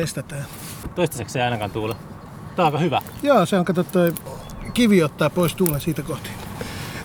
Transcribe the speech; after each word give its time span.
Testataan. 0.00 0.44
Toistaiseksi 0.94 1.38
ei 1.38 1.44
ainakaan 1.44 1.70
tuule. 1.70 1.94
Tää 2.56 2.64
on 2.64 2.66
aika 2.66 2.78
hyvä. 2.78 3.00
Joo, 3.22 3.46
se 3.46 3.58
on, 3.58 3.64
kato 3.64 3.84
toi 3.84 4.12
kivi 4.74 5.02
ottaa 5.02 5.30
pois 5.30 5.54
tuulen 5.54 5.80
siitä 5.80 6.02
kohti. 6.02 6.30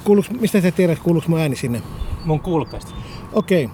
Kuuluuks, 0.04 0.30
mistä 0.30 0.62
sä 0.62 0.72
tiedät, 0.72 1.00
kuuluuko 1.00 1.28
mun 1.30 1.40
ääni 1.40 1.56
sinne? 1.56 1.82
Mun 2.26 2.40
kuulokkeista. 2.40 2.92
Okei, 3.34 3.70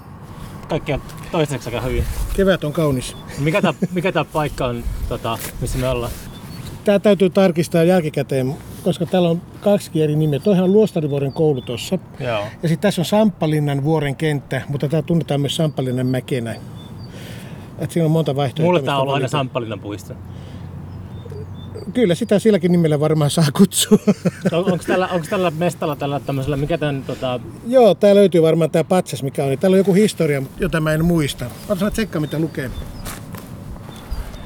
Kaikki 0.70 0.94
on 0.94 1.02
toistaiseksi 1.32 1.70
aika 1.70 1.88
hyvin. 1.88 2.04
kevät 2.36 2.64
on 2.64 2.74
kaunis. 2.74 3.18
Mikä 3.40 3.62
tää, 3.62 3.74
mikä 3.94 4.12
tää 4.12 4.26
paikka 4.26 4.66
on, 4.66 4.84
tota, 5.10 5.38
missä 5.62 5.78
me 5.78 5.90
ollaan? 5.90 6.12
Tää 6.84 7.00
täytyy 7.00 7.30
tarkistaa 7.30 7.84
jälkikäteen, 7.84 8.56
koska 8.84 9.06
täällä 9.06 9.30
on 9.30 9.42
kaksi 9.62 10.04
eri 10.04 10.16
nimeä. 10.16 10.40
Toihan 10.40 10.64
on 10.64 10.74
Luostarivuoren 10.74 11.34
koulu 11.34 11.62
tossa. 11.62 11.98
Joo. 12.20 12.40
Ja 12.64 12.70
sitten 12.70 12.80
tässä 12.80 13.02
on 13.02 13.06
Samppalinnan 13.06 13.84
vuoren 13.84 14.16
kenttä, 14.16 14.62
mutta 14.70 14.88
tämä 14.88 15.02
tunnetaan 15.02 15.42
myös 15.42 15.56
Samppalinnan 15.56 16.08
mäkenä. 16.08 16.56
Et 17.82 17.92
siinä 17.92 18.06
on 18.06 18.12
monta 18.12 18.36
vaihtoehtoa. 18.36 18.66
Mulle 18.66 18.82
tää 18.82 18.96
on 18.96 19.02
ollut 19.02 19.14
aina 19.14 19.22
valita. 19.22 19.32
Samppalinnan 19.32 19.80
puisto. 19.80 20.14
Kyllä 21.94 22.16
sitä 22.16 22.40
silläkin 22.40 22.72
nimellä 22.72 23.00
varmaan 23.00 23.30
saa 23.30 23.46
kutsua. 23.58 23.98
On, 24.52 24.72
onko, 24.72 24.84
tällä, 24.88 25.08
onko 25.08 25.26
tällä 25.30 25.52
mestalla 25.52 25.96
tällä 25.96 26.20
tämmöisellä, 26.20 26.58
mikä 26.58 26.78
tän 26.78 27.04
tota, 27.08 27.40
Joo, 27.68 27.96
tää 27.96 28.16
löytyy 28.16 28.42
varmaan 28.42 28.72
tää 28.72 28.84
patsas, 28.84 29.24
mikä 29.24 29.44
on. 29.44 29.50
Niin 29.50 29.60
Täällä 29.60 29.76
on 29.76 29.78
joku 29.78 29.94
historia, 29.94 30.42
jota 30.60 30.82
mä 30.82 30.94
en 30.94 31.06
muista. 31.06 31.46
Otas 31.70 31.84
mä 31.84 31.92
tsekkaa, 31.92 32.22
mitä 32.22 32.40
lukee. 32.40 32.72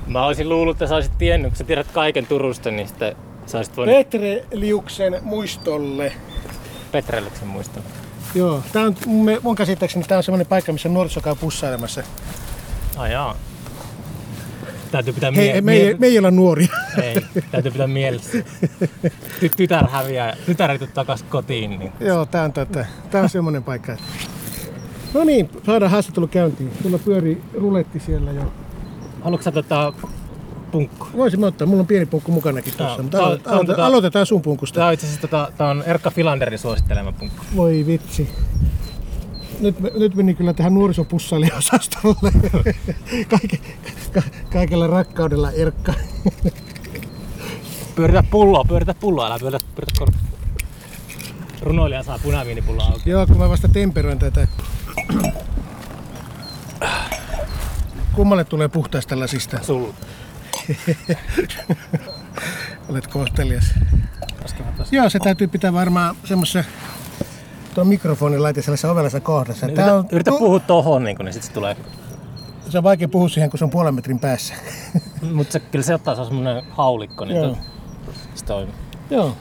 Mä 0.07 0.25
olisin 0.25 0.49
luullut, 0.49 0.75
että 0.75 0.87
sä 0.87 0.95
olisit 0.95 1.17
tiennyt, 1.17 1.51
kun 1.51 1.57
sä 1.57 1.63
tiedät 1.63 1.87
kaiken 1.93 2.27
Turusta, 2.27 2.71
niin 2.71 2.87
sitten 2.87 3.15
sä 3.45 3.57
olisit 3.57 3.77
voinut 3.77 3.95
Petre 3.95 4.43
Liuksen 4.53 5.19
muistolle. 5.21 6.11
Petrelleksen 6.91 7.47
muistaa. 7.47 7.83
Joo, 8.35 8.61
tää 8.73 8.83
on 8.83 8.95
mun, 9.05 9.37
mun 9.43 9.55
käsittääkseni 9.55 10.05
tää 10.05 10.17
on 10.17 10.23
semmonen 10.23 10.47
paikka, 10.47 10.71
missä 10.73 10.89
nuoriso 10.89 11.21
käy 11.21 11.35
pussailemassa. 11.35 12.03
Ai 12.97 13.11
jaa. 13.11 13.35
Täytyy 14.91 15.13
pitää 15.13 15.31
Hei, 15.31 15.51
mie- 15.53 15.61
me, 15.61 15.73
ei, 15.73 15.95
me 15.99 16.07
ei 16.07 16.17
olla 16.19 16.31
nuoria. 16.31 16.67
ei, 17.03 17.15
täytyy 17.51 17.71
pitää 17.71 17.87
mielessä. 17.87 18.37
Ty- 19.39 19.49
tytär 19.57 19.87
häviää, 19.89 20.35
tytär 20.45 20.71
ei 20.71 20.77
takas 20.93 21.23
kotiin, 21.23 21.79
niin 21.79 21.91
Joo, 21.99 22.25
tää 22.25 22.43
on, 22.43 22.53
tätä. 22.53 22.85
tää 23.11 23.21
on 23.23 23.29
semmonen 23.29 23.63
paikka. 23.63 23.97
No 25.13 25.23
niin, 25.23 25.49
saadaan 25.65 25.91
haastattelu 25.91 26.27
käyntiin. 26.27 26.71
Sulla 26.83 26.97
pyörii 26.97 27.41
ruletti 27.53 27.99
siellä 27.99 28.31
jo. 28.31 28.51
haluatko 29.23 29.43
sä 29.43 29.51
tota 29.51 29.93
punkku? 30.71 31.07
Voisimme 31.17 31.45
ottaa, 31.45 31.67
mulla 31.67 31.81
on 31.81 31.87
pieni 31.87 32.05
punkku 32.05 32.31
mukanakin 32.31 32.73
tuossa. 32.77 32.95
Joo, 32.95 33.03
Mutta 33.03 33.17
tää 33.17 33.37
tää 33.37 33.59
on 33.59 33.67
tota- 33.67 33.81
aloitetaan 33.81 34.25
sun 34.25 34.41
punkusta. 34.41 34.75
Tää 34.79 34.87
on 34.87 34.93
itse 34.93 35.05
asiassa 35.05 35.21
tota, 35.21 35.51
tää 35.57 35.67
on 35.69 35.83
Erkka 35.85 36.11
Filanderin 36.11 36.59
suosittelema 36.59 37.11
punkku. 37.11 37.45
Voi 37.55 37.83
vitsi. 37.87 38.29
Nyt, 39.59 39.79
nyt 39.79 40.15
meni 40.15 40.33
kyllä 40.33 40.53
tähän 40.53 40.73
nuorisopussailiosastolle. 40.73 42.31
Kaike, 43.31 43.59
ka, 44.13 44.21
kaikella 44.51 44.87
rakkaudella 44.87 45.51
Erkka. 45.51 45.93
Pyöritä 47.95 48.23
pulloa, 48.31 48.63
pyöritä 48.67 48.93
pulloa, 48.93 49.27
älä 49.27 49.39
pyöritä, 49.39 49.65
pyöritä 49.75 49.99
korvaa. 49.99 50.21
Runoilija 51.61 52.03
saa 52.03 52.19
punaviinipulloa 52.23 52.85
auki. 52.85 53.09
Joo, 53.09 53.27
kun 53.27 53.37
mä 53.37 53.49
vasta 53.49 53.67
temperoin 53.67 54.19
tätä. 54.19 54.47
Kummalle 58.13 58.43
tulee 58.43 58.67
puhtaasta 58.67 59.19
lasista? 59.19 59.59
Sulla. 59.63 59.93
Olet 62.89 63.07
kohtelias. 63.07 63.73
Joo, 64.91 65.09
se 65.09 65.19
täytyy 65.19 65.47
pitää 65.47 65.73
varmaan 65.73 66.15
semmoisessa 66.23 66.63
tuo 67.75 67.85
mikrofonin 67.85 68.43
laite 68.43 68.61
sellaisessa 68.61 68.91
ovelassa 68.91 69.19
kohdassa. 69.19 69.67
Tää 69.67 69.69
Yritä, 69.75 69.95
on, 69.95 70.05
yritä 70.11 70.31
puhua 70.31 70.59
tohon, 70.59 71.03
niin, 71.03 71.17
kun, 71.17 71.25
niin 71.25 71.33
sit 71.33 71.43
se 71.43 71.51
tulee. 71.51 71.75
se 72.69 72.77
on 72.77 72.83
vaikea 72.83 73.07
puhua 73.07 73.29
siihen, 73.29 73.49
kun 73.49 73.57
se 73.57 73.63
on 73.65 73.69
puolen 73.69 73.95
metrin 73.95 74.19
päässä. 74.19 74.53
Mutta 75.33 75.53
se, 75.53 75.59
kyllä 75.59 75.83
se 75.83 75.95
ottaa, 75.95 76.15
se 76.15 76.21
on 76.21 76.27
semmonen 76.27 76.63
haulikko, 76.69 77.25
niin 77.25 77.37
Joo. 77.37 77.57
se 78.35 78.45
toimii. 78.45 78.73
Joo. 79.09 79.35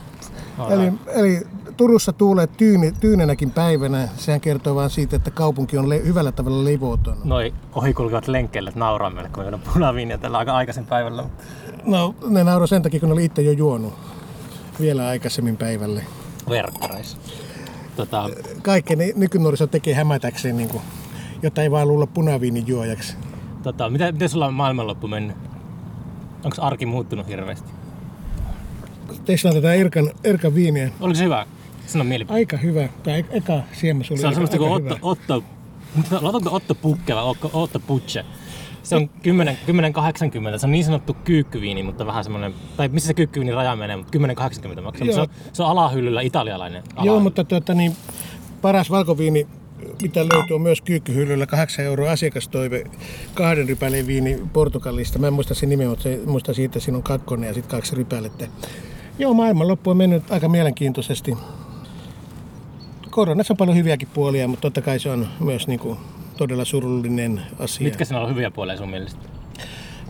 Alright. 0.59 1.09
Eli, 1.09 1.21
eli 1.21 1.47
Turussa 1.77 2.13
tuulee 2.13 2.47
tyyni, 2.47 2.93
tyynenäkin 3.01 3.51
päivänä. 3.51 4.09
Sehän 4.17 4.41
kertoo 4.41 4.75
vain 4.75 4.91
siitä, 4.91 5.17
että 5.17 5.31
kaupunki 5.31 5.79
on 5.79 5.89
le- 5.89 6.05
hyvällä 6.05 6.33
tavalla 6.33 6.65
levoton. 6.65 7.17
Noi 7.25 7.55
ohikulkevat 7.75 8.29
lenkkeille 8.29 8.73
nauraa 8.75 9.11
meille, 9.11 9.29
kun 9.29 9.39
me 9.39 9.45
juodaan 9.45 9.63
punaviiniä 9.73 10.19
tällä 10.19 10.39
aika 10.39 10.57
aikaisin 10.57 10.87
päivällä. 10.87 11.25
No, 11.85 12.15
ne 12.29 12.45
nauroi 12.45 12.69
sen 12.69 12.83
takia, 12.83 13.01
kun 13.01 13.09
ne 13.09 13.13
oli 13.13 13.25
itse 13.25 13.43
jo 13.43 13.53
juonut 13.53 13.95
vielä 14.81 15.09
aikaisemmin 15.09 15.57
päivälle. 15.57 16.03
Verkkareissa. 16.49 17.17
Tota, 17.97 18.31
Kaikki 18.63 18.97
ne 18.97 19.13
nykynuoriso 19.17 19.67
tekee 19.67 19.95
hämätäkseen, 19.95 20.57
niin 20.57 20.69
kuin, 20.69 20.83
jotta 21.43 21.63
ei 21.63 21.71
vaan 21.71 21.89
luulla 21.89 22.07
punaviinin 22.07 22.67
juojaksi. 22.67 23.17
tota, 23.63 23.91
miten, 23.91 24.15
miten 24.15 24.29
sulla 24.29 24.47
on 24.47 24.55
maailmanloppu 24.55 25.09
mennyt? 25.09 25.37
Onko 26.45 26.57
arki 26.61 26.87
muuttunut 26.87 27.29
hirveästi? 27.29 27.71
Teslaan 29.25 29.57
tätä 29.57 29.75
Erkan, 29.75 30.11
Erkan 30.25 30.55
viiniä. 30.55 30.91
Oliko 31.01 31.19
se 31.19 31.25
hyvä? 31.25 31.47
Sano 31.87 32.05
mielipide. 32.05 32.35
Aika 32.35 32.57
hyvä. 32.57 32.89
Tämä 33.03 33.17
e- 33.17 33.25
eka 33.31 33.61
siemes 33.73 34.11
oli 34.11 34.19
Se 34.19 34.27
on 34.27 34.33
semmoista 34.33 34.59
kuin 34.59 34.73
Otto. 34.73 34.99
Otto, 35.03 35.43
Otto, 36.51 36.75
Pukke 36.75 37.15
vai 37.15 37.25
Otto, 37.53 37.81
Pucce. 37.81 38.25
Se 38.85 38.97
on 38.97 39.11
10, 39.23 39.59
1080, 39.67 40.59
se 40.59 40.67
on 40.67 40.73
niin 40.73 40.85
sanottu 40.85 41.17
kyykkyviini, 41.25 41.83
mutta 41.83 42.07
vähän 42.07 42.25
semmoinen, 42.25 42.55
tai 42.77 42.89
missä 42.89 43.07
se 43.07 43.15
kyykkyviini 43.15 43.55
raja 43.55 43.77
menee, 43.77 43.97
mutta 43.97 44.13
1080 44.13 44.83
maksaa. 44.83 45.07
Joo. 45.07 45.15
Se 45.15 45.21
on, 45.21 45.29
se 45.53 45.63
on 45.63 45.69
alahyllyllä 45.69 46.21
italialainen. 46.21 46.83
Joo, 46.83 46.93
alahylly. 46.97 47.23
mutta 47.23 47.45
tuota, 47.45 47.75
niin, 47.75 47.97
paras 48.63 48.91
valkoviini, 48.91 49.47
mitä 50.03 50.21
löytyy, 50.21 50.55
on 50.55 50.63
myös 50.63 50.81
kyykkyhyllyllä 50.81 51.47
8 51.47 51.85
euroa 51.85 52.13
asiakastoive, 52.13 52.85
kahden 53.35 53.69
rypäleen 53.69 54.07
viini 54.07 54.43
Portugalista. 54.53 55.19
Mä 55.19 55.27
en 55.27 55.33
muista 55.33 55.55
sen 55.55 55.69
nimeä, 55.69 55.89
mutta 55.89 56.03
se, 56.03 56.21
muista 56.27 56.55
siitä, 56.55 56.67
että 56.67 56.81
siinä 56.81 56.97
on 56.97 57.03
kakkonen 57.03 57.49
ja 57.49 57.55
sitten 57.55 57.71
kaksi 57.71 57.97
rypälettä. 57.97 58.47
Joo, 59.19 59.35
maailmanloppu 59.35 59.91
on 59.91 59.97
mennyt 59.97 60.31
aika 60.31 60.49
mielenkiintoisesti. 60.49 61.37
Koronassa 63.11 63.53
on 63.53 63.57
paljon 63.57 63.77
hyviäkin 63.77 64.09
puolia, 64.15 64.49
mutta 64.49 64.63
totta 64.63 64.83
kai 64.83 64.99
se 64.99 65.11
on 65.11 65.29
myös 65.41 65.67
niin 65.67 65.81
kuin, 65.81 65.99
todella 66.37 66.65
surullinen 66.65 67.41
asia. 67.59 67.85
Mitkä 67.85 68.05
siinä 68.05 68.21
on 68.21 68.31
hyviä 68.31 68.51
puolia 68.51 68.77
sun 68.77 68.91
mielestä? 68.91 69.21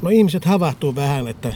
No 0.03 0.11
ihmiset 0.11 0.45
havahtuu 0.45 0.95
vähän, 0.95 1.29
että 1.29 1.53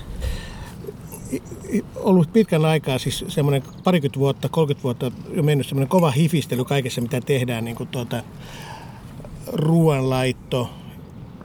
ollut 1.96 2.32
pitkän 2.32 2.64
aikaa, 2.64 2.98
siis 2.98 3.24
semmoinen 3.28 3.62
parikymmentä 3.84 4.18
vuotta, 4.18 4.48
30 4.48 4.82
vuotta 4.82 5.12
jo 5.34 5.42
mennyt 5.42 5.66
semmoinen 5.66 5.88
kova 5.88 6.10
hifistely 6.10 6.64
kaikessa, 6.64 7.00
mitä 7.00 7.20
tehdään, 7.20 7.64
niin 7.64 7.76
kuin 7.76 7.88
tuota, 7.88 8.22
ruoanlaitto. 9.52 10.70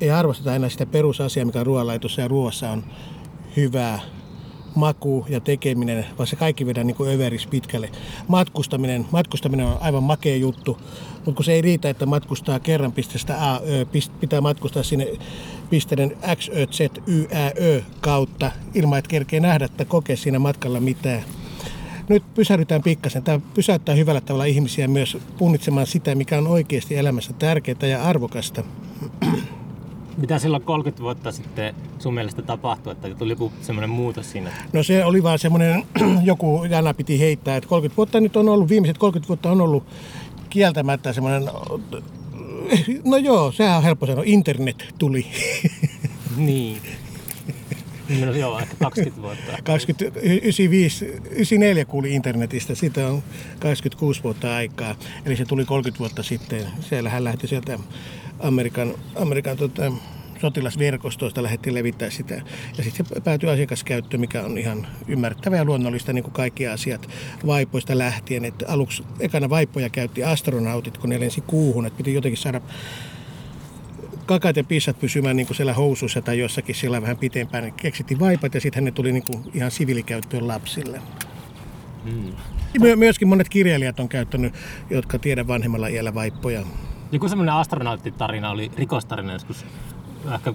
Ei 0.02 0.12
arvosteta 0.12 0.56
enää 0.56 0.70
sitä 0.70 0.86
perusasiaa, 0.86 1.46
mikä 1.46 1.64
ruoanlaitossa 1.64 2.22
ja 2.22 2.28
ruoassa 2.28 2.70
on 2.70 2.84
hyvää 3.58 4.00
maku 4.76 5.26
ja 5.30 5.40
tekeminen, 5.40 6.06
vaan 6.18 6.28
se 6.28 6.36
kaikki 6.36 6.66
vedään 6.66 6.88
niin 6.88 7.08
överis 7.08 7.48
pitkälle. 7.48 7.90
Matkustaminen, 8.28 9.06
matkustaminen 9.12 9.66
on 9.66 9.78
aivan 9.82 10.04
makea 10.04 10.36
juttu, 10.36 10.78
mutta 11.16 11.32
kun 11.32 11.46
se 11.46 11.54
ei 11.54 11.62
riitä, 11.62 11.90
että 11.90 12.06
matkustaa 12.06 12.60
kerran 12.60 12.92
pisteestä 12.92 13.52
A, 13.52 13.62
Ö, 13.70 13.86
pitää 14.20 14.42
matkustaa 14.42 14.84
sinne 14.84 15.08
pisteiden 15.70 16.18
X, 16.36 16.50
Ö, 16.50 16.68
Z, 16.72 16.80
Y, 17.08 17.26
Ä, 17.34 17.52
Ö 17.62 17.82
kautta 18.02 18.52
ilman, 18.74 19.00
että 19.00 19.10
kerkee 19.10 19.40
nähdä 19.40 19.68
tai 19.68 19.86
kokea 19.86 20.18
siinä 20.18 20.40
matkalla 20.40 20.80
mitään. 20.80 21.24
Nyt 22.10 22.24
pysähdytään 22.34 22.84
pikkasen. 22.84 23.24
Tämä 23.24 23.40
pysäyttää 23.54 23.96
hyvällä 23.96 24.22
tavalla 24.22 24.46
ihmisiä 24.46 24.88
myös 24.88 25.18
punnitsemaan 25.38 25.88
sitä, 25.88 26.16
mikä 26.16 26.38
on 26.38 26.48
oikeasti 26.48 26.96
elämässä 26.96 27.34
tärkeää 27.34 27.88
ja 27.88 28.04
arvokasta. 28.04 28.64
Mitä 30.18 30.40
silloin 30.40 30.64
30 30.64 31.04
vuotta 31.04 31.32
sitten 31.32 31.76
sun 32.00 32.14
mielestä 32.14 32.42
tapahtui, 32.42 32.92
että 32.92 33.10
tuli 33.10 33.32
joku 33.32 33.52
semmoinen 33.62 33.90
muutos 33.90 34.32
siinä? 34.32 34.52
No 34.74 34.84
se 34.84 35.06
oli 35.06 35.24
vaan 35.24 35.40
semmoinen, 35.40 35.84
joku 36.24 36.64
jana 36.70 36.94
piti 36.94 37.20
heittää, 37.20 37.58
että 37.58 37.70
30 37.70 37.98
vuotta 37.98 38.20
nyt 38.20 38.38
on 38.38 38.50
ollut, 38.50 38.70
viimeiset 38.70 38.98
30 38.98 39.28
vuotta 39.28 39.52
on 39.52 39.62
ollut 39.62 39.84
kieltämättä 40.50 41.14
semmoinen, 41.14 41.50
no 43.12 43.18
joo, 43.18 43.52
sehän 43.52 43.78
on 43.78 43.84
helppo 43.84 44.06
sanoa, 44.06 44.24
internet 44.26 44.94
tuli. 45.00 45.26
Niin. 46.38 46.82
No 48.20 48.32
joo, 48.32 48.60
ehkä 48.60 48.76
20 48.80 49.22
vuotta. 49.22 49.58
20, 49.64 50.20
95, 50.20 51.06
94 51.06 51.86
kuuli 51.86 52.14
internetistä, 52.14 52.76
siitä 52.76 53.08
on 53.08 53.24
26 53.60 54.24
vuotta 54.24 54.56
aikaa. 54.56 54.96
Eli 55.26 55.36
se 55.36 55.46
tuli 55.46 55.66
30 55.66 56.00
vuotta 56.00 56.24
sitten. 56.24 56.68
Siellähän 56.80 57.24
lähti 57.24 57.48
sieltä 57.48 57.80
Amerikan, 58.44 58.94
Amerikan 59.16 59.58
tota, 59.58 59.92
sotilasverkostoista 60.42 61.44
lähdettiin 61.44 61.74
levittää 61.74 62.10
sitä. 62.10 62.34
Ja 62.78 62.84
sitten 62.84 63.06
se 63.06 63.22
päätyi 63.22 63.50
asiakaskäyttöön, 63.50 64.22
mikä 64.22 64.44
on 64.44 64.58
ihan 64.58 64.88
ymmärrettävää 65.08 65.58
ja 65.58 65.66
luonnollista, 65.66 66.14
niin 66.14 66.24
kuin 66.24 66.34
kaikki 66.34 66.68
asiat 66.68 67.10
vaipoista 67.46 67.98
lähtien. 67.98 68.46
Että 68.46 68.66
aluksi 68.68 69.04
ekana 69.20 69.50
vaipoja 69.50 69.90
käytti 69.90 70.24
astronautit, 70.24 70.98
kun 70.98 71.10
ne 71.10 71.20
lensi 71.20 71.42
kuuhun, 71.42 71.86
että 71.86 71.98
piti 71.98 72.14
jotenkin 72.14 72.42
saada 72.42 72.62
kakat 74.26 74.56
ja 74.56 74.64
pissat 74.64 75.00
pysymään 75.00 75.36
niin 75.36 75.48
kuin 75.48 75.58
siellä 75.58 75.74
housuissa 75.74 76.22
tai 76.22 76.40
jossakin 76.40 76.76
siellä 76.76 77.02
vähän 77.02 77.18
pitempään. 77.18 77.74
Keksittiin 77.74 78.20
vaipat 78.20 78.54
ja 78.54 78.62
sitten 78.62 78.84
ne 78.84 78.92
tuli 78.92 79.12
niin 79.12 79.24
kuin 79.32 79.44
ihan 79.54 79.72
siviilikäyttöön 79.72 80.48
lapsille. 80.48 81.02
Mm. 82.04 82.34
My- 82.80 82.96
myöskin 82.96 83.28
monet 83.28 83.50
kirjailijat 83.50 84.00
on 84.00 84.10
käyttänyt, 84.10 84.54
jotka 84.90 85.20
tiedä 85.20 85.48
vanhemmalla 85.48 85.88
iällä 85.88 86.14
vaippoja. 86.14 86.66
Joku 87.14 87.30
semmoinen 87.30 87.56
astronauttitarina 87.56 88.52
oli 88.52 88.72
rikostarina 88.76 89.34
joskus 89.34 89.66
ehkä 90.36 90.52
10-15 90.52 90.54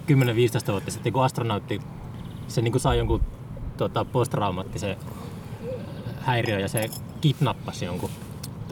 vuotta 0.71 0.91
sitten, 0.91 1.13
kun 1.13 1.23
astronautti 1.23 1.81
se 2.47 2.61
niin 2.61 2.71
kuin 2.71 2.81
sai 2.81 2.97
jonkun 2.97 3.21
tota, 3.77 4.05
posttraumaattisen 4.05 4.97
häiriö 6.19 6.59
ja 6.59 6.67
se 6.67 6.89
kidnappasi 7.21 7.85
jonkun 7.85 8.09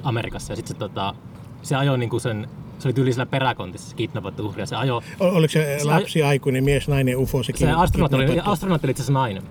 Amerikassa 0.03 0.53
ja 0.53 0.55
sitten 0.55 0.75
se, 0.75 0.79
tota, 0.79 1.15
se 1.61 1.75
ajoi 1.75 1.97
niin 1.97 2.09
kuin 2.09 2.21
sen 2.21 2.47
se 2.79 2.87
oli 2.87 2.93
tyyli 2.93 3.13
siellä 3.13 3.25
peräkontissa 3.25 3.89
se 3.89 3.95
kidnappattu 3.95 4.45
uhri 4.45 4.61
ja 4.61 4.65
se 4.65 4.75
ajoi... 4.75 5.01
Oliko 5.19 5.51
se 5.51 5.79
lapsi, 5.83 6.23
aikuinen, 6.23 6.63
mies, 6.63 6.87
nainen, 6.87 7.17
ufo? 7.17 7.43
Se, 7.43 7.53
se 7.55 7.71
astronautti 7.71 8.15
oli, 8.15 8.39
astronautti 8.39 8.85
oli 8.85 8.91
itse 8.91 9.03
asiassa 9.03 9.13
nainen. 9.13 9.43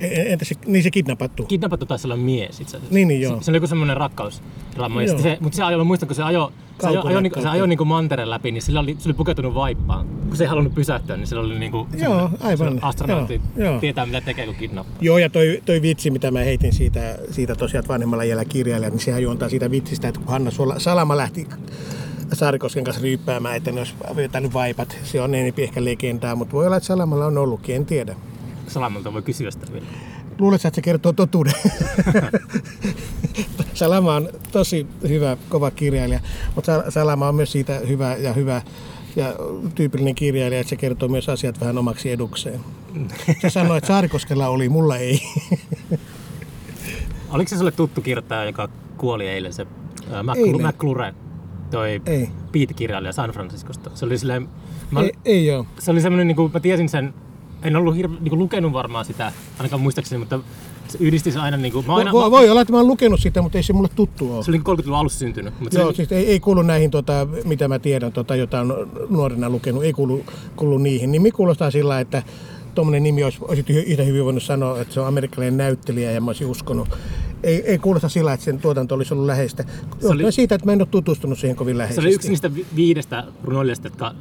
E- 0.00 0.32
entä 0.32 0.44
se, 0.44 0.54
niin 0.66 0.82
se 0.82 0.90
kidnappattu? 0.90 1.42
Kidnappattu 1.42 1.86
taisi 1.86 2.06
olla 2.06 2.16
mies 2.16 2.60
itse 2.60 2.76
asiassa. 2.76 2.94
Niin, 2.94 3.08
niin 3.08 3.20
joo. 3.20 3.38
Se, 3.38 3.44
se 3.44 3.50
oli 3.50 3.56
joku 3.56 3.66
semmoinen 3.66 3.96
rakkausdrama. 3.96 5.02
Ja 5.02 5.18
se, 5.18 5.38
mutta 5.40 5.56
se 5.56 5.62
ajoi, 5.62 5.78
mä 5.78 5.84
muistan, 5.84 6.06
kun 6.06 6.16
se 6.16 6.22
ajoi, 6.22 6.52
se 6.80 6.86
ajoi, 6.86 7.02
ajoi, 7.06 7.22
niinku- 7.22 7.42
se 7.42 7.48
ajoi 7.48 7.68
niinku 7.68 7.84
mantereen 7.84 8.30
läpi, 8.30 8.52
niin 8.52 8.62
sillä 8.62 8.80
oli, 8.80 8.96
se 8.98 9.08
oli 9.08 9.14
pukeutunut 9.14 9.54
vaippaan. 9.54 10.06
Kun 10.06 10.36
se 10.36 10.44
ei 10.44 10.48
halunnut 10.48 10.74
pysähtyä, 10.74 11.16
niin 11.16 11.26
sillä 11.26 11.42
oli 11.42 11.58
niinku 11.58 11.88
joo, 11.98 12.30
aivan. 12.40 12.78
astronautti 12.82 13.40
joo, 13.56 13.70
joo. 13.70 13.80
tietää, 13.80 14.06
mitä 14.06 14.20
tekee, 14.20 14.46
kun 14.46 14.54
kidnappaa. 14.54 14.96
Joo, 15.00 15.18
ja 15.18 15.30
toi, 15.30 15.62
toi 15.64 15.82
vitsi, 15.82 16.10
mitä 16.10 16.30
mä 16.30 16.38
heitin 16.38 16.72
siitä, 16.72 17.18
siitä 17.30 17.54
tosiaan 17.54 17.84
vanhemmalla 17.88 18.24
jäljellä 18.24 18.44
kirjailija, 18.44 18.90
niin 18.90 19.00
sehän 19.00 19.22
juontaa 19.22 19.48
siitä 19.48 19.70
vitsistä, 19.70 20.08
että 20.08 20.20
kun 20.20 20.28
Hanna 20.28 20.50
Salama 20.78 21.16
lähti 21.16 21.46
Saarikosken 22.32 22.84
kanssa 22.84 23.02
ryyppäämään, 23.02 23.56
että 23.56 23.72
ne 23.72 23.80
olisi 23.80 23.94
vetänyt 24.16 24.54
vaipat. 24.54 24.96
Se 25.04 25.20
on 25.20 25.34
enempi 25.34 25.62
ehkä 25.62 25.84
legendaa, 25.84 26.36
mutta 26.36 26.52
voi 26.52 26.66
olla, 26.66 26.76
että 26.76 26.86
Salamalla 26.86 27.26
on 27.26 27.38
ollutkin, 27.38 27.76
en 27.76 27.86
tiedä. 27.86 28.14
Salamalta 28.68 29.12
voi 29.12 29.22
kysyä 29.22 29.50
sitä 29.50 29.72
vielä. 29.72 29.86
Luuletko, 30.38 30.68
että 30.68 30.76
se 30.76 30.82
kertoo 30.82 31.12
totuuden? 31.12 31.54
Salama 33.74 34.14
on 34.14 34.28
tosi 34.52 34.86
hyvä, 35.08 35.36
kova 35.48 35.70
kirjailija, 35.70 36.20
mutta 36.54 36.90
Salama 36.90 37.28
on 37.28 37.34
myös 37.34 37.52
siitä 37.52 37.80
hyvä 37.88 38.16
ja 38.16 38.32
hyvä 38.32 38.62
ja 39.16 39.34
tyypillinen 39.74 40.14
kirjailija, 40.14 40.60
että 40.60 40.70
se 40.70 40.76
kertoo 40.76 41.08
myös 41.08 41.28
asiat 41.28 41.60
vähän 41.60 41.78
omaksi 41.78 42.10
edukseen. 42.10 42.60
Se 43.42 43.50
sanoi, 43.50 43.78
että 43.78 43.88
Saarikoskella 43.88 44.48
oli, 44.48 44.68
mulla 44.68 44.96
ei. 44.96 45.20
Oliko 47.30 47.48
se 47.48 47.56
sulle 47.56 47.72
tuttu 47.72 48.00
kirjoittaja, 48.00 48.44
joka 48.44 48.68
kuoli 48.96 49.28
eilen, 49.28 49.52
se 49.52 49.66
äh, 50.12 50.66
McClure? 50.66 51.14
toi 51.70 52.02
ei. 52.06 52.28
Beat-kirjailija 52.52 53.12
San 53.12 53.30
Franciscosta. 53.30 53.90
Se 53.94 54.04
oli 54.04 54.18
silleen, 54.18 54.48
mä, 54.90 55.00
ei, 55.00 55.12
ei 55.24 55.46
joo. 55.46 55.66
Se 55.78 55.90
oli 55.90 56.00
semmoinen, 56.00 56.28
niin 56.28 56.36
kuin, 56.36 56.52
mä 56.52 56.60
tiesin 56.60 56.88
sen, 56.88 57.14
en 57.64 57.76
ollut 57.76 57.96
hirve, 57.96 58.16
niin 58.20 58.38
lukenut 58.38 58.72
varmaan 58.72 59.04
sitä, 59.04 59.32
ainakaan 59.58 59.82
muistaakseni, 59.82 60.18
mutta 60.18 60.40
se 60.88 60.98
yhdisti 61.00 61.32
se 61.32 61.38
aina... 61.38 61.56
Niin 61.56 61.72
kuin, 61.72 61.86
mä 61.86 61.94
aina 61.94 62.12
voi, 62.12 62.30
voi 62.30 62.50
olla, 62.50 62.60
että 62.60 62.72
mä 62.72 62.78
oon 62.78 62.86
lukenut 62.86 63.20
sitä, 63.20 63.42
mutta 63.42 63.58
ei 63.58 63.62
se 63.62 63.72
mulle 63.72 63.88
tuttu 63.94 64.34
ole. 64.34 64.44
Se 64.44 64.50
oli 64.50 64.58
30-luvun 64.58 64.84
niin 64.84 64.94
alussa 64.94 65.18
syntynyt. 65.18 65.60
Mutta 65.60 65.78
Joo, 65.78 65.92
se, 65.92 65.96
siis 65.96 66.12
ei, 66.12 66.26
ei 66.26 66.40
kuulu 66.40 66.62
näihin, 66.62 66.90
tota, 66.90 67.26
mitä 67.44 67.68
mä 67.68 67.78
tiedän, 67.78 68.12
tota, 68.12 68.36
jota 68.36 68.60
on 68.60 68.88
nuorena 69.10 69.50
lukenut, 69.50 69.84
ei 69.84 69.92
kuulu, 69.92 70.24
kuulu 70.56 70.78
niihin. 70.78 71.12
Nimi 71.12 71.30
kuulostaa 71.30 71.70
sillä, 71.70 72.00
että 72.00 72.22
tuommoinen 72.74 73.02
nimi 73.02 73.24
olisi, 73.24 73.38
olisi 73.40 73.72
yhtä 73.72 74.02
hyvin 74.02 74.24
voinut 74.24 74.42
sanoa, 74.42 74.80
että 74.80 74.94
se 74.94 75.00
on 75.00 75.06
amerikkalainen 75.06 75.56
näyttelijä 75.56 76.12
ja 76.12 76.20
mä 76.20 76.26
olisin 76.28 76.46
uskonut 76.46 76.88
ei, 77.44 77.62
ei 77.66 77.78
kuulosta 77.78 78.08
sillä, 78.08 78.32
että 78.32 78.44
sen 78.44 78.58
tuotanto 78.58 78.94
olisi 78.94 79.14
ollut 79.14 79.26
läheistä. 79.26 79.64
Se 80.00 80.08
oli, 80.08 80.32
siitä, 80.32 80.54
että 80.54 80.66
mä 80.66 80.72
en 80.72 80.80
ole 80.80 80.88
tutustunut 80.90 81.38
siihen 81.38 81.56
kovin 81.56 81.78
läheisesti. 81.78 82.02
Se 82.02 82.06
oli 82.06 82.14
yksi 82.14 82.28
niistä 82.28 82.50
viidestä 82.76 83.24
runoilijasta, 83.44 83.86
jotka 83.86 84.14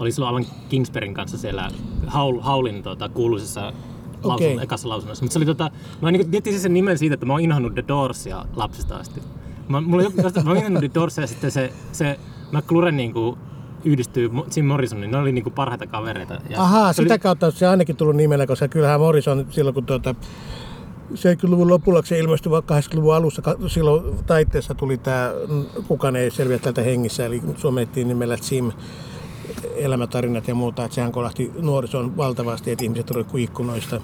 oli 0.00 0.12
silloin 0.12 0.30
Alan 0.30 0.46
Kingsbergin 0.68 1.14
kanssa 1.14 1.38
siellä 1.38 1.70
Haul, 2.06 2.40
Haulin 2.40 2.82
tota, 2.82 3.08
kuuluisessa 3.08 3.72
lausun, 4.22 4.52
okay. 4.52 4.62
ekassa 4.64 4.88
lausunnossa. 4.88 5.24
Mutta 5.24 5.32
se 5.32 5.38
oli 5.38 5.46
tota, 5.46 5.70
mä 6.00 6.10
niin 6.10 6.30
miettisin 6.30 6.60
sen 6.60 6.74
nimen 6.74 6.98
siitä, 6.98 7.14
että 7.14 7.26
mä 7.26 7.32
oon 7.32 7.42
inhannut 7.42 7.74
The 7.74 7.84
Doorsia 7.88 8.44
lapsesta 8.56 8.96
asti. 8.96 9.20
Mä, 9.68 9.80
mulla, 9.80 10.02
mä 10.44 10.50
oon 10.50 10.56
inhannut 10.56 10.80
The 10.80 10.90
Doorsia 10.94 11.22
ja 11.22 11.28
sitten 11.28 11.50
se, 11.50 11.72
se 11.92 12.18
McLuren 12.52 12.96
niin 12.96 13.12
kuin, 13.12 13.38
yhdistyy 13.84 14.30
Jim 14.56 14.64
Morrison, 14.64 15.00
niin 15.00 15.10
ne 15.10 15.18
oli 15.18 15.32
niinku 15.32 15.50
parhaita 15.50 15.86
kavereita. 15.86 16.34
Ja 16.50 16.62
Ahaa, 16.62 16.92
sitä 16.92 17.14
oli... 17.14 17.18
kautta 17.18 17.50
se 17.50 17.66
ainakin 17.66 17.96
tullut 17.96 18.16
nimellä, 18.16 18.46
koska 18.46 18.68
kyllähän 18.68 19.00
Morrison 19.00 19.46
silloin 19.50 19.74
kun 19.74 19.86
tuota, 19.86 20.14
70-luvun 21.14 21.68
lopulla 21.68 22.02
se 22.02 22.18
ilmestyi 22.18 22.52
80-luvun 22.52 23.14
alussa, 23.14 23.42
silloin 23.66 24.24
taiteessa 24.26 24.74
tuli 24.74 24.98
tämä 24.98 25.32
Kukaan 25.88 26.16
ei 26.16 26.30
selviä 26.30 26.58
tältä 26.58 26.82
hengissä, 26.82 27.26
eli 27.26 27.42
suomennettiin 27.56 28.08
nimellä 28.08 28.36
Jim 28.50 28.72
elämätarinat 29.80 30.48
ja 30.48 30.54
muuta, 30.54 30.84
että 30.84 30.94
sehän 30.94 31.12
kolahti 31.12 31.50
nuorison 31.60 32.16
valtavasti, 32.16 32.70
että 32.70 32.84
ihmiset 32.84 33.10
roikkuu 33.10 33.38
ikkunoista 33.38 34.00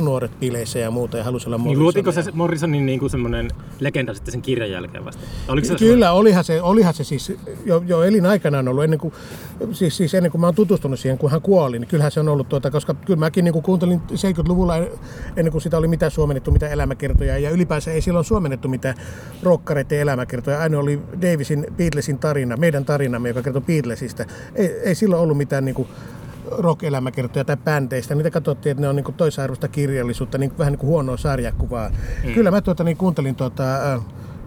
nuoret 0.00 0.40
bileissä 0.40 0.78
ja 0.78 0.90
muuta 0.90 1.18
ja 1.18 1.24
halusi 1.24 1.48
olla 1.48 1.58
Morrison. 1.58 1.78
Niin 1.78 1.82
luotiko 1.82 2.12
se 2.12 2.24
Morrisonin 2.32 2.86
niin 2.86 2.98
kuin 2.98 3.10
semmoinen 3.10 3.50
legenda 3.80 4.14
sitten 4.14 4.32
sen 4.32 4.42
kirjan 4.42 4.70
jälkeen 4.70 5.04
vasta? 5.04 5.22
Oliko 5.48 5.66
se 5.66 5.74
Kyllä, 5.74 5.90
semmoinen? 5.90 6.12
olihan 6.12 6.44
se, 6.44 6.62
olihan 6.62 6.94
se 6.94 7.04
siis 7.04 7.32
jo, 7.64 7.82
jo 7.86 8.02
elinaikanaan 8.02 8.68
ollut, 8.68 8.84
ennen 8.84 8.98
kuin, 8.98 9.14
siis, 9.72 9.96
siis 9.96 10.14
ennen 10.14 10.32
kuin 10.32 10.40
mä 10.40 10.46
oon 10.46 10.54
tutustunut 10.54 10.98
siihen, 10.98 11.18
kun 11.18 11.30
hän 11.30 11.42
kuoli, 11.42 11.78
niin 11.78 11.88
kyllähän 11.88 12.12
se 12.12 12.20
on 12.20 12.28
ollut, 12.28 12.48
tuota, 12.48 12.70
koska 12.70 12.94
kyllä 12.94 13.18
mäkin 13.18 13.44
niin 13.44 13.52
kuin 13.52 13.62
kuuntelin 13.62 14.00
70-luvulla 14.10 14.76
ennen 15.36 15.52
kuin 15.52 15.62
sitä 15.62 15.78
oli 15.78 15.88
mitään 15.88 16.10
suomennettu, 16.10 16.50
mitä 16.50 16.68
elämäkertoja 16.68 17.38
ja 17.38 17.50
ylipäänsä 17.50 17.92
ei 17.92 18.00
silloin 18.00 18.24
suomennettu 18.24 18.68
mitään 18.68 18.94
rokkareiden 19.42 20.00
elämäkertoja. 20.00 20.60
Aina 20.60 20.78
oli 20.78 21.00
Davisin 21.22 21.66
Beatlesin 21.76 22.18
tarina, 22.18 22.56
meidän 22.56 22.84
tarinamme, 22.84 23.28
joka 23.28 23.42
kertoi 23.42 23.62
Beatlesista. 23.62 24.24
Ei, 24.54 24.66
ei 24.66 24.94
silloin 24.94 25.22
ollut 25.22 25.36
mitään 25.36 25.64
niin 25.64 25.74
kuin, 25.74 25.88
rock-elämäkertoja 26.50 27.44
tai 27.44 27.56
bändeistä, 27.56 28.14
niitä 28.14 28.30
katsottiin, 28.30 28.70
että 28.70 28.80
ne 28.80 28.88
on 28.88 28.96
niin 28.96 29.14
toisarvoista 29.16 29.68
kirjallisuutta, 29.68 30.38
niin 30.38 30.52
vähän 30.58 30.72
niin 30.72 30.78
kuin 30.78 30.88
huonoa 30.88 31.16
sarjakuvaa. 31.16 31.88
Mm. 31.88 32.32
Kyllä 32.32 32.50
mä 32.50 32.60
tuota, 32.60 32.84
niin 32.84 32.96
kuuntelin 32.96 33.34
tuota, 33.34 33.64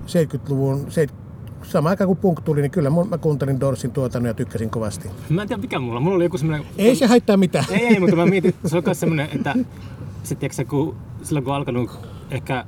70-luvun, 0.07 0.77
70 0.91 1.21
sama 1.63 1.89
aika 1.89 2.05
kun 2.05 2.17
punk 2.17 2.41
tuli, 2.41 2.61
niin 2.61 2.71
kyllä 2.71 2.89
mä 2.89 3.17
kuuntelin 3.17 3.59
Dorsin 3.59 3.91
tuotannon 3.91 4.27
ja 4.27 4.33
tykkäsin 4.33 4.69
kovasti. 4.69 5.09
Mä 5.29 5.41
en 5.41 5.47
tiedä 5.47 5.61
mikä 5.61 5.79
mulla, 5.79 5.99
mulla 5.99 6.15
oli 6.15 6.23
joku 6.23 6.37
semmoinen... 6.37 6.67
Ei 6.77 6.95
se 6.95 7.05
haittaa 7.05 7.37
mitään. 7.37 7.65
Ei, 7.71 7.85
ei, 7.85 7.99
mutta 7.99 8.15
mä 8.15 8.25
mietin, 8.25 8.55
se 8.65 8.77
on 8.77 8.83
myös 8.85 8.99
semmoinen, 8.99 9.29
että 9.35 9.55
se, 10.23 10.65
kun, 10.65 10.95
silloin 11.23 11.43
kun 11.43 11.53
alkanut 11.53 11.99
ehkä 12.31 12.65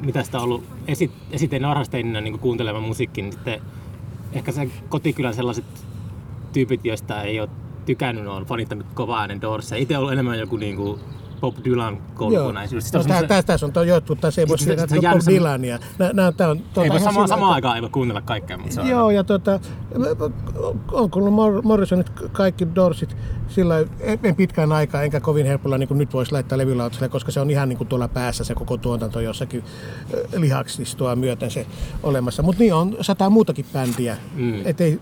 mitä 0.00 0.22
sitä 0.22 0.38
on 0.38 0.44
ollut 0.44 0.64
esi, 0.88 1.10
esiteen 1.30 1.64
arhasteinina 1.64 2.20
niin 2.20 2.38
kuuntelemaan 2.38 2.84
musiikki, 2.84 3.22
niin 3.22 3.32
sitten 3.32 3.60
ehkä 4.32 4.52
se 4.52 4.68
kotikylän 4.88 5.34
sellaiset 5.34 5.64
tyypit, 6.52 6.84
joista 6.84 7.22
ei 7.22 7.40
ole 7.40 7.48
tykännyt, 7.90 8.26
on 8.26 8.46
fanittanut 8.46 8.86
kovaa 8.94 9.20
äänen 9.20 9.40
Doorsia. 9.40 9.78
Itse 9.78 9.98
ollut 9.98 10.12
enemmän 10.12 10.38
joku 10.38 10.56
niinku 10.56 10.98
Bob 11.40 11.56
Dylan 11.64 11.98
koulukonaisuus. 12.14 12.92
No, 12.92 13.02
tää, 13.28 13.42
tästä 13.42 13.80
on 13.80 13.88
jotkut, 13.88 14.20
tässä 14.20 14.40
ei 14.40 14.48
voi 14.48 14.58
sillä 14.58 14.86
Bob 14.86 15.20
Dylania. 15.34 15.78
Nää, 15.98 16.12
nää, 16.12 16.32
tää 16.32 16.50
on, 16.50 16.60
tuota, 16.74 16.94
ei 16.94 17.00
sama, 17.00 17.26
samaan 17.26 17.52
aikaan 17.52 17.76
ei 17.76 17.82
voi 17.82 17.90
kuunnella 17.90 18.20
kaikkea. 18.20 18.58
Mutta 18.58 18.74
se 18.74 18.80
on 18.80 18.88
Joo, 18.88 19.10
ja 19.10 19.24
tota, 19.24 19.60
on 20.92 21.10
kuullut 21.10 21.64
Morrisonit 21.64 22.10
kaikki 22.32 22.74
Doorsit 22.74 23.16
sillä 23.48 23.74
en 24.22 24.36
pitkään 24.36 24.72
aikaa, 24.72 25.02
enkä 25.02 25.20
kovin 25.20 25.46
helpolla 25.46 25.78
niin 25.78 25.88
kuin 25.88 25.98
nyt 25.98 26.12
voisi 26.12 26.32
laittaa 26.32 26.58
levylautaselle, 26.58 27.08
koska 27.08 27.32
se 27.32 27.40
on 27.40 27.50
ihan 27.50 27.68
niin 27.68 27.76
kuin 27.78 27.88
tuolla 27.88 28.08
päässä 28.08 28.44
se 28.44 28.54
koko 28.54 28.76
tuotanto 28.76 29.20
jossakin 29.20 29.64
lihaksistoa 30.36 31.16
myöten 31.16 31.50
se 31.50 31.66
olemassa. 32.02 32.42
Mutta 32.42 32.62
niin 32.62 32.74
on 32.74 32.96
sata 33.00 33.30
muutakin 33.30 33.66
bändiä. 33.72 34.16
Mm. 34.34 34.66
Et 34.66 34.80
ei, 34.80 35.00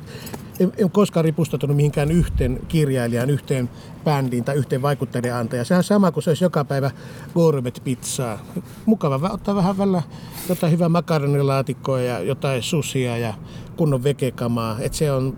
en, 0.61 0.73
en 0.79 0.91
koskaan 0.91 1.25
ripustautunut 1.25 1.77
mihinkään 1.77 2.11
yhteen 2.11 2.61
kirjailijaan, 2.69 3.31
yhteen 3.31 3.71
bändiin 4.05 4.45
tai 4.45 4.57
yhteen 4.57 4.83
vaikuttajien 4.83 5.35
antaja. 5.35 5.65
Sehän 5.65 5.79
on 5.79 5.85
sama 5.85 6.13
kuin 6.13 6.25
se 6.25 6.31
olisi 6.31 6.45
joka 6.45 6.65
päivä 6.65 6.91
gourmet-pizzaa. 7.35 8.39
Mukava 8.87 9.31
ottaa 9.33 9.55
vähän 9.55 9.79
välillä 9.79 10.03
jotain 10.49 10.73
hyvää 10.73 10.89
makaronilaatikkoa 10.89 12.01
ja 12.01 12.21
jotain 12.21 12.63
susia 12.63 13.19
ja 13.19 13.35
kunnon 13.77 14.05
vekekamaa. 14.05 14.77
Et 14.81 14.95
se 14.95 15.13
on 15.13 15.37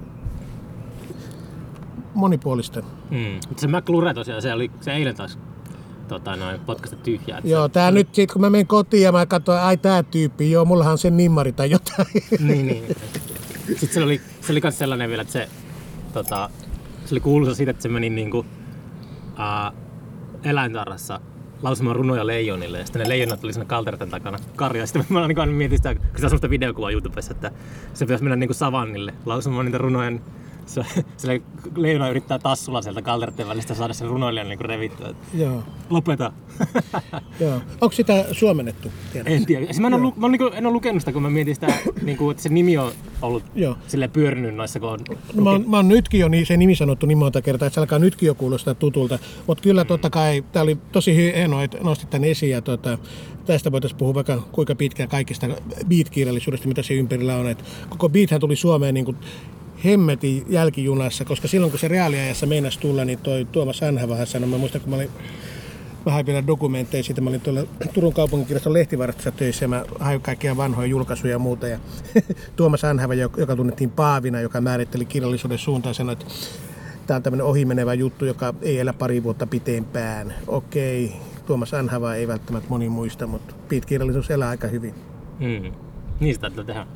monipuolista. 2.15 2.83
Mm. 3.11 3.41
Se 3.57 3.67
McLure 3.67 4.15
tosiaan, 4.15 4.43
se 4.43 4.53
oli 4.53 4.71
se 4.81 4.93
eilen 4.93 5.17
taas 5.17 5.39
tota, 6.09 6.37
noin 6.37 6.61
potkasta 6.61 6.97
tyhjää. 6.97 7.41
Joo, 7.45 7.67
se, 7.67 7.73
tää 7.73 7.91
se... 7.91 7.95
nyt 7.95 8.15
sit 8.15 8.33
kun 8.33 8.41
mä 8.41 8.51
menen 8.51 8.67
kotiin 8.67 9.03
ja 9.03 9.13
mä 9.13 9.27
katsoin, 9.27 9.61
ai 9.61 9.77
tää 9.77 10.03
tyyppi, 10.03 10.51
joo, 10.51 10.65
mullahan 10.65 10.93
on 10.93 10.99
sen 10.99 11.17
nimmari 11.17 11.53
tai 11.53 11.71
jotain. 11.71 12.07
niin, 12.41 12.67
niin. 12.67 12.97
Sitten 13.67 13.89
se 13.89 14.03
oli, 14.03 14.21
se 14.41 14.53
oli 14.53 14.61
myös 14.63 14.79
sellainen 14.79 15.09
vielä, 15.09 15.23
että 15.23 15.33
se, 15.33 15.49
tota, 16.13 16.51
se 17.05 17.15
oli 17.15 17.21
kuuluisa 17.21 17.55
siitä, 17.55 17.71
että 17.71 17.83
se 17.83 17.89
meni 17.89 18.11
niinku, 18.11 18.39
uh, 18.39 19.75
eläintarrassa 20.45 21.21
lausumaan 21.63 21.97
runoja 21.97 22.27
leijonille 22.27 22.79
ja 22.79 22.85
sitten 22.85 23.03
ne 23.03 23.09
leijonat 23.09 23.41
tuli 23.41 23.53
sinne 23.53 23.67
kalterten 23.67 24.11
takana 24.11 24.39
karjaa. 24.57 24.87
Sitten 24.87 25.07
mä 25.09 25.27
niin 25.27 25.49
mietin 25.49 25.79
sitä, 25.79 25.95
kun 25.95 26.05
se 26.05 26.09
on 26.27 26.31
semmoista 26.31 26.51
videokuvaa 26.51 26.91
YouTubessa, 26.91 27.33
että 27.33 27.51
se 27.95 28.05
pitäisi 28.05 28.25
mennä 28.25 28.37
niinku 28.37 28.55
savannille 28.55 29.15
lausumaan 29.27 29.67
niitä 29.67 29.79
runoja 29.79 30.19
se, 30.71 30.83
se 31.17 31.41
leijona 31.77 32.11
yrittää 32.11 32.39
tassulla 32.39 32.83
sieltä 32.83 33.03
kalterten 33.03 33.49
välistä 33.49 33.75
saada 33.75 33.95
sen 33.95 34.09
runoilijan 34.09 34.49
niin 34.49 34.61
revittyä. 34.61 35.15
Joo. 35.35 35.63
Lopeta. 35.91 36.33
Joo. 37.41 37.61
Onko 37.81 37.93
sitä 37.93 38.25
suomennettu? 38.33 38.93
Tiedätkö? 39.13 39.37
En 39.37 39.47
tiedä. 39.47 39.65
Siis 39.65 39.81
mä 39.81 39.87
en, 39.87 39.95
ole, 39.95 40.13
mä 40.17 40.29
niin 40.29 40.41
en 40.55 40.67
ole 40.67 40.73
lukenut 40.73 41.03
sitä, 41.03 41.13
kun 41.13 41.23
mä 41.23 41.31
mietin 41.31 41.55
sitä, 41.55 41.67
niin 42.03 42.17
kuin, 42.17 42.31
että 42.31 42.43
se 42.43 42.49
nimi 42.49 42.79
on 42.79 42.93
ollut 43.23 43.43
Joo. 43.55 43.77
sille 43.87 44.09
pyörinyt 44.09 44.55
noissa, 44.55 44.81
kun 44.81 44.89
on... 44.89 44.99
No, 45.35 45.43
mä, 45.45 45.51
oon, 45.51 45.65
mä 45.71 45.77
oon 45.77 45.89
nytkin 45.89 46.21
jo 46.21 46.29
niin, 46.29 46.47
se 46.47 46.57
nimi 46.57 46.77
sanottu 46.77 47.07
niin 47.07 47.19
monta 47.19 47.43
kertaa, 47.43 47.67
että 47.67 47.75
se 47.75 47.81
alkaa 47.81 47.99
nytkin 47.99 48.27
jo 48.27 48.35
kuulostaa 48.35 48.75
tutulta. 48.75 49.19
Mutta 49.47 49.63
kyllä 49.63 49.85
totta 49.85 50.11
kai, 50.11 50.45
tämä 50.53 50.63
oli 50.63 50.79
tosi 50.93 51.17
hienoa, 51.17 51.63
että 51.63 51.79
nostit 51.83 52.11
tämän 52.11 52.29
esiin. 52.29 52.53
Ja 52.53 52.63
tota, 52.63 52.99
tästä 53.47 53.73
voitaisiin 53.73 53.99
puhua 53.99 54.15
vaikka 54.15 54.43
kuinka 54.53 54.75
pitkään 54.75 55.09
kaikista 55.09 55.47
beat-kirjallisuudesta, 55.89 56.69
mitä 56.69 56.83
se 56.83 56.95
ympärillä 56.95 57.37
on. 57.37 57.49
Et 57.49 57.65
koko 57.89 58.09
beathän 58.09 58.41
tuli 58.41 58.57
Suomeen 58.57 58.95
niin 58.95 59.05
kuin 59.05 59.17
hemmetin 59.85 60.45
jälkijunassa, 60.49 61.25
koska 61.25 61.49
silloin 61.49 61.71
kun 61.71 61.81
se 61.81 61.89
reaaliajassa 61.89 62.47
meinasi 62.47 62.81
tulla, 62.81 63.05
niin 63.05 63.19
toi 63.19 63.47
Tuomas 63.53 63.83
Anhavahan 63.83 64.27
sanoi, 64.27 64.49
mä 64.49 64.59
muistan 64.59 64.81
kun 64.81 64.91
mä 64.91 64.97
olin 64.97 65.11
vähän 66.07 66.27
vielä 66.27 66.47
dokumentteja 66.47 67.03
siitä. 67.03 67.21
Mä 67.21 67.31
olin 67.31 67.41
tuolla 67.41 67.61
Turun 67.95 68.13
kaupunginkirjaston 68.13 68.73
lehtivarastossa 68.73 69.31
töissä 69.31 69.65
ja 69.65 69.69
mä 69.69 69.85
hain 70.01 70.21
kaikkia 70.21 70.57
vanhoja 70.57 70.87
julkaisuja 70.87 71.33
ja 71.33 71.39
muuta. 71.39 71.69
Ja 71.69 71.79
Tuomas 72.57 72.85
Anhava, 72.85 73.15
joka 73.15 73.57
tunnettiin 73.57 73.91
Paavina, 73.91 74.41
joka 74.41 74.61
määritteli 74.61 75.05
kirjallisuuden 75.05 75.59
suuntaan, 75.59 75.95
sanoi, 75.95 76.13
että 76.13 76.27
tämä 77.07 77.17
on 77.17 77.23
tämmöinen 77.23 77.47
ohimenevä 77.47 77.95
juttu, 77.95 78.25
joka 78.25 78.55
ei 78.63 78.79
elä 78.79 78.93
pari 78.93 79.23
vuotta 79.23 79.47
pitempään. 79.47 80.35
Okei, 80.47 81.13
Tuomas 81.47 81.75
Anhava 81.75 82.15
ei 82.15 82.29
välttämättä 82.29 82.69
moni 82.69 82.89
muista, 82.89 83.27
mutta 83.27 83.55
pitkirjallisuus 83.69 84.31
elää 84.31 84.49
aika 84.49 84.67
hyvin. 84.67 84.95
Mm. 85.41 85.90
Niistä 86.21 86.41
täytyy 86.41 86.65
tehdä. 86.65 86.87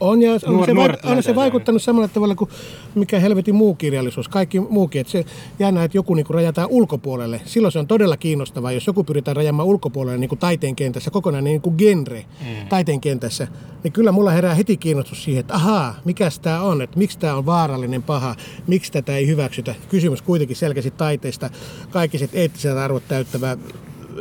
On, 0.00 0.22
ja 0.22 0.32
on, 0.32 0.38
Nuor- 0.54 0.66
se, 0.66 0.72
vaik- 0.72 1.10
on 1.10 1.22
se 1.22 1.34
vaikuttanut 1.34 1.82
samalla 1.82 2.08
tavalla 2.08 2.34
kuin 2.34 2.50
mikä 2.94 3.20
helvetin 3.20 3.54
muu 3.54 3.74
kirjallisuus, 3.74 4.28
kaikki 4.28 4.60
muukin. 4.60 5.00
Että 5.00 5.10
se 5.10 5.24
jännä, 5.58 5.84
että 5.84 5.98
joku 5.98 6.14
niin 6.14 6.26
rajataan 6.30 6.68
ulkopuolelle. 6.70 7.40
Silloin 7.44 7.72
se 7.72 7.78
on 7.78 7.86
todella 7.86 8.16
kiinnostavaa, 8.16 8.72
jos 8.72 8.86
joku 8.86 9.04
pyritään 9.04 9.36
rajaamaan 9.36 9.68
ulkopuolelle 9.68 10.18
niin 10.18 10.28
kuin 10.28 10.38
taiteen 10.38 10.76
kentässä, 10.76 11.10
kokonainen 11.10 11.50
niin 11.50 11.60
kuin 11.60 11.74
genre 11.78 12.24
mm. 12.40 12.68
taiteen 12.68 13.00
kentässä. 13.00 13.48
Niin 13.84 13.92
kyllä 13.92 14.12
mulla 14.12 14.30
herää 14.30 14.54
heti 14.54 14.76
kiinnostus 14.76 15.24
siihen, 15.24 15.40
että 15.40 15.54
ahaa, 15.54 15.94
mikä 16.04 16.28
tämä 16.42 16.62
on, 16.62 16.82
että 16.82 16.98
miksi 16.98 17.18
tämä 17.18 17.34
on 17.34 17.46
vaarallinen 17.46 18.02
paha, 18.02 18.34
miksi 18.66 18.92
tätä 18.92 19.16
ei 19.16 19.26
hyväksytä. 19.26 19.74
Kysymys 19.88 20.22
kuitenkin 20.22 20.56
selkeästi 20.56 20.90
taiteesta, 20.90 21.50
kaikki 21.90 22.28
eettiset 22.32 22.76
arvot 22.76 23.02
täyttävä 23.08 23.56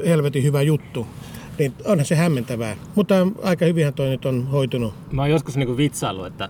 helvetin 0.06 0.44
hyvä 0.44 0.62
juttu 0.62 1.08
niin 1.62 1.74
onhan 1.86 2.06
se 2.06 2.16
hämmentävää. 2.16 2.76
Mutta 2.96 3.16
aika 3.44 3.66
hyvinhän 3.66 3.94
toi 3.94 4.10
nyt 4.10 4.26
on 4.26 4.48
hoitunut. 4.48 4.94
Mä 5.12 5.22
oon 5.22 5.32
joskus 5.32 5.58
niinku 5.58 5.78
vitsaillut, 5.78 6.26
että, 6.26 6.50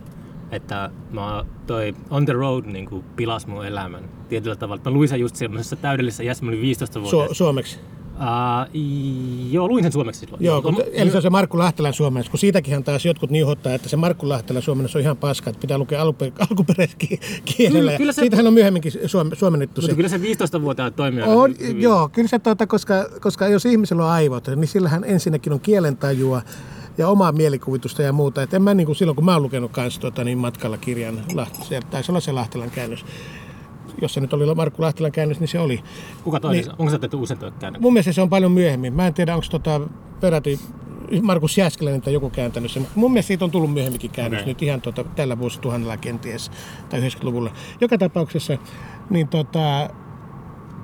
että 0.51 0.89
mä 1.11 1.45
toi 1.67 1.95
On 2.09 2.25
the 2.25 2.33
Road 2.33 2.65
niinku 2.65 3.03
pilas 3.15 3.47
mun 3.47 3.65
elämän 3.65 4.03
tietyllä 4.29 4.55
tavalla. 4.55 4.81
Mä 4.85 4.91
luin 4.91 5.09
sen 5.09 5.19
just 5.19 5.35
semmoisessa 5.35 5.75
täydellisessä 5.75 6.23
iässä, 6.23 6.45
mä 6.45 6.49
olin 6.49 6.61
15 6.61 7.01
vuotta. 7.01 7.25
Su- 7.25 7.33
suomeksi? 7.33 7.79
Uh, 8.15 8.81
joo, 9.51 9.67
luin 9.67 9.83
sen 9.83 9.91
suomeksi 9.91 10.19
silloin. 10.19 10.43
Joo, 10.43 10.61
kun, 10.61 10.77
eli 10.93 11.11
se 11.11 11.17
on 11.17 11.21
se 11.23 11.29
Markku 11.29 11.57
Lähtelän 11.57 11.93
suomennos, 11.93 12.29
kun 12.29 12.39
siitäkin 12.39 12.83
taas 12.83 13.05
jotkut 13.05 13.29
niuhottaa, 13.29 13.73
että 13.73 13.89
se 13.89 13.97
Markku 13.97 14.29
Lähtelän 14.29 14.61
suomennos 14.61 14.95
on 14.95 15.01
ihan 15.01 15.17
paska, 15.17 15.49
että 15.49 15.61
pitää 15.61 15.77
lukea 15.77 16.03
alkuper- 16.03 16.31
alkuperäiskielellä. 16.49 17.79
Kyllä- 17.79 17.97
kyllä 17.97 18.11
se- 18.11 18.21
Siitähän 18.21 18.47
on 18.47 18.53
myöhemminkin 18.53 18.91
suom- 19.05 19.31
suomennettu 19.35 19.81
se. 19.81 19.85
Mutta 19.87 19.95
kyllä 19.95 20.09
se 20.09 20.17
15-vuotiaat 20.17 20.95
toimii 20.95 21.23
On, 21.23 21.55
hyvin. 21.59 21.81
joo, 21.81 22.09
kyllä 22.09 22.27
se, 22.27 22.39
tuota, 22.39 22.67
koska, 22.67 22.93
koska 23.21 23.47
jos 23.47 23.65
ihmisellä 23.65 24.03
on 24.05 24.11
aivot, 24.11 24.47
niin 24.55 24.67
sillähän 24.67 25.03
ensinnäkin 25.03 25.53
on 25.53 25.59
kielentajua 25.59 26.41
ja 26.97 27.07
omaa 27.07 27.31
mielikuvitusta 27.31 28.01
ja 28.01 28.13
muuta. 28.13 28.43
Et 28.43 28.53
en 28.53 28.61
mä 28.61 28.73
niin 28.73 28.85
kuin 28.85 28.95
silloin, 28.95 29.15
kun 29.15 29.25
mä 29.25 29.33
oon 29.33 29.43
lukenut 29.43 29.71
kanssa 29.71 30.01
tuota, 30.01 30.23
niin 30.23 30.37
matkalla 30.37 30.77
kirjan, 30.77 31.21
se 31.63 31.79
taisi 31.91 32.11
olla 32.11 32.19
se 32.19 32.35
Lähtelän 32.35 32.71
käännös. 32.71 33.05
Jos 34.01 34.13
se 34.13 34.19
nyt 34.19 34.33
oli 34.33 34.55
Markku 34.55 34.81
Lähtelän 34.81 35.11
käännös, 35.11 35.39
niin 35.39 35.47
se 35.47 35.59
oli. 35.59 35.83
Kuka 36.23 36.39
toinen? 36.39 36.63
Niin. 36.63 36.71
Onko 36.79 36.89
se 36.89 36.99
tehty 36.99 37.17
uusintoja 37.17 37.51
käännöksiä? 37.51 37.81
Mun 37.81 37.93
mielestä 37.93 38.13
se 38.13 38.21
on 38.21 38.29
paljon 38.29 38.51
myöhemmin. 38.51 38.93
Mä 38.93 39.07
en 39.07 39.13
tiedä, 39.13 39.35
onko 39.35 39.47
tota 39.51 39.81
peräti 40.21 40.59
Markus 41.21 41.57
Jäskeläinen 41.57 42.01
tai 42.01 42.13
joku 42.13 42.29
kääntänyt 42.29 42.71
sen. 42.71 42.87
Mun 42.95 43.11
mielestä 43.11 43.27
siitä 43.27 43.45
on 43.45 43.51
tullut 43.51 43.73
myöhemminkin 43.73 44.11
käännös 44.11 44.41
Okei. 44.41 44.53
nyt 44.53 44.61
ihan 44.61 44.81
tota, 44.81 45.03
tällä 45.03 45.39
vuosituhannella 45.39 45.97
kenties 45.97 46.51
tai 46.89 46.99
90-luvulla. 46.99 47.51
Joka 47.81 47.97
tapauksessa 47.97 48.57
niin 49.09 49.27
tota, 49.27 49.89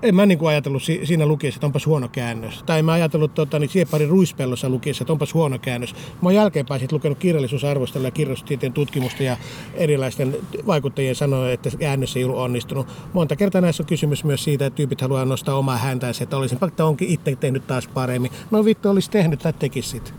en 0.01 0.15
mä 0.15 0.25
niin 0.25 0.37
kuin 0.37 0.49
ajatellut 0.49 0.83
si- 0.83 1.01
siinä 1.03 1.25
lukiessa, 1.25 1.57
että 1.57 1.65
onpas 1.65 1.85
huono 1.85 2.07
käännös. 2.07 2.63
Tai 2.65 2.79
en 2.79 2.85
mä 2.85 2.91
ajatellut 2.91 3.33
tota, 3.33 3.59
niin 3.59 3.69
Siepari 3.69 4.05
Ruispellossa 4.05 4.69
lukiessa, 4.69 5.03
että 5.03 5.13
onpas 5.13 5.33
huono 5.33 5.59
käännös. 5.59 5.93
Mä 5.93 6.29
oon 6.29 6.35
jälkeenpäin 6.35 6.81
sit 6.81 6.91
lukenut 6.91 7.17
kirjallisuusarvostelua 7.17 8.07
ja 8.07 8.11
kirjallisuustieteen 8.11 8.73
tutkimusta 8.73 9.23
ja 9.23 9.37
erilaisten 9.73 10.35
vaikuttajien 10.67 11.15
sanoa, 11.15 11.51
että 11.51 11.69
käännös 11.79 12.17
ei 12.17 12.23
ollut 12.23 12.39
onnistunut. 12.39 12.87
Monta 13.13 13.35
kertaa 13.35 13.61
näissä 13.61 13.83
on 13.83 13.87
kysymys 13.87 14.23
myös 14.23 14.43
siitä, 14.43 14.65
että 14.65 14.77
tyypit 14.77 15.01
haluaa 15.01 15.25
nostaa 15.25 15.55
omaa 15.55 15.77
häntäänsä, 15.77 16.23
että 16.23 16.37
olisin 16.37 16.61
vaikka 16.61 16.83
onkin 16.83 17.09
itse 17.09 17.35
tehnyt 17.35 17.67
taas 17.67 17.87
paremmin. 17.87 18.31
No 18.51 18.65
vittu, 18.65 18.89
olisi 18.89 19.11
tehnyt 19.11 19.39
tai 19.39 19.53
tekisi 19.53 19.89
sit. 19.89 20.13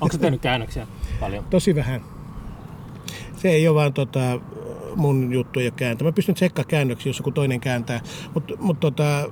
Onko 0.00 0.12
se 0.12 0.18
tehnyt 0.18 0.40
käännöksiä 0.40 0.86
paljon? 1.20 1.44
Tosi 1.50 1.74
vähän. 1.74 2.00
Se 3.36 3.48
ei 3.48 3.68
ole 3.68 3.74
vaan 3.74 3.92
tota, 3.92 4.40
mun 4.96 5.32
juttu 5.32 5.60
ei 5.60 5.66
ole 5.66 5.72
kääntää. 5.76 6.08
Mä 6.08 6.12
pystyn 6.12 6.34
tsekkaamaan 6.34 6.68
käännöksiä, 6.68 7.10
jos 7.10 7.18
joku 7.18 7.30
toinen 7.30 7.60
kääntää. 7.60 8.00
Mutta 8.34 8.54
mut, 8.60 8.80
tota, 8.80 9.30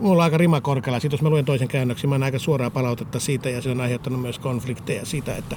mulla 0.00 0.22
on 0.22 0.24
aika 0.24 0.38
rima 0.38 0.60
korkealla. 0.60 1.00
Sitten 1.00 1.16
jos 1.16 1.22
mä 1.22 1.30
luen 1.30 1.44
toisen 1.44 1.68
käännöksen, 1.68 2.10
mä 2.10 2.14
oon 2.14 2.22
aika 2.22 2.38
suoraa 2.38 2.70
palautetta 2.70 3.20
siitä 3.20 3.50
ja 3.50 3.62
se 3.62 3.70
on 3.70 3.80
aiheuttanut 3.80 4.20
myös 4.20 4.38
konflikteja 4.38 5.06
siitä, 5.06 5.36
että 5.36 5.56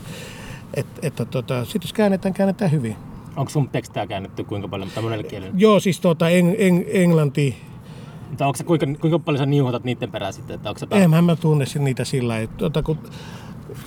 et, 0.73 0.87
että 1.01 1.25
tota, 1.25 1.65
sit 1.65 1.83
jos 1.83 1.93
käännetään, 1.93 2.33
käännetään 2.33 2.71
hyvin. 2.71 2.95
Onko 3.35 3.49
sun 3.49 3.69
tekstejä 3.69 4.07
käännetty 4.07 4.43
kuinka 4.43 4.67
paljon, 4.67 4.89
tai 4.95 5.03
monelle 5.03 5.23
kielelle? 5.23 5.55
Joo, 5.57 5.79
siis 5.79 5.99
tota, 5.99 6.29
eng, 6.29 6.53
eng, 6.57 6.83
englanti, 6.87 7.55
Mutta 8.29 8.47
onko 8.47 8.57
se, 8.57 8.63
kuinka, 8.63 8.85
kuinka 9.01 9.19
paljon 9.19 9.39
sä 9.39 9.45
niuhotat 9.45 9.83
niiden 9.83 10.11
perään 10.11 10.33
sitten? 10.33 10.55
Että 10.55 10.69
onko 10.69 10.79
se 10.79 10.87
Eihän 10.91 11.23
mä 11.23 11.35
tunne 11.35 11.65
niitä 11.79 12.05
sillä 12.05 12.33
lailla. 12.33 12.51
Tota, 12.57 12.83
kun, 12.83 12.97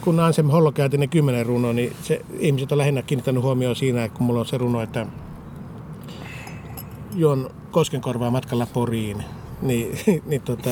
kun 0.01 0.21
Ansem 0.21 0.47
Hollo 0.47 0.73
käytti 0.73 0.99
ne 0.99 1.07
kymmenen 1.07 1.47
runoa, 1.47 1.73
niin 1.73 1.93
se, 2.03 2.21
ihmiset 2.39 2.73
on 2.73 2.79
lähinnä 2.79 3.03
kiinnittänyt 3.03 3.43
huomioon 3.43 3.77
siinä, 3.77 4.09
kun 4.09 4.27
mulla 4.27 4.41
on 4.41 4.47
se 4.47 4.59
runo, 4.59 4.83
että 4.83 5.07
Jon 7.19 7.51
Koskenkorvaa 7.71 8.31
matkalla 8.31 8.67
Poriin, 8.67 9.25
niin, 9.63 9.99
niin 10.27 10.43
tota, 10.43 10.71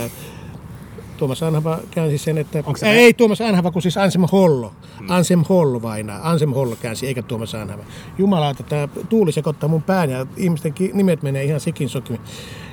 Tuomas 1.17 1.43
Anhava 1.43 1.79
käänsi 1.91 2.19
sen, 2.19 2.39
että... 2.39 2.59
Onko 2.59 2.77
se- 2.77 2.91
ei, 2.91 2.99
ei 2.99 3.15
Tuomas 3.15 3.41
Anhava, 3.41 3.71
kun 3.71 3.83
siis 3.83 3.97
Ansem 3.97 4.23
Hollo. 4.33 4.73
Ansem 5.09 5.45
Hollo 5.49 5.83
vainaa. 5.83 6.31
Ansem 6.31 6.51
Hollo 6.51 6.77
käänsi, 6.77 7.07
eikä 7.07 7.23
Tuomas 7.23 7.55
Anhava. 7.55 7.85
Jumala, 8.19 8.51
että 8.51 8.63
tämä 8.63 8.89
tuuli 9.09 9.33
sekoittaa 9.33 9.69
mun 9.69 9.83
pään 9.83 10.11
ja 10.11 10.27
ihmisten 10.37 10.75
nimet 10.93 11.23
menee 11.23 11.45
ihan 11.45 11.61
sikin 11.61 11.89
sokin. 11.89 12.21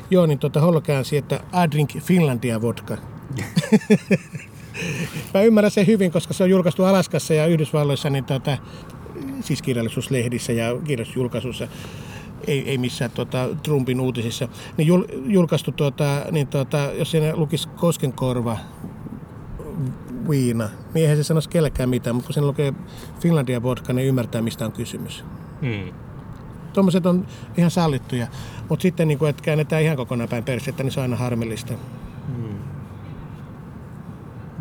Joo, 0.10 0.26
niin 0.26 0.40
tota 0.40 0.62
Hollo 0.62 0.82
käänsi, 0.82 1.18
että 1.18 1.36
I 1.36 1.72
drink 1.72 1.90
Finlandia 2.00 2.62
vodka. 2.62 2.98
Mä 5.34 5.42
ymmärrän 5.42 5.72
sen 5.72 5.88
hyvin, 5.88 6.12
koska 6.12 6.34
se 6.34 6.44
on 6.44 6.50
julkaistu 6.50 6.84
Alaskassa 6.84 7.34
ja 7.34 7.46
Yhdysvalloissa, 7.46 8.10
niin 8.10 8.26
tota, 8.26 8.58
siis 9.42 9.62
kirjallisuuslehdissä 9.62 10.54
ja 10.54 10.66
kirjallisuusjulkaisuissa, 10.84 11.68
ei, 12.48 12.70
ei 12.70 12.78
missään 12.78 13.12
tota, 13.12 13.50
Trumpin 13.64 14.00
uutisissa, 14.00 14.48
niin 14.78 14.88
jul, 14.88 15.04
julkaistu, 15.26 15.72
tota, 15.72 16.26
niin 16.32 16.48
tota, 16.48 16.78
jos 16.78 17.12
siinä 17.12 17.36
lukisi 17.36 17.70
Koskenkorva, 17.70 18.58
viina, 20.30 20.70
niin 20.94 21.02
eihän 21.02 21.18
se 21.18 21.24
sanoisi 21.24 21.50
kellekään 21.50 21.90
mitään, 21.90 22.16
mutta 22.16 22.28
kun 22.28 22.34
siinä 22.34 22.48
lukee 22.48 22.74
Finlandia 23.20 23.64
vodka, 23.64 23.94
niin 23.94 24.08
ymmärtää, 24.08 24.42
mistä 24.42 24.66
on 24.66 24.72
kysymys. 24.72 25.26
Hmm. 25.62 25.94
Tuommoiset 26.74 27.06
on 27.06 27.28
ihan 27.58 27.72
sallittuja, 27.72 28.28
mutta 28.70 28.84
sitten 28.84 29.08
niin 29.08 29.20
kun, 29.20 29.30
että 29.30 29.44
käännetään 29.44 29.84
ihan 29.84 29.98
kokonaan 29.98 30.30
päin 30.30 30.44
persettä, 30.44 30.84
niin 30.84 30.92
se 30.92 31.00
on 31.00 31.02
aina 31.02 31.16
harmillista. 31.16 31.74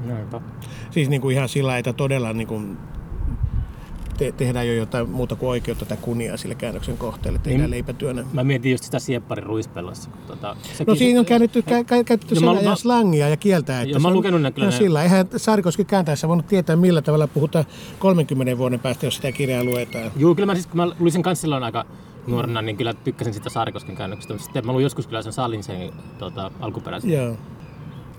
Näinpä. 0.05 0.41
Siis 0.91 1.09
niin 1.09 1.21
kuin 1.21 1.37
ihan 1.37 1.49
sillä 1.49 1.79
että 1.79 1.93
todella 1.93 2.33
niin 2.33 2.49
kuin 2.49 2.79
te- 4.25 4.33
tehdään 4.33 4.67
jo 4.69 4.75
jotain 4.75 5.11
muuta 5.11 5.37
kuin 5.37 5.50
oikeutta 5.50 5.85
tai 5.85 5.97
kunniaa 6.00 6.37
sille 6.37 6.55
käännöksen 6.55 6.97
kohteelle, 6.99 7.38
tehdään 7.38 7.61
Niin. 7.61 7.71
leipätyönä. 7.71 8.25
Mä 8.33 8.45
mietin 8.45 8.73
just 8.73 8.85
sitä 8.85 8.99
siepparin 8.99 9.47
ruispellossa. 9.47 10.11
kun 10.11 10.21
Tota, 10.26 10.57
sekin 10.73 10.87
No 10.87 10.95
siinä 10.95 11.21
on 11.21 11.26
käännetty, 11.26 11.61
kä- 11.61 11.83
kä- 11.83 12.05
käytetty 12.05 12.35
mä- 12.41 12.75
slangia 12.76 13.29
ja 13.29 13.37
kieltä. 13.37 13.81
Että 13.83 13.91
Joo, 13.93 14.00
mä 14.00 14.09
oon 14.09 14.12
on- 14.12 14.17
lukenut 14.19 14.43
ne 14.43 14.50
kyllä 14.50 14.67
No 14.67 14.73
sillä. 14.73 15.02
Eihän 15.02 15.26
Saarikoski 15.37 15.85
kääntäessä 15.85 16.29
voinut 16.29 16.47
tietää, 16.47 16.76
millä 16.76 17.02
tavalla 17.02 17.26
puhutaan 17.26 17.64
30 17.99 18.59
vuoden 18.59 18.81
päästä, 18.81 19.07
jos 19.07 19.17
sitä 19.17 19.33
kirjaa 19.33 19.64
luetaan. 19.64 20.11
Joo, 20.17 20.35
kyllä 20.35 20.47
mä 20.47 20.55
siis, 20.55 20.67
kun 20.67 20.76
mä 20.76 20.88
luin 20.99 21.12
sen 21.12 21.23
kanssa 21.23 21.41
silloin 21.41 21.64
aika 21.64 21.85
nuorena, 22.26 22.62
niin 22.62 22.76
kyllä 22.76 22.95
tykkäsin 22.95 23.35
sitä 23.35 23.50
Saarikosken 23.50 23.97
käännöksestä. 23.97 24.38
Sitten 24.38 24.67
mä 24.67 24.73
luin 24.73 24.83
joskus 24.83 25.07
kyllä 25.07 25.23
sen 25.23 25.33
Salin 25.33 25.62
sen 25.62 25.93
tota, 26.19 26.50
alkuperäisen. 26.61 27.11
Joo. 27.12 27.37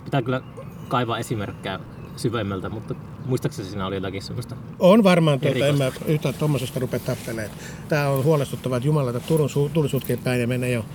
Pitää 0.05 0.21
kyllä 0.21 0.41
kaivaa 0.87 1.17
esimerkkejä 1.17 1.79
syvemmältä, 2.15 2.69
mutta 2.69 2.95
muistaakseni 3.25 3.69
siinä 3.69 3.85
oli 3.85 3.95
jotakin 3.95 4.21
semmoista. 4.21 4.55
On 4.79 5.03
varmaan, 5.03 5.39
tuota, 5.39 5.67
en 5.67 5.77
mä 5.77 5.91
yhtään 6.05 6.33
tuommoisesta 6.33 6.79
rupea 6.79 6.99
tappelemaan. 6.99 7.57
Tämä 7.89 8.09
on 8.09 8.23
huolestuttavaa, 8.23 8.77
että 8.77 8.87
Jumala, 8.87 9.09
että 9.09 9.27
Turun 9.27 9.49
su- 9.49 9.69
tulisutkeen 9.73 10.19
päin 10.19 10.41
ja 10.41 10.47
menee 10.47 10.71
jo 10.71 10.85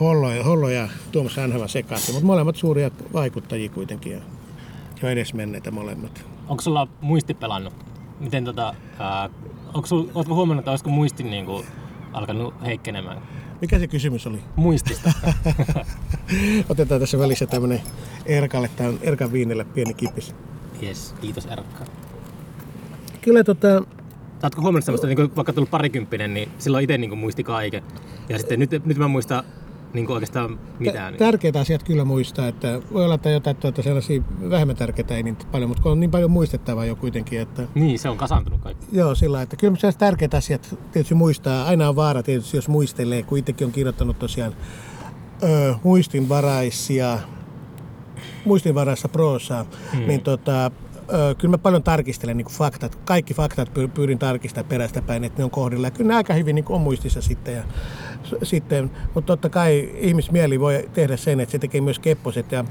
Hollo 0.00 0.30
ja, 0.30 0.44
Hollo 0.44 0.68
ja 0.68 0.88
Tuomas 1.12 1.38
Anhava 1.38 1.68
sekaisin. 1.68 2.14
Mutta 2.14 2.26
molemmat 2.26 2.56
suuria 2.56 2.90
vaikuttajia 3.12 3.68
kuitenkin 3.68 4.12
ja 4.12 4.20
jo 5.02 5.08
edesmenneitä 5.08 5.70
molemmat. 5.70 6.24
Onko 6.48 6.62
sulla 6.62 6.88
muisti 7.00 7.34
pelannut? 7.34 7.74
Miten 8.20 8.44
tota, 8.44 8.74
ää, 8.98 9.30
onko 9.74 9.86
sul, 9.86 10.06
ootko 10.14 10.34
huomannut, 10.34 10.62
että 10.62 10.70
olisiko 10.70 10.90
muisti 10.90 11.22
niin 11.22 11.46
kuin, 11.46 11.66
alkanut 12.12 12.54
heikkenemään? 12.64 13.22
Mikä 13.60 13.78
se 13.78 13.86
kysymys 13.86 14.26
oli? 14.26 14.38
Muistista. 14.56 15.12
Otetaan 16.68 17.00
tässä 17.00 17.18
välissä 17.18 17.46
tämmönen 17.46 17.80
Erkalle, 18.26 18.70
tämä 18.76 18.88
on 18.88 18.98
Erkan 19.02 19.32
viinille 19.32 19.64
pieni 19.64 19.94
kipis. 19.94 20.34
Jes, 20.84 21.14
kiitos 21.20 21.46
Erkka. 21.46 21.84
Kyllä 23.20 23.44
tota, 23.44 23.82
Oletko 24.42 24.62
huomannut 24.62 24.84
semmoista, 24.84 25.06
niin 25.06 25.36
vaikka 25.36 25.52
tullut 25.52 25.70
parikymppinen, 25.70 26.34
niin 26.34 26.48
silloin 26.58 26.84
itse 26.84 26.98
niin 26.98 27.18
muisti 27.18 27.44
kaiken. 27.44 27.82
Ja 28.28 28.38
sitten 28.38 28.58
nyt, 28.58 28.70
nyt 28.86 28.98
mä 28.98 29.08
muistan 29.08 29.44
niin 29.92 30.10
oikeastaan 30.10 30.58
mitään. 30.78 31.12
Niin. 31.12 31.18
Tärkeitä 31.18 31.60
asiat 31.60 31.82
kyllä 31.82 32.04
muistaa, 32.04 32.48
että 32.48 32.80
voi 32.92 33.04
olla, 33.04 33.14
että 33.14 33.30
jotain 33.30 33.56
tuota 33.56 33.82
sellaisia 33.82 34.22
vähemmän 34.50 34.76
tärkeitä 34.76 35.16
ei 35.16 35.22
niin 35.22 35.36
paljon, 35.52 35.70
mutta 35.70 35.82
kun 35.82 35.92
on 35.92 36.00
niin 36.00 36.10
paljon 36.10 36.30
muistettavaa 36.30 36.84
jo 36.84 36.96
kuitenkin, 36.96 37.40
että 37.40 37.62
Niin, 37.74 37.98
se 37.98 38.08
on 38.08 38.16
kasantunut 38.16 38.60
kaikki. 38.60 38.86
Joo, 38.92 39.14
sillä 39.14 39.42
että 39.42 39.56
kyllä 39.56 39.76
sellaiset 39.76 39.98
tärkeät 39.98 40.34
asiat 40.34 40.78
tietysti 40.92 41.14
muistaa. 41.14 41.64
Aina 41.64 41.88
on 41.88 41.96
vaara 41.96 42.22
tietysti, 42.22 42.56
jos 42.56 42.68
muistelee, 42.68 43.22
kun 43.22 43.38
itsekin 43.38 43.66
on 43.66 43.72
kirjoittanut 43.72 44.18
tosiaan 44.18 44.54
ö, 45.42 45.74
muistinvaraisia, 45.82 47.18
muistinvaraista 48.44 49.08
proosaa, 49.08 49.66
hmm. 49.92 50.06
niin 50.06 50.20
tota, 50.20 50.70
kyllä 51.38 51.52
mä 51.52 51.58
paljon 51.58 51.82
tarkistelen 51.82 52.36
niin 52.36 52.46
faktat. 52.46 52.98
Kaikki 53.04 53.34
faktat 53.34 53.68
py- 53.68 53.88
pyrin 53.94 54.18
tarkistamaan 54.18 54.68
perästä 54.68 55.02
päin, 55.02 55.24
että 55.24 55.40
ne 55.40 55.44
on 55.44 55.50
kohdilla. 55.50 55.86
Ja 55.86 55.90
kyllä 55.90 56.08
ne 56.08 56.16
aika 56.16 56.34
hyvin 56.34 56.54
niin 56.54 56.64
on 56.68 56.80
muistissa 56.80 57.20
sitten. 57.20 57.54
Ja, 57.54 57.62
sitten 58.42 58.90
mutta 59.14 59.26
totta 59.26 59.48
kai 59.48 59.90
ihmismieli 59.98 60.60
voi 60.60 60.88
tehdä 60.92 61.16
sen, 61.16 61.40
että 61.40 61.52
se 61.52 61.58
tekee 61.58 61.80
myös 61.80 61.98
kepposet 61.98 62.52
ja 62.52 62.64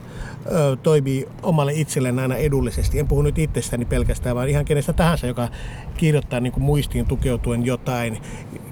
ö, 0.51 0.77
toimii 0.83 1.27
omalle 1.43 1.73
itselleen 1.73 2.19
aina 2.19 2.35
edullisesti. 2.35 2.99
En 2.99 3.07
puhu 3.07 3.21
nyt 3.21 3.37
itsestäni 3.37 3.85
pelkästään, 3.85 4.35
vaan 4.35 4.49
ihan 4.49 4.65
kenestä 4.65 4.93
tahansa, 4.93 5.27
joka 5.27 5.49
kirjoittaa 5.97 6.39
niin 6.39 6.53
kuin 6.53 6.63
muistiin 6.63 7.05
tukeutuen 7.05 7.65
jotain. 7.65 8.17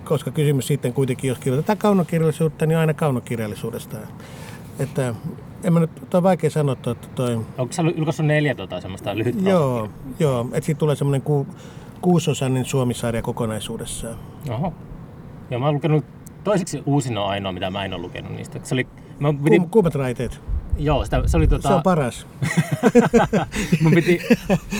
Koska 0.04 0.32
kysymys 0.32 0.68
sitten 0.68 0.94
kuitenkin, 0.94 1.28
jos 1.28 1.40
kirjoitetaan 1.40 1.78
kaunokirjallisuutta, 1.78 2.66
niin 2.66 2.78
aina 2.78 2.94
kaunokirjallisuudesta. 2.94 3.98
Että 4.80 5.16
en 5.64 5.74
mä 5.74 5.80
nyt, 5.80 5.90
toi 6.10 6.18
on 6.18 6.24
vaikea 6.24 6.50
sanoa, 6.50 6.74
että 6.74 6.96
toi, 7.16 7.36
Onko 7.58 7.74
sä 7.74 7.84
julkaissut 7.96 8.26
neljä 8.26 8.56
tota, 8.56 8.82
semmoista 8.82 9.18
lyhyt 9.18 9.36
Joo, 9.42 9.90
joo. 10.20 10.48
että 10.54 10.66
siitä 10.66 10.80
tulee 10.80 10.96
semmoinen 10.96 11.22
ku, 11.22 11.48
kuusosainen 12.02 12.66
Suomisarja 12.66 13.22
kokonaisuudessaan. 13.22 14.16
Oho. 14.50 14.74
Joo, 15.52 15.60
mä 15.60 15.66
oon 15.66 15.76
lukenut 15.76 16.06
toiseksi 16.44 16.84
uusin 16.86 17.18
on 17.18 17.28
ainoa, 17.30 17.52
mitä 17.52 17.72
mä 17.72 17.86
en 17.86 17.94
ole 17.94 18.02
lukenut 18.02 18.32
niistä. 18.32 18.60
Se 18.64 18.76
oli, 18.76 18.88
mä 19.20 19.34
piti, 19.34 19.58
Kuum, 19.58 19.70
kuumat 19.70 19.96
raiteet. 19.96 20.42
joo, 20.78 21.04
sitä, 21.06 21.22
se 21.26 21.38
oli 21.38 21.48
tota, 21.48 21.68
Se 21.68 21.74
on 21.74 21.84
paras. 21.84 22.28
mun 23.82 23.92
piti, 23.96 24.20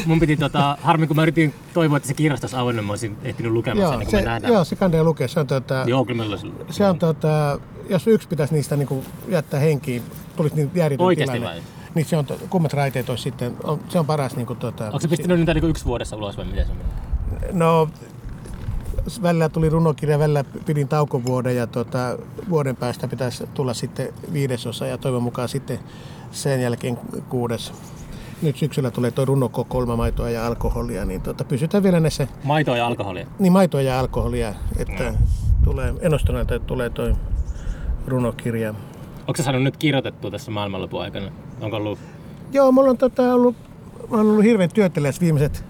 mun 0.06 0.20
piti 0.20 0.38
tota, 0.38 0.78
harmi 0.82 1.08
kun 1.08 1.16
mä 1.16 1.22
yritin 1.24 1.54
toivoa, 1.74 1.98
että 1.98 2.08
se 2.08 2.14
kirjasto 2.14 2.46
olisi 2.46 2.56
avoinna, 2.58 2.82
mä 2.82 2.92
olisin 2.92 3.18
ehtinyt 3.24 3.52
lukemaan 3.52 3.78
sen 3.78 3.94
joo, 3.94 4.06
kuin 4.06 4.16
me 4.16 4.20
se, 4.20 4.26
nähdään. 4.26 4.54
joo, 4.54 4.64
se 4.64 4.76
kannattaa 4.76 5.04
lukea. 5.04 5.28
Se 5.28 5.40
on, 5.40 5.48
tota, 5.48 5.84
Joo, 5.88 6.06
kyllä 6.06 6.24
olisi 6.24 6.52
se 6.70 6.86
on 6.86 7.00
tota, 7.00 7.60
jos 7.90 8.08
yksi 8.08 8.28
pitäisi 8.28 8.54
niistä 8.54 8.76
niinku 8.76 9.04
jättää 9.28 9.60
henkiin, 9.60 10.04
tulisi 10.44 10.56
niin 10.56 10.72
järjetön 10.76 11.06
Oikeasti 11.06 11.38
tilanne. 11.38 11.62
vai? 11.62 11.68
Niin 11.96 12.06
se 12.06 12.18
on, 12.18 12.26
kummat 12.50 12.74
raiteet 12.74 13.10
olisi 13.10 13.24
sitten, 13.24 13.54
on, 13.64 13.80
se 13.90 14.00
on 14.00 14.06
paras 14.06 14.36
niinku 14.36 14.56
tota, 14.56 14.86
Onko 14.86 15.00
se 15.00 15.08
pistänyt 15.08 15.40
niitä 15.40 15.54
niinku 15.54 15.68
yksi 15.68 15.86
vuodessa 15.86 16.16
ulos 16.16 16.38
vai 16.38 16.46
miten 16.46 16.66
se 16.66 16.72
meni? 16.74 16.90
No, 17.52 17.90
välillä 19.22 19.50
tuli 19.50 19.70
runokirja, 19.70 20.20
välillä 20.20 20.44
pidin 20.66 20.88
taukovuoden 20.88 21.56
ja 21.56 21.68
tota, 21.68 22.18
vuoden 22.50 22.76
päästä 22.76 23.08
pitäisi 23.08 23.48
tulla 23.54 23.74
sitten 23.74 24.14
viidesosa 24.34 24.86
ja 24.88 24.98
toivon 24.98 25.24
mukaan 25.24 25.50
sitten 25.50 25.80
sen 26.32 26.62
jälkeen 26.62 26.98
kuudes. 27.30 27.74
Nyt 28.42 28.58
syksyllä 28.58 28.92
tulee 28.92 29.12
tuo 29.12 29.26
runokokoelma 29.26 29.96
maitoa 29.96 30.30
ja 30.30 30.48
alkoholia, 30.48 31.06
niin 31.06 31.22
tota, 31.22 31.44
pysytään 31.44 31.84
vielä 31.84 32.00
näissä, 32.00 32.28
Maitoa 32.44 32.78
ja 32.78 32.88
alkoholia. 32.88 33.28
niin 33.40 33.54
maitoa 33.54 33.82
ja 33.82 34.00
alkoholia, 34.00 34.54
että 34.78 35.14
tulee, 35.64 35.94
ennustuneelta 36.02 36.56
että 36.56 36.68
tulee 36.68 36.90
tuo 36.90 37.06
runokirja. 38.08 38.74
Onko 39.28 39.38
sä 39.38 39.44
saanut 39.44 39.64
nyt 39.64 39.78
kirjoitettua 39.78 40.32
tässä 40.32 40.52
maailmanlopun 40.52 41.02
aikana? 41.02 41.32
Onko 41.62 41.78
ollut... 41.78 42.00
Joo, 42.52 42.72
mulla 42.72 42.90
on 42.90 42.98
tota, 42.98 43.34
ollut, 43.34 43.56
mä 44.10 44.18
oon 44.18 44.30
ollut 44.30 44.44
hirveän 44.44 44.70
työtelijäs 44.74 45.22
viimeiset, 45.22 45.66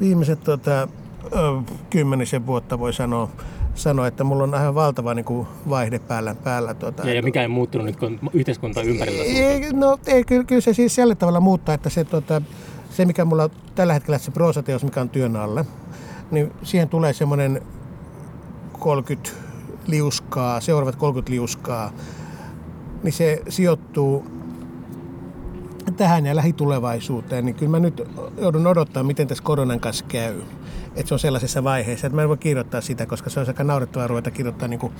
viimeiset 0.00 0.44
tota, 0.44 0.82
ö, 0.82 1.62
kymmenisen 1.90 2.46
vuotta 2.46 2.78
voi 2.78 2.92
sanoa, 2.92 3.28
sanoa, 3.74 4.06
että 4.06 4.24
mulla 4.24 4.42
on 4.42 4.54
ihan 4.54 4.74
valtava 4.74 5.14
niin 5.14 5.24
kuin 5.24 5.46
vaihde 5.68 5.98
päällä. 5.98 6.34
päällä 6.34 6.74
tota, 6.74 7.08
Ja, 7.08 7.14
ja 7.14 7.22
mikä 7.22 7.42
ei 7.42 7.48
muuttunut 7.48 7.86
nyt, 7.86 7.96
kun 7.96 8.20
yhteiskunta 8.32 8.80
on 8.80 8.86
ympärillä 8.86 9.22
ei, 9.24 9.72
no 9.72 9.98
ei, 10.06 10.24
kyllä, 10.24 10.44
kyllä 10.44 10.60
se 10.60 10.74
siis 10.74 10.94
sillä 10.94 11.14
tavalla 11.14 11.40
muuttaa, 11.40 11.74
että 11.74 11.90
se, 11.90 12.04
tota, 12.04 12.42
se 12.90 13.04
mikä 13.04 13.24
mulla 13.24 13.44
on 13.44 13.50
tällä 13.74 13.92
hetkellä 13.92 14.18
se 14.18 14.30
proosateos, 14.30 14.84
mikä 14.84 15.00
on 15.00 15.08
työn 15.08 15.36
alla, 15.36 15.64
niin 16.30 16.52
siihen 16.62 16.88
tulee 16.88 17.12
semmoinen 17.12 17.62
30 18.72 19.30
liuskaa, 19.86 20.60
seuraavat 20.60 20.96
30 20.96 21.32
liuskaa, 21.32 21.92
niin 23.02 23.12
se 23.12 23.42
sijoittuu 23.48 24.26
tähän 25.96 26.26
ja 26.26 26.36
lähitulevaisuuteen, 26.36 27.44
niin 27.44 27.54
kyllä 27.54 27.70
mä 27.70 27.78
nyt 27.78 28.02
joudun 28.38 28.66
odottaa, 28.66 29.02
miten 29.02 29.28
tässä 29.28 29.44
koronan 29.44 29.80
kanssa 29.80 30.04
käy. 30.08 30.42
Että 30.96 31.08
se 31.08 31.14
on 31.14 31.18
sellaisessa 31.18 31.64
vaiheessa, 31.64 32.06
että 32.06 32.14
mä 32.16 32.22
en 32.22 32.28
voi 32.28 32.36
kirjoittaa 32.36 32.80
sitä, 32.80 33.06
koska 33.06 33.30
se 33.30 33.40
on 33.40 33.48
aika 33.48 33.64
naurettavaa 33.64 34.06
ruveta 34.06 34.30
kirjoittaa 34.30 34.68
niin 34.68 34.80
kuin 34.80 34.92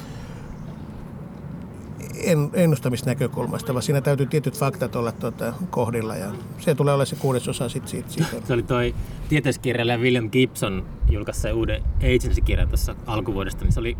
en, 2.24 2.50
ennustamisnäkökulmasta, 2.52 3.74
vaan 3.74 3.82
siinä 3.82 4.00
täytyy 4.00 4.26
tietyt 4.26 4.58
faktat 4.58 4.96
olla 4.96 5.12
tuota, 5.12 5.52
kohdilla 5.70 6.16
ja 6.16 6.32
se 6.58 6.74
tulee 6.74 6.94
olla 6.94 7.04
se 7.04 7.16
kuudesosa 7.16 7.68
sit 7.68 7.88
siitä. 7.88 8.10
siitä. 8.10 8.46
Se 8.46 8.52
oli 8.52 8.62
toi 8.62 8.94
tieteiskirjailija 9.28 9.98
William 9.98 10.30
Gibson 10.30 10.86
julkaisi 11.10 11.52
uuden 11.52 11.82
Agency-kirjan 11.98 12.68
tuossa 12.68 12.94
alkuvuodesta, 13.06 13.64
niin 13.64 13.72
se 13.72 13.80
oli, 13.80 13.96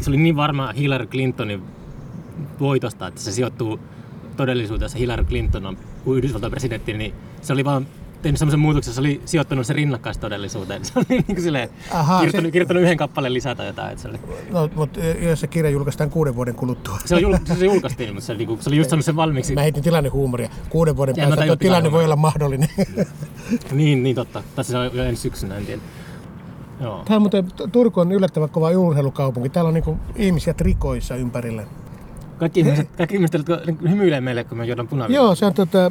se 0.00 0.10
oli 0.10 0.16
niin 0.16 0.36
varma 0.36 0.72
Hillary 0.72 1.06
Clintonin 1.06 1.62
voitosta, 2.60 3.06
että 3.06 3.20
se 3.20 3.32
sijoittuu 3.32 3.80
todellisuudessa 4.36 4.98
Hillary 4.98 5.24
Clinton 5.24 5.66
on 5.66 5.76
Yhdysvaltain 6.06 6.50
presidentti, 6.50 6.92
niin 6.92 7.14
se 7.42 7.52
oli 7.52 7.64
vaan 7.64 7.86
tehnyt 8.22 8.38
semmoisen 8.38 8.60
muutoksen, 8.60 8.94
se 8.94 9.00
oli 9.00 9.20
sijoittanut 9.24 9.66
se 9.66 9.72
rinnakkaistodellisuuteen. 9.72 10.84
Se 10.84 10.92
oli 10.96 11.04
niin 11.08 11.24
kuin 11.24 11.42
silleen, 11.42 11.68
Ahaa, 11.90 12.18
kirjoittanut, 12.20 12.46
se- 12.48 12.50
kirjoittanut 12.52 12.82
yhden 12.82 12.96
kappaleen 12.96 13.34
lisätä 13.34 13.64
jotain. 13.64 13.90
Että 13.90 14.02
se, 14.02 14.08
oli, 14.08 14.18
No, 14.50 14.70
mutta 14.74 15.00
jos 15.00 15.40
se 15.40 15.46
kirja 15.46 15.70
julkaistaan 15.70 16.10
kuuden 16.10 16.36
vuoden 16.36 16.54
kuluttua. 16.54 16.98
se, 17.04 17.14
on 17.14 17.22
jul, 17.22 17.36
se 17.58 17.64
julkaistiin, 17.64 18.14
mutta 18.14 18.26
se, 18.26 18.34
niinku- 18.34 18.58
se 18.60 18.70
oli 18.70 18.76
just 18.76 18.90
saanut 18.90 19.04
sen 19.04 19.16
valmiiksi. 19.16 19.54
Mä 19.54 19.62
heitin 19.62 19.82
tilannehuumoria. 19.82 20.50
Kuuden 20.68 20.96
vuoden 20.96 21.14
Ja 21.16 21.26
päästä 21.26 21.42
tilanne 21.42 21.56
tilanne 21.56 21.92
voi 21.92 22.04
olla 22.04 22.16
mahdollinen. 22.16 22.68
Niin, 23.72 24.02
niin 24.02 24.16
totta. 24.16 24.42
Tässä 24.56 24.70
se 24.70 24.78
on 24.78 24.90
jo 24.92 25.04
ensi 25.04 25.22
syksynä, 25.22 25.56
en 25.56 25.66
tiedä. 25.66 25.82
Joo. 26.80 27.02
Tämä 27.04 27.16
on 27.16 27.22
muuten, 27.22 27.48
Turku 27.72 28.00
on 28.00 28.12
yllättävän 28.12 28.48
kova 28.50 28.70
urheilukaupunki. 28.70 29.48
Täällä 29.48 29.68
on 29.68 29.74
niinku 29.74 29.98
ihmisiä 30.16 30.54
trikoissa 30.54 31.16
ympärillä. 31.16 31.62
Kaikki 32.38 32.60
ihmiset, 32.60 32.88
kaikki 32.96 33.14
ihmiset 33.16 33.34
jotka 33.34 33.60
hymyilee 33.90 34.20
meille, 34.20 34.44
kun 34.44 34.58
me 34.58 34.64
juodaan 34.66 34.88
punaviiniä. 34.88 35.20
Joo, 35.20 35.34
se 35.34 35.46
on 35.46 35.54
tota, 35.54 35.90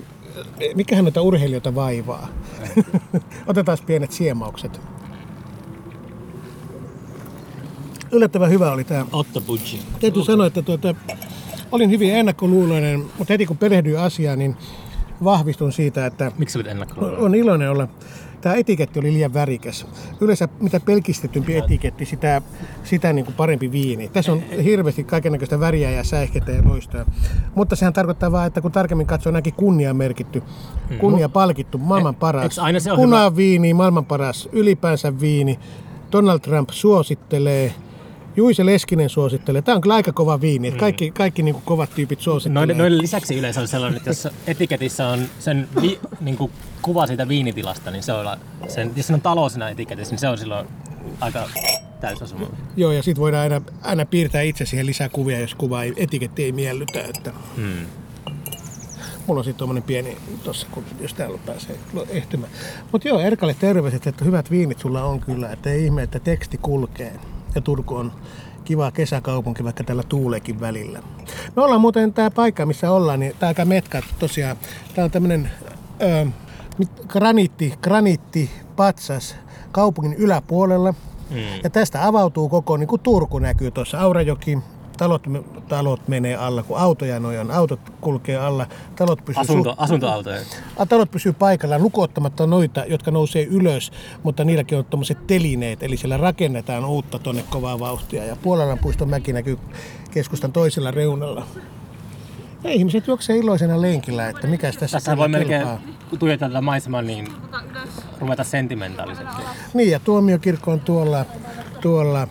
mikähän 0.75 1.05
noita 1.05 1.21
urheilijoita 1.21 1.75
vaivaa. 1.75 2.27
Otetaan 3.47 3.77
pienet 3.85 4.11
siemaukset. 4.11 4.81
Yllättävän 8.11 8.49
hyvä 8.49 8.71
oli 8.71 8.83
tämä. 8.83 9.05
Otto 9.11 9.41
Butchi. 9.41 9.79
Täytyy 10.01 10.23
sanoa, 10.23 10.47
että 10.47 10.61
tuota, 10.61 10.95
olin 11.71 11.89
hyvin 11.89 12.15
ennakkoluuloinen, 12.15 12.99
mutta 13.17 13.33
heti 13.33 13.45
kun 13.45 13.57
perehdyin 13.57 13.99
asiaan, 13.99 14.39
niin 14.39 14.55
vahvistun 15.23 15.71
siitä, 15.71 16.05
että 16.05 16.31
Miksi 16.37 16.57
olit 16.57 16.67
ennakkoluuloinen? 16.67 17.25
on 17.25 17.35
iloinen 17.35 17.71
olla. 17.71 17.87
Tämä 18.45 18.55
etiketti 18.55 18.99
oli 18.99 19.13
liian 19.13 19.33
värikäs. 19.33 19.87
Yleensä 20.21 20.47
mitä 20.59 20.79
pelkistetympi 20.79 21.57
etiketti, 21.57 22.05
sitä, 22.05 22.41
sitä 22.83 23.13
niin 23.13 23.25
kuin 23.25 23.35
parempi 23.35 23.71
viini. 23.71 24.09
Tässä 24.09 24.31
on 24.31 24.41
hirveästi 24.41 25.03
kaikenlaista 25.03 25.59
väriä 25.59 25.91
ja 25.91 26.03
säihkettä 26.03 26.51
ja 26.51 26.61
loistoa. 26.65 27.05
Mutta 27.55 27.75
sehän 27.75 27.93
tarkoittaa 27.93 28.31
vaan, 28.31 28.47
että 28.47 28.61
kun 28.61 28.71
tarkemmin 28.71 29.07
katsoo, 29.07 29.31
näkin 29.31 29.53
kunnia 29.53 29.93
merkitty, 29.93 30.43
kunnia 30.99 31.29
palkittu, 31.29 31.77
maailman 31.77 32.15
paras. 32.15 32.43
eikö 32.43 32.61
aina 32.61 32.79
se 32.79 32.91
ole 32.91 32.99
Punaviini, 32.99 33.73
maailman 33.73 34.05
paras, 34.05 34.49
ylipäänsä 34.51 35.19
viini. 35.19 35.59
Donald 36.11 36.39
Trump 36.39 36.69
suosittelee. 36.69 37.73
Juise 38.37 38.65
Leskinen 38.65 39.09
suosittelee. 39.09 39.61
Tämä 39.61 39.75
on 39.75 39.81
kyllä 39.81 39.95
aika 39.95 40.11
kova 40.13 40.41
viini. 40.41 40.67
että 40.67 40.79
Kaikki, 40.79 41.11
kaikki 41.11 41.43
niin 41.43 41.53
kuin 41.55 41.63
kovat 41.65 41.89
tyypit 41.95 42.19
suosittelee. 42.21 42.53
Noiden, 42.61 42.77
noiden 42.77 42.97
lisäksi 42.97 43.35
yleensä 43.35 43.61
on 43.61 43.67
sellainen, 43.67 43.97
että 43.97 44.09
jos 44.09 44.27
etiketissä 44.47 45.07
on 45.07 45.19
sen 45.39 45.67
vi, 45.81 45.99
niin 46.21 46.37
kuin 46.37 46.51
kuva 46.81 47.07
siitä 47.07 47.27
viinitilasta, 47.27 47.91
niin 47.91 48.03
se 48.03 48.13
on, 48.13 48.37
sen, 48.67 48.91
jos 48.95 49.11
on 49.11 49.21
talo 49.21 49.49
siinä 49.49 49.69
etiketissä, 49.69 50.11
niin 50.13 50.19
se 50.19 50.27
on 50.29 50.37
silloin 50.37 50.67
aika 51.21 51.49
täysosuma. 52.01 52.47
Joo, 52.77 52.91
ja 52.91 53.03
sitten 53.03 53.21
voidaan 53.21 53.43
aina, 53.43 53.61
aina 53.81 54.05
piirtää 54.05 54.41
itse 54.41 54.65
siihen 54.65 54.85
lisää 54.85 55.09
kuvia, 55.09 55.39
jos 55.39 55.55
kuva 55.55 55.83
ei, 55.83 55.93
etiketti 55.97 56.43
ei 56.43 56.51
miellytä. 56.51 56.99
Että 57.15 57.31
Hmm. 57.55 57.85
mulla 59.27 59.39
on 59.39 59.43
sitten 59.45 59.57
tuommoinen 59.57 59.83
pieni 59.83 60.17
tossa, 60.43 60.67
kun, 60.71 60.83
jos 61.01 61.13
täällä 61.13 61.39
pääsee 61.45 61.75
ehtymään. 62.09 62.51
Mutta 62.91 63.07
joo, 63.07 63.19
Erkalle 63.19 63.55
terveiset, 63.59 64.07
että 64.07 64.25
hyvät 64.25 64.51
viinit 64.51 64.79
sulla 64.79 65.03
on 65.03 65.19
kyllä, 65.19 65.51
että 65.51 65.69
ei 65.69 65.85
ihme, 65.85 66.03
että 66.03 66.19
teksti 66.19 66.57
kulkee. 66.61 67.13
Ja 67.55 67.61
Turku 67.61 67.95
on 67.95 68.11
kiva 68.65 68.91
kesäkaupunki, 68.91 69.63
vaikka 69.63 69.83
tällä 69.83 70.03
tuuleekin 70.09 70.59
välillä. 70.59 70.99
Me 71.55 71.61
ollaan 71.61 71.81
muuten 71.81 72.13
tämä 72.13 72.31
paikka, 72.31 72.65
missä 72.65 72.91
ollaan, 72.91 73.19
niin 73.19 73.35
tämä 73.39 73.47
aika 73.47 73.65
metka 73.65 74.01
tosiaan. 74.19 74.57
Tämä 74.95 75.05
on 75.05 75.11
tämmöinen 75.11 75.49
graniitti, 77.07 77.73
graniitti 77.81 78.51
patsas 78.75 79.35
kaupungin 79.71 80.13
yläpuolella. 80.13 80.91
Mm. 81.29 81.37
Ja 81.63 81.69
tästä 81.69 82.07
avautuu 82.07 82.49
koko, 82.49 82.77
niin 82.77 82.87
kuin 82.87 83.01
Turku 83.01 83.39
näkyy 83.39 83.71
tuossa, 83.71 83.99
Aurajoki, 83.99 84.57
talot, 84.97 85.21
talot 85.67 86.07
menee 86.07 86.35
alla, 86.35 86.63
kun 86.63 86.77
autoja 86.77 87.19
noin 87.19 87.51
autot 87.51 87.79
kulkee 88.01 88.37
alla, 88.37 88.67
talot 88.95 89.25
pysyy, 89.25 89.41
Asunto, 89.41 89.73
asuntoautoja. 89.77 90.39
su- 90.41 90.85
talot 90.89 91.11
pysyy 91.11 91.33
paikallaan 91.33 91.83
lukuottamatta 91.83 92.47
noita, 92.47 92.85
jotka 92.87 93.11
nousee 93.11 93.43
ylös, 93.43 93.91
mutta 94.23 94.43
niilläkin 94.43 94.77
on 94.77 94.85
tuommoiset 94.85 95.27
telineet, 95.27 95.83
eli 95.83 95.97
siellä 95.97 96.17
rakennetaan 96.17 96.85
uutta 96.85 97.19
tonne 97.19 97.43
kovaa 97.49 97.79
vauhtia. 97.79 98.25
Ja 98.25 98.35
Puolalan 98.35 98.79
puiston 98.79 99.09
mäki 99.09 99.33
näkyy 99.33 99.57
keskustan 100.11 100.51
toisella 100.51 100.91
reunalla. 100.91 101.45
Ja 102.63 102.71
ihmiset 102.71 103.07
juoksee 103.07 103.37
iloisena 103.37 103.81
lenkillä, 103.81 104.29
että 104.29 104.47
mikä 104.47 104.71
tässä 104.71 104.85
Tässä 104.97 105.17
voi 105.17 105.27
melkein, 105.27 105.59
kelpaa. 105.61 105.81
kun 106.09 106.19
tuijotetaan 106.19 106.51
tätä 106.51 106.61
maisemaa, 106.61 107.01
niin 107.01 107.27
ruveta 108.19 108.43
sentimentaaliseksi. 108.43 109.37
Niin, 109.73 109.91
ja 109.91 109.99
tuomiokirkko 109.99 110.71
on 110.71 110.79
tuolla, 110.79 111.25
tuolla 111.81 112.27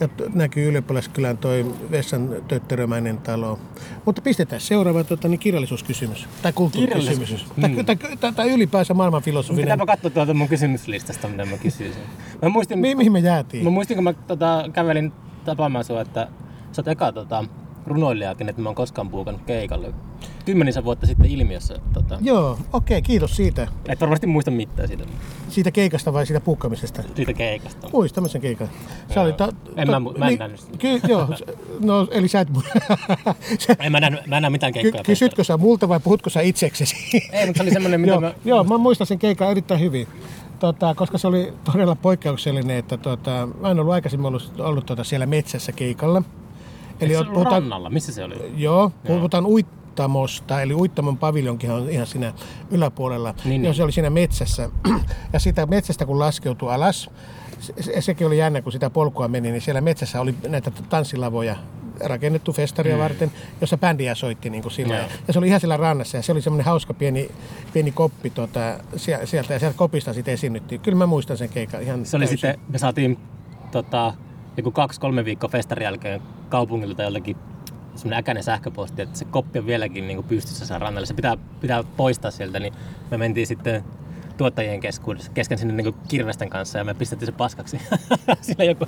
ja 0.00 0.08
näkyy 0.34 0.68
ylioppilaskylän 0.68 1.38
toi 1.38 1.74
vessan 1.90 2.28
tötterömäinen 2.48 3.18
talo. 3.18 3.58
Mutta 4.04 4.22
pistetään 4.22 4.60
seuraava 4.60 5.04
tota, 5.04 5.28
niin 5.28 5.38
kirjallisuuskysymys. 5.40 6.28
Tai 6.42 6.52
kulttuurikysymys. 6.52 7.08
Kirjallisuus. 7.18 7.52
Tai, 7.60 7.70
Hmm. 7.74 7.84
tai, 7.84 7.96
tai, 8.20 8.32
tai, 8.32 8.50
ylipäänsä 8.50 8.94
maailman 8.94 9.22
filosofinen. 9.22 9.64
Pitääpä 9.64 9.86
katsoa 9.86 10.10
tuolta 10.10 10.34
mun 10.34 10.48
kysymyslistasta, 10.48 11.28
mitä 11.28 11.44
mä 11.44 11.56
kysyisin. 11.58 12.02
Mä 12.42 12.48
muistin, 12.48 12.78
Mi- 12.78 12.94
mihin 12.94 13.12
me 13.12 13.18
jäätiin? 13.18 13.64
mä 13.64 13.70
muistin 13.70 13.96
kun 13.96 14.04
mä 14.04 14.12
tota, 14.12 14.64
kävelin 14.72 15.12
tapaamaan 15.44 15.84
sua, 15.84 16.00
että 16.00 16.28
sä 16.72 16.82
oot 16.82 16.88
eka 16.88 17.12
tota, 17.12 17.44
runoilijakin, 17.86 18.48
että 18.48 18.62
mä 18.62 18.68
oon 18.68 18.74
koskaan 18.76 19.08
puukannut 19.08 19.42
keikalle. 19.46 19.92
Kymmenisen 20.44 20.84
vuotta 20.84 21.06
sitten 21.06 21.30
ilmiössä. 21.30 21.74
Tota, 21.92 22.18
Joo, 22.20 22.58
okei, 22.72 23.02
kiitos 23.02 23.36
siitä. 23.36 23.68
et 23.88 24.00
varmasti 24.00 24.26
muista 24.26 24.50
mitään 24.50 24.88
siitä, 24.88 25.04
Siitä 25.48 25.70
keikasta 25.70 26.12
vai 26.12 26.26
siitä 26.26 26.40
puukkamisesta? 26.40 27.02
siitä 27.16 27.32
keikasta. 27.32 27.88
Muistamme 27.92 28.28
sen 28.28 28.40
keikan. 28.40 28.68
Joo. 29.14 29.24
oli 29.24 29.32
ta, 29.32 29.48
En 29.76 29.90
mä 29.90 30.00
mä 30.18 30.28
en 30.28 30.38
nähnyt 30.38 30.60
sitä. 30.60 30.78
ky, 30.78 31.00
joo, 31.08 31.28
no 31.80 32.08
eli 32.10 32.28
sä 32.28 32.40
et... 32.40 32.48
se, 33.58 33.76
En 33.78 33.92
mä 33.92 34.00
nähnyt, 34.00 34.26
mä 34.26 34.36
en 34.36 34.42
näe 34.42 34.50
mitään 34.50 34.72
ky, 34.72 34.80
keikkoja. 34.82 35.04
kysytkö 35.04 35.44
sä 35.44 35.56
multa 35.56 35.88
vai 35.88 36.00
puhutko 36.00 36.30
sä 36.30 36.40
itseksesi? 36.40 36.96
Ei, 37.32 37.46
mutta 37.46 37.58
se 37.58 37.62
oli 37.62 37.70
semmoinen, 37.70 38.00
mitä 38.00 38.12
joo, 38.12 38.20
mä... 38.20 38.34
joo, 38.44 38.64
mä 38.64 38.78
muistan 38.78 39.06
sen 39.06 39.18
keikan 39.18 39.50
erittäin 39.50 39.80
hyvin. 39.80 40.08
Tota, 40.58 40.94
koska 40.94 41.18
se 41.18 41.26
oli 41.26 41.52
todella 41.72 41.94
poikkeuksellinen, 41.94 42.76
että 42.76 42.96
tota, 42.96 43.48
mä 43.60 43.70
en 43.70 43.80
ollut 43.80 43.94
aikaisemmin 43.94 44.26
ollut, 44.26 44.52
ollut 44.60 44.86
tota 44.86 45.04
siellä 45.04 45.26
metsässä 45.26 45.72
keikalla. 45.72 46.22
Eli 47.00 47.14
se 47.14 47.24
puhutaan, 47.24 47.62
rannalla? 47.62 47.90
Missä 47.90 48.12
se 48.12 48.24
oli? 48.24 48.52
joo, 48.56 48.92
puhutaan 49.06 49.46
uittamosta, 49.46 50.62
eli 50.62 50.74
uittamon 50.74 51.18
paviljonkin 51.18 51.70
on 51.70 51.90
ihan 51.90 52.06
siinä 52.06 52.32
yläpuolella. 52.70 53.34
Niin, 53.44 53.62
Joo, 53.64 53.70
niin. 53.70 53.74
se 53.74 53.82
oli 53.82 53.92
siinä 53.92 54.10
metsässä. 54.10 54.70
Ja 55.32 55.40
sitä 55.40 55.66
metsästä 55.66 56.06
kun 56.06 56.18
laskeutui 56.18 56.74
alas, 56.74 57.10
se, 57.60 57.72
se, 57.80 58.00
sekin 58.00 58.26
oli 58.26 58.38
jännä, 58.38 58.62
kun 58.62 58.72
sitä 58.72 58.90
polkua 58.90 59.28
meni, 59.28 59.50
niin 59.50 59.60
siellä 59.60 59.80
metsässä 59.80 60.20
oli 60.20 60.34
näitä 60.48 60.70
tanssilavoja 60.88 61.56
rakennettu 62.04 62.52
festaria 62.52 62.96
mm. 62.96 63.02
varten, 63.02 63.32
jossa 63.60 63.78
bändiä 63.78 64.14
soitti 64.14 64.50
niin 64.50 64.62
kuin 64.62 64.72
sillä. 64.72 64.94
Joo. 64.96 65.06
Ja 65.26 65.32
se 65.32 65.38
oli 65.38 65.48
ihan 65.48 65.60
siellä 65.60 65.76
rannassa 65.76 66.16
ja 66.16 66.22
se 66.22 66.32
oli 66.32 66.42
semmoinen 66.42 66.64
hauska 66.66 66.94
pieni, 66.94 67.30
pieni 67.72 67.92
koppi 67.92 68.30
tota, 68.30 68.78
sie- 68.96 69.26
sieltä 69.26 69.52
ja 69.52 69.58
sieltä 69.58 69.76
kopista 69.78 70.12
sitten 70.12 70.34
esiinnyttiin. 70.34 70.80
Kyllä 70.80 70.98
mä 70.98 71.06
muistan 71.06 71.36
sen 71.36 71.48
keikan 71.48 71.82
ihan 71.82 72.06
Se 72.06 72.16
oli 72.16 72.24
täysin. 72.24 72.38
sitten, 72.38 72.60
me 72.68 72.78
saatiin 72.78 73.18
tota, 73.70 74.14
joku 74.56 74.70
kaksi-kolme 74.70 75.24
viikkoa 75.24 75.48
festarin 75.48 75.84
jälkeen 75.84 76.22
kaupungilta 76.48 77.02
joltakin 77.02 77.36
semmoinen 77.94 78.18
äkäinen 78.18 78.42
sähköposti, 78.42 79.02
että 79.02 79.18
se 79.18 79.24
koppi 79.24 79.58
on 79.58 79.66
vieläkin 79.66 80.06
niin 80.06 80.16
kuin 80.16 80.26
pystyssä 80.26 80.66
siellä 80.66 80.84
rannalla. 80.84 81.06
Se 81.06 81.14
pitää, 81.14 81.36
pitää 81.60 81.84
poistaa 81.96 82.30
sieltä, 82.30 82.60
niin 82.60 82.72
me 83.10 83.16
mentiin 83.16 83.46
sitten 83.46 83.84
tuottajien 84.36 84.80
keskuudessa, 84.80 85.30
kesken 85.34 85.58
sinne 85.58 85.74
niin 85.82 85.94
kirvesten 86.08 86.50
kanssa 86.50 86.78
ja 86.78 86.84
me 86.84 86.94
pistettiin 86.94 87.26
se 87.26 87.32
paskaksi. 87.32 87.78
Sillä 88.40 88.64
joku, 88.64 88.86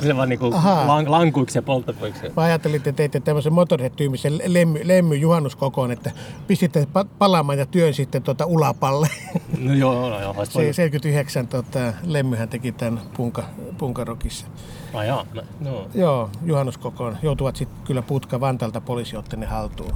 se 0.00 0.16
vaan 0.16 0.28
niin 0.28 0.40
lang, 0.86 1.08
lankuiksi 1.08 1.58
ja 1.58 1.62
polttapuiksi. 1.62 2.22
Mä 2.36 2.42
ajattelin, 2.42 2.76
että 2.76 2.92
teitte 2.92 3.20
tämmöisen 3.20 3.52
Motorhead-tyymisen 3.52 4.40
lemmy, 4.46 4.80
lemmy 4.84 5.16
juhannuskokoon, 5.16 5.90
että 5.90 6.10
pistitte 6.46 6.86
pa- 6.98 7.08
palaamaan 7.18 7.58
ja 7.58 7.66
työn 7.66 7.94
sitten 7.94 8.22
tota 8.22 8.46
ulapalle. 8.46 9.08
No 9.58 9.74
joo, 9.74 10.10
no 10.10 10.20
joo, 10.20 10.32
Se 10.32 10.54
voinut. 10.54 10.74
79 10.76 11.48
tota, 11.48 11.92
lemmyhän 12.02 12.48
teki 12.48 12.72
tämän 12.72 13.00
punka, 13.16 13.42
punkarokissa. 13.78 14.46
Ai 14.94 15.08
joo, 15.08 15.26
no, 15.34 15.42
no. 15.60 15.88
Joo, 15.94 16.30
juhannuskokoon. 16.44 17.16
Joutuvat 17.22 17.56
sitten 17.56 17.78
kyllä 17.84 18.02
putka 18.02 18.40
Vantalta 18.40 18.80
poliisi 18.80 19.16
otti 19.16 19.36
ne 19.36 19.46
haltuun. 19.46 19.92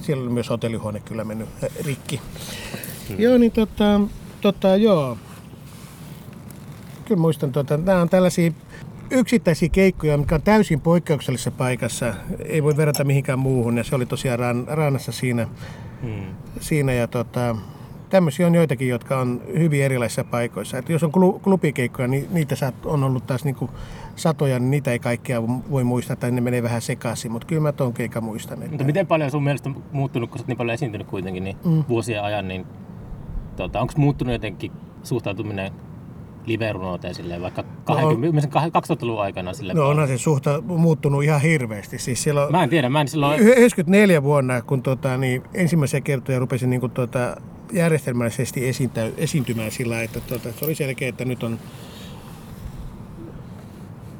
Siellä 0.00 0.22
oli 0.22 0.30
myös 0.30 0.50
hotellihuone 0.50 1.00
kyllä 1.00 1.24
mennyt 1.24 1.48
äh, 1.64 1.70
rikki. 1.84 2.20
Hmm. 3.08 3.20
Joo, 3.20 3.38
niin 3.38 3.52
tota, 3.52 4.00
tota, 4.40 4.76
joo. 4.76 5.18
Kyllä 7.04 7.20
muistan, 7.20 7.52
tota, 7.52 7.76
nämä 7.76 8.00
on 8.00 8.08
tällaisia 8.08 8.52
yksittäisiä 9.10 9.68
keikkoja, 9.68 10.18
mikä 10.18 10.34
on 10.34 10.42
täysin 10.42 10.80
poikkeuksellisessa 10.80 11.50
paikassa. 11.50 12.14
Ei 12.44 12.62
voi 12.62 12.76
verrata 12.76 13.04
mihinkään 13.04 13.38
muuhun. 13.38 13.76
Ja 13.76 13.84
se 13.84 13.94
oli 13.94 14.06
tosiaan 14.06 14.38
ran, 14.38 14.64
rannassa 14.68 15.12
siinä. 15.12 15.48
Hmm. 16.02 16.34
siinä 16.60 16.92
ja 16.92 17.06
tota, 17.08 17.56
tämmöisiä 18.10 18.46
on 18.46 18.54
joitakin, 18.54 18.88
jotka 18.88 19.18
on 19.18 19.42
hyvin 19.58 19.82
erilaisissa 19.84 20.24
paikoissa. 20.24 20.78
Et 20.78 20.88
jos 20.88 21.02
on 21.02 21.10
klu- 21.10 21.40
klubikeikkoja, 21.40 22.08
niin 22.08 22.26
niitä 22.30 22.56
saat- 22.56 22.86
on 22.86 23.04
ollut 23.04 23.26
taas 23.26 23.44
niinku 23.44 23.70
satoja, 24.16 24.58
niin 24.58 24.70
niitä 24.70 24.92
ei 24.92 24.98
kaikkia 24.98 25.42
voi 25.46 25.84
muistaa, 25.84 26.16
tai 26.16 26.30
ne 26.30 26.40
menee 26.40 26.62
vähän 26.62 26.82
sekaisin, 26.82 27.32
mutta 27.32 27.46
kyllä 27.46 27.62
mä 27.62 27.72
ton 27.72 27.92
keikan 27.92 28.24
muistan. 28.24 28.58
Että... 28.58 28.70
Mutta 28.70 28.84
miten 28.84 29.06
paljon 29.06 29.30
sun 29.30 29.44
mielestä 29.44 29.68
on 29.68 29.82
muuttunut, 29.92 30.30
kun 30.30 30.38
sä 30.38 30.44
niin 30.46 30.56
paljon 30.56 30.74
esiintynyt 30.74 31.06
kuitenkin 31.06 31.44
niin 31.44 31.56
mm. 31.64 31.84
vuosien 31.88 32.22
ajan, 32.22 32.48
niin 32.48 32.66
tota, 33.54 33.80
onko 33.80 33.92
muuttunut 33.96 34.32
jotenkin 34.32 34.72
suhtautuminen 35.02 35.72
live-runouteen 36.46 37.14
silleen, 37.14 37.42
vaikka 37.42 37.64
20, 37.84 38.48
no, 38.60 38.60
2000-luvun 38.80 39.22
aikana 39.22 39.52
silleen? 39.52 39.76
No 39.76 39.88
onhan 39.88 40.08
se 40.08 40.18
suhta 40.18 40.60
muuttunut 40.60 41.24
ihan 41.24 41.40
hirveästi. 41.40 41.98
Siis 41.98 42.22
silloin 42.22 42.52
Mä 42.52 42.62
en 42.62 42.70
tiedä, 42.70 42.88
mä 42.88 43.00
en 43.00 43.08
silloin... 43.08 43.40
94 43.40 44.22
vuonna, 44.22 44.62
kun 44.62 44.82
tota, 44.82 45.16
niin 45.16 45.42
ensimmäisiä 45.54 46.00
kertoja 46.00 46.38
rupesin 46.38 46.70
niin 46.70 46.80
kuin, 46.80 46.92
tota, 46.92 47.36
järjestelmällisesti 47.72 48.68
esiintä, 48.68 49.10
esiintymään 49.16 49.70
sillä, 49.70 50.02
että 50.02 50.20
tota, 50.20 50.52
se 50.52 50.64
oli 50.64 50.74
selkeä, 50.74 51.08
että 51.08 51.24
nyt 51.24 51.42
on 51.42 51.58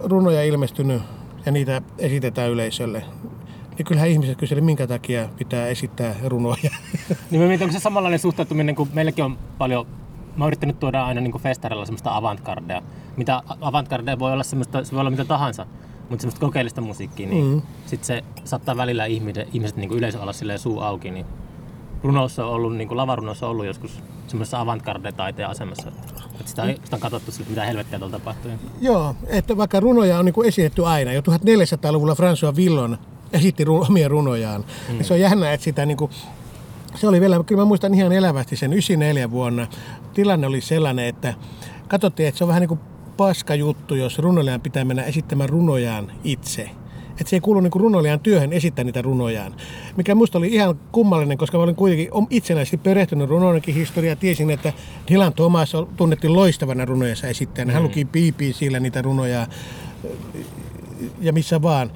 runoja 0.01 0.44
ilmestynyt 0.44 1.03
ja 1.47 1.53
niitä 1.53 1.83
esitetään 1.99 2.51
yleisölle. 2.51 3.03
Niin 3.79 3.87
kyllähän 3.87 4.09
ihmiset 4.11 4.39
kyselivät, 4.39 4.67
minkä 4.67 4.87
takia 4.87 5.29
pitää 5.39 5.67
esittää 5.67 6.15
runoja. 6.25 6.71
Niin 7.31 7.43
mä 7.43 7.49
mietin, 7.49 7.65
onko 7.65 7.73
se 7.73 7.83
samanlainen 7.83 8.19
suhtautuminen, 8.19 8.75
kun 8.75 8.89
meilläkin 8.93 9.25
on 9.25 9.39
paljon... 9.59 9.87
Mä 10.37 10.45
oon 10.45 10.49
yrittänyt 10.49 10.81
tuoda 10.81 11.05
aina 11.05 11.21
niin 11.21 11.41
festarilla 11.41 11.85
semmoista 11.85 12.17
avantgardea. 12.17 12.83
Mitä 13.17 13.43
avantgardea 13.61 14.19
voi 14.19 14.33
olla 14.33 14.43
semmoista, 14.43 14.85
se 14.85 14.93
voi 14.93 15.01
olla 15.01 15.11
mitä 15.11 15.25
tahansa, 15.25 15.67
mutta 16.11 16.23
semmoista 16.23 16.41
kokeellista 16.41 16.81
musiikkia, 16.81 17.29
niin 17.29 17.47
mm. 17.47 17.63
sit 17.87 18.05
se 18.05 18.25
saattaa 18.45 18.77
välillä 18.77 19.05
ihmiset, 19.05 19.49
ihmiset 19.53 19.77
niin 19.77 19.93
yleisö 19.93 20.21
olla 20.21 20.33
silleen 20.33 20.59
suu 20.59 20.81
auki, 20.81 21.11
niin 21.11 21.27
runossa 22.03 22.47
on 22.47 22.53
ollut, 22.53 22.77
niin 22.77 22.89
kuin 22.89 22.97
lavarunossa 22.97 23.47
on 23.47 23.51
ollut 23.51 23.67
joskus 23.67 24.03
semmoisessa 24.27 24.61
avantgarde-taiteen 24.61 25.49
asemassa. 25.49 25.89
Että 26.41 26.51
sitä, 26.51 26.65
mm. 26.65 26.75
sitä 26.85 26.97
on 26.97 27.01
katsottu 27.01 27.33
siltä, 27.33 27.51
mitä 27.51 27.65
helvettiä 27.65 27.99
tuolla 27.99 28.19
tapahtuu. 28.19 28.51
Joo, 28.81 29.17
että 29.27 29.57
vaikka 29.57 29.81
runoja 29.81 30.19
on 30.19 30.25
niin 30.25 30.47
esitetty 30.47 30.87
aina. 30.87 31.13
Jo 31.13 31.21
1400-luvulla 31.21 32.15
François 32.15 32.57
Villon 32.57 32.99
esitti 33.35 33.64
ru- 33.64 33.87
omia 33.90 34.09
runojaan. 34.09 34.64
Mm. 34.88 34.99
Ja 34.99 35.05
se 35.05 35.14
on 35.14 35.20
jännä, 35.20 35.53
että 35.53 35.64
sitä 35.64 35.87
niin 35.87 35.97
kuin, 35.97 36.11
se 36.94 37.09
oli 37.09 37.20
vielä, 37.20 37.44
kyllä 37.47 37.61
mä 37.61 37.64
muistan 37.64 37.94
ihan 37.94 38.12
elävästi 38.12 38.57
sen 38.57 38.73
94 38.73 39.31
vuonna. 39.31 39.66
Tilanne 40.14 40.47
oli 40.47 40.61
sellainen, 40.61 41.07
että 41.07 41.35
katsottiin, 41.88 42.29
että 42.29 42.38
se 42.38 42.44
on 42.44 42.49
vähän 42.49 42.61
niin 42.61 42.68
kuin 42.68 42.81
paska 43.16 43.55
juttu, 43.55 43.94
jos 43.94 44.18
runoilijan 44.18 44.61
pitää 44.61 44.85
mennä 44.85 45.03
esittämään 45.03 45.49
runojaan 45.49 46.12
itse. 46.25 46.70
Että 47.11 47.31
se 47.31 47.37
ei 47.37 47.40
kuulu 47.40 47.61
niin 47.61 47.73
runoilijan 47.77 48.20
työhön 48.20 48.53
esittää 48.53 48.85
niitä 48.85 49.03
runojaan. 49.03 49.55
Mikä 49.97 50.14
musta 50.14 50.38
oli 50.38 50.49
ihan 50.49 50.79
kummallinen, 50.92 51.38
koska 51.38 51.59
mä 51.59 51.64
olin 51.64 51.75
kuitenkin 51.75 52.09
itsenäisesti 52.31 52.77
perehtynyt 52.77 53.29
runoidenkin 53.29 53.75
historiaa. 53.75 54.16
Tiesin, 54.16 54.51
että 54.51 54.73
Dylan 55.11 55.33
Thomas 55.33 55.73
tunnettiin 55.97 56.33
loistavana 56.33 56.85
runojensa 56.85 57.27
esittäjänä. 57.27 57.73
Hän 57.73 57.83
luki 57.83 58.05
BBCllä 58.05 58.81
niitä 58.81 59.03
runoja 59.03 59.47
ja 61.20 61.33
missä 61.33 61.62
vaan. 61.62 61.90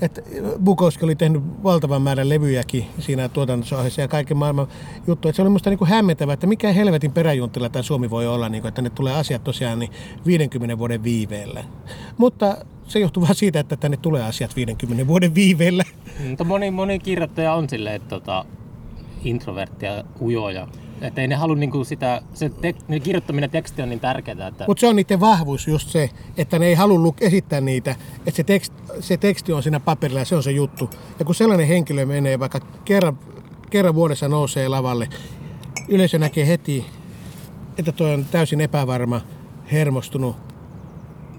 Et 0.00 0.24
Bukowski 0.64 1.04
oli 1.04 1.16
tehnyt 1.16 1.42
valtavan 1.62 2.02
määrän 2.02 2.28
levyjäkin 2.28 2.86
siinä 2.98 3.28
tuotantosohjeessa 3.28 4.00
ja 4.00 4.08
kaiken 4.08 4.36
maailman 4.36 4.68
juttu. 5.06 5.28
Et 5.28 5.34
se 5.34 5.42
oli 5.42 5.50
musta 5.50 5.70
niinku 5.70 5.84
hämmentävää, 5.84 6.34
että 6.34 6.46
mikä 6.46 6.72
helvetin 6.72 7.12
peräjuntilla 7.12 7.68
tämä 7.68 7.82
Suomi 7.82 8.10
voi 8.10 8.26
olla, 8.26 8.48
niinku, 8.48 8.68
että 8.68 8.82
ne 8.82 8.90
tulee 8.90 9.14
asiat 9.14 9.44
tosiaan 9.44 9.78
niin 9.78 9.90
50 10.26 10.78
vuoden 10.78 11.02
viiveellä. 11.02 11.64
Mutta 12.18 12.56
se 12.84 12.98
johtuu 12.98 13.22
vaan 13.22 13.34
siitä, 13.34 13.60
että 13.60 13.76
tänne 13.76 13.96
tulee 13.96 14.22
asiat 14.22 14.56
50 14.56 15.06
vuoden 15.06 15.34
viiveellä. 15.34 15.84
Mutta 16.28 16.44
moni, 16.44 16.70
moni 16.70 16.98
kirjoittaja 16.98 17.54
on 17.54 17.68
silleen, 17.68 17.96
että 17.96 18.08
tota, 18.08 18.44
introverttia, 19.24 20.04
ujoja. 20.20 20.68
Että 21.02 21.20
ei 21.20 21.28
ne 21.28 21.34
halua 21.34 21.56
niinku 21.56 21.84
sitä, 21.84 22.22
se 22.34 22.48
tek, 22.48 22.76
ne 22.88 23.00
kirjoittaminen 23.00 23.50
teksti 23.50 23.82
on 23.82 23.88
niin 23.88 24.00
tärkeää, 24.00 24.46
että 24.46 24.64
Mutta 24.66 24.80
se 24.80 24.86
on 24.86 24.96
niiden 24.96 25.20
vahvuus 25.20 25.68
just 25.68 25.88
se, 25.88 26.10
että 26.36 26.58
ne 26.58 26.66
ei 26.66 26.74
halua 26.74 26.98
luk- 26.98 27.26
esittää 27.26 27.60
niitä, 27.60 27.96
että 28.18 28.30
se, 28.30 28.44
tekst, 28.44 28.72
se 29.00 29.16
teksti 29.16 29.52
on 29.52 29.62
siinä 29.62 29.80
paperilla 29.80 30.20
ja 30.20 30.24
se 30.24 30.36
on 30.36 30.42
se 30.42 30.50
juttu. 30.50 30.90
Ja 31.18 31.24
kun 31.24 31.34
sellainen 31.34 31.66
henkilö 31.66 32.06
menee 32.06 32.38
vaikka 32.38 32.60
kerran, 32.84 33.18
kerran 33.70 33.94
vuodessa 33.94 34.28
nousee 34.28 34.68
lavalle, 34.68 35.08
yleisö 35.88 36.18
näkee 36.18 36.46
heti, 36.46 36.86
että 37.78 37.92
toi 37.92 38.14
on 38.14 38.24
täysin 38.24 38.60
epävarma, 38.60 39.20
hermostunut. 39.72 40.36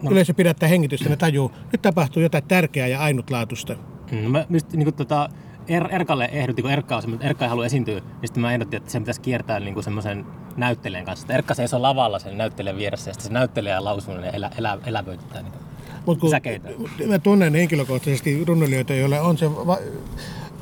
No. 0.02 0.12
Yleisö 0.12 0.34
pidättää 0.34 0.70
hengitystä, 0.70 1.10
ne 1.10 1.16
tajuu, 1.16 1.52
nyt 1.72 1.82
tapahtuu 1.82 2.24
jotain 2.24 2.44
tärkeää 2.48 2.88
ja 2.88 3.00
ainutlaatuista. 3.00 3.76
Mm, 4.12 4.18
mä 4.18 4.46
just 4.50 4.74
niin 4.74 4.94
tota, 4.94 5.30
er, 5.70 5.88
Erkalle 5.96 6.30
ehdotin, 6.32 6.64
kun 6.64 6.72
Erkka, 6.72 6.96
on 6.96 7.02
semmoinen- 7.02 7.28
Erkka 7.28 7.46
ei 7.46 7.50
halua 7.50 7.66
esiintyä, 7.66 7.94
niin 8.00 8.04
sitten 8.28 8.42
mä 8.42 8.54
ehdotin, 8.54 8.78
että 8.78 8.92
sen 8.92 9.02
pitäisi 9.02 9.22
kiertää 9.22 9.60
niin 9.60 9.84
semmoisen 9.84 10.26
näyttelijän 10.58 11.06
kanssa. 11.06 11.24
Että 11.24 11.34
Erkka 11.34 11.54
seisoo 11.54 11.82
lavalla 11.82 12.20
sen 12.20 12.38
näyttelijän 12.38 12.78
vieressä 12.78 13.10
ja 13.10 13.14
sitten 13.14 13.28
se 13.28 13.34
näyttelijä 13.34 13.84
lausuu 13.84 14.14
ja 14.14 14.32
elä, 14.32 14.52
elä, 14.58 14.78
elävöitetään 14.86 15.44
niitä. 15.46 15.58
Mut 16.06 16.20
kun 16.20 16.30
säkeitä. 16.30 16.70
Mä 17.08 17.20
tunnen 17.20 17.56
henkilökohtaisesti 17.56 18.46
runoilijoita, 18.46 18.94
joilla 18.94 19.22
on 19.22 19.38
se 19.38 19.50
va- 19.56 19.78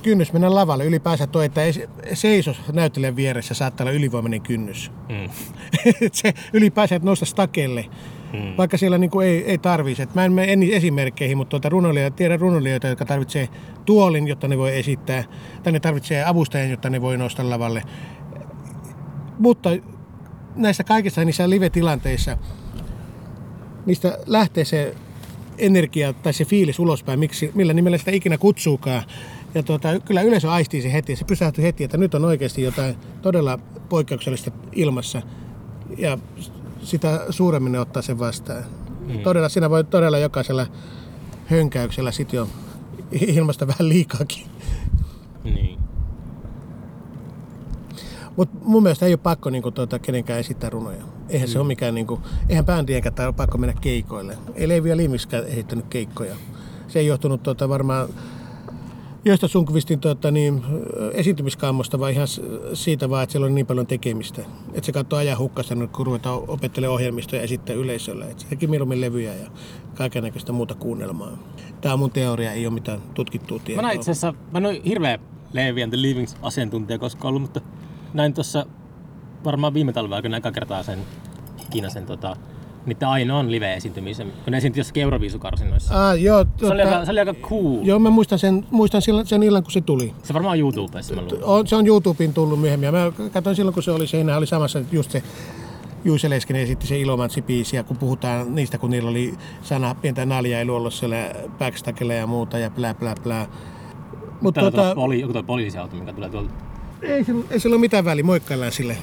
kynnys 0.03 0.33
mennä 0.33 0.55
lavalle 0.55 0.85
ylipäänsä 0.85 1.27
toi, 1.27 1.45
että 1.45 1.63
ei 1.63 1.73
seisos 2.13 2.57
näyttelijän 2.73 3.15
vieressä 3.15 3.53
saattaa 3.53 3.83
olla 3.85 3.91
ylivoimainen 3.91 4.41
kynnys. 4.41 4.91
Mm. 5.09 5.29
Se 6.11 6.33
ylipäänsä, 6.53 6.95
että 6.95 7.05
nousta 7.05 7.25
stakelle, 7.25 7.85
Mm. 8.37 8.53
vaikka 8.57 8.77
siellä 8.77 8.97
niinku 8.97 9.19
ei, 9.19 9.45
ei 9.45 9.57
tarvitsisi. 9.57 10.09
Mä 10.13 10.25
en 10.25 10.33
mene 10.33 10.65
esimerkkeihin, 10.71 11.37
mutta 11.37 11.49
tuota 11.49 11.69
runoilijoita, 11.69 12.15
tiedän 12.15 12.39
runoilijoita, 12.39 12.87
jotka 12.87 13.05
tarvitsee 13.05 13.49
tuolin, 13.85 14.27
jotta 14.27 14.47
ne 14.47 14.57
voi 14.57 14.77
esittää, 14.77 15.23
tai 15.63 15.73
ne 15.73 15.79
tarvitsee 15.79 16.23
avustajan, 16.25 16.69
jotta 16.69 16.89
ne 16.89 17.01
voi 17.01 17.17
nousta 17.17 17.49
lavalle. 17.49 17.81
Mutta 19.39 19.69
näissä 20.55 20.83
kaikissa 20.83 21.25
niissä 21.25 21.49
live-tilanteissa, 21.49 22.37
niistä 23.85 24.17
lähtee 24.25 24.65
se 24.65 24.95
energia 25.57 26.13
tai 26.13 26.33
se 26.33 26.45
fiilis 26.45 26.79
ulospäin, 26.79 27.19
miksi, 27.19 27.51
millä 27.55 27.73
nimellä 27.73 27.97
sitä 27.97 28.11
ikinä 28.11 28.37
kutsuukaan. 28.37 29.03
Ja 29.55 29.63
tuota, 29.63 29.99
kyllä 29.99 30.21
yleisö 30.21 30.51
aistii 30.51 30.81
se 30.81 30.93
heti, 30.93 31.15
se 31.15 31.25
pysähtyy 31.25 31.63
heti, 31.63 31.83
että 31.83 31.97
nyt 31.97 32.15
on 32.15 32.25
oikeasti 32.25 32.61
jotain 32.61 32.95
todella 33.21 33.59
poikkeuksellista 33.89 34.51
ilmassa. 34.71 35.21
Ja 35.97 36.17
sitä 36.87 37.25
suuremmin 37.29 37.71
ne 37.71 37.79
ottaa 37.79 38.01
sen 38.01 38.19
vastaan. 38.19 38.63
Mm. 39.07 39.19
Todella, 39.19 39.49
siinä 39.49 39.69
voi 39.69 39.83
todella 39.83 40.17
jokaisella 40.17 40.67
hönkäyksellä 41.45 42.11
sit 42.11 42.33
jo 42.33 42.47
ilmasta 43.11 43.67
vähän 43.67 43.89
liikaakin. 43.89 44.47
Niin. 45.43 45.79
Mutta 48.35 48.57
mun 48.61 48.83
mielestä 48.83 49.05
ei 49.05 49.13
ole 49.13 49.17
pakko 49.17 49.49
niinku, 49.49 49.71
tuota, 49.71 49.99
kenenkään 49.99 50.39
esittää 50.39 50.69
runoja. 50.69 51.03
Eihän 51.29 51.49
mm. 51.49 51.53
se 51.53 51.59
ole 51.59 51.67
mikään, 51.67 51.95
niinku, 51.95 52.19
eihän 52.49 52.65
bändienkään 52.65 53.15
tai 53.15 53.25
ole 53.25 53.33
pakko 53.33 53.57
mennä 53.57 53.81
keikoille. 53.81 54.37
Ei 54.55 54.67
Levi 54.67 54.89
ja 54.89 54.97
Limiskään 54.97 55.45
esittänyt 55.45 55.85
keikkoja. 55.89 56.35
Se 56.87 56.99
ei 56.99 57.07
johtunut 57.07 57.43
tuota, 57.43 57.69
varmaan 57.69 58.09
Josta 59.27 59.47
Sunkvistin 59.47 59.99
tuota, 59.99 60.31
niin, 60.31 60.63
esiintymiskammosta, 61.13 61.99
vaan 61.99 62.11
ihan 62.11 62.27
siitä 62.73 63.09
vaan, 63.09 63.23
että 63.23 63.31
siellä 63.31 63.45
on 63.45 63.55
niin 63.55 63.65
paljon 63.65 63.87
tekemistä. 63.87 64.41
Että 64.73 64.85
se 64.85 64.91
katsoo 64.91 65.19
ajan 65.19 65.37
hukkasta, 65.37 65.75
kun 65.75 66.05
ruvetaan 66.05 66.39
opettelemaan 66.47 66.93
ohjelmistoja 66.93 67.39
ja 67.39 67.43
esittää 67.43 67.75
yleisölle. 67.75 68.25
Että 68.25 68.43
se 68.43 68.49
teki 68.49 68.67
mieluummin 68.67 69.01
levyjä 69.01 69.33
ja 69.33 69.47
kaikenlaista 69.95 70.53
muuta 70.53 70.75
kuunnelmaa. 70.75 71.37
Tämä 71.81 71.93
on 71.93 71.99
mun 71.99 72.11
teoria, 72.11 72.51
ei 72.51 72.67
ole 72.67 72.73
mitään 72.73 73.01
tutkittua 73.13 73.57
Mä 73.57 73.63
tietoa. 73.63 73.81
näin 73.81 73.95
itse 73.95 74.11
asiassa, 74.11 74.33
mä 74.51 74.57
en 74.57 74.65
ole 74.65 74.81
hirveä 74.85 75.19
Levi 75.53 75.83
and 75.83 75.91
the 75.91 76.01
Livings 76.01 76.35
asiantuntija 76.41 76.99
koskaan 76.99 77.29
ollut, 77.29 77.41
mutta 77.41 77.61
näin 78.13 78.33
tuossa 78.33 78.65
varmaan 79.43 79.73
viime 79.73 79.93
talven 79.93 80.13
aikana 80.13 80.37
eka 80.37 80.51
kertaa 80.51 80.83
sen 80.83 80.99
ikinä 81.65 81.89
sen 81.89 82.05
tota, 82.05 82.35
niiden 82.87 83.07
ainoan 83.07 83.51
live-esiintymisen, 83.51 84.31
kun 84.43 84.51
ne 84.51 84.57
esiintyi 84.57 84.79
jossakin 84.79 85.03
Euroviisukarsinoissa. 85.03 86.09
Ah, 86.09 86.21
joo, 86.21 86.45
Se 86.57 86.65
oli, 86.65 86.83
tota- 86.83 86.87
aika, 86.87 87.05
se 87.05 87.11
oli 87.11 87.19
aika 87.19 87.33
cool. 87.33 87.79
Joo, 87.83 87.99
mä 87.99 88.09
muistan 88.09 88.39
sen, 88.39 88.65
muistan 88.71 89.01
silloin, 89.01 89.27
sen 89.27 89.43
illan, 89.43 89.63
kun 89.63 89.71
se 89.71 89.81
tuli. 89.81 90.13
Se 90.23 90.33
varmaan 90.33 90.51
on 90.53 90.59
YouTubessa, 90.59 91.15
mä 91.15 91.21
luulen. 91.21 91.67
Se 91.67 91.75
on 91.75 91.87
YouTubeen 91.87 92.33
tullut 92.33 92.61
myöhemmin. 92.61 92.91
Mä 92.91 93.11
katsoin 93.33 93.55
silloin, 93.55 93.73
kun 93.73 93.83
se 93.83 93.91
oli 93.91 94.07
siinä, 94.07 94.37
oli 94.37 94.47
samassa 94.47 94.79
just 94.91 95.11
se 95.11 95.23
Juise 96.05 96.29
Leskinen 96.29 96.61
esitti 96.61 96.87
se 96.87 96.99
Ilomantsi-biisi, 96.99 97.75
ja 97.75 97.83
kun 97.83 97.97
puhutaan 97.97 98.55
niistä, 98.55 98.77
kun 98.77 98.89
niillä 98.89 99.09
oli 99.09 99.33
sana 99.61 99.95
pientä 99.95 100.25
naljailu 100.25 100.75
ollut 100.75 100.93
siellä 100.93 101.17
backstagella 101.59 102.13
ja 102.13 102.27
muuta 102.27 102.57
ja 102.57 102.69
plää 102.69 102.93
plää 102.93 103.15
plää. 103.23 103.47
Mutta 104.41 104.61
Täällä 104.61 104.71
tota... 104.77 104.95
poli, 104.95 105.21
joku 105.21 105.33
tuo 105.33 105.43
poliisiauto, 105.43 105.95
mikä 105.95 106.13
tulee 106.13 106.29
tuolta 106.29 106.67
ei, 107.01 107.25
ei 107.51 107.59
sillä 107.59 107.73
ole 107.73 107.81
mitään 107.81 108.05
väliä, 108.05 108.23
moikkaillaan 108.23 108.71
sille. 108.71 108.97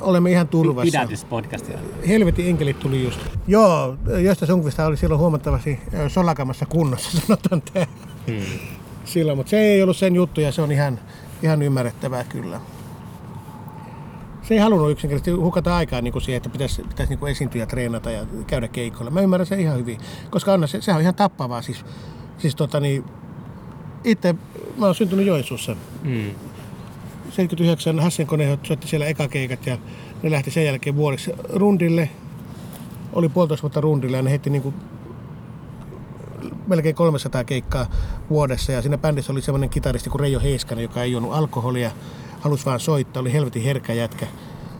Olemme 0.00 0.30
ihan 0.30 0.48
turvassa. 0.48 0.98
pidätyspodcastia. 0.98 1.78
Helvetin 2.08 2.48
enkelit 2.48 2.78
tuli 2.78 3.04
just. 3.04 3.20
Joo, 3.46 3.96
Josta 4.18 4.46
Sunkvista 4.46 4.86
oli 4.86 4.96
silloin 4.96 5.20
huomattavasti 5.20 5.80
solakamassa 6.08 6.66
kunnossa, 6.66 7.10
sanotaan 7.20 7.62
tämä. 7.72 7.86
Hmm. 8.26 8.68
silloin, 9.04 9.38
mutta 9.38 9.50
se 9.50 9.58
ei 9.58 9.82
ollut 9.82 9.96
sen 9.96 10.14
juttu 10.14 10.40
ja 10.40 10.52
se 10.52 10.62
on 10.62 10.72
ihan, 10.72 11.00
ihan 11.42 11.62
ymmärrettävää 11.62 12.24
kyllä. 12.24 12.60
Se 14.42 14.54
ei 14.54 14.60
halunnut 14.60 14.90
yksinkertaisesti 14.90 15.40
hukata 15.40 15.76
aikaa 15.76 16.00
niin 16.00 16.12
kuin 16.12 16.22
siihen, 16.22 16.36
että 16.36 16.48
pitäisi, 16.48 16.82
pitäisi 16.82 17.10
niin 17.10 17.18
kuin 17.18 17.32
esiintyä 17.32 17.66
treenata 17.66 18.10
ja 18.10 18.26
käydä 18.46 18.68
keikoilla. 18.68 19.10
Mä 19.10 19.20
ymmärrän 19.20 19.46
sen 19.46 19.60
ihan 19.60 19.78
hyvin, 19.78 19.98
koska 20.30 20.52
on, 20.52 20.68
se, 20.68 20.80
sehän 20.80 20.96
on 20.96 21.02
ihan 21.02 21.14
tappavaa. 21.14 21.62
Siis, 21.62 21.84
siis 22.38 22.56
tota 22.56 22.80
niin, 22.80 23.04
itse 24.04 24.34
mä 24.76 24.86
oon 24.86 24.94
syntynyt 24.94 25.26
Joensuussa. 25.26 25.76
Hmm. 26.04 26.30
79 27.36 28.00
Hassenkone 28.00 28.58
soitti 28.62 28.88
siellä 28.88 29.06
ekakeikat 29.06 29.66
ja 29.66 29.78
ne 30.22 30.30
lähti 30.30 30.50
sen 30.50 30.64
jälkeen 30.64 30.96
vuodeksi 30.96 31.32
rundille. 31.52 32.10
Oli 33.12 33.28
puolitoista 33.28 33.62
vuotta 33.62 33.80
rundille 33.80 34.16
ja 34.16 34.22
ne 34.22 34.30
heitti 34.30 34.50
niinku 34.50 34.74
melkein 36.66 36.94
300 36.94 37.44
keikkaa 37.44 37.86
vuodessa. 38.30 38.72
Ja 38.72 38.82
siinä 38.82 38.98
bändissä 38.98 39.32
oli 39.32 39.42
semmoinen 39.42 39.70
kitaristi 39.70 40.10
kuin 40.10 40.20
Reijo 40.20 40.40
Heiskanen, 40.40 40.82
joka 40.82 41.02
ei 41.02 41.12
juonut 41.12 41.34
alkoholia, 41.34 41.90
halusi 42.40 42.66
vaan 42.66 42.80
soittaa, 42.80 43.20
oli 43.20 43.32
helvetin 43.32 43.62
herkkä 43.62 43.92
jätkä. 43.92 44.26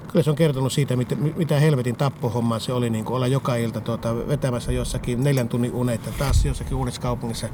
Kyllä 0.08 0.22
se 0.22 0.30
on 0.30 0.36
kertonut 0.36 0.72
siitä, 0.72 0.96
mitä, 0.96 1.16
mitä 1.36 1.60
helvetin 1.60 1.96
tappohommaa 1.96 2.58
se 2.58 2.72
oli 2.72 2.90
niin 2.90 3.08
olla 3.08 3.26
joka 3.26 3.56
ilta 3.56 3.80
tuota, 3.80 4.28
vetämässä 4.28 4.72
jossakin 4.72 5.24
neljän 5.24 5.48
tunnin 5.48 5.74
unet 5.74 6.06
ja 6.06 6.12
taas 6.18 6.44
jossakin 6.44 6.76
uudessa 6.76 7.00
kaupungissa 7.00 7.48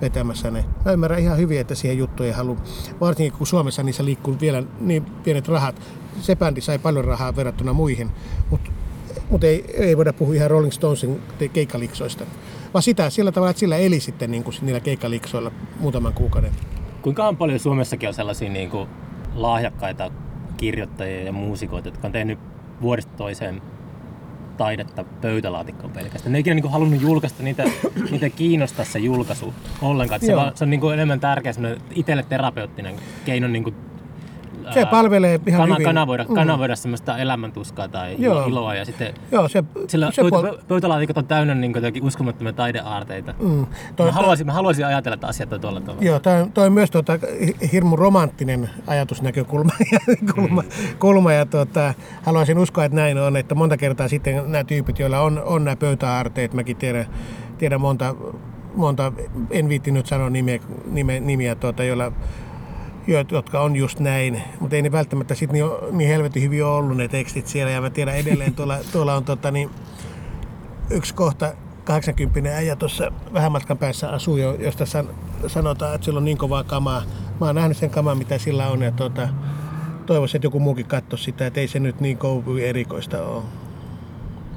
vetämässä 0.00 0.50
ne. 0.50 0.64
Mä 0.84 0.92
ymmärrän 0.92 1.20
ihan 1.20 1.38
hyvin, 1.38 1.60
että 1.60 1.74
siihen 1.74 1.98
juttuun 1.98 2.26
ei 2.26 2.32
halua, 2.32 2.56
varsinkin 3.00 3.38
kun 3.38 3.46
Suomessa 3.46 3.82
niissä 3.82 4.04
liikkuu 4.04 4.36
vielä 4.40 4.62
niin 4.80 5.04
pienet 5.04 5.48
rahat. 5.48 5.82
Se 6.20 6.36
bändi 6.36 6.60
sai 6.60 6.78
paljon 6.78 7.04
rahaa 7.04 7.36
verrattuna 7.36 7.72
muihin, 7.72 8.10
mutta 8.50 8.70
mut 9.30 9.44
ei, 9.44 9.64
ei 9.74 9.96
voida 9.96 10.12
puhua 10.12 10.34
ihan 10.34 10.50
Rolling 10.50 10.72
Stonesin 10.72 11.22
keikkaliksoista. 11.52 12.24
Vaan 12.74 12.82
sitä 12.82 13.10
sillä 13.10 13.32
tavalla, 13.32 13.50
että 13.50 13.60
sillä 13.60 13.76
eli 13.76 14.00
sitten 14.00 14.30
niin 14.30 14.44
kuin 14.44 14.54
niillä 14.62 14.80
keikkaliksoilla 14.80 15.50
muutaman 15.80 16.12
kuukauden. 16.12 16.52
Kuinka 17.02 17.32
paljon 17.32 17.58
Suomessakin 17.58 18.08
on 18.08 18.14
sellaisia 18.14 18.50
niin 18.50 18.70
kuin, 18.70 18.88
lahjakkaita 19.34 20.10
kirjoittajia 20.64 21.22
ja 21.22 21.32
muusikoita, 21.32 21.88
jotka 21.88 22.08
on 22.08 22.12
tehnyt 22.12 22.38
vuodesta 22.82 23.12
toiseen 23.16 23.62
taidetta 24.56 25.04
pöytälaatikkoon 25.20 25.92
pelkästään. 25.92 26.32
Ne 26.32 26.38
ei 26.38 26.40
ikinä 26.40 26.54
niin 26.54 26.70
halunnut 26.70 27.02
julkaista 27.02 27.42
niitä, 27.42 27.64
niitä 28.10 28.30
kiinnostaa 28.30 28.84
se 28.84 28.98
julkaisu 28.98 29.54
ollenkaan. 29.82 30.20
Se, 30.20 30.36
vaan, 30.36 30.56
se 30.56 30.64
on 30.64 30.70
niin 30.70 30.80
kuin, 30.80 30.94
enemmän 30.94 31.20
tärkeä 31.20 31.52
itselle 31.94 32.22
terapeuttinen 32.28 32.96
keino 33.24 33.48
niin 33.48 33.64
kuin, 33.64 33.76
Se 34.70 34.80
ää, 34.80 34.86
palvelee 34.86 35.40
ihan 35.46 35.60
kana, 35.60 35.74
hyvin. 35.74 35.84
kanavoida, 35.84 36.24
Mm. 36.28 36.34
kanavoida 36.34 36.76
semmoista 36.76 37.18
elämäntuskaa 37.18 37.88
tai 37.88 38.16
Joo. 38.18 38.44
iloa 38.46 38.74
ja 38.74 38.84
sitten 38.84 39.14
Joo, 39.32 39.48
se, 39.48 39.64
sillä 39.88 40.10
se 40.12 40.22
pöytä, 40.22 40.36
puol- 40.36 40.64
pöytälaatikot 40.68 41.18
on 41.18 41.26
täynnä 41.26 41.54
niin 41.54 41.72
uskomattomia 42.02 42.52
taideaarteita. 42.52 43.34
mm, 43.42 43.66
toi, 43.96 44.06
Mä 44.06 44.12
haluaisin, 44.12 44.46
mä 44.46 44.52
haluaisin 44.52 44.86
ajatella, 44.86 45.14
että 45.14 45.26
asiat 45.26 45.52
on 45.52 45.60
tuolla 45.60 45.80
tavalla. 45.80 46.04
Joo, 46.04 46.18
toi, 46.20 46.46
toi 46.54 46.66
on 46.66 46.72
myös 46.72 46.90
tuota, 46.90 47.18
hi- 47.46 47.56
hirmu 47.72 47.96
romanttinen 47.96 48.70
ajatusnäkökulma 48.86 49.72
ja, 49.92 49.98
kulma, 50.34 50.62
Mm. 50.62 50.68
kulma, 50.98 51.32
ja 51.32 51.46
tuota, 51.46 51.94
haluaisin 52.22 52.58
uskoa, 52.58 52.84
että 52.84 52.96
näin 52.96 53.18
on, 53.18 53.36
että 53.36 53.54
monta 53.54 53.76
kertaa 53.76 54.08
sitten 54.08 54.42
nämä 54.52 54.64
tyypit, 54.64 54.98
joilla 54.98 55.20
on, 55.20 55.42
on 55.44 55.64
nämä 55.64 55.76
pöytäaarteet, 55.76 56.54
mäkin 56.54 56.76
tiedän, 56.76 57.06
tiedän 57.58 57.80
monta, 57.80 58.14
monta, 58.74 59.12
en 59.50 59.68
viitti 59.68 59.90
nyt 59.90 60.06
sanoa 60.06 60.30
nimiä, 60.30 60.58
nime, 60.90 61.20
nimiä 61.20 61.54
tuota, 61.54 61.84
joilla, 61.84 62.04
jo- 62.04 62.12
jotka 63.06 63.60
on 63.60 63.76
just 63.76 64.00
näin, 64.00 64.42
mutta 64.60 64.76
ei 64.76 64.82
ne 64.82 64.92
välttämättä 64.92 65.34
sit 65.34 65.52
niin, 65.52 65.64
niin 65.92 66.08
helvetin 66.08 66.42
hyvin 66.42 66.64
ole 66.64 66.74
ollut 66.74 66.96
ne 66.96 67.08
tekstit 67.08 67.46
siellä, 67.46 67.72
ja 67.72 67.80
mä 67.80 67.90
tiedän 67.90 68.16
edelleen, 68.16 68.54
tuolla, 68.56 68.78
tuolla 68.92 69.14
on 69.14 69.24
tota, 69.24 69.50
niin, 69.50 69.70
yksi 70.90 71.14
kohta 71.14 71.54
80 71.84 72.50
äijä 72.50 72.76
tuossa 72.76 73.12
vähän 73.32 73.52
matkan 73.52 73.78
päässä 73.78 74.10
asuu, 74.10 74.36
jo, 74.36 74.54
josta 74.54 74.86
san, 74.86 75.08
sanotaan, 75.46 75.94
että 75.94 76.04
sillä 76.04 76.18
on 76.18 76.24
niin 76.24 76.38
kovaa 76.38 76.64
kamaa. 76.64 77.02
Mä 77.40 77.46
oon 77.46 77.54
nähnyt 77.54 77.76
sen 77.76 77.90
kamaa, 77.90 78.14
mitä 78.14 78.38
sillä 78.38 78.68
on, 78.68 78.82
ja 78.82 78.92
tuota, 78.92 79.28
toivoisin, 80.06 80.38
että 80.38 80.46
joku 80.46 80.60
muukin 80.60 80.86
katsoisi 80.86 81.24
sitä, 81.24 81.46
että 81.46 81.60
ei 81.60 81.68
se 81.68 81.78
nyt 81.78 82.00
niin 82.00 82.18
kovin 82.18 82.64
erikoista 82.64 83.22
ole. 83.22 83.42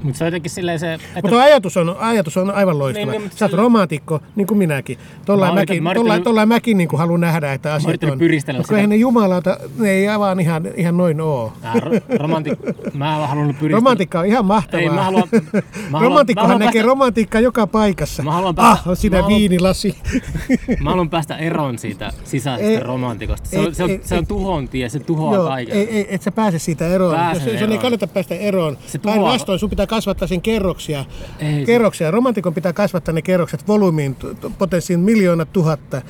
Mutta 0.02 0.18
se 0.18 0.24
on 0.24 0.26
jotenkin 0.26 0.50
silleen 0.50 0.78
se, 0.78 0.94
että 0.94 1.06
Mutta 1.22 1.42
ajatus 1.42 1.76
on, 1.76 1.96
ajatus 1.98 2.36
on 2.36 2.50
aivan 2.50 2.78
loistava. 2.78 3.04
Niin, 3.06 3.10
Niin, 3.12 3.22
mutta 3.22 3.38
Sä 3.38 3.44
oot 3.44 3.52
romantikko, 3.52 4.20
niin 4.36 4.46
kuin 4.46 4.58
minäkin. 4.58 4.98
Tuollain 5.26 5.54
Mä 5.54 5.60
mäkin, 5.60 5.86
oon 5.86 5.96
tollain, 5.96 6.22
tollain 6.22 6.48
mäkin 6.48 6.78
niin 6.78 6.88
kuin 6.88 6.98
haluan 7.00 7.20
nähdä, 7.20 7.52
että 7.52 7.74
asiat 7.74 8.04
on. 8.04 8.18
pyristellä 8.18 8.62
sitä. 8.62 8.74
eihän 8.76 8.90
ne 8.90 8.96
jumalauta, 8.96 9.56
ne 9.78 9.90
ei 9.90 10.18
vaan 10.18 10.40
ihan, 10.40 10.62
ihan 10.76 10.96
noin 10.96 11.20
oo. 11.20 11.52
Ää, 11.62 11.74
ro- 11.74 12.18
romanti... 12.18 12.50
Mä 12.94 13.22
en 13.22 13.28
halunnut 13.28 13.56
pyristellä. 13.58 13.76
Romantiikka 13.76 14.20
on 14.20 14.26
ihan 14.26 14.44
mahtavaa. 14.44 14.82
Ei, 14.82 14.88
mä 14.90 15.02
haluan- 15.04 15.28
mä 15.32 15.40
haluan- 15.92 16.02
Romantikkohan 16.02 16.48
mä 16.48 16.54
haluan 16.54 16.66
näkee 16.66 16.80
päästä- 16.82 16.86
romantiikkaa 16.88 17.40
joka 17.40 17.66
paikassa. 17.66 18.22
Mä 18.22 18.32
haluan 18.32 18.54
ah, 18.58 18.64
päästä- 18.74 18.90
on 18.90 18.96
siinä 18.96 19.16
mä 19.16 19.22
haluan- 19.22 19.38
viinilasi. 19.40 19.96
Mä 20.82 20.90
haluan 20.90 21.10
päästä 21.10 21.36
eroon 21.36 21.78
siitä 21.78 22.12
sisäisestä 22.24 22.70
Ei, 22.72 22.80
romantikosta. 22.80 23.48
Se 23.48 23.56
ei, 23.58 23.66
on, 23.66 23.74
se 23.74 23.84
on, 23.84 23.90
ei, 23.90 24.00
se 24.04 24.14
on 24.14 24.20
ei. 24.20 24.26
tuhon 24.26 24.68
tie, 24.68 24.88
se 24.88 24.98
tuhoaa 25.00 25.34
Joo, 25.34 25.46
kaiken. 25.48 25.76
ei, 25.76 25.88
ei, 25.96 26.06
et 26.14 26.22
sä 26.22 26.32
pääse 26.32 26.58
siitä 26.58 26.86
eroon. 26.88 27.14
Pääsen 27.14 27.34
Jos, 27.44 27.52
jos 27.52 27.54
ei 27.60 27.64
eroon. 27.64 27.78
kannata 27.78 28.06
päästä 28.06 28.34
eroon. 28.34 28.78
Se 28.86 28.98
Päinvastoin 28.98 29.58
sun 29.58 29.70
pitää 29.70 29.86
kasvattaa 29.88 30.28
sen 30.28 30.40
kerroksia. 30.40 31.04
Ei 31.38 31.54
se- 31.60 31.64
kerroksia. 31.66 32.10
Romantikon 32.10 32.54
pitää 32.54 32.72
kasvattaa 32.72 33.14
ne 33.14 33.22
kerrokset 33.22 33.68
volyymiin, 33.68 34.16
potenssiin 34.58 35.00
miljoona 35.00 35.44
tuhatta. 35.44 36.02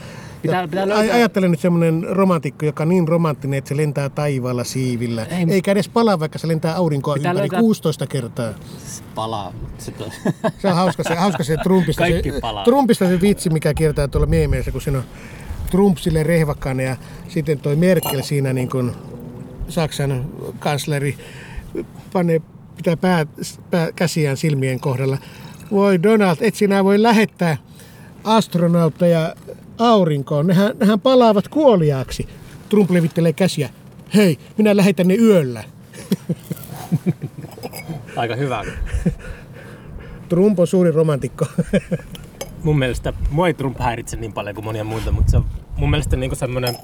Pitää, 0.43 0.69
pitää 0.69 0.89
löytää, 0.89 1.15
ajattelen 1.15 1.51
nyt 1.51 1.61
semmoinen 1.61 2.07
romantikko, 2.11 2.67
joka 2.67 2.83
on 2.83 2.89
niin 2.89 3.09
romanttinen, 3.09 3.59
että 3.59 3.69
se 3.69 3.77
lentää 3.77 4.09
taivaalla 4.09 4.65
siivillä. 4.65 5.25
Ei, 5.25 5.47
Eikä 5.51 5.73
edes 5.73 5.89
palaa, 5.89 6.21
vaikka 6.21 6.39
se 6.39 6.49
lentää 6.49 6.75
aurinkoa 6.77 7.15
Pitää 7.15 7.33
ympäri 7.33 7.43
löytää- 7.45 7.61
16 7.61 8.07
kertaa. 8.07 8.53
palaa. 9.15 9.53
Se. 9.79 9.93
Se 10.59 10.69
on 10.69 10.75
hauska 10.75 11.03
se, 11.03 11.15
hauska 11.15 11.45
se 11.45 11.57
Trumpista. 11.57 12.03
Kaikki 12.03 12.31
se, 12.33 12.41
palaa. 12.41 12.65
Trumpista 12.65 13.07
se 13.09 13.21
vitsi, 13.21 13.51
mikä 13.51 13.75
kiertää 13.75 14.09
tuolla 14.09 14.27
meemeissä, 14.27 14.71
kun 14.73 14.81
siinä 14.81 14.99
on 14.99 15.05
Trump 15.71 15.99
sille 15.99 16.23
rehvakkaana 16.23 16.83
ja 16.83 16.97
sitten 17.29 17.59
toi 17.61 17.77
Merkel 17.77 18.23
siinä 18.23 18.53
niin 18.53 18.71
kuin 18.71 18.93
Saksan 19.69 20.25
kansleri 20.59 21.17
panee, 22.13 22.41
pitää 22.79 22.97
pää, 22.97 23.27
pää, 23.71 23.93
käsiään 23.93 24.37
silmien 24.37 24.81
kohdalla. 24.81 25.19
Voi 25.71 26.03
Donald, 26.03 26.37
et 26.41 26.55
sinä 26.55 26.85
voi 26.85 27.03
lähettää 27.03 27.57
astronautteja 28.25 29.35
aurinkoon. 29.79 30.47
Nehän, 30.47 30.73
nehän 30.81 31.01
palaavat 31.01 31.49
kuoliaaksi. 31.49 32.29
Trump 32.69 32.91
levittelee 32.91 33.33
käsiä. 33.33 33.71
Hei, 34.15 34.39
minä 34.59 34.77
lähetän 34.77 35.09
ne 35.09 35.15
yöllä. 35.15 35.65
Aika 38.17 38.37
hyvä. 38.37 38.65
Trump 40.29 40.59
on 40.59 40.67
suuri 40.67 40.91
romantikko. 40.91 41.47
Mun 42.63 42.79
mielestä 42.79 43.13
mua 43.31 43.47
ei 43.47 43.55
Trump 43.55 43.79
häiritse 43.81 44.17
niin 44.17 44.33
paljon 44.33 44.55
kuin 44.55 44.65
monia 44.65 44.85
muita, 44.85 45.13
mutta 45.13 45.31
se 45.31 45.37
on 45.37 45.45
mun 45.77 45.91
mielestä 45.91 46.17
niinku 46.17 46.37
semmoinen... 46.37 46.77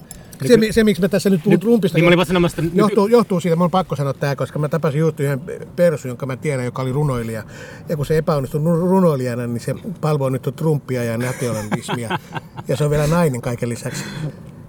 Se, 0.49 0.57
mi- 0.57 0.73
se, 0.73 0.85
miksi 0.85 1.03
mä 1.03 1.09
tässä 1.09 1.31
nyt 1.31 1.43
puhun 1.45 1.61
Trumpista, 1.61 1.97
Niin 1.99 2.05
mä 2.05 2.09
olin 2.09 2.17
vaan 2.17 2.27
sanomassa, 2.27 2.63
että 2.63 2.77
Johtuu, 2.79 3.07
johtuu 3.07 3.41
siitä, 3.41 3.57
mun 3.57 3.65
on 3.65 3.71
pakko 3.71 3.97
sanoa 3.97 4.13
tämä, 4.13 4.37
koska 4.37 4.59
mä 4.59 4.69
tapasin 4.69 4.99
juuri 5.01 5.25
yhden 5.25 5.41
persun, 5.77 6.09
jonka 6.09 6.27
mä 6.27 6.37
tiedän, 6.37 6.65
joka 6.65 6.83
oli 6.83 6.93
runoilija. 6.93 7.43
Ja 7.89 7.97
kun 7.97 8.07
se 8.07 8.19
epäonnistui 8.19 8.61
ru- 8.61 8.89
runoilijana, 8.91 9.47
niin 9.47 9.61
se 9.61 9.75
palvoi 10.01 10.31
nyt 10.31 10.49
Trumpia 10.57 11.05
ja 11.05 11.19
nationalismia. 11.19 12.19
ja 12.69 12.77
se 12.77 12.85
on 12.85 12.91
vielä 12.91 13.07
nainen 13.07 13.41
kaiken 13.41 13.69
lisäksi. 13.69 14.05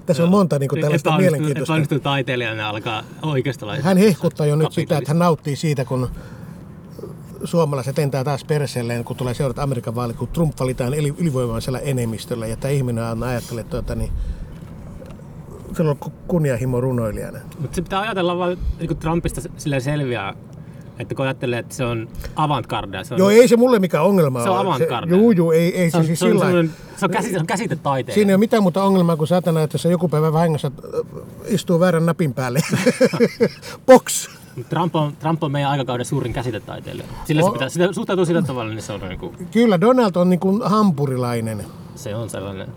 Tässä 0.06 0.24
on 0.24 0.30
monta 0.30 0.60
niin 0.60 0.70
kuin, 0.70 0.82
tällaista 0.82 1.10
epäonnistuu- 1.10 1.22
mielenkiintoista. 1.22 1.74
Epäonnistuu 1.74 2.00
taiteilijana 2.00 2.62
ja 2.62 2.70
alkaa 2.70 3.04
oikeasta 3.22 3.68
laittaa. 3.68 3.88
Hän 3.88 3.98
hehkuttaa 3.98 4.46
jo 4.46 4.56
nyt 4.56 4.72
sitä, 4.72 4.98
että 4.98 5.10
hän 5.10 5.20
nauttii 5.20 5.56
siitä, 5.56 5.86
kun 5.86 6.08
suomalaiset 7.44 7.98
lentää 7.98 8.24
taas 8.24 8.44
perseelleen, 8.44 9.04
kun 9.04 9.16
tulee 9.16 9.34
seurata 9.34 9.64
Amerikan 9.64 9.96
vaalit, 9.96 10.18
kun 10.18 10.28
Trump 10.28 10.60
valitaan 10.60 10.94
eli- 10.94 11.14
ylivoimaisella 11.18 11.80
enemmistöllä. 11.80 12.48
Ja 12.48 12.56
tämä 12.58 12.72
ihminen 12.72 13.04
on 13.04 13.24
ajattelee, 13.24 13.62
että 13.62 13.72
tuota, 13.72 13.96
niin, 13.96 14.12
sillä 15.78 15.92
on 15.92 15.98
ku- 15.98 16.14
kunnianhimo 16.28 16.82
runoilijana. 16.82 17.40
Mutta 17.60 17.76
se 17.76 17.82
pitää 17.82 18.00
ajatella 18.00 18.38
vaan 18.38 18.58
niin 18.80 18.98
Trumpista 18.98 19.42
silleen 19.58 19.82
selviää, 19.82 20.34
että 21.00 21.16
kun 21.16 21.26
ajattelee, 21.26 21.60
että 21.60 21.76
se 21.76 21.86
on 21.86 22.08
avantgardea. 22.36 23.04
Se 23.04 23.14
on, 23.14 23.18
Joo, 23.18 23.30
ei 23.30 23.48
se 23.48 23.58
mulle 23.58 23.80
mikään 23.80 24.04
ongelma 24.04 24.44
Se 24.44 24.50
on 24.50 24.60
ole. 24.60 24.68
avantgarde. 24.68 25.16
Juu, 25.16 25.32
juu, 25.32 25.52
ei, 25.52 25.78
ei 25.82 25.92
se 25.92 25.98
on, 25.98 26.04
se, 26.04 26.08
siis 26.08 26.20
se 26.20 26.26
on, 26.26 26.32
sillä 26.32 26.46
semmoinen- 26.46 26.72
se 26.98 27.06
on, 27.06 27.12
käsite, 27.12 27.34
se 27.34 27.40
on 27.40 27.48
käsitetaiteilija. 27.48 28.14
Siinä 28.16 28.30
ei 28.32 28.34
ole 28.36 28.40
mitään 28.40 28.64
muuta 28.64 28.84
ongelmaa 28.84 29.16
kuin 29.18 29.28
satana, 29.28 29.62
että 29.62 29.76
jos 29.76 29.86
joku 29.86 30.10
päivä 30.10 30.34
vahingossa 30.34 30.72
äh, 30.96 31.02
istuu 31.48 31.80
väärän 31.80 32.06
napin 32.06 32.34
päälle. 32.34 32.60
Box! 33.88 34.30
Trump 34.70 34.96
on, 34.96 35.16
Trump 35.16 35.44
on 35.44 35.52
meidän 35.52 35.72
aikakauden 35.72 36.06
suurin 36.06 36.34
käsitetaiteilija. 36.34 37.08
Sillä 37.26 37.42
se 37.44 37.50
pitää, 37.52 37.70
sitä 37.70 37.94
suhtautuu 37.94 38.26
sillä 38.26 38.42
tavalla, 38.42 38.72
niin 38.72 38.82
se 38.82 38.94
on, 38.94 39.00
niin 39.00 39.20
kuin, 39.20 39.48
Kyllä, 39.52 39.82
Donald 39.82 40.16
on 40.16 40.30
niin 40.30 40.40
kuin 40.40 40.62
hampurilainen. 40.66 41.64
se 41.96 42.16
on 42.16 42.30
sellainen. 42.30 42.68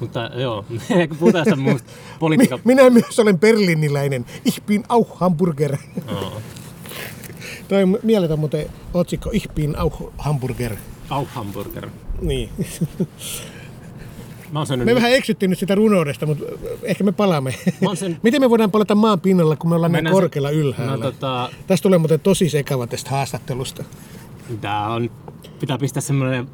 Mutta 0.00 0.30
joo, 0.34 0.64
kun 1.08 1.16
puhutaan 1.18 1.40
jostain 1.42 1.60
muusta 1.60 1.90
politiikan... 2.18 2.58
minä 2.64 2.90
myös 2.90 3.18
olen 3.18 3.38
berliniläinen. 3.38 4.26
Ich 4.44 4.62
bin 4.66 4.84
auch 4.88 5.18
Hamburger. 5.20 5.76
Oh, 6.12 6.32
Toi 7.68 7.82
on 7.82 7.98
mieletön 8.02 8.38
muuten 8.38 8.66
otsikko 8.94 9.30
Ich 9.32 9.48
bin 9.54 9.78
auch 9.78 10.02
Hamburger. 10.18 10.76
au 11.10 11.24
hamburger. 11.34 11.88
Niin. 12.20 12.50
Mä 14.52 14.58
oon. 14.58 14.66
Me 14.84 14.94
vähän 14.94 15.12
eksyttiin 15.12 15.50
nyt 15.50 15.58
sitä 15.58 15.74
runoudesta, 15.74 16.26
mutta 16.26 16.44
ehkä 16.82 17.04
me 17.04 17.12
palaamme. 17.12 17.54
Sen- 17.94 18.18
Miten 18.22 18.40
me 18.40 18.50
voidaan 18.50 18.70
palata 18.70 18.94
maan 18.94 19.20
pinnalla, 19.20 19.56
kun 19.56 19.70
me 19.70 19.74
ollaan 19.76 19.92
näin 19.92 20.06
se- 20.06 20.10
korkealla 20.12 20.50
ylhäällä? 20.50 20.96
No 20.96 21.02
tota, 21.02 21.50
Tästä 21.66 21.82
tulee 21.82 21.98
muuten 21.98 22.20
tosi 22.20 22.48
sekava 22.48 22.86
tästä 22.86 23.10
haastattelusta. 23.10 23.84
tää 24.60 24.88
on... 24.88 25.10
Pitää 25.60 25.78
pistää 25.78 26.00
semmonen... 26.00 26.48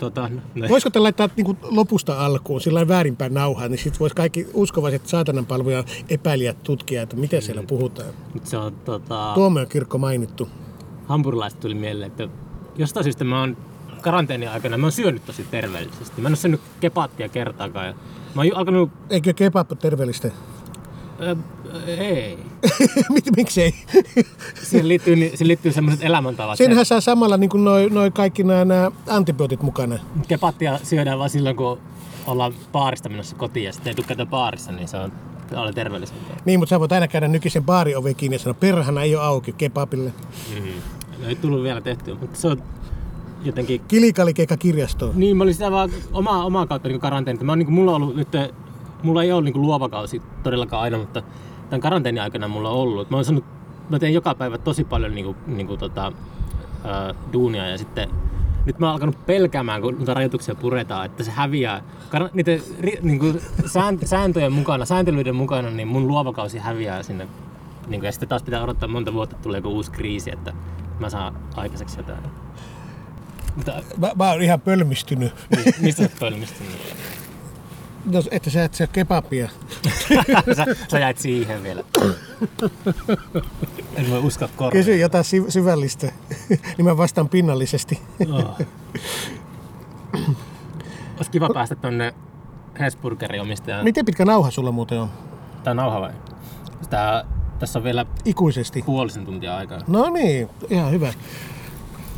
Tota, 0.00 0.30
no, 0.54 0.68
Voisiko 0.68 0.90
te 0.90 0.98
laittaa 0.98 1.28
niin 1.36 1.58
lopusta 1.62 2.24
alkuun 2.26 2.60
sillä 2.60 2.88
väärinpäin 2.88 3.34
nauhaan, 3.34 3.70
niin 3.70 3.78
sitten 3.78 4.00
voisi 4.00 4.16
kaikki 4.16 4.46
uskovaiset 4.54 5.06
saatananpalvoja 5.06 5.84
epäilijät 6.08 6.62
tutkia, 6.62 7.02
että 7.02 7.16
miten 7.16 7.42
siellä 7.42 7.62
puhutaan. 7.62 8.08
nyt 8.34 8.46
se 8.46 8.56
on 8.56 8.72
tota... 8.84 9.30
Tuomion 9.34 9.66
kirkko 9.68 9.98
mainittu. 9.98 10.48
hampurilaista 11.06 11.60
tuli 11.60 11.74
mieleen, 11.74 12.10
että 12.10 12.28
jostain 12.76 13.04
syystä 13.04 13.24
mä 13.24 13.40
oon 13.40 13.56
karanteenin 14.00 14.50
aikana, 14.50 14.78
mä 14.78 14.86
oon 14.86 14.92
syönyt 14.92 15.24
tosi 15.26 15.46
terveellisesti. 15.50 16.20
Mä 16.20 16.28
en 16.28 16.32
oo 16.32 16.36
syönyt 16.36 16.60
kepaattia 16.80 17.28
kertaakaan. 17.28 17.94
Mä 18.34 18.42
oon 18.42 18.56
alkanut... 18.56 18.90
Eikö 19.10 19.32
kebab 19.32 19.70
terveellistä? 19.78 20.30
Äh, 21.28 21.36
ei. 21.86 22.38
Mit- 23.14 23.36
Miksei? 23.36 23.74
Siihen 24.62 24.88
liittyy, 24.88 25.16
siihen 25.16 25.48
liittyy 25.48 25.72
semmoiset 25.72 26.04
elämäntavat. 26.04 26.56
Siinähän 26.56 26.84
saa 26.84 27.00
samalla 27.00 27.36
niin 27.36 27.50
kuin 27.50 27.64
noi, 27.64 27.88
noi 27.90 28.10
kaikki 28.10 28.44
nämä, 28.44 28.90
antibiootit 29.08 29.62
mukana. 29.62 29.96
Se 29.96 30.02
Kepaattia 30.28 30.78
syödään 30.82 31.18
vaan 31.18 31.30
silloin, 31.30 31.56
kun 31.56 31.78
ollaan 32.26 32.54
baarista 32.72 33.08
menossa 33.08 33.36
kotiin 33.36 33.66
ja 33.66 33.72
sitten 33.72 33.90
ei 33.90 33.94
tykkää 33.94 34.26
baarissa, 34.26 34.72
niin 34.72 34.88
se 34.88 34.96
on 34.96 35.12
paljon 35.54 35.74
terveellisempää. 35.74 36.36
Niin, 36.44 36.58
mutta 36.58 36.70
sä 36.70 36.80
voit 36.80 36.92
aina 36.92 37.08
käydä 37.08 37.28
nykyisen 37.28 37.64
baarioven 37.64 38.14
kiinni 38.16 38.34
ja 38.34 38.38
sanoa, 38.38 38.54
perhana 38.54 39.02
ei 39.02 39.16
ole 39.16 39.24
auki 39.24 39.52
kebabille. 39.52 40.12
Mm. 40.54 41.26
Ei 41.26 41.36
tullut 41.36 41.62
vielä 41.62 41.80
tehtyä, 41.80 42.14
mutta 42.20 42.40
se 42.40 42.48
on 42.48 42.62
jotenkin... 43.44 43.80
Kilikalikeka 43.88 44.56
kirjastoon. 44.56 45.12
Niin, 45.16 45.36
mä 45.36 45.42
olin 45.42 45.54
sitä 45.54 45.70
vaan 45.70 45.90
omaa, 46.12 46.44
omaa 46.44 46.66
kautta 46.66 46.88
niin 46.88 47.00
karanteenita. 47.00 47.44
Mä 47.44 47.52
oon, 47.52 47.58
niin 47.58 47.72
mulla 47.72 47.90
on 47.90 48.02
ollut 48.02 48.16
nyt, 48.16 48.28
mulla 49.02 49.22
ei 49.22 49.32
ole 49.32 49.42
niin 49.42 49.62
luova 49.62 49.88
kausi 49.88 50.22
todellakaan 50.42 50.82
aina, 50.82 50.98
mutta 50.98 51.22
tämän 51.70 51.80
karanteenin 51.80 52.22
aikana 52.22 52.48
mulla 52.48 52.70
on 52.70 52.76
ollut. 52.78 53.10
Mä 53.10 53.16
oon 53.16 53.24
sanonut, 53.24 53.44
mä 53.90 53.98
teen 53.98 54.14
joka 54.14 54.34
päivä 54.34 54.58
tosi 54.58 54.84
paljon 54.84 55.14
niin 55.14 55.24
kuin, 55.24 55.36
niin 55.46 55.66
kuin, 55.66 55.78
tota, 55.80 56.12
ää, 56.84 57.14
duunia 57.32 57.66
ja 57.68 57.78
sitten 57.78 58.08
nyt 58.66 58.78
mä 58.78 58.86
oon 58.86 58.92
alkanut 58.92 59.26
pelkäämään, 59.26 59.82
kun 59.82 59.98
niitä 59.98 60.14
rajoituksia 60.14 60.54
puretaan, 60.54 61.06
että 61.06 61.24
se 61.24 61.30
häviää. 61.30 61.82
Kar- 62.10 62.30
niiden 62.32 62.60
ri, 62.80 62.98
niin 63.02 63.18
kuin 63.18 63.40
sään- 63.66 63.98
sääntöjen 64.04 64.52
mukana, 64.52 64.84
sääntelyiden 64.84 65.36
mukana, 65.36 65.70
niin 65.70 65.88
mun 65.88 66.08
luova 66.08 66.32
kausi 66.32 66.58
häviää 66.58 67.02
sinne. 67.02 67.28
Niin 67.88 68.00
kuin, 68.00 68.06
ja 68.08 68.12
sitten 68.12 68.28
taas 68.28 68.42
pitää 68.42 68.62
odottaa 68.62 68.88
monta 68.88 69.12
vuotta, 69.12 69.36
että 69.36 69.42
tulee 69.42 69.58
joku 69.58 69.68
uusi 69.68 69.90
kriisi, 69.90 70.32
että 70.32 70.52
mä 70.98 71.10
saan 71.10 71.34
aikaiseksi 71.56 71.98
jotain. 71.98 72.18
Mutta 73.56 73.72
Mä, 73.98 74.10
mä 74.16 74.30
oon 74.30 74.42
ihan 74.42 74.60
pölmistynyt, 74.60 75.32
Mi- 75.56 75.72
Mistä 75.80 76.02
sä 76.02 76.10
pölmistynyt? 76.20 76.72
No, 78.04 78.22
että 78.30 78.50
sä 78.50 78.64
et 78.64 78.74
syö 78.74 78.86
kebabia. 78.86 79.48
sä, 80.56 80.66
sä 80.90 80.98
jäit 80.98 81.18
siihen 81.18 81.62
vielä. 81.62 81.84
En 83.94 84.10
voi 84.10 84.18
uskoa 84.18 84.48
korvia. 84.56 84.80
Kysy 84.80 84.96
jotain 84.96 85.24
sy- 85.24 85.44
syvällistä, 85.50 86.12
niin 86.76 86.84
mä 86.84 86.96
vastaan 86.96 87.28
pinnallisesti. 87.28 88.00
Oh. 88.32 88.58
Olisi 91.16 91.30
kiva 91.30 91.48
päästä 91.54 91.76
tonne 91.76 92.14
Hesburgerin 92.80 93.40
omistajan. 93.40 93.84
Miten 93.84 94.04
pitkä 94.04 94.24
nauha 94.24 94.50
sulla 94.50 94.72
muuten 94.72 95.00
on? 95.00 95.10
Tää 95.64 95.70
on 95.70 95.76
nauha 95.76 96.00
vai? 96.00 96.12
Tää, 96.90 97.24
tässä 97.58 97.78
on 97.78 97.84
vielä 97.84 98.06
Ikuisesti. 98.24 98.82
puolisen 98.82 99.24
tuntia 99.24 99.56
aikaa. 99.56 99.78
No 99.86 100.10
niin, 100.10 100.48
ihan 100.70 100.90
hyvä. 100.90 101.12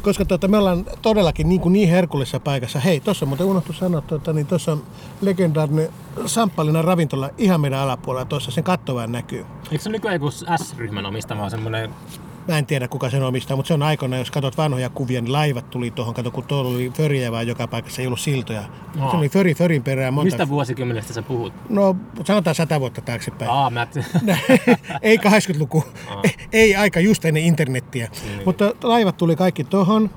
Koska 0.02 0.24
tuota, 0.24 0.48
me 0.48 0.58
ollaan 0.58 0.84
todellakin 1.02 1.48
niin, 1.48 1.60
kuin 1.60 1.72
niin 1.72 1.88
herkullisessa 1.88 2.40
paikassa. 2.40 2.80
Hei, 2.80 3.00
tuossa 3.00 3.26
muuten 3.26 3.46
unohtu 3.46 3.72
sanoa, 3.72 4.00
tuota, 4.00 4.32
niin 4.32 4.46
tuossa 4.46 4.72
on 4.72 4.82
legendaarinen 5.20 5.88
Samppalina 6.26 6.82
ravintola 6.82 7.30
ihan 7.38 7.60
meidän 7.60 7.78
alapuolella. 7.78 8.24
Tuossa 8.24 8.50
sen 8.50 8.64
katto 8.64 8.94
vaan 8.94 9.12
näkyy. 9.12 9.46
Eikö 9.72 9.84
se 9.84 9.90
nykyään 9.90 10.14
joku 10.14 10.30
S-ryhmän 10.30 11.06
omistama 11.06 11.50
semmonen... 11.50 11.90
Mä 12.48 12.58
en 12.58 12.66
tiedä 12.66 12.88
kuka 12.88 13.10
sen 13.10 13.22
omistaa, 13.22 13.56
mutta 13.56 13.68
se 13.68 13.74
on 13.74 13.82
aikoina, 13.82 14.16
jos 14.16 14.30
katsot 14.30 14.56
vanhoja 14.56 14.88
kuvia, 14.90 15.20
niin 15.20 15.32
laivat 15.32 15.70
tuli 15.70 15.90
tuohon. 15.90 16.14
Kato, 16.14 16.30
kun 16.30 16.44
tuolla 16.44 16.70
oli 16.70 16.92
föriä 16.94 17.32
vaan 17.32 17.46
joka 17.46 17.68
paikassa, 17.68 18.02
ei 18.02 18.06
ollut 18.06 18.20
siltoja. 18.20 18.62
Aa. 19.00 19.10
Se 19.10 19.16
oli 19.16 19.28
föri 19.28 19.54
förin 19.54 19.82
perään 19.82 20.14
monta. 20.14 20.24
Mistä 20.24 20.48
vuosikymmenestä 20.48 21.12
sä 21.12 21.22
puhut? 21.22 21.52
No, 21.68 21.96
sanotaan 22.24 22.54
sata 22.54 22.80
vuotta 22.80 23.00
taaksepäin. 23.00 23.50
Aa, 23.50 23.70
mä... 23.70 23.86
ei 25.02 25.16
80-luku, 25.16 25.84
ei 26.52 26.76
aika 26.76 27.00
just 27.00 27.24
ennen 27.24 27.42
internettiä. 27.42 28.08
Niin. 28.26 28.42
Mutta 28.44 28.72
laivat 28.82 29.16
tuli 29.16 29.36
kaikki 29.36 29.64
tohon. 29.64 30.10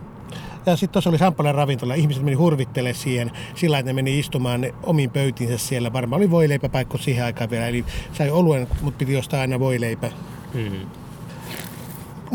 Ja 0.65 0.75
sitten 0.75 0.93
tuossa 0.93 1.09
oli 1.09 1.17
Sampalan 1.17 1.55
ravintola. 1.55 1.93
Ihmiset 1.93 2.23
meni 2.23 2.35
hurvittele 2.35 2.93
siihen 2.93 3.31
sillä, 3.55 3.79
että 3.79 3.89
ne 3.89 3.93
meni 3.93 4.19
istumaan 4.19 4.65
omiin 4.83 5.09
pöytiinsä 5.09 5.57
siellä. 5.57 5.93
Varmaan 5.93 6.19
oli 6.19 6.31
voileipäpaikko 6.31 6.97
siihen 6.97 7.25
aikaan 7.25 7.49
vielä. 7.49 7.67
Eli 7.67 7.85
sai 8.13 8.29
oluen, 8.29 8.67
mutta 8.81 8.97
piti 8.97 9.17
ostaa 9.17 9.41
aina 9.41 9.59
voileipä. 9.59 10.09
mm. 10.53 10.71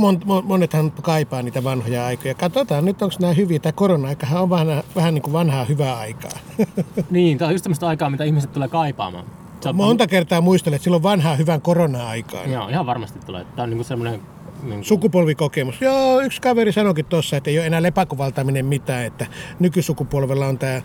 Mon, 0.00 0.20
mon, 0.24 0.46
monethan 0.46 0.92
kaipaa 0.92 1.42
niitä 1.42 1.64
vanhoja 1.64 2.06
aikoja. 2.06 2.34
Katsotaan 2.34 2.84
nyt, 2.84 3.02
onko 3.02 3.14
nämä 3.20 3.32
hyviä. 3.32 3.58
Tämä 3.58 3.72
korona-aikahan 3.72 4.42
on 4.42 4.50
vähän, 4.50 4.82
vähän 4.96 5.14
niin 5.14 5.22
kuin 5.22 5.32
vanhaa 5.32 5.64
hyvää 5.64 5.98
aikaa. 5.98 6.30
Niin, 7.10 7.38
tää 7.38 7.48
on 7.48 7.54
just 7.54 7.64
semmoista 7.64 7.88
aikaa, 7.88 8.10
mitä 8.10 8.24
ihmiset 8.24 8.52
tulee 8.52 8.68
kaipaamaan. 8.68 9.24
Se 9.60 9.68
on, 9.68 9.76
Monta 9.76 10.06
kertaa 10.06 10.40
muistelen, 10.40 10.76
että 10.76 10.84
silloin 10.84 11.02
vanhaa 11.02 11.36
hyvän 11.36 11.60
korona-aikaa. 11.60 12.44
Joo, 12.44 12.68
ihan 12.68 12.86
varmasti 12.86 13.18
tulee. 13.26 13.46
Tää 13.56 13.62
on 13.62 13.70
niinku 13.70 13.84
semmonen... 13.84 14.20
Niinku, 14.62 14.84
Sukupolvikokemus. 14.84 15.80
Joo, 15.80 16.20
yksi 16.20 16.40
kaveri 16.40 16.72
sanoikin 16.72 17.04
tuossa, 17.04 17.36
että 17.36 17.50
ei 17.50 17.58
ole 17.58 17.66
enää 17.66 17.82
lepakovaltaaminen 17.82 18.66
mitään, 18.66 19.04
että 19.04 19.26
nykysukupolvella 19.58 20.46
on 20.46 20.58
tämä 20.58 20.82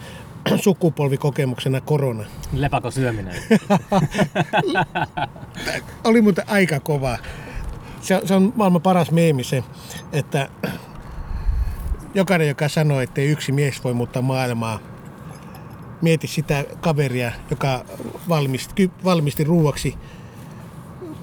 sukupolvikokemuksena 0.64 1.82
korona. 1.82 2.24
Lepako 2.54 2.92
syöminen. 2.92 3.36
Oli 6.04 6.22
muuten 6.22 6.50
aika 6.50 6.80
kova. 6.80 7.18
Se, 8.06 8.22
se 8.26 8.36
on 8.36 8.54
maailman 8.56 8.82
paras 8.82 9.12
meemi 9.12 9.44
se, 9.44 9.64
että 10.12 10.50
jokainen, 12.14 12.48
joka 12.48 12.70
sanoo, 12.70 13.02
että 13.02 13.22
yksi 13.22 13.52
mies 13.52 13.84
voi 13.84 13.94
muuttaa 13.94 14.22
maailmaa, 14.22 14.80
mieti 16.02 16.28
sitä 16.28 16.64
kaveria, 16.82 17.32
joka 17.50 17.86
valmisti, 18.30 18.92
valmisti 19.04 19.44
ruuaksi 19.44 19.96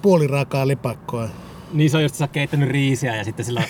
puoliraakaa 0.03 0.69
lepakkoa. 0.69 1.29
niin 1.73 1.91
se 1.91 1.97
on 1.97 2.03
just, 2.03 2.15
sä 2.15 2.29
keittänyt 2.29 2.69
riisiä 2.69 3.17
ja 3.17 3.25
sitten 3.25 3.45
sillä... 3.45 3.63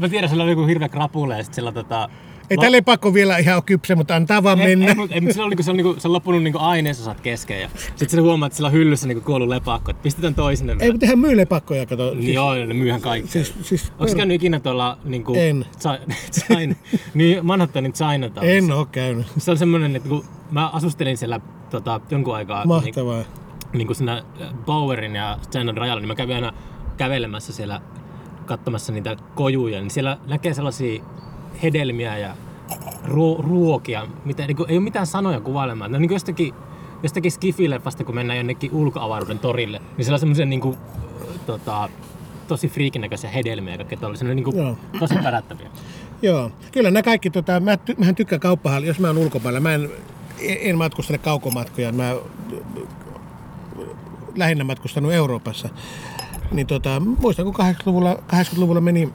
Mä 0.00 0.08
tiedän, 0.08 0.30
sillä 0.30 0.42
on 0.42 0.50
joku 0.50 0.66
hirveä 0.66 0.88
krapule 0.88 1.36
ja 1.36 1.42
sitten 1.42 1.54
sillä 1.54 1.72
tota... 1.72 2.08
Ei 2.50 2.56
tämä 2.56 2.72
lepakko 2.72 3.14
vielä 3.14 3.38
ihan 3.38 3.54
ole 3.54 3.62
kypsä, 3.66 3.96
mutta 3.96 4.16
antaa 4.16 4.42
vaan 4.42 4.60
Ei, 4.60 4.76
mennä. 4.76 4.86
ei, 5.10 5.20
ei, 5.26 5.32
sillä 5.32 5.44
on, 5.44 5.50
niinku, 5.50 5.62
se 5.62 5.70
on, 5.70 5.76
niinku, 5.76 5.94
se 5.98 6.08
on 6.08 6.12
loppunut 6.12 6.42
niinku 6.42 6.58
ainesosat 6.58 7.20
kesken 7.20 7.60
ja 7.60 7.68
sitten 7.84 8.08
sä 8.10 8.22
huomaat, 8.22 8.50
että 8.50 8.56
sillä 8.56 8.66
on 8.66 8.72
hyllyssä 8.72 9.08
niinku 9.08 9.24
kuollut 9.24 9.48
lepakko, 9.48 9.90
että 9.90 10.02
pistetään 10.02 10.34
toisenne 10.34 10.76
Ei, 10.80 10.90
mutta 10.92 11.06
eihän 11.06 11.18
myy 11.18 11.36
lepakkoja, 11.36 11.86
kato. 11.86 12.14
Niin 12.14 12.34
joo, 12.34 12.54
ne 12.54 12.74
myyhän 12.74 13.00
kaikki. 13.00 13.30
siis, 13.30 13.54
siis, 13.62 13.92
Onko 13.98 14.14
käynyt 14.14 14.34
ikinä 14.34 14.60
tuolla 14.60 14.98
niinku... 15.04 15.34
En. 15.34 15.66
Chi- 15.78 16.14
China, 16.46 16.74
niin 17.14 17.46
Manhattanin 17.46 17.92
Chinatownissa? 17.92 18.56
en 18.56 18.72
ole 18.72 18.86
käynyt. 18.92 19.26
Se 19.38 19.50
on 19.50 19.58
semmonen, 19.58 19.96
että 19.96 20.08
kun 20.08 20.24
mä 20.50 20.68
asustelin 20.68 21.16
siellä 21.16 21.40
tota, 21.70 22.00
jonkun 22.10 22.34
aikaa 22.36 22.58
niin, 22.60 22.68
Mahtavaa. 22.68 23.22
niin 23.72 23.86
kuin 23.86 23.96
siinä 23.96 24.22
Bowerin 24.66 25.14
ja 25.16 25.38
Chinan 25.50 25.76
rajalla, 25.76 26.00
niin 26.00 26.08
mä 26.08 26.14
kävin 26.14 26.34
aina 26.34 26.52
kävelemässä 26.96 27.52
siellä 27.52 27.80
katsomassa 28.46 28.92
niitä 28.92 29.16
kojuja, 29.34 29.80
niin 29.80 29.90
siellä 29.90 30.18
näkee 30.26 30.54
sellaisia 30.54 31.02
hedelmiä 31.62 32.18
ja 32.18 32.36
ruo- 33.04 33.42
ruokia, 33.42 34.06
mitä 34.24 34.46
niin 34.46 34.56
kuin, 34.56 34.70
ei 34.70 34.76
ole 34.76 34.84
mitään 34.84 35.06
sanoja 35.06 35.40
kuvailemaan. 35.40 35.90
Ne 35.90 35.96
on 35.96 36.02
niin 36.02 36.08
kuin 36.08 36.14
jostakin, 36.14 36.54
jostakin 37.02 37.32
skifileffasta, 37.32 38.04
kun 38.04 38.14
mennään 38.14 38.36
jonnekin 38.36 38.72
ulkoavaruuden 38.72 39.38
torille, 39.38 39.78
niin 39.78 40.04
siellä 40.04 40.14
on 40.14 40.20
semmoisia 40.20 40.46
niin 40.46 40.60
kuin, 40.60 40.76
tota, 41.46 41.88
tosi 42.48 42.68
friikin 42.68 43.02
näköisiä 43.02 43.30
hedelmiä 43.30 43.74
ja 43.74 43.78
kaikkea. 43.78 43.98
Ne 44.22 44.30
on 44.30 44.36
niin 44.36 44.44
kuin, 44.44 44.56
Joo. 44.56 44.76
tosi 44.98 45.14
pärättäviä. 45.22 45.70
Joo, 46.22 46.50
kyllä 46.72 46.90
nämä 46.90 47.02
kaikki, 47.02 47.30
tota, 47.30 47.60
mä, 47.60 47.76
ty, 47.76 47.94
mähän 47.98 48.14
tykkään 48.14 48.40
kauppahalli, 48.40 48.86
jos 48.86 48.98
mä 48.98 49.06
oon 49.06 49.18
ulkomailla, 49.18 49.60
mä 49.60 49.74
en, 49.74 49.90
en 50.40 50.78
matkustele 50.78 51.18
kaukomatkoja, 51.18 51.92
mä 51.92 52.14
lähinnä 54.36 54.64
matkustanut 54.64 55.12
Euroopassa. 55.12 55.68
Niin 56.52 56.66
tota, 56.66 57.00
muistan, 57.00 57.44
kun 57.44 57.54
80-luvulla, 57.54 58.14
80-luvulla 58.14 58.80
meni 58.80 59.12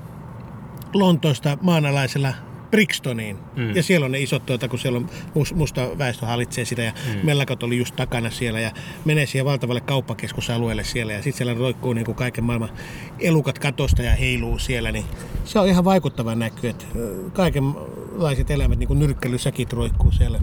Lontoosta 0.93 1.57
maanalaisella 1.61 2.33
Brixtoniin. 2.71 3.37
Mm. 3.55 3.75
Ja 3.75 3.83
siellä 3.83 4.05
on 4.05 4.11
ne 4.11 4.19
isot, 4.19 4.45
tuota, 4.45 4.67
kun 4.67 4.79
siellä 4.79 4.97
on 4.97 5.09
mus, 5.35 5.53
musta 5.53 5.81
väestö 5.97 6.25
hallitsee 6.25 6.65
sitä 6.65 6.81
ja 6.81 6.91
mm. 6.91 7.19
mellakot 7.25 7.63
oli 7.63 7.77
just 7.77 7.95
takana 7.95 8.29
siellä 8.29 8.59
ja 8.59 8.71
menee 9.05 9.25
siihen 9.25 9.45
valtavalle 9.45 9.81
kauppakeskusalueelle 9.81 10.83
siellä 10.83 11.13
ja 11.13 11.21
sitten 11.21 11.37
siellä 11.37 11.53
roikkuu 11.53 11.93
niin 11.93 12.05
kuin 12.05 12.15
kaiken 12.15 12.43
maailman 12.43 12.69
elukat 13.19 13.59
katosta 13.59 14.01
ja 14.01 14.15
heiluu 14.15 14.59
siellä, 14.59 14.91
niin 14.91 15.05
se 15.45 15.59
on 15.59 15.67
ihan 15.67 15.85
vaikuttava 15.85 16.35
näky, 16.35 16.67
että 16.67 16.85
kaikenlaiset 17.33 18.51
eläimet, 18.51 18.79
niin 18.79 18.87
kuin 18.87 18.99
nyrkkelysäkit 18.99 19.73
roikkuu 19.73 20.11
siellä. 20.11 20.39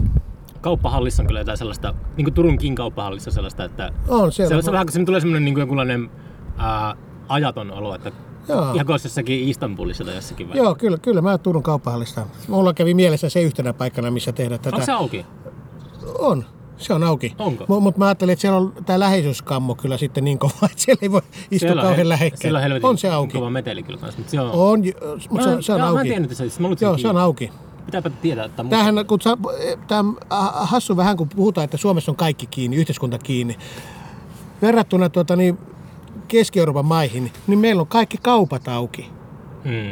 Kauppahallissa 0.61 1.23
on 1.23 1.27
kyllä 1.27 1.39
jotain 1.39 1.57
sellaista, 1.57 1.93
niin 2.17 2.25
kuin 2.25 2.33
Turunkin 2.33 2.75
kauppahallissa 2.75 3.31
sellaista, 3.31 3.65
että 3.65 3.91
On 4.07 4.31
se, 4.31 4.35
siellä. 4.35 4.61
se 4.61 4.69
on 4.69 4.73
vähän 4.73 4.85
kun 4.85 4.93
sinne 4.93 5.05
tulee 5.05 5.19
semmoinen 5.19 5.45
niin 5.45 5.53
kuin 5.53 5.61
jonkunlainen 5.61 6.09
ää, 6.57 6.95
ajaton 7.27 7.71
olo, 7.71 7.95
että 7.95 8.11
Joo. 8.47 8.73
olisi 8.87 9.07
jossakin 9.07 9.49
Istanbulissa 9.49 10.05
tai 10.05 10.15
jossakin 10.15 10.49
vai? 10.49 10.57
Joo, 10.57 10.75
kyllä, 10.75 10.97
kyllä 10.97 11.21
mä 11.21 11.37
Turun 11.37 11.63
kauppahallista. 11.63 12.25
Mulla 12.47 12.73
kävi 12.73 12.93
mielessä 12.93 13.29
se 13.29 13.41
yhtenä 13.41 13.73
paikkana, 13.73 14.11
missä 14.11 14.31
tehdä 14.31 14.57
tätä. 14.57 14.75
Onko 14.75 14.85
se 14.85 14.91
auki? 14.91 15.25
On. 16.19 16.45
Se 16.77 16.93
on 16.93 17.03
auki. 17.03 17.35
Onko? 17.39 17.79
Mutta 17.81 17.99
mä 17.99 18.05
ajattelin, 18.05 18.33
että 18.33 18.41
siellä 18.41 18.57
on 18.57 18.73
tämä 18.85 18.99
läheisyyskammo 18.99 19.75
kyllä 19.75 19.97
sitten 19.97 20.23
niin 20.23 20.39
kova, 20.39 20.53
että 20.63 20.77
siellä 20.77 20.99
ei 21.01 21.11
voi 21.11 21.21
istua 21.51 21.59
Siellä 21.59 21.81
kauhean 21.81 22.09
lähekkäin. 22.09 22.55
On 22.55 22.61
on 22.83 22.97
se 22.97 23.09
auki. 23.09 23.33
kova 23.33 23.49
meteli 23.49 23.83
kyllä 23.83 23.99
kanssa, 23.99 24.17
mutta 24.19 24.31
se 24.31 24.41
on... 24.41 24.51
On, 24.51 24.83
mutta 25.29 25.55
se, 25.55 25.61
se 25.61 25.73
on 25.73 25.79
Mä 25.79 25.87
en 25.87 25.91
auki. 25.91 26.09
tiennyt, 26.09 26.31
että 26.31 26.49
se, 26.49 26.61
mä 26.61 26.63
luulin, 26.63 26.73
että 26.73 26.85
Joo, 26.85 26.97
se 26.97 27.07
on 27.07 27.17
auki. 27.17 27.51
Pitääpä 27.85 28.09
tietää, 28.09 28.45
että 28.45 28.63
mutta... 28.63 28.77
Tämähän, 28.77 29.05
kun 29.05 29.21
sä, 29.21 29.37
tämä 29.87 29.99
on 29.99 30.17
hassu 30.53 30.97
vähän, 30.97 31.17
kun 31.17 31.29
puhutaan, 31.29 31.65
että 31.65 31.77
Suomessa 31.77 32.11
on 32.11 32.15
kaikki 32.15 32.45
kiinni, 32.47 32.77
yhteiskunta 32.77 33.17
kiinni. 33.17 33.57
Verrattuna 34.61 35.09
tuota, 35.09 35.35
niin 35.35 35.57
Keski-Euroopan 36.27 36.85
maihin, 36.85 37.31
niin 37.47 37.59
meillä 37.59 37.81
on 37.81 37.87
kaikki 37.87 38.17
kaupat 38.17 38.67
auki. 38.67 39.09
Mm. 39.65 39.89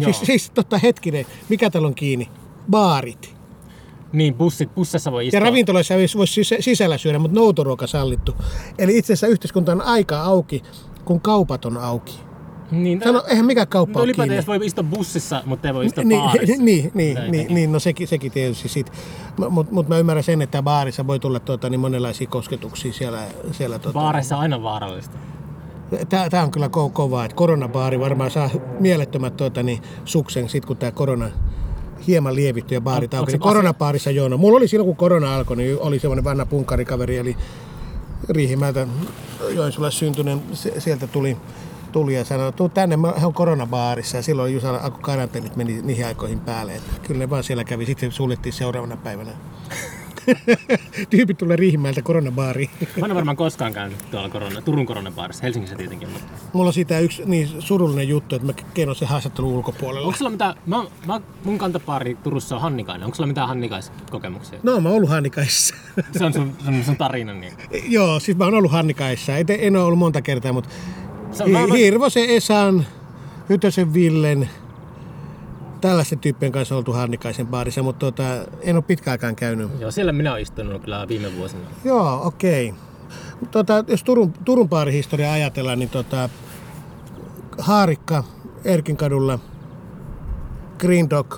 Joo. 0.00 0.04
Siis, 0.04 0.20
siis 0.20 0.50
totta 0.50 0.78
hetkinen, 0.78 1.26
mikä 1.48 1.70
täällä 1.70 1.86
on 1.86 1.94
kiinni? 1.94 2.28
Baarit. 2.70 3.34
Niin, 4.12 4.34
bussit, 4.34 4.74
bussissa 4.74 5.12
voi 5.12 5.26
istua. 5.26 5.40
Ja 5.40 5.44
ravintoloissa 5.44 5.94
ei 5.94 6.06
voisi 6.16 6.42
sisällä 6.60 6.98
syödä, 6.98 7.18
mutta 7.18 7.40
noutoruoka 7.40 7.86
sallittu. 7.86 8.34
Eli 8.78 8.98
itse 8.98 9.12
asiassa 9.12 9.26
yhteiskunta 9.26 9.72
on 9.72 9.82
aika 9.82 10.20
auki, 10.20 10.62
kun 11.04 11.20
kaupat 11.20 11.64
on 11.64 11.76
auki. 11.76 12.20
Niin, 12.70 13.00
Sano, 13.04 13.22
eihän 13.28 13.46
mikään 13.46 13.68
kauppa 13.68 13.90
mutta 13.90 13.98
ole 13.98 14.04
ylipäätään 14.04 14.28
kiinni. 14.28 14.38
jos 14.38 14.46
voi 14.46 14.66
istua 14.66 14.84
bussissa, 14.84 15.42
mutta 15.46 15.68
ei 15.68 15.74
voi 15.74 15.86
istua 15.86 16.04
Niin, 16.04 16.20
baarissa. 16.20 16.56
niin, 16.62 16.90
niin, 16.94 17.18
niin, 17.30 17.54
niin, 17.54 17.72
no 17.72 17.78
sekin, 17.78 18.08
sekin 18.08 18.32
tietysti 18.32 18.68
sit. 18.68 18.92
Mutta 19.50 19.72
mut 19.74 19.88
mä 19.88 19.98
ymmärrän 19.98 20.24
sen, 20.24 20.42
että 20.42 20.62
baarissa 20.62 21.06
voi 21.06 21.18
tulla 21.18 21.40
tuota, 21.40 21.70
niin 21.70 21.80
monenlaisia 21.80 22.26
kosketuksia 22.26 22.92
siellä. 22.92 23.18
siellä 23.52 23.78
tuota. 23.78 23.98
Baareissa 23.98 24.36
on 24.36 24.42
aina 24.42 24.62
vaarallista. 24.62 25.18
Tämä 26.30 26.42
on 26.42 26.50
kyllä 26.50 26.66
ko- 26.66 26.90
kovaa, 26.92 27.24
että 27.24 27.34
koronabaari 27.34 28.00
varmaan 28.00 28.30
saa 28.30 28.50
mielettömät 28.80 29.36
tuota, 29.36 29.62
niin, 29.62 29.82
suksen 30.04 30.48
sit 30.48 30.66
kun 30.66 30.76
tämä 30.76 30.92
korona 30.92 31.30
hieman 32.06 32.34
lievittyy 32.34 32.76
ja 32.76 32.80
baarit 32.80 33.14
auki. 33.14 33.32
Niin 33.32 33.40
koronabaarissa 33.40 34.10
joo, 34.10 34.28
no, 34.28 34.38
mulla 34.38 34.56
oli 34.56 34.68
silloin 34.68 34.86
kun 34.86 34.96
korona 34.96 35.34
alkoi, 35.34 35.56
niin 35.56 35.78
oli 35.80 35.98
semmoinen 35.98 36.24
vanha 36.24 36.46
punkkarikaveri, 36.46 37.18
eli 37.18 37.36
Riihimäeltä 38.28 38.86
Joensuulla 39.50 39.90
syntyneen, 39.90 40.42
sieltä 40.78 41.06
tuli, 41.06 41.36
tuli 41.92 42.14
ja 42.14 42.24
sanoi, 42.24 42.52
tuu 42.52 42.68
tänne, 42.68 42.98
he 43.20 43.26
on 43.26 43.34
koronabaarissa 43.34 44.16
ja 44.16 44.22
silloin 44.22 44.54
just 44.54 44.66
alkoi 44.66 45.00
karanteenit 45.00 45.56
meni 45.56 45.82
niihin 45.82 46.06
aikoihin 46.06 46.40
päälle. 46.40 46.74
Että 46.74 46.92
kyllä 47.02 47.18
ne 47.18 47.30
vaan 47.30 47.44
siellä 47.44 47.64
kävi, 47.64 47.86
sitten 47.86 48.12
suljettiin 48.12 48.52
seuraavana 48.52 48.96
päivänä. 48.96 49.30
Tyypit 51.10 51.38
tulee 51.38 51.56
Riihimäeltä 51.56 52.02
koronabaariin. 52.02 52.70
Mä 53.00 53.06
en 53.06 53.14
varmaan 53.14 53.36
koskaan 53.36 53.72
käynyt 53.72 54.10
tuolla 54.10 54.28
korona, 54.28 54.60
Turun 54.60 54.86
koronabaarissa, 54.86 55.42
Helsingissä 55.42 55.76
tietenkin. 55.76 56.08
Mutta... 56.08 56.32
Mulla 56.52 56.66
on 56.66 56.72
siitä 56.72 56.98
yksi 56.98 57.22
niin 57.26 57.48
surullinen 57.58 58.08
juttu, 58.08 58.36
että 58.36 58.46
mä 58.46 58.52
kenon 58.74 58.96
sen 58.96 59.08
haastattelun 59.08 59.52
ulkopuolella. 59.52 60.06
Onko 60.06 60.18
sulla 60.18 60.30
mitään, 60.30 60.54
mä, 60.66 60.84
mä, 61.06 61.20
mun 61.44 61.58
kantapaari 61.58 62.14
Turussa 62.14 62.54
on 62.56 62.62
Hannikainen, 62.62 63.04
onko 63.04 63.14
sulla 63.14 63.26
mitään 63.26 63.48
Hannikaiskokemuksia? 63.48 64.58
No, 64.62 64.80
mä 64.80 64.88
oon 64.88 64.96
ollut 64.96 65.10
Hannikaissa. 65.10 65.74
Se 66.18 66.24
on 66.24 66.32
sun, 66.32 66.52
sun, 66.64 66.84
sun 66.84 66.96
tarina. 66.96 67.32
Niin. 67.32 67.52
Joo, 67.84 68.20
siis 68.20 68.36
mä 68.38 68.44
oon 68.44 68.54
ollut 68.54 68.72
Hannikaissa. 68.72 69.36
En, 69.36 69.46
en 69.48 69.76
ole 69.76 69.84
ollut 69.84 69.98
monta 69.98 70.22
kertaa, 70.22 70.52
mutta 70.52 70.70
Se 71.32 71.44
on, 71.44 71.50
mä, 71.50 71.66
mä, 71.66 71.74
Hi- 71.74 71.84
Hirvosen 71.84 72.30
Esan, 72.30 72.86
Hytösen 73.48 73.94
Villen, 73.94 74.50
tällaisten 75.80 76.18
tyyppien 76.18 76.52
kanssa 76.52 76.76
oltu 76.76 76.92
Hannikaisen 76.92 77.46
baarissa, 77.46 77.82
mutta 77.82 77.98
tota, 78.06 78.24
en 78.60 78.76
ole 78.76 78.82
pitkäaikaan 78.86 79.36
käynyt. 79.36 79.80
joo, 79.80 79.90
siellä 79.90 80.12
minä 80.12 80.30
olen 80.30 80.42
istunut 80.42 80.82
kyllä 80.82 81.08
viime 81.08 81.36
vuosina. 81.36 81.62
Joo, 81.84 82.20
okei. 82.26 82.74
Tota, 83.50 83.84
jos 83.88 84.04
Turun, 84.04 84.32
Turun 84.44 84.68
baarihistoriaa 84.68 85.32
ajatellaan, 85.32 85.78
niin 85.78 85.88
tota, 85.90 86.28
Haarikka, 87.58 88.24
Erkin 88.64 88.96
kadulla, 88.96 89.38
Green 90.78 91.10
Dog, 91.10 91.34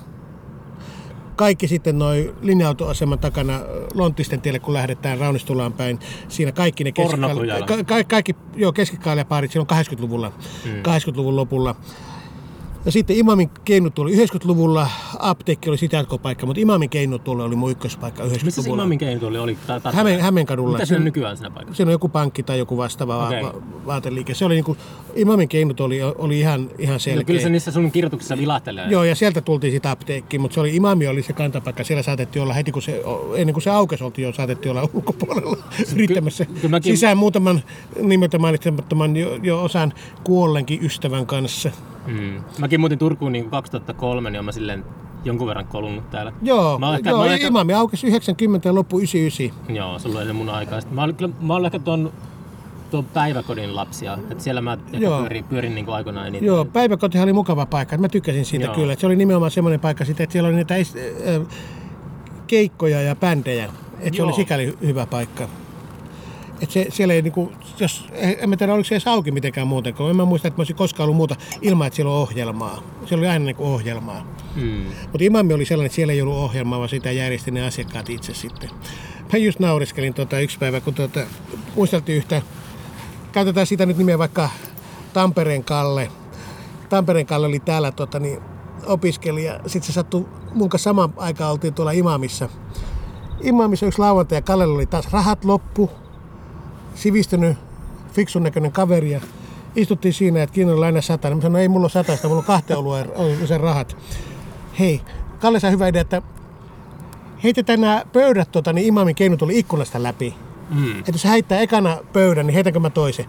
kaikki 1.36 1.68
sitten 1.68 1.98
noin 1.98 2.32
linja-autoaseman 2.42 3.18
takana 3.18 3.60
Lonttisten 3.94 4.40
tielle, 4.40 4.58
kun 4.58 4.74
lähdetään 4.74 5.18
Raunistulaan 5.18 5.72
päin. 5.72 5.98
Siinä 6.28 6.52
kaikki 6.52 6.84
ne 6.84 6.92
Pornokujalla. 6.96 7.66
ka- 7.66 7.84
ka- 7.84 8.04
kaikki 8.04 8.36
joo, 8.56 8.72
keskikaalijapaarit 8.72 9.52
silloin 9.52 9.68
80-luvulla, 9.70 10.32
mm. 10.64 10.70
80-luvun 10.72 11.36
lopulla. 11.36 11.74
Ja 12.84 12.92
sitten 12.92 13.16
Imamin 13.16 13.50
keinut 13.64 13.98
oli 13.98 14.16
90-luvulla, 14.24 14.88
apteekki 15.18 15.68
oli 15.70 15.78
sitä 15.78 15.96
jatkopaikka, 15.96 16.46
mutta 16.46 16.60
Imamin 16.60 16.90
keinut 16.90 17.28
oli 17.28 17.56
mun 17.56 17.70
ykköspaikka 17.70 18.22
90-luvulla. 18.22 18.44
Missä 18.44 18.62
se 18.62 18.70
imamin 18.70 18.98
keino 18.98 19.26
oli? 19.26 19.38
oli 19.38 19.58
ta, 19.66 19.80
ta, 19.80 19.92
Hämeen, 19.92 20.20
Hämeenkadulla. 20.20 20.72
Mitä 20.72 20.84
se 20.86 20.96
on 20.96 21.04
nykyään 21.04 21.36
siinä 21.36 21.50
paikassa? 21.50 21.76
Siinä 21.76 21.88
on 21.88 21.92
joku 21.92 22.08
pankki 22.08 22.42
tai 22.42 22.58
joku 22.58 22.76
vastaava 22.76 23.26
okay. 23.26 23.42
va- 23.42 23.54
vaateliike. 23.86 24.34
Se 24.34 24.44
oli 24.44 24.54
niinku, 24.54 24.76
imamin 25.14 25.48
keinut 25.48 25.80
oli, 25.80 26.02
oli 26.02 26.40
ihan, 26.40 26.70
ihan 26.78 26.92
No, 26.94 26.98
selkeä. 26.98 27.24
kyllä 27.24 27.40
se 27.40 27.48
niissä 27.48 27.70
sun 27.70 27.90
kirjoituksissa 27.92 28.38
vilahtelee. 28.38 28.86
Joo, 28.90 29.04
ja 29.04 29.14
sieltä 29.14 29.40
tultiin 29.40 29.72
sitä 29.72 29.90
apteekkiin, 29.90 30.40
mutta 30.40 30.54
se 30.54 30.60
oli 30.60 30.76
imami 30.76 31.06
oli 31.06 31.22
se 31.22 31.32
kantapaikka. 31.32 31.84
Siellä 31.84 32.02
saatettiin 32.02 32.42
olla 32.42 32.54
heti, 32.54 32.72
kun 32.72 32.82
se, 32.82 33.02
ennen 33.36 33.52
kuin 33.54 33.62
se 33.62 33.70
aukesi, 33.70 34.04
oltiin 34.04 34.26
jo 34.26 34.32
saatettiin 34.32 34.70
olla 34.70 34.88
ulkopuolella 34.94 35.56
yrittämässä 35.94 36.44
kyllä 36.44 36.68
mäkin- 36.78 36.92
sisään 36.92 37.18
muutaman 37.18 37.62
nimeltä 38.02 38.38
mainitsemattoman 38.38 39.16
jo, 39.16 39.38
jo 39.42 39.62
osan 39.62 39.92
kuollenkin 40.24 40.84
ystävän 40.84 41.26
kanssa. 41.26 41.70
Mm. 42.06 42.40
Mäkin 42.58 42.80
muutin 42.80 42.98
Turkuun 42.98 43.32
niin 43.32 43.50
2003, 43.50 44.30
niin 44.30 44.44
mä 44.44 44.52
silleen 44.52 44.84
jonkun 45.24 45.46
verran 45.48 45.66
kolunut 45.66 46.10
täällä. 46.10 46.32
Joo, 46.42 46.78
Mä 46.78 46.94
ehkä- 46.94 47.10
joo 47.10 47.18
mä 47.24 47.34
ehkä- 47.34 47.46
imami 47.46 47.74
aukesi 47.74 48.06
90 48.06 48.68
ja 48.68 48.74
loppu 48.74 48.98
99. 48.98 49.76
Joo, 49.76 49.98
sulla 49.98 50.18
oli 50.18 50.26
se 50.26 50.32
mun 50.32 50.48
aika. 50.48 50.80
Sitten 50.80 50.94
Mä 50.94 51.02
olin, 51.02 51.16
kyllä, 51.16 51.34
mä 51.40 51.54
olin 51.54 51.66
ehkä 51.66 51.78
tuon, 51.78 52.12
tuon 52.90 53.04
päiväkodin 53.04 53.76
lapsia. 53.76 54.18
Et 54.30 54.40
siellä 54.40 54.60
mä 54.60 54.78
Joo. 54.92 55.20
pyörin, 55.20 55.44
pyörin 55.44 55.74
niin 55.74 55.88
aikoinaan 55.88 56.26
eniten. 56.26 56.46
Joo, 56.46 56.64
päiväkotihan 56.64 57.24
oli 57.26 57.32
mukava 57.32 57.66
paikka. 57.66 57.98
Mä 57.98 58.08
tykkäsin 58.08 58.44
siitä 58.44 58.64
Joo. 58.66 58.74
kyllä. 58.74 58.94
Se 58.98 59.06
oli 59.06 59.16
nimenomaan 59.16 59.50
semmoinen 59.50 59.80
paikka, 59.80 60.04
sitten, 60.04 60.24
että 60.24 60.32
siellä 60.32 60.48
oli 60.48 60.56
niitä 60.56 60.74
äh, 60.74 61.46
keikkoja 62.46 63.02
ja 63.02 63.16
bändejä. 63.16 63.68
Että 64.00 64.16
se 64.16 64.22
oli 64.22 64.32
sikäli 64.32 64.70
hy- 64.70 64.86
hyvä 64.86 65.06
paikka. 65.06 65.48
Et 66.62 66.70
se, 66.70 66.86
siellä 66.90 67.14
ei 67.14 67.22
niinku, 67.22 67.52
jos, 67.80 68.06
en 68.12 68.50
mä 68.50 68.56
tiedä 68.56 68.74
oliko 68.74 68.84
se 68.84 68.94
edes 68.94 69.06
auki 69.06 69.30
mitenkään 69.30 69.66
muuten, 69.66 69.94
kun 69.94 70.10
en 70.10 70.16
mä 70.16 70.24
muista, 70.24 70.48
että 70.48 70.58
mä 70.58 70.60
olisin 70.60 70.76
koskaan 70.76 71.04
ollut 71.04 71.16
muuta 71.16 71.36
ilman, 71.62 71.86
että 71.86 71.96
siellä 71.96 72.12
on 72.12 72.18
ohjelmaa. 72.18 72.82
Siellä 73.06 73.22
oli 73.22 73.28
aina 73.28 73.44
niinku 73.44 73.64
ohjelmaa. 73.64 74.26
Mm. 74.56 74.84
Mutta 75.02 75.24
imami 75.24 75.54
oli 75.54 75.64
sellainen, 75.64 75.86
että 75.86 75.96
siellä 75.96 76.12
ei 76.12 76.22
ollut 76.22 76.36
ohjelmaa, 76.36 76.78
vaan 76.78 76.88
sitä 76.88 77.10
järjesti 77.10 77.50
ne 77.50 77.66
asiakkaat 77.66 78.10
itse 78.10 78.34
sitten. 78.34 78.70
Mä 79.32 79.38
just 79.38 79.58
naureskelin 79.58 80.14
tota 80.14 80.38
yksi 80.38 80.58
päivä, 80.58 80.80
kun 80.80 80.94
tota, 80.94 81.20
muisteltiin 81.76 82.18
yhtä, 82.18 82.42
käytetään 83.32 83.66
sitä 83.66 83.86
nyt 83.86 83.96
nimeä 83.96 84.18
vaikka 84.18 84.50
Tampereen 85.12 85.64
Kalle. 85.64 86.08
Tampereen 86.88 87.26
Kalle 87.26 87.46
oli 87.46 87.60
täällä 87.60 87.92
tota, 87.92 88.18
niin, 88.18 88.40
opiskelija. 88.86 89.60
Sitten 89.66 89.86
se 89.86 89.92
sattui, 89.92 90.28
mun 90.54 90.68
kanssa 90.68 90.90
samaan 90.90 91.14
aikaan 91.16 91.52
oltiin 91.52 91.74
tuolla 91.74 91.92
imamissa. 91.92 92.48
Imamissa 93.40 93.86
yksi 93.86 93.98
lauantai 93.98 94.38
ja 94.38 94.42
Kallella 94.42 94.74
oli 94.74 94.86
taas 94.86 95.12
rahat 95.12 95.44
loppu. 95.44 96.01
Sivistynyt, 96.94 97.56
fiksun 98.12 98.42
näköinen 98.42 98.72
kaveri 98.72 99.10
ja 99.10 99.20
istuttiin 99.76 100.14
siinä, 100.14 100.42
että 100.42 100.54
Kiinalla 100.54 100.86
aina 100.86 101.00
sata. 101.00 101.34
Mä 101.34 101.40
sanoin, 101.40 101.62
ei 101.62 101.68
mulla 101.68 101.84
ole 101.84 101.90
satasta, 101.90 102.28
mulla 102.28 102.38
on 102.40 102.44
kahteen 102.46 102.78
olueen 102.78 103.10
on 103.14 103.46
sen 103.46 103.60
rahat. 103.60 103.96
Hei, 104.78 105.00
Kalle 105.40 105.60
sai 105.60 105.70
hyvä 105.70 105.88
idea, 105.88 106.00
että 106.00 106.22
heitetään 107.44 107.80
nämä 107.80 108.02
pöydät 108.12 108.52
tota, 108.52 108.72
niin 108.72 108.86
imamin 108.86 109.14
keino 109.14 109.36
tuli 109.36 109.58
ikkunasta 109.58 110.02
läpi. 110.02 110.34
Mm. 110.70 110.98
Että 110.98 111.12
jos 111.12 111.24
heittää 111.24 111.60
ekana 111.60 111.98
pöydän, 112.12 112.46
niin 112.46 112.54
heitänkö 112.54 112.80
mä 112.80 112.90
toisen. 112.90 113.26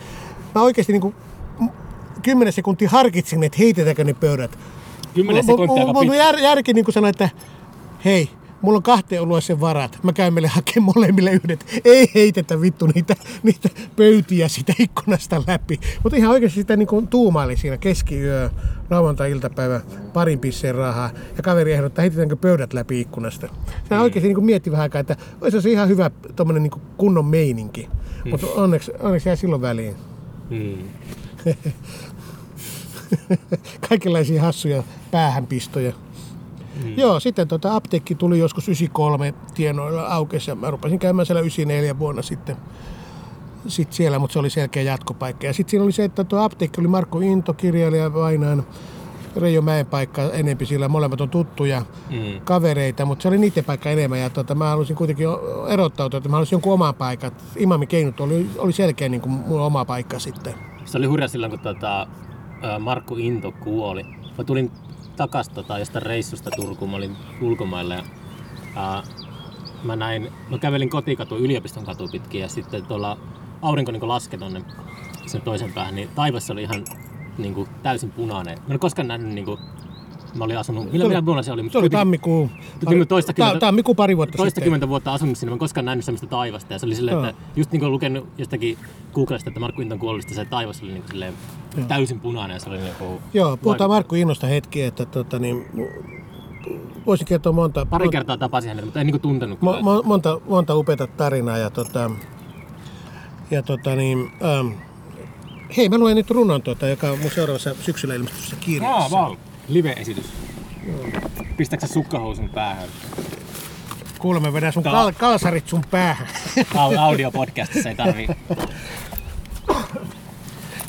Mä 0.56 0.62
oikeasti 0.62 0.94
niin 0.94 1.02
kuin, 1.02 1.16
kymmenen 2.22 2.54
sekuntia 2.54 2.90
harkitsin, 2.90 3.44
että 3.44 3.58
heitetäänkö 3.60 4.04
ne 4.04 4.14
pöydät. 4.14 4.58
Kymmenen 5.14 5.46
Mulla- 5.46 5.64
sekuntia 5.64 5.86
mulla- 5.86 6.16
jär, 6.16 6.40
järki 6.40 6.74
niin 6.74 6.86
kuin 6.86 6.94
sanoi, 6.94 7.10
että 7.10 7.30
hei, 8.06 8.30
mulla 8.64 8.78
on 8.78 8.84
kahteen 8.84 9.22
olueeseen 9.22 9.60
varat. 9.60 10.00
Mä 10.04 10.14
käyn 10.14 10.34
meille 10.34 10.48
hakemaan 10.48 10.94
molemmille 10.96 11.32
yhdet. 11.32 11.82
Ei 11.86 12.12
heitetä 12.16 12.62
vittu 12.62 12.88
niitä, 12.88 13.16
niitä 13.44 13.70
pöytiä 13.96 14.48
sitä 14.48 14.74
ikkunasta 14.80 15.44
läpi. 15.48 15.80
Mutta 16.04 16.18
ihan 16.18 16.32
oikeasti 16.32 16.60
sitä 16.60 16.76
niin 16.76 16.88
kuin 16.88 17.08
tuumaili 17.08 17.58
siinä 17.58 17.78
keskiyö, 17.78 18.50
lauantai-iltapäivä, 18.90 19.82
parin 20.14 20.40
pisseen 20.40 20.76
rahaa. 20.76 21.10
Ja 21.38 21.44
kaveri 21.44 21.74
ehdottaa, 21.74 22.02
heitetäänkö 22.02 22.36
pöydät 22.36 22.74
läpi 22.74 23.02
ikkunasta. 23.02 23.48
Se 23.90 24.00
oikeasti 24.00 24.28
niin 24.28 24.36
kuin 24.36 24.46
mietti 24.46 24.72
vähän 24.72 24.84
aikaa, 24.84 25.02
että 25.02 25.16
olisi 25.42 25.62
se 25.62 25.72
ihan 25.72 25.90
hyvä 25.90 26.12
tommonen 26.36 26.64
niin 26.64 26.72
kuin 26.72 26.84
kunnon 26.98 27.26
meininki. 27.26 27.90
Mutta 28.32 28.48
onneksi, 28.56 28.92
onneksi 29.00 29.30
jäi 29.30 29.38
silloin 29.38 29.62
väliin. 29.62 29.96
Mm. 30.50 30.78
Kaikenlaisia 33.90 34.42
hassuja 34.42 34.84
päähänpistoja. 35.12 35.94
Mm. 36.84 36.94
Joo, 36.98 37.20
sitten 37.20 37.48
tota 37.48 37.76
apteekki 37.76 38.16
tuli 38.16 38.40
joskus 38.40 38.68
93 38.68 39.34
tienoilla 39.54 40.08
aukesi 40.08 40.52
ja 40.52 40.56
mä 40.56 40.72
rupesin 40.72 41.00
käymään 41.00 41.26
siellä 41.26 41.42
94 41.42 42.00
vuonna 42.00 42.22
sitten 42.22 42.56
sit 43.68 43.94
siellä, 43.94 44.20
mutta 44.20 44.34
se 44.34 44.40
oli 44.40 44.50
selkeä 44.50 44.84
jatkopaikka. 44.84 45.46
Ja 45.48 45.54
sitten 45.54 45.72
siinä 45.72 45.84
oli 45.84 45.92
se, 45.92 46.04
että 46.04 46.24
tuo 46.24 46.40
apteekki 46.40 46.82
oli 46.82 46.88
Markku 46.88 47.20
Into, 47.20 47.54
kirjailija 47.54 48.14
Vainaan, 48.14 48.64
Reijo 49.36 49.62
Mäen 49.62 49.86
paikka 49.86 50.22
enempi 50.22 50.66
sillä, 50.66 50.88
molemmat 50.88 51.22
on 51.22 51.30
tuttuja 51.30 51.86
Mm. 52.10 52.42
kavereita, 52.44 53.06
mutta 53.06 53.22
se 53.22 53.28
oli 53.28 53.38
niiden 53.38 53.64
paikka 53.66 53.90
enemmän 53.90 54.20
ja 54.20 54.30
tota, 54.30 54.56
mä 54.56 54.70
halusin 54.70 54.96
kuitenkin 54.96 55.28
erottautua, 55.70 56.18
että 56.18 56.30
mä 56.30 56.36
halusin 56.36 56.56
jonkun 56.56 56.74
oman 56.74 56.96
paikan. 56.96 57.32
Imamin 57.56 57.88
keinut 57.88 58.20
oli, 58.20 58.50
oli 58.58 58.74
selkeä 58.74 59.10
niin 59.10 59.22
kuin 59.22 59.32
mun 59.32 59.62
oma 59.62 59.86
paikka 59.86 60.20
sitten. 60.20 60.54
Se 60.86 60.98
oli 60.98 61.06
hurja 61.08 61.28
silloin, 61.28 61.50
kun 61.50 61.60
tota, 61.60 62.08
Markku 62.80 63.16
Into 63.16 63.52
kuoli. 63.52 64.04
Mä 64.38 64.44
tulin 64.44 64.72
takas 65.16 65.50
tota, 65.50 65.80
jostain 65.80 66.06
reissusta 66.06 66.50
Turkuun, 66.56 66.92
mä 66.92 66.98
olin 66.98 67.18
ulkomailla 67.42 67.94
ja 67.94 68.04
ää, 68.76 69.04
mä 69.84 69.96
näin, 69.96 70.32
mä 70.50 70.58
kävelin 70.58 70.90
kotikatu, 70.90 71.38
yliopiston 71.38 71.86
katu 71.86 72.08
pitkin 72.08 72.42
ja 72.42 72.48
sitten 72.48 72.86
tuolla 72.86 73.18
aurinko 73.62 73.92
niin 73.92 74.08
laski 74.08 74.38
tonne 74.38 74.62
sen 75.26 75.42
toisen 75.42 75.74
päähän, 75.74 75.96
niin 75.96 76.10
taivas 76.16 76.50
oli 76.50 76.62
ihan 76.62 76.86
niin 77.38 77.54
kuin, 77.54 77.70
täysin 77.84 78.12
punainen. 78.12 78.58
Mä 78.68 78.74
en 78.74 78.80
koskaan 78.80 79.08
nähnyt, 79.08 79.34
niin 79.34 79.46
kuin, 79.46 79.60
mä 80.36 80.44
olin 80.44 80.58
asunut, 80.58 80.92
millä, 80.92 81.08
millä 81.08 81.26
vuonna 81.26 81.44
se 81.44 81.52
oli? 81.52 81.70
Se 81.70 81.78
oli 81.78 81.90
tammikuu, 81.90 82.50
Kyllä 82.90 83.06
toistakymmentä- 83.06 83.54
ta- 83.60 83.66
tammikuu 83.66 83.96
pari 83.96 84.18
vuotta 84.18 84.32
sitten. 84.32 84.44
toistakymmentä 84.44 84.90
vuotta 84.90 85.14
asunut 85.14 85.38
siinä, 85.38 85.50
mä 85.52 85.56
en 85.56 85.60
koskaan 85.60 85.86
nähnyt 85.86 86.06
sellaista 86.06 86.28
taivasta. 86.28 86.74
Ja 86.74 86.80
se 86.80 86.86
oli 86.86 86.96
silleen, 86.96 87.16
Joo. 87.18 87.26
että 87.26 87.42
just 87.56 87.72
niin 87.72 87.80
kuin 87.80 87.92
lukenut 87.92 88.28
jostakin 88.38 88.78
Googlesta, 89.14 89.50
että 89.50 89.60
Markku 89.60 89.82
Inton 89.82 90.00
kuollista, 90.00 90.34
se 90.34 90.46
taivas 90.46 90.82
oli 90.84 90.92
niin 90.92 91.04
silleen 91.10 91.34
täysin 91.88 92.20
punainen 92.20 92.60
se 92.60 92.70
oli 92.70 92.78
niin 92.78 92.96
kuin 93.00 93.20
Joo, 93.34 93.58
puhutaan 93.58 93.90
Markku 93.90 94.16
Innosta 94.16 94.48
hetki, 94.48 94.82
että 94.82 95.06
tota, 95.06 95.40
niin, 95.40 95.66
voisin 97.06 97.28
kertoa 97.28 97.52
monta, 97.52 97.86
Pari 97.86 98.04
monta, 98.06 98.18
kertaa 98.18 98.38
tapasin 98.38 98.68
hänet, 98.70 98.86
mutta 98.86 99.00
en 99.00 99.06
niin 99.08 99.14
kuin 99.14 99.22
tuntenut 99.22 99.62
mo, 99.62 99.82
mo, 99.82 100.02
monta, 100.06 100.40
monta 100.50 100.76
upeata 100.76 101.08
tarinaa. 101.08 101.58
Ja, 101.58 101.70
tota, 101.70 102.12
ja 103.52 103.64
tota, 103.64 103.96
niin, 103.96 104.32
ähm, 104.60 104.68
hei, 105.78 105.90
mä 105.90 105.98
luen 105.98 106.16
nyt 106.16 106.30
runon, 106.32 106.62
tuota, 106.62 106.88
joka 106.88 107.12
on 107.12 107.20
mun 107.20 107.32
seuraavassa 107.32 107.76
syksyllä 107.82 108.16
ilmestyssä 108.16 108.56
kirjassa. 108.60 109.12
Val. 109.18 109.36
Live-esitys. 109.68 110.26
Pistätkö 111.58 111.88
sukkahousun 111.88 112.50
päähän? 112.50 112.90
Kuule, 114.20 114.40
mä 114.40 114.54
vedän 114.54 114.74
sun 114.74 114.84
kal- 114.84 115.14
kalsarit 115.18 115.68
sun 115.68 115.84
päähän. 115.92 116.28
Au- 116.58 116.98
Audiopodcastissa 117.00 117.90
ei 117.90 117.96
tarvii. 117.96 118.28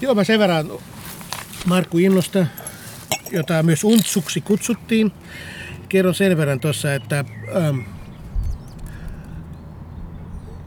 Joo, 0.00 0.14
mä 0.14 0.24
sen 0.24 0.38
verran 0.38 0.70
Markku 1.66 1.98
Innosta, 1.98 2.46
jota 3.32 3.62
myös 3.62 3.84
Untsuksi 3.84 4.40
kutsuttiin. 4.40 5.12
Kerron 5.88 6.14
sen 6.14 6.36
verran 6.36 6.60
tuossa, 6.60 6.94
että 6.94 7.24
ähm, 7.56 7.78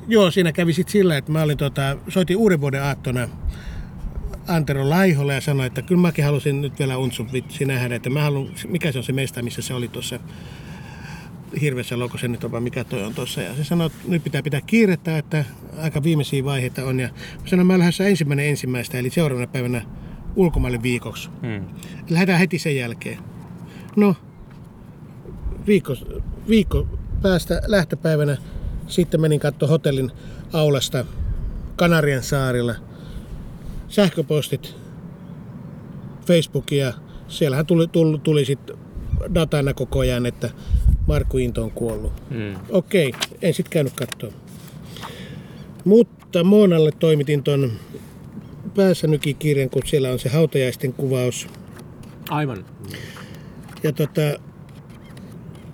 joo, 0.07 0.31
siinä 0.31 0.51
kävi 0.51 0.73
sit 0.73 0.89
sillä, 0.89 1.17
että 1.17 1.31
mä 1.31 1.41
olin 1.41 1.57
tota, 1.57 1.97
soitin 2.09 2.37
uuden 2.37 2.61
vuoden 2.61 2.83
aattona 2.83 3.27
Antero 4.47 4.89
Laiholle 4.89 5.33
ja 5.33 5.41
sanoin, 5.41 5.67
että 5.67 5.81
kyllä 5.81 6.01
mäkin 6.01 6.25
halusin 6.25 6.61
nyt 6.61 6.79
vielä 6.79 6.97
Untsun 6.97 7.31
vitsi 7.33 7.65
nähdä, 7.65 7.95
että 7.95 8.09
mä 8.09 8.21
haluan, 8.21 8.49
mikä 8.67 8.91
se 8.91 8.97
on 8.97 9.03
se 9.03 9.13
mesta, 9.13 9.41
missä 9.41 9.61
se 9.61 9.73
oli 9.73 9.87
tuossa 9.87 10.19
hirveässä 11.61 11.99
loukossa 11.99 12.27
nyt 12.27 12.43
on, 12.43 12.63
mikä 12.63 12.83
toi 12.83 13.03
on 13.03 13.13
tuossa. 13.13 13.41
Ja 13.41 13.55
se 13.55 13.63
sanoi, 13.63 13.87
että 13.87 13.99
nyt 14.07 14.23
pitää 14.23 14.43
pitää 14.43 14.61
kiirettä, 14.61 15.17
että 15.17 15.45
aika 15.77 16.03
viimeisiä 16.03 16.43
vaiheita 16.43 16.85
on. 16.85 16.99
Ja 16.99 17.07
mä 17.41 17.47
sanoin, 17.47 17.67
mä 17.67 17.79
lähdössä 17.79 18.07
ensimmäinen 18.07 18.45
ensimmäistä, 18.45 18.97
eli 18.97 19.09
seuraavana 19.09 19.47
päivänä 19.47 19.81
ulkomaille 20.35 20.83
viikoksi. 20.83 21.29
Hmm. 21.41 21.65
Lähdetään 22.09 22.39
heti 22.39 22.59
sen 22.59 22.75
jälkeen. 22.75 23.17
No, 23.95 24.15
viikko, 25.67 25.95
viikko 26.49 26.87
päästä 27.21 27.61
lähtöpäivänä 27.65 28.37
sitten 28.87 29.21
menin 29.21 29.39
katsomaan 29.39 29.69
hotellin 29.69 30.11
aulasta 30.53 31.05
Kanarian 31.75 32.23
saarilla. 32.23 32.75
Sähköpostit, 33.87 34.75
Facebookia. 36.25 36.93
Siellähän 37.27 37.65
tuli, 37.65 37.87
tuli, 37.87 38.19
tuli 38.19 38.45
sitten 38.45 38.77
datana 39.33 39.73
koko 39.73 39.99
ajan, 39.99 40.25
että 40.25 40.49
Markku 41.07 41.37
Into 41.37 41.63
on 41.63 41.71
kuollut. 41.71 42.13
Hmm. 42.29 42.55
Okei, 42.69 43.13
en 43.41 43.53
sitten 43.53 43.71
käynyt 43.71 43.93
katsoa. 43.93 44.31
Mutta 45.85 46.43
Moonalle 46.43 46.91
toimitin 46.91 47.43
ton 47.43 47.71
pääsänykikirjan, 48.75 49.69
kun 49.69 49.81
siellä 49.85 50.09
on 50.09 50.19
se 50.19 50.29
hautajaisten 50.29 50.93
kuvaus. 50.93 51.47
Aivan. 52.29 52.65
Ja 53.83 53.91
tota, 53.91 54.21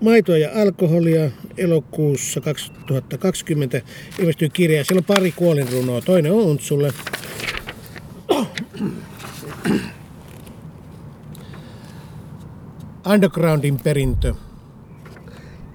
maitoa 0.02 0.38
ja 0.38 0.50
alkoholia 0.62 1.32
elokuussa 1.58 2.42
2020 2.42 3.82
ilmestyy 4.20 4.50
kirja. 4.50 4.84
Siellä 4.84 5.00
on 5.00 5.16
pari 5.16 5.32
kuolinrunoa. 5.32 6.02
Toinen 6.02 6.32
on 6.32 6.38
Untsulle. 6.38 6.94
Undergroundin 13.06 13.80
perintö. 13.84 14.34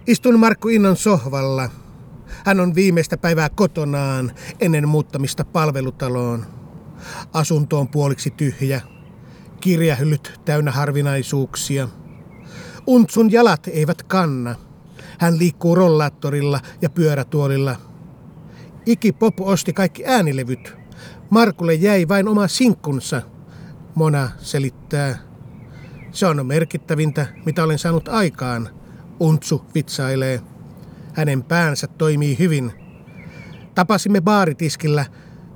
Istun 0.06 0.38
Markku 0.38 0.68
Innon 0.68 0.96
sohvalla. 0.96 1.70
Hän 2.44 2.60
on 2.60 2.74
viimeistä 2.74 3.16
päivää 3.16 3.48
kotonaan 3.48 4.32
ennen 4.60 4.88
muuttamista 4.88 5.44
palvelutaloon. 5.44 6.46
Asunto 7.32 7.80
on 7.80 7.88
puoliksi 7.88 8.30
tyhjä. 8.30 8.80
Kirjahyllyt 9.60 10.40
täynnä 10.44 10.70
harvinaisuuksia. 10.70 11.88
Untsun 12.86 13.32
jalat 13.32 13.68
eivät 13.68 14.02
kanna. 14.02 14.54
Hän 15.18 15.38
liikkuu 15.38 15.74
rollaattorilla 15.74 16.60
ja 16.82 16.90
pyörätuolilla. 16.90 17.76
Iki 18.86 19.12
Pop 19.12 19.40
osti 19.40 19.72
kaikki 19.72 20.06
äänilevyt. 20.06 20.76
Markulle 21.30 21.74
jäi 21.74 22.08
vain 22.08 22.28
oma 22.28 22.48
sinkkunsa. 22.48 23.22
Mona 23.94 24.30
selittää. 24.38 25.27
Se 26.10 26.26
on 26.26 26.46
merkittävintä, 26.46 27.26
mitä 27.46 27.64
olen 27.64 27.78
saanut 27.78 28.08
aikaan. 28.08 28.68
Untsu 29.20 29.64
vitsailee. 29.74 30.40
Hänen 31.14 31.42
päänsä 31.42 31.86
toimii 31.86 32.38
hyvin. 32.38 32.72
Tapasimme 33.74 34.20
baaritiskillä 34.20 35.04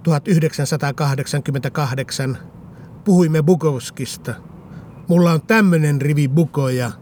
1988. 0.02 2.38
Puhuimme 3.04 3.42
Bukowskista. 3.42 4.34
Mulla 5.08 5.32
on 5.32 5.42
tämmönen 5.42 6.00
rivi 6.00 6.28
bukoja. 6.28 6.92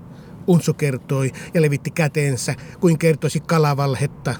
Untsu 0.46 0.74
kertoi 0.74 1.32
ja 1.54 1.62
levitti 1.62 1.90
käteensä, 1.90 2.54
kuin 2.80 2.98
kertoisi 2.98 3.40
kalavalhetta. 3.40 4.34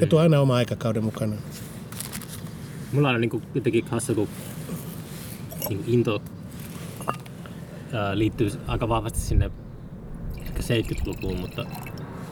Ja 0.00 0.06
tuo 0.06 0.20
aina 0.20 0.40
oma 0.40 0.54
aikakauden 0.56 1.04
mukana. 1.04 1.34
Mulla 2.92 3.10
on 3.10 3.20
niinku 3.20 3.42
jotenkin 3.54 3.84
hassu, 3.90 4.14
kun 4.14 4.28
niinku 5.68 5.84
into 5.86 6.22
ää, 7.92 8.18
liittyy 8.18 8.50
aika 8.66 8.88
vahvasti 8.88 9.18
sinne 9.20 9.50
ehkä 10.46 10.60
70-lukuun, 10.62 11.40
mutta 11.40 11.66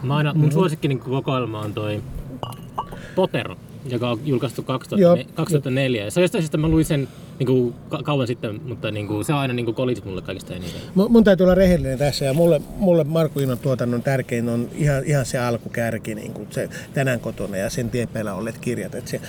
mä 0.02 0.16
aina, 0.16 0.34
mun 0.34 0.52
suosikki 0.52 0.88
niinku 0.88 1.10
kokoelma 1.10 1.60
on 1.60 1.74
toi 1.74 2.02
Potter, 3.14 3.54
joka 3.90 4.10
on 4.10 4.20
julkaistu 4.24 4.62
2000, 4.62 5.02
Joo. 5.02 5.18
2004. 5.34 6.10
Se 6.10 6.20
on 6.20 6.22
jostain 6.24 6.42
syystä, 6.42 6.58
mä 6.58 6.68
luin 6.68 6.84
sen 6.84 7.08
niinku 7.38 7.74
ka- 7.88 8.02
kauan 8.02 8.26
sitten, 8.26 8.60
mutta 8.68 8.90
niinku, 8.90 9.24
se 9.24 9.32
on 9.32 9.38
aina 9.38 9.54
niinku 9.54 9.72
kolis 9.72 10.04
mulle 10.04 10.22
kaikista 10.22 10.54
eniten. 10.54 10.80
Mun 10.94 11.12
mun 11.12 11.24
täytyy 11.24 11.44
olla 11.44 11.54
rehellinen 11.54 11.98
tässä 11.98 12.24
ja 12.24 12.34
mulle, 12.34 12.60
mulle 12.76 13.04
Markku 13.04 13.40
Innon 13.40 13.58
tuotannon 13.58 14.02
tärkein 14.02 14.48
on 14.48 14.68
ihan, 14.74 15.04
ihan 15.04 15.26
se 15.26 15.38
alkukärki, 15.38 16.14
niin 16.14 16.32
kuin 16.32 16.46
se 16.50 16.68
tänään 16.94 17.20
kotona 17.20 17.56
ja 17.56 17.70
sen 17.70 17.90
tiepeillä 17.90 18.34
olleet 18.34 18.58
kirjat. 18.58 18.94
Et 18.94 19.08
se, 19.08 19.20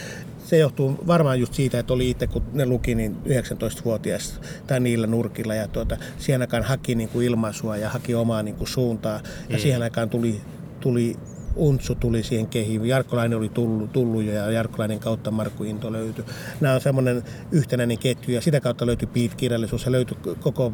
se 0.46 0.58
johtuu 0.58 1.00
varmaan 1.08 1.40
just 1.40 1.54
siitä, 1.54 1.80
että 1.80 1.94
oli 1.94 2.10
itse, 2.10 2.28
kun 2.28 2.44
ne 2.54 2.66
luki, 2.66 2.96
niin 2.96 3.16
19-vuotias 3.26 4.40
tai 4.68 4.80
niillä 4.80 5.08
nurkilla 5.08 5.56
ja 5.56 5.68
tuota, 5.68 5.98
siihen 6.18 6.42
aikaan 6.42 6.64
haki 6.64 6.96
niin 6.96 7.10
kuin 7.10 7.26
ilmaisua 7.26 7.78
ja 7.78 7.90
haki 7.90 8.16
omaa 8.16 8.44
niin 8.44 8.56
kuin 8.56 8.68
suuntaa 8.68 9.20
ja 9.50 9.60
siihen 9.60 9.82
aikaan 9.82 10.10
tuli, 10.10 10.42
tuli 10.84 11.16
Untsu 11.56 11.96
tuli 11.96 12.24
siihen 12.24 12.48
kehiin. 12.48 12.86
Jarkkolainen 12.86 13.38
oli 13.38 13.50
tullut, 13.50 13.92
tullut 13.92 14.24
jo 14.24 14.34
ja 14.34 14.52
Jarkkolainen 14.52 15.00
kautta 15.00 15.32
Markku 15.32 15.64
Into 15.64 15.92
löytyi. 15.92 16.26
Nämä 16.62 16.76
on 16.76 16.82
semmoinen 16.82 17.24
yhtenäinen 17.52 17.98
ketju 17.98 18.34
ja 18.34 18.42
sitä 18.42 18.60
kautta 18.60 18.86
löytyi 18.86 19.08
Beat-kirjallisuus 19.14 19.86
ja 19.86 19.92
löytyi 19.92 20.18
koko 20.40 20.74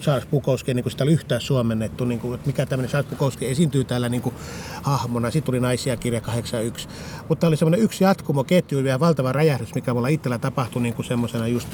Charles 0.00 0.26
Bukowski, 0.26 0.74
niin 0.74 0.82
kuin 0.84 0.90
sitä 0.90 1.04
oli 1.04 1.12
yhtään 1.12 1.40
suomennettu, 1.40 2.04
niin 2.04 2.20
kuin, 2.20 2.34
että 2.34 2.46
mikä 2.46 2.66
tämmöinen 2.66 2.90
Charles 2.90 3.10
Bukowski 3.10 3.48
esiintyy 3.48 3.84
täällä 3.84 4.08
niin 4.08 4.22
kuin 4.22 4.34
hahmona. 4.82 5.30
Sitten 5.30 5.46
tuli 5.46 5.60
Naisia 5.60 5.96
kirja 5.96 6.20
81. 6.20 6.88
Mutta 7.28 7.46
oli 7.46 7.56
semmoinen 7.56 7.80
yksi 7.80 8.04
jatkumo 8.04 8.44
ketju 8.44 8.78
ja 8.78 9.00
valtava 9.00 9.32
räjähdys, 9.32 9.74
mikä 9.74 9.94
mulla 9.94 10.08
itsellä 10.08 10.38
tapahtui 10.38 10.82
niin 10.82 10.94
kuin 10.94 11.06
semmoisena 11.06 11.46
just, 11.46 11.68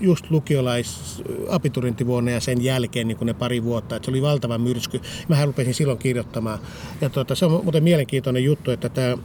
just 0.00 0.30
lukiolais 0.30 1.22
abiturintivuonna 1.48 2.30
ja 2.30 2.40
sen 2.40 2.64
jälkeen 2.64 3.08
niin 3.08 3.18
kuin 3.18 3.26
ne 3.26 3.34
pari 3.34 3.64
vuotta. 3.64 3.96
Et 3.96 4.04
se 4.04 4.10
oli 4.10 4.22
valtava 4.22 4.58
myrsky. 4.58 5.00
Mä 5.28 5.44
rupesin 5.44 5.74
silloin 5.74 5.98
kirjoittamaan. 5.98 6.58
Ja 7.00 7.10
tuota, 7.10 7.34
se 7.34 7.44
on 7.46 7.60
muuten 7.62 7.84
mielenkiintoinen 8.00 8.44
juttu, 8.44 8.70
että 8.70 8.88
tämä 8.88 9.18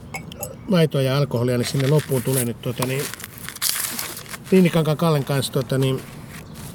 maitoa 0.70 1.02
ja 1.02 1.18
alkoholia, 1.18 1.58
niin 1.58 1.68
sinne 1.68 1.88
loppuun 1.88 2.24
tulee 2.24 2.46
nyt 2.46 2.62
tuota, 2.62 2.86
niin, 2.86 3.04
Niinikankaan 4.52 4.98
Kallen 4.98 5.24
kanssa 5.24 5.54
tuota, 5.54 5.78
niin, 5.78 6.02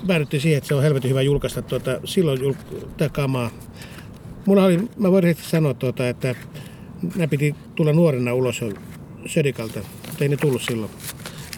päädyttiin 0.07 0.41
siihen, 0.41 0.59
että 0.59 0.69
se 0.69 0.75
on 0.75 0.83
helvetin 0.83 1.11
hyvä 1.11 1.23
julkaista 1.23 1.63
tuota, 1.63 2.01
silloin 2.05 2.41
jul, 2.41 2.55
tämä 2.97 3.09
kamaa. 3.09 3.51
Mulla 4.47 4.65
oli, 4.65 4.89
mä 4.97 5.13
voin 5.13 5.37
sanoa, 5.43 5.75
tuota, 5.75 6.09
että 6.09 6.35
nämä 7.15 7.29
piti 7.29 7.55
tulla 7.75 7.93
nuorena 7.93 8.35
ulos 8.35 8.61
Södikalta, 9.27 9.81
mutta 10.07 10.25
ei 10.25 10.29
ne 10.29 10.37
tullut 10.37 10.63
silloin. 10.63 10.91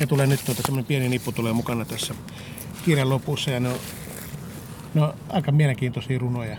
Ne 0.00 0.06
tulee 0.06 0.26
nyt, 0.26 0.40
tuota, 0.46 0.62
semmoinen 0.64 0.86
pieni 0.86 1.08
nippu 1.08 1.32
tulee 1.32 1.52
mukana 1.52 1.84
tässä 1.84 2.14
kirjan 2.84 3.10
lopussa 3.10 3.50
ja 3.50 3.60
ne 3.60 3.68
on, 3.68 3.78
no, 4.94 5.14
aika 5.28 5.52
mielenkiintoisia 5.52 6.18
runoja. 6.18 6.56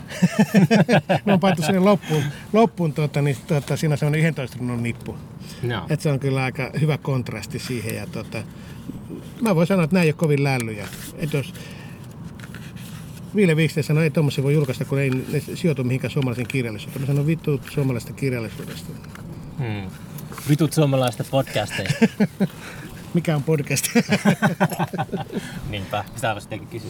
ne 1.26 1.34
on 1.34 1.40
paittu 1.40 1.62
sinne 1.62 1.80
loppuun, 1.80 2.24
loppuun 2.54 2.94
tuota, 2.94 3.22
niin, 3.22 3.38
tuota, 3.48 3.78
siinä 3.78 3.94
on 3.94 3.98
semmoinen 3.98 4.26
11 4.26 4.58
runon 4.60 4.84
nippu. 4.84 5.18
No. 5.64 5.86
Et 5.90 6.02
se 6.02 6.12
on 6.12 6.20
kyllä 6.20 6.44
aika 6.44 6.72
hyvä 6.82 6.98
kontrasti 6.98 7.60
siihen. 7.60 7.96
Ja 7.96 8.08
tota, 8.08 8.44
mä 9.42 9.56
voin 9.56 9.68
sanoa, 9.68 9.84
että 9.84 9.94
nämä 9.94 10.04
ei 10.04 10.10
ole 10.10 10.14
kovin 10.14 10.44
lällyjä. 10.44 10.88
Et 11.18 11.34
jos 11.34 11.54
Ville 13.36 13.56
Wiksten 13.56 13.84
sanoi, 13.84 14.06
että 14.06 14.12
ei 14.12 14.14
tuommoisia 14.14 14.44
voi 14.44 14.54
julkaista, 14.54 14.86
kun 14.86 15.00
ei 15.00 15.10
ne 15.10 15.42
sijoitu 15.56 15.84
mihinkään 15.84 16.12
suomalaisen 16.12 16.48
kirjallisuuteen. 16.48 17.02
Mä 17.02 17.08
sanon 17.08 17.28
vittu 17.28 17.62
suomalaisesta 17.72 18.14
kirjallisuudesta. 18.14 18.94
Hmm. 19.58 19.92
Vitut 20.50 20.74
suomalaista 20.74 21.24
podcasteja. 21.32 21.90
Mikä 23.14 23.36
on 23.36 23.44
podcast? 23.44 23.86
Niinpä, 25.70 26.06
sitä 26.16 26.36
vasta 26.36 26.58
kysyä. 26.58 26.90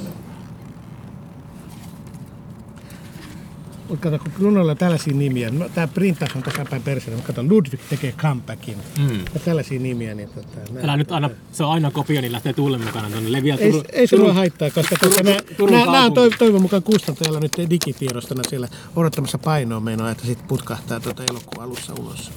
Kato, 4.00 4.20
kun 4.20 4.32
runoilla 4.40 4.72
on 4.72 4.78
tällaisia 4.78 5.14
nimiä. 5.14 5.50
No, 5.50 5.70
tää 5.70 5.88
printtaus 5.88 6.36
on 6.36 6.44
tässä 6.44 6.66
päin 6.70 6.82
perseellä. 6.82 7.18
Mä 7.22 7.28
katson, 7.28 7.50
Ludwig 7.50 7.80
tekee 7.90 8.12
comebackin. 8.12 8.78
Mm. 9.00 9.20
Ja 9.34 9.40
tällaisia 9.46 9.80
nimiä. 9.80 10.16
Niin 10.16 10.30
tota, 10.30 10.74
nää- 10.74 10.84
Älä 10.84 10.98
nyt 10.98 11.12
aina, 11.12 11.30
se 11.52 11.64
on 11.64 11.72
aina 11.72 11.92
kopio, 11.92 12.22
niin 12.22 12.32
lähtee 12.32 12.54
tuulen 12.54 12.82
mukana 12.86 13.10
tuonne. 13.10 13.32
Leviää 13.32 13.58
Ei, 13.58 13.72
Turun- 13.72 13.86
ei 13.92 14.08
mua 14.20 14.34
haittaa, 14.34 14.70
koska 14.70 14.96
tuota, 15.00 15.24
nämä, 15.24 15.38
nämä, 15.72 15.86
nämä 15.86 16.06
on 16.06 16.14
toivon, 16.14 16.38
toivon 16.40 16.62
mukaan 16.62 16.84
kustantajalla 16.84 17.40
nyt 17.40 17.52
digitiedostona 17.70 18.44
siellä 18.50 18.68
odottamassa 18.96 19.38
painoa 19.38 19.80
menoa, 19.80 20.12
että 20.12 20.26
sitten 20.26 20.48
putkahtaa 20.48 21.00
tuota 21.00 21.24
elokuun 21.24 21.64
alussa 21.64 21.94
ulos. 22.00 22.32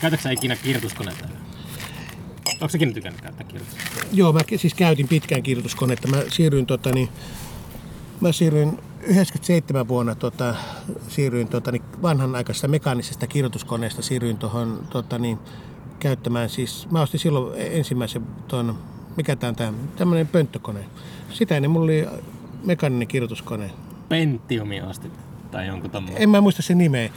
Käytätkö 0.00 0.22
sä 0.22 0.30
ikinä 0.30 0.56
kirjoituskonetta? 0.56 1.28
Onko 2.60 2.68
säkin 2.68 2.94
tykännyt 2.94 3.20
käyttää 3.20 3.46
kirjoituskonetta? 3.46 4.06
Joo, 4.12 4.32
mä 4.32 4.40
siis 4.56 4.74
käytin 4.74 5.08
pitkään 5.08 5.42
kirjoituskonetta. 5.42 6.08
Mä 6.08 6.16
siirryin, 6.28 6.66
tota, 6.66 6.90
niin, 6.92 7.08
mä 8.20 8.32
siirryin 8.32 8.78
97 9.02 9.88
vuonna 9.88 10.14
tota, 10.14 10.54
siirryin 11.08 11.48
tota, 11.48 11.72
niin 11.72 11.82
vanhanaikaisesta 12.02 12.68
mekaanisesta 12.68 13.26
kirjoituskoneesta 13.26 14.02
siirryin 14.02 14.38
tuohon 14.38 14.86
tota, 14.90 15.18
niin, 15.18 15.38
käyttämään 15.98 16.48
siis, 16.48 16.90
mä 16.90 17.02
ostin 17.02 17.20
silloin 17.20 17.60
ensimmäisen 17.60 18.22
tuon, 18.48 18.78
mikä 19.16 19.36
tää 19.36 19.48
on 19.48 19.56
tää, 19.56 19.72
tämmönen 19.96 20.26
pönttökone. 20.26 20.84
Sitä 21.30 21.56
ennen 21.56 21.70
mulla 21.70 21.84
oli 21.84 22.06
mekaaninen 22.64 23.08
kirjoituskone. 23.08 23.70
Pentiumia 24.08 24.86
ostit. 24.86 25.27
Tai 25.50 25.66
jonkun 25.66 25.90
tommoinen. 25.90 26.22
En 26.22 26.30
mä 26.30 26.40
muista 26.40 26.62
sen 26.62 26.78
nimeä. 26.78 27.10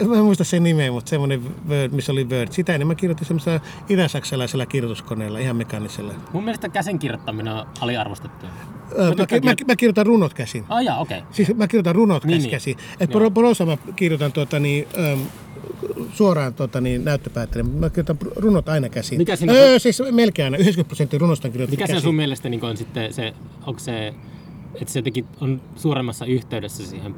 En 0.00 0.08
mä 0.08 0.22
muista 0.22 0.44
sen 0.44 0.62
nimeä, 0.62 0.92
mutta 0.92 1.10
semmoinen 1.10 1.42
Word, 1.68 1.92
missä 1.92 2.12
oli 2.12 2.24
Word. 2.24 2.48
Sitä 2.52 2.72
ennen 2.74 2.86
mä 2.88 2.94
kirjoitin 2.94 3.26
semmoisella 3.26 3.60
itä-saksalaisella 3.88 4.66
kirjoituskoneella, 4.66 5.38
ihan 5.38 5.56
mekaanisella. 5.56 6.14
Mun 6.32 6.44
mielestä 6.44 6.68
käsin 6.68 6.98
kirjoittaminen 6.98 7.52
on 7.52 7.66
aliarvostettu. 7.80 8.46
Öö, 8.98 9.08
mä, 9.08 9.14
mä, 9.18 9.24
kirjoit- 9.24 9.66
mä, 9.66 9.76
kirjoitan 9.76 10.06
runot 10.06 10.34
käsin. 10.34 10.64
Ah 10.68 10.82
jaa, 10.84 10.98
okei. 10.98 11.18
Okay. 11.18 11.30
Siis 11.32 11.54
mä 11.56 11.66
kirjoitan 11.68 11.94
runot 11.94 12.24
Niin, 12.24 12.30
niin, 12.30 12.42
niin. 12.42 12.50
käsin. 12.50 12.76
Et 13.00 13.10
Joo. 13.10 13.20
pro- 13.20 13.30
prosa 13.30 13.66
mä 13.66 13.76
kirjoitan 13.96 14.32
tuota, 14.32 14.58
niin, 14.60 14.86
äm, 15.12 15.18
suoraan 16.12 16.54
tuota, 16.54 16.80
niin, 16.80 17.04
näyttöpäätteelle. 17.04 17.70
Mä 17.70 17.90
kirjoitan 17.90 18.16
runot 18.36 18.68
aina 18.68 18.88
käsin. 18.88 19.18
Mikä 19.18 19.36
siinä- 19.36 19.52
öö, 19.52 19.78
siis 19.78 20.02
melkein 20.10 20.44
aina. 20.46 20.56
90 20.56 20.88
prosenttia 20.88 21.18
runosta 21.18 21.48
on 21.48 21.52
kirjoitettu 21.52 21.76
Mikä 21.76 21.86
se 21.86 21.92
käsin. 21.92 22.02
sun 22.04 22.14
mielestä 22.14 22.48
niin 22.48 22.64
on 22.64 22.76
sitten 22.76 23.12
se, 23.12 23.32
onko 23.66 23.80
se, 23.80 24.14
että 24.74 24.92
se 24.92 24.98
jotenkin 24.98 25.26
on 25.40 25.60
suuremmassa 25.76 26.26
yhteydessä 26.26 26.86
siihen 26.86 27.14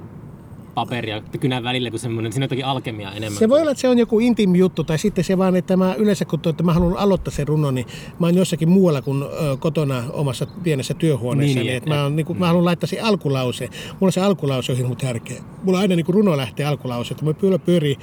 paperia 0.77 1.23
kynän 1.41 1.63
välillä 1.63 1.91
kuin 1.91 2.01
semmoinen, 2.01 2.33
siinä 2.33 2.45
on 2.45 2.45
jotakin 2.45 2.65
alkemia 2.65 3.13
enemmän. 3.13 3.39
Se 3.39 3.49
voi 3.49 3.61
olla, 3.61 3.71
että 3.71 3.81
se 3.81 3.89
on 3.89 3.99
joku 3.99 4.21
intim 4.21 4.55
juttu, 4.55 4.85
tai 4.85 4.99
sitten 4.99 5.25
se 5.25 5.39
vaan, 5.39 5.57
että 5.57 5.77
mä 5.77 5.95
yleensä 5.95 6.25
kun 6.25 6.41
to, 6.41 6.51
että 6.51 6.63
mä 6.63 6.73
haluan 6.73 6.97
aloittaa 6.97 7.35
sen 7.35 7.49
runon, 7.49 7.75
niin 7.75 7.87
mä 8.19 8.27
oon 8.27 8.37
jossakin 8.37 8.69
muualla 8.69 9.03
kuin 9.03 9.23
ö, 9.23 9.57
kotona 9.59 10.05
omassa 10.13 10.47
pienessä 10.63 10.95
työhuoneessa. 10.95 11.55
Niin, 11.55 11.57
Niin, 11.57 11.67
niin, 11.67 11.77
että 11.77 11.91
mä, 11.91 12.03
oon, 12.03 12.17
niin 12.17 12.27
kuin, 12.27 12.39
mä 12.39 12.47
haluan 12.47 12.65
laittaa 12.65 12.87
sen 12.87 13.05
alkulause. 13.05 13.69
Mulla 14.01 14.11
se 14.11 14.21
alkulause 14.21 14.73
on 14.73 14.79
hirmu 14.79 14.95
tärkeä. 14.95 15.43
Mulla 15.63 15.79
aina 15.79 15.97
niin 15.97 16.07
kuin 16.07 16.15
runo 16.15 16.37
lähtee 16.37 16.67
alkulause, 16.67 17.15
että 17.15 17.25
mulla 17.25 17.39
pyöllä 17.41 17.59
pyörii 17.59 17.97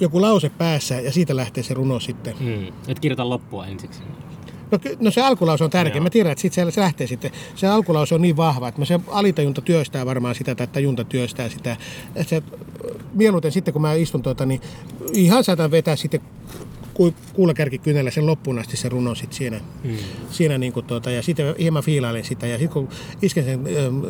joku 0.00 0.20
lause 0.20 0.48
päässä 0.48 0.94
ja 1.00 1.12
siitä 1.12 1.36
lähtee 1.36 1.62
se 1.62 1.74
runo 1.74 2.00
sitten. 2.00 2.34
Mm. 2.40 2.66
Et 2.88 3.00
kirjoita 3.00 3.28
loppua 3.28 3.66
ensiksi. 3.66 4.02
No, 4.70 4.78
no 5.00 5.10
se 5.10 5.20
alkulause 5.20 5.64
on 5.64 5.70
tärkeä. 5.70 5.96
Joo. 5.96 6.02
Mä 6.02 6.10
tiedän, 6.10 6.32
että 6.32 6.42
sit 6.42 6.52
se, 6.52 6.70
se 6.70 6.80
lähtee 6.80 7.06
sitten. 7.06 7.30
Se 7.54 7.66
alkulause 7.66 8.14
on 8.14 8.22
niin 8.22 8.36
vahva, 8.36 8.68
että 8.68 8.80
mä 8.80 8.84
se 8.84 9.00
alitajunta 9.08 9.60
työstää 9.60 10.06
varmaan 10.06 10.34
sitä, 10.34 10.54
tai 10.54 10.66
tajunta 10.66 11.04
työstää 11.04 11.48
sitä. 11.48 11.76
Että 12.14 12.30
se, 12.30 12.42
mieluiten 13.14 13.52
sitten, 13.52 13.72
kun 13.72 13.82
mä 13.82 13.94
istun 13.94 14.22
tuota, 14.22 14.46
niin 14.46 14.60
ihan 15.12 15.44
saatan 15.44 15.70
vetää 15.70 15.96
sitten 15.96 16.20
ku- 16.96 17.14
kuulakärkikynällä 17.32 18.10
sen 18.10 18.26
loppuun 18.26 18.58
asti 18.58 18.76
se 18.76 18.88
runo 18.88 19.14
sit 19.14 19.32
siinä. 19.32 19.60
Mm. 19.84 19.96
siinä 20.30 20.58
niin 20.58 20.72
kuin, 20.72 20.86
tuota, 20.86 21.10
ja 21.10 21.22
sitten 21.22 21.54
hieman 21.58 21.82
fiilailen 21.82 22.24
sitä. 22.24 22.46
Ja 22.46 22.58
sitten 22.58 22.72
kun 22.72 22.88
isken 23.22 23.44
sen 23.44 23.60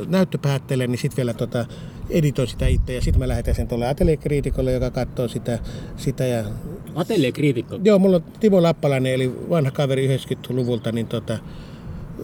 näyttöpäätteelle, 0.08 0.86
niin 0.86 0.98
sitten 0.98 1.16
vielä 1.16 1.34
tuota, 1.34 1.66
editoin 2.10 2.48
sitä 2.48 2.66
itse. 2.66 2.94
Ja 2.94 3.00
sitten 3.00 3.18
mä 3.18 3.28
lähetän 3.28 3.54
sen 3.54 3.68
tuolle 3.68 3.88
ateliekriitikolle, 3.88 4.72
joka 4.72 4.90
katsoo 4.90 5.28
sitä, 5.28 5.58
sitä 5.96 6.26
ja 6.26 6.44
Ateliekriitikko. 6.94 7.78
Joo, 7.84 7.98
mulla 7.98 8.16
on 8.16 8.24
Timo 8.40 8.62
Lappalainen, 8.62 9.14
eli 9.14 9.32
vanha 9.50 9.70
kaveri 9.70 10.16
90-luvulta, 10.16 10.92
niin 10.92 11.06
tota, 11.06 11.38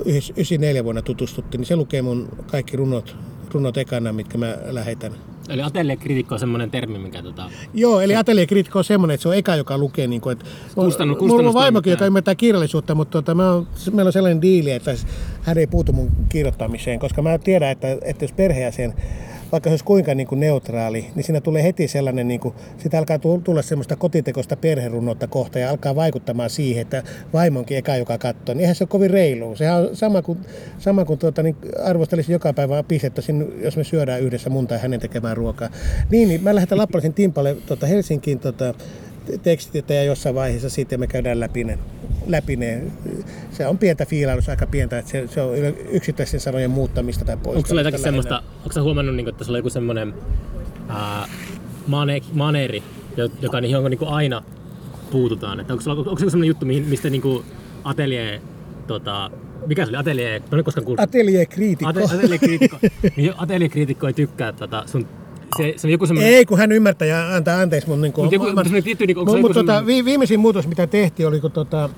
94 0.06 0.84
vuonna 0.84 1.02
tutustuttiin, 1.02 1.58
niin 1.58 1.66
se 1.66 1.76
lukee 1.76 2.02
mun 2.02 2.28
kaikki 2.46 2.76
runot, 2.76 3.16
runot 3.50 3.76
ekana, 3.76 4.12
mitkä 4.12 4.38
mä 4.38 4.56
lähetän. 4.64 5.12
Eli 5.52 5.62
ateliekriitikko 5.62 6.34
on 6.34 6.38
semmoinen 6.38 6.70
termi, 6.70 6.98
mikä 6.98 7.22
tota... 7.22 7.50
Joo, 7.74 8.00
eli 8.00 8.16
ateliekriitikko 8.16 8.78
on 8.78 8.84
semmoinen, 8.84 9.14
että 9.14 9.22
se 9.22 9.28
on 9.28 9.36
eka, 9.36 9.56
joka 9.56 9.78
lukee, 9.78 10.06
niin 10.06 10.20
kuin, 10.20 10.32
että 10.32 10.44
Kustannu- 10.74 11.26
mulla 11.26 11.48
on 11.48 11.54
vaimokin, 11.54 11.90
joka 11.90 12.06
ymmärtää 12.06 12.34
kirjallisuutta, 12.34 12.94
mutta 12.94 13.12
tota, 13.12 13.34
mä 13.34 13.52
oon, 13.52 13.66
meillä 13.92 14.08
on 14.08 14.12
sellainen 14.12 14.42
diili, 14.42 14.70
että 14.70 14.94
hän 15.42 15.58
ei 15.58 15.66
puutu 15.66 15.92
mun 15.92 16.10
kirjoittamiseen, 16.28 16.98
koska 16.98 17.22
mä 17.22 17.38
tiedän, 17.38 17.70
että, 17.70 17.88
että 18.02 18.24
jos 18.24 18.32
perheenjäsen 18.32 18.94
vaikka 19.52 19.68
se 19.68 19.72
olisi 19.72 19.84
kuinka 19.84 20.14
niin 20.14 20.26
kuin 20.26 20.40
neutraali, 20.40 21.06
niin 21.14 21.24
siinä 21.24 21.40
tulee 21.40 21.62
heti 21.62 21.88
sellainen, 21.88 22.28
niin 22.28 22.40
kuin, 22.40 22.54
sitä 22.78 22.98
alkaa 22.98 23.18
tu- 23.18 23.40
tulla 23.44 23.62
semmoista 23.62 23.96
kotitekosta 23.96 24.56
perherunnotta 24.56 25.26
kohta 25.26 25.58
ja 25.58 25.70
alkaa 25.70 25.94
vaikuttamaan 25.94 26.50
siihen, 26.50 26.82
että 26.82 27.02
vaimonkin 27.32 27.76
eka, 27.76 27.96
joka 27.96 28.18
katsoo, 28.18 28.54
niin 28.54 28.60
eihän 28.60 28.74
se 28.74 28.84
ole 28.84 28.88
kovin 28.88 29.10
reilu. 29.10 29.56
Sehän 29.56 29.78
on 29.78 29.96
sama 29.96 30.22
kuin, 30.22 30.38
sama 30.78 31.04
kuin 31.04 31.18
tuota, 31.18 31.42
niin 31.42 31.56
arvostelisi 31.84 32.32
joka 32.32 32.52
päivä 32.52 32.82
pistettä, 32.82 33.22
sin- 33.22 33.60
jos 33.62 33.76
me 33.76 33.84
syödään 33.84 34.20
yhdessä 34.20 34.50
mun 34.50 34.66
tai 34.66 34.78
hänen 34.78 35.00
tekemään 35.00 35.36
ruokaa. 35.36 35.68
Niin, 36.10 36.28
niin 36.28 36.42
mä 36.42 36.54
lähetän 36.54 36.78
Lappalaisen 36.78 37.14
Timpalle 37.14 37.56
tuota, 37.66 37.86
Helsinkiin 37.86 38.38
tuota, 38.38 38.74
tekstit 39.42 39.90
ja 39.90 40.04
jossain 40.04 40.34
vaiheessa 40.34 40.70
sitten 40.70 41.00
me 41.00 41.06
käydään 41.06 41.40
läpi 41.40 41.64
ne, 41.64 41.78
läpi 42.26 42.56
ne. 42.56 42.82
Se 43.50 43.66
on 43.66 43.78
pientä 43.78 44.06
fiilailusta, 44.06 44.50
aika 44.50 44.66
pientä, 44.66 44.98
että 44.98 45.10
se, 45.10 45.26
se 45.28 45.40
on 45.40 45.56
yksittäisten 45.90 46.40
sanojen 46.40 46.70
muuttamista 46.70 47.24
tai 47.24 47.36
poistamista. 47.36 47.58
Onko 47.58 47.68
sulla 47.68 47.80
jotakin 47.80 48.00
semmoista, 48.00 48.42
onko 48.58 48.72
sä 48.72 48.82
huomannut, 48.82 49.16
niin, 49.16 49.28
että 49.28 49.44
sulla 49.44 49.56
on 49.56 49.58
joku 49.58 49.70
semmoinen 49.70 50.14
ää, 50.88 51.28
mane, 51.86 52.20
maneeri, 52.32 52.82
jo- 53.16 53.28
joka, 53.42 53.58
johon 53.58 53.90
niin 53.90 54.08
aina 54.08 54.42
puututaan? 55.10 55.60
Että 55.60 55.72
onko, 55.72 55.82
sulla, 55.82 55.96
onko 55.96 56.18
se 56.18 56.30
semmoinen 56.30 56.48
juttu, 56.48 56.66
mihin- 56.66 56.86
mistä 56.88 57.10
niin 57.10 57.22
atelier, 57.84 58.40
tota, 58.86 59.30
mikä 59.66 59.84
se 59.84 59.88
oli, 59.88 59.96
atelier, 59.96 60.32
en 60.34 60.42
ole 60.52 60.62
koskaan 60.62 60.84
kuullut. 60.84 61.00
Atelier-kriitikko. 61.00 61.88
Ate, 61.88 62.02
ateliekriitikko, 62.04 62.78
niin 63.16 63.32
ateliekriitikko 63.36 64.06
ei 64.06 64.12
tykkää 64.12 64.52
tota, 64.52 64.82
sun, 64.86 65.06
se, 65.56 65.74
se 65.76 65.86
on 65.86 65.90
joku 65.92 66.06
semmoinen... 66.06 66.34
Ei, 66.34 66.46
kun 66.46 66.58
hän 66.58 66.72
ymmärtää 66.72 67.08
ja 67.08 67.34
antaa 67.34 67.60
anteeksi 67.60 67.88
mun... 67.88 68.00
Niin 68.00 68.12
kuin, 68.12 68.24
Mutta 68.24 68.34
joku- 68.34 68.46
mutta 68.46 68.62
semmoinen 68.62 68.84
tietty, 68.84 69.06
niin 69.06 69.14
kuin- 69.14 69.24
Mutta 69.26 69.38
joku 69.38 69.48
tota, 69.48 69.56
semmoinen- 69.72 69.86
vi, 69.86 70.04
viimeisin 70.04 70.40
muutos, 70.40 70.66
mitä 70.68 70.86
tehtiin, 70.86 71.28
oli 71.28 71.40
kun 71.40 71.52
tota, 71.52 71.88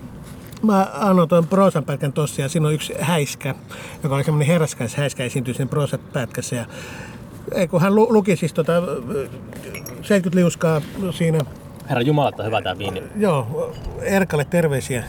mä 0.62 0.86
annoin 0.94 1.28
tuon 1.28 1.46
proosan 1.46 1.84
pätkän 1.84 2.12
tossa 2.12 2.42
ja 2.42 2.48
siinä 2.48 2.66
on 2.68 2.74
yksi 2.74 2.94
häiskä, 3.00 3.54
joka 4.02 4.14
oli 4.14 4.24
semmoinen 4.24 4.48
herraskas 4.48 4.94
häiskä 4.94 5.24
esiintyi 5.24 5.54
siinä 5.54 5.68
proosan 5.70 6.00
pätkässä. 6.12 6.56
Ja, 6.56 6.64
ei, 7.54 7.68
kun 7.68 7.80
hän 7.80 7.94
lu, 7.94 8.06
luki 8.12 8.36
siis 8.36 8.52
tota, 8.52 8.72
70 10.02 10.36
liuskaa 10.36 10.80
siinä. 11.10 11.38
Herra 11.88 12.02
Jumala, 12.02 12.28
että 12.28 12.42
on 12.42 12.46
hyvä 12.46 12.62
tää 12.62 12.78
viini. 12.78 13.02
Joo, 13.16 13.72
Erkalle 14.02 14.44
terveisiä. 14.44 15.04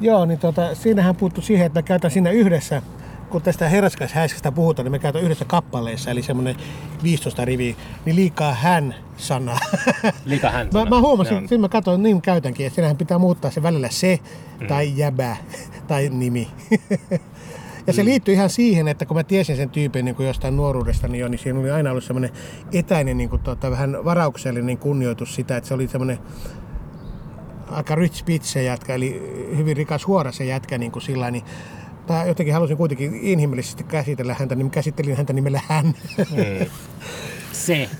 Joo, 0.00 0.24
niin 0.26 0.38
tota, 0.38 0.74
siinähän 0.74 1.16
puuttu 1.16 1.40
siihen, 1.40 1.66
että 1.66 1.78
me 1.78 1.82
käytän 1.82 2.10
siinä 2.10 2.30
yhdessä, 2.30 2.82
kun 3.30 3.42
tästä 3.42 3.68
herraskaishäiskästä 3.68 4.52
puhutaan, 4.52 4.84
niin 4.84 4.92
me 4.92 4.98
käytän 4.98 5.22
yhdessä 5.22 5.44
kappaleessa, 5.44 6.10
eli 6.10 6.22
semmoinen 6.22 6.56
15 7.02 7.44
riviä, 7.44 7.74
niin 8.04 8.16
liikaa 8.16 8.54
hän-sanaa. 8.54 9.58
Liika 10.24 10.50
hän 10.56 10.68
Mä, 10.72 10.84
mä 10.84 11.00
huomasin, 11.00 11.32
Joo. 11.32 11.40
sitten 11.40 11.60
mä 11.60 11.68
katsoin, 11.68 12.02
niin 12.02 12.22
käytänkin, 12.22 12.66
että 12.66 12.74
siinähän 12.74 12.96
pitää 12.96 13.18
muuttaa 13.18 13.50
se 13.50 13.62
välillä 13.62 13.88
se, 13.90 14.20
tai 14.68 14.92
jäbä, 14.96 15.36
tai 15.88 16.08
nimi. 16.08 16.48
ja 17.86 17.92
se 17.92 18.04
liittyy 18.04 18.34
ihan 18.34 18.50
siihen, 18.50 18.88
että 18.88 19.06
kun 19.06 19.16
mä 19.16 19.24
tiesin 19.24 19.56
sen 19.56 19.70
tyypin 19.70 20.04
niin 20.04 20.14
kuin 20.14 20.26
jostain 20.26 20.56
nuoruudesta, 20.56 21.08
niin 21.08 21.20
jo, 21.20 21.28
niin 21.28 21.38
siinä 21.38 21.60
oli 21.60 21.70
aina 21.70 21.90
ollut 21.90 22.04
semmoinen 22.04 22.30
etäinen, 22.72 23.16
niin 23.16 23.30
kuin, 23.30 23.42
tota, 23.42 23.70
vähän 23.70 23.96
varauksellinen 24.04 24.78
kunnioitus 24.78 25.34
sitä, 25.34 25.56
että 25.56 25.68
se 25.68 25.74
oli 25.74 25.88
semmoinen 25.88 26.18
aika 27.70 27.94
rich 27.94 28.24
bitch 28.24 28.46
se 28.46 28.62
jätkä, 28.62 28.94
eli 28.94 29.22
hyvin 29.56 29.76
rikas 29.76 30.06
huora 30.06 30.32
se 30.32 30.44
jätkä 30.44 30.78
niin 30.78 30.92
kuin 30.92 31.02
sillä 31.02 31.30
niin 31.30 31.44
Mä 32.08 32.24
jotenkin 32.24 32.54
halusin 32.54 32.76
kuitenkin 32.76 33.14
inhimillisesti 33.22 33.84
käsitellä 33.84 34.36
häntä, 34.38 34.54
niin 34.54 34.70
käsittelin 34.70 35.16
häntä 35.16 35.32
nimellä 35.32 35.60
hän. 35.68 35.86
Mm. 36.18 36.66
Se. 37.52 37.90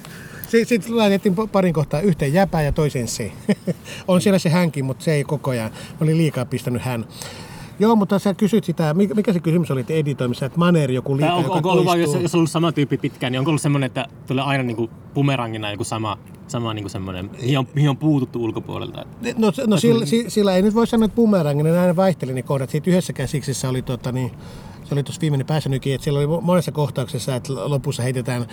Sitten 0.49 0.97
laitettiin 0.97 1.35
parin 1.53 1.75
kohtaa 1.75 2.01
yhteen 2.01 2.33
jäpää 2.33 2.63
ja 2.63 2.73
toiseen 2.73 3.09
se. 3.09 3.33
on 4.09 4.21
siellä 4.21 4.39
se 4.39 4.49
hänkin, 4.49 4.85
mutta 4.85 5.05
se 5.05 5.13
ei 5.13 5.25
koko 5.25 5.51
ajan. 5.51 5.71
Mä 5.71 5.97
olin 6.01 6.19
liikaa 6.19 6.45
pistänyt 6.45 6.83
hän. 6.83 7.05
Joo, 7.79 7.97
mutta 7.97 8.19
sä 8.19 8.35
kysyt 8.35 8.65
sitä, 8.65 8.95
mikä 8.95 9.33
se 9.33 9.41
kysymys 9.41 9.71
oli 9.71 9.85
editoimissa, 9.89 10.47
että 10.47 10.59
maneeri 10.59 10.95
joku 10.95 11.13
Tai 11.13 11.21
liika, 11.21 11.35
on, 11.35 11.43
joka 11.43 11.55
onko 11.55 11.71
ollut 11.71 11.99
jos, 11.99 12.15
jos 12.23 12.35
on 12.35 12.39
ollut 12.39 12.51
sama 12.51 12.73
tyyppi 12.73 12.99
pitkään, 12.99 13.33
niin 13.33 13.39
onko 13.39 13.51
ollut 13.51 13.63
semmoinen, 13.63 13.87
että 13.87 14.07
tulee 14.27 14.45
aina 14.45 14.63
niinku 14.63 14.91
bumerangina 15.15 15.71
joku 15.71 15.85
sama, 15.85 16.19
sama 16.49 16.75
niinku 16.75 16.89
semmoinen, 16.89 17.31
mihin 17.43 17.59
on, 17.59 17.67
mihin 17.75 17.91
on 17.91 17.97
puututtu 17.97 18.45
ulkopuolelta? 18.45 19.05
No, 19.39 19.53
no 19.67 19.77
sillä, 19.77 20.07
si- 20.07 20.31
sillä, 20.31 20.57
ei 20.57 20.63
nyt 20.63 20.75
voi 20.75 20.87
sanoa, 20.87 21.05
että 21.05 21.17
bumerangin, 21.17 21.67
ne 21.67 21.79
aina 21.79 21.97
vaihteli 21.97 22.35
ne 22.35 22.43
kohdat. 22.43 22.71
Siitä 22.71 22.91
yhdessä 22.91 23.13
käsiksessä 23.13 23.69
oli, 23.69 23.83
tota, 23.83 24.13
niin, 24.13 24.31
se 24.85 24.95
oli 24.95 25.03
tuossa 25.03 25.21
viimeinen 25.21 25.47
päässänykin, 25.47 25.95
että 25.95 26.05
siellä 26.05 26.19
oli 26.21 26.41
monessa 26.43 26.73
kohtauksessa, 26.73 27.37
että 27.37 27.53
lopussa 27.55 28.03
heitetään 28.03 28.47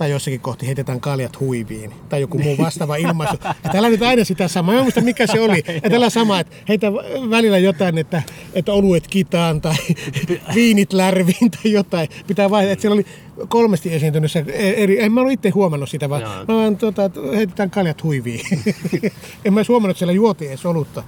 tai 0.00 0.10
jossakin 0.10 0.40
kohti 0.40 0.66
heitetään 0.66 1.00
kaljat 1.00 1.40
huiviin 1.40 1.92
tai 2.08 2.20
joku 2.20 2.38
muu 2.38 2.58
vastaava 2.58 2.96
ilmaisu. 2.96 3.34
Että 3.34 3.78
älä 3.78 3.88
nyt 3.88 4.02
aina 4.02 4.24
sitä 4.24 4.48
samaa. 4.48 4.74
Mä 4.74 4.78
en 4.78 4.84
muista 4.84 5.00
mikä 5.00 5.26
se 5.26 5.40
oli. 5.40 5.64
Ja 5.82 5.90
tällä 5.90 6.10
sama, 6.10 6.40
että 6.40 6.56
heitä 6.68 6.92
välillä 7.30 7.58
jotain, 7.58 7.98
että, 7.98 8.22
että 8.54 8.72
oluet 8.72 9.06
kitaan 9.08 9.60
tai 9.60 9.74
viinit 10.54 10.92
lärviin 10.92 11.50
tai 11.50 11.72
jotain. 11.72 12.08
Pitää 12.26 12.50
vaihtaa. 12.50 12.72
Että 12.72 12.80
siellä 12.80 12.94
oli 12.94 13.06
kolmesti 13.48 13.94
esiintynyt 13.94 14.32
se 14.32 14.44
eri. 14.54 15.02
En 15.02 15.12
mä 15.12 15.20
ollut 15.20 15.32
itse 15.32 15.50
huomannut 15.50 15.88
sitä, 15.88 16.10
vaan 16.10 16.22
Joo. 16.22 16.30
mä 16.30 16.54
vaan 16.54 16.72
että 17.06 17.20
heitetään 17.36 17.70
kaljat 17.70 18.02
huiviin. 18.02 18.40
en 19.44 19.54
mä 19.54 19.60
edes 19.60 19.68
huomannut, 19.68 19.90
että 19.90 19.98
siellä 19.98 20.12
juotiin 20.12 20.50
edes 20.50 20.66
olutta. 20.66 21.02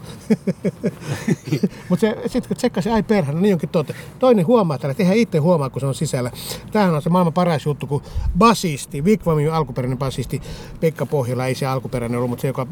Mutta 1.88 2.06
sitten 2.26 2.48
kun 2.48 2.56
tsekkasin, 2.56 2.92
ai 2.92 3.02
perhana, 3.02 3.40
niin 3.40 3.54
onkin 3.54 3.68
totta. 3.68 3.94
Toinen 4.18 4.46
huomaa 4.46 4.78
täällä, 4.78 4.90
että 4.90 5.02
eihän 5.02 5.16
itse 5.16 5.38
huomaa, 5.38 5.70
kun 5.70 5.80
se 5.80 5.86
on 5.86 5.94
sisällä. 5.94 6.30
Tämähän 6.72 6.94
on 6.94 7.02
se 7.02 7.10
maailman 7.10 7.32
paras 7.32 7.66
juttu, 7.66 7.86
kun 7.86 8.02
basisti, 8.38 9.02
Wigwamin 9.02 9.52
alkuperäinen 9.52 9.98
basisti, 9.98 10.42
Pekka 10.80 11.06
Pohjola, 11.06 11.46
ei 11.46 11.54
se 11.54 11.66
alkuperäinen 11.66 12.18
ollut, 12.18 12.30
mutta 12.30 12.42
se, 12.42 12.48
joka, 12.48 12.66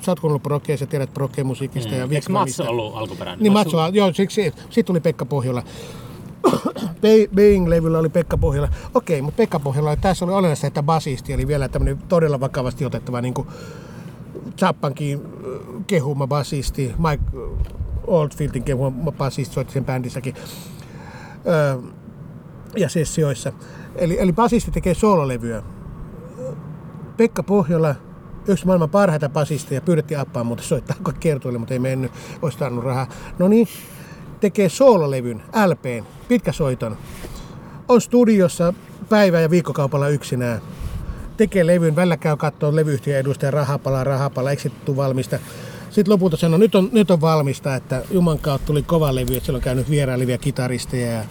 sä 0.00 0.10
oot 0.10 0.20
kuunnellut 0.20 0.42
prokkea, 0.42 0.76
sä 0.76 0.86
tiedät 0.86 1.14
prokkeen 1.14 1.46
musiikista 1.46 1.94
ja 1.94 2.02
Eikö 2.02 2.14
Wigwamista. 2.14 2.62
Matso 2.62 2.70
ollut 2.72 2.96
alkuperäinen? 2.96 3.42
Niin 3.42 3.52
Matsoa, 3.52 3.88
joo, 3.88 4.12
siksi 4.12 4.52
sitten 4.70 4.84
tuli 4.84 5.00
Pekka 5.00 5.24
Pohjola. 5.24 5.62
Be- 7.00 7.28
Being-levyllä 7.34 7.98
oli 7.98 8.08
Pekka 8.08 8.38
Pohjola. 8.38 8.68
Okei, 8.94 9.22
mutta 9.22 9.36
Pekka 9.36 9.60
Pohjola, 9.60 9.96
tässä 9.96 10.24
oli 10.24 10.32
olennaista, 10.32 10.66
että 10.66 10.82
basisti 10.82 11.34
oli 11.34 11.46
vielä 11.46 11.68
tämmöinen 11.68 11.98
todella 12.08 12.40
vakavasti 12.40 12.84
otettava 12.84 13.20
niin 13.20 13.34
kuin 13.34 13.48
Zappankin 14.58 15.18
äh, 15.18 15.84
kehuma 15.86 16.26
basisti, 16.26 16.94
Mike 16.98 17.24
äh, 17.24 17.80
Oldfieldin 18.06 18.62
kehuma 18.62 19.12
basisti 19.12 19.54
soitti 19.54 19.74
sen 19.74 19.84
bändissäkin 19.84 20.34
öö, 21.46 21.76
ja 22.76 22.88
sessioissa. 22.88 23.52
Eli, 23.96 24.16
eli 24.20 24.32
basisti 24.32 24.70
tekee 24.70 24.94
soololevyä. 24.94 25.62
Pekka 27.16 27.42
Pohjola, 27.42 27.94
yksi 28.48 28.66
maailman 28.66 28.90
parhaita 28.90 29.28
basisteja, 29.28 29.80
pyydettiin 29.80 30.20
appaa 30.20 30.44
muuten 30.44 30.66
soittaa 30.66 30.96
kertoille, 31.20 31.58
mutta 31.58 31.74
ei 31.74 31.80
mennyt, 31.80 32.12
olisi 32.42 32.58
rahaa. 32.82 33.06
No 33.38 33.48
niin, 33.48 33.68
tekee 34.40 34.68
soololevyn, 34.68 35.42
LPn, 35.66 36.04
pitkäsoiton. 36.28 36.96
On 37.88 38.00
studiossa 38.00 38.74
päivä- 39.08 39.40
ja 39.40 39.50
viikkokaupalla 39.50 40.08
yksinään. 40.08 40.60
Tekee 41.36 41.66
levyn, 41.66 41.96
välillä 41.96 42.16
käy 42.16 42.36
katsoa 42.36 42.76
levyyhtiön 42.76 43.20
edustaja 43.20 43.50
rahapala, 43.50 44.04
rahapala, 44.04 44.50
eikö 44.50 44.70
valmista. 44.96 45.38
Sitten 45.90 46.12
lopulta 46.12 46.36
sanoi, 46.36 46.58
nyt 46.58 46.74
on, 46.74 46.88
nyt 46.92 47.10
on 47.10 47.20
valmista, 47.20 47.74
että 47.74 48.02
Juman 48.10 48.38
kautta 48.38 48.66
tuli 48.66 48.82
kova 48.82 49.14
levy, 49.14 49.34
että 49.34 49.44
siellä 49.44 49.56
on 49.56 49.62
käynyt 49.62 49.90
vierailivia 49.90 50.38
kitaristeja 50.38 51.12
ja 51.12 51.24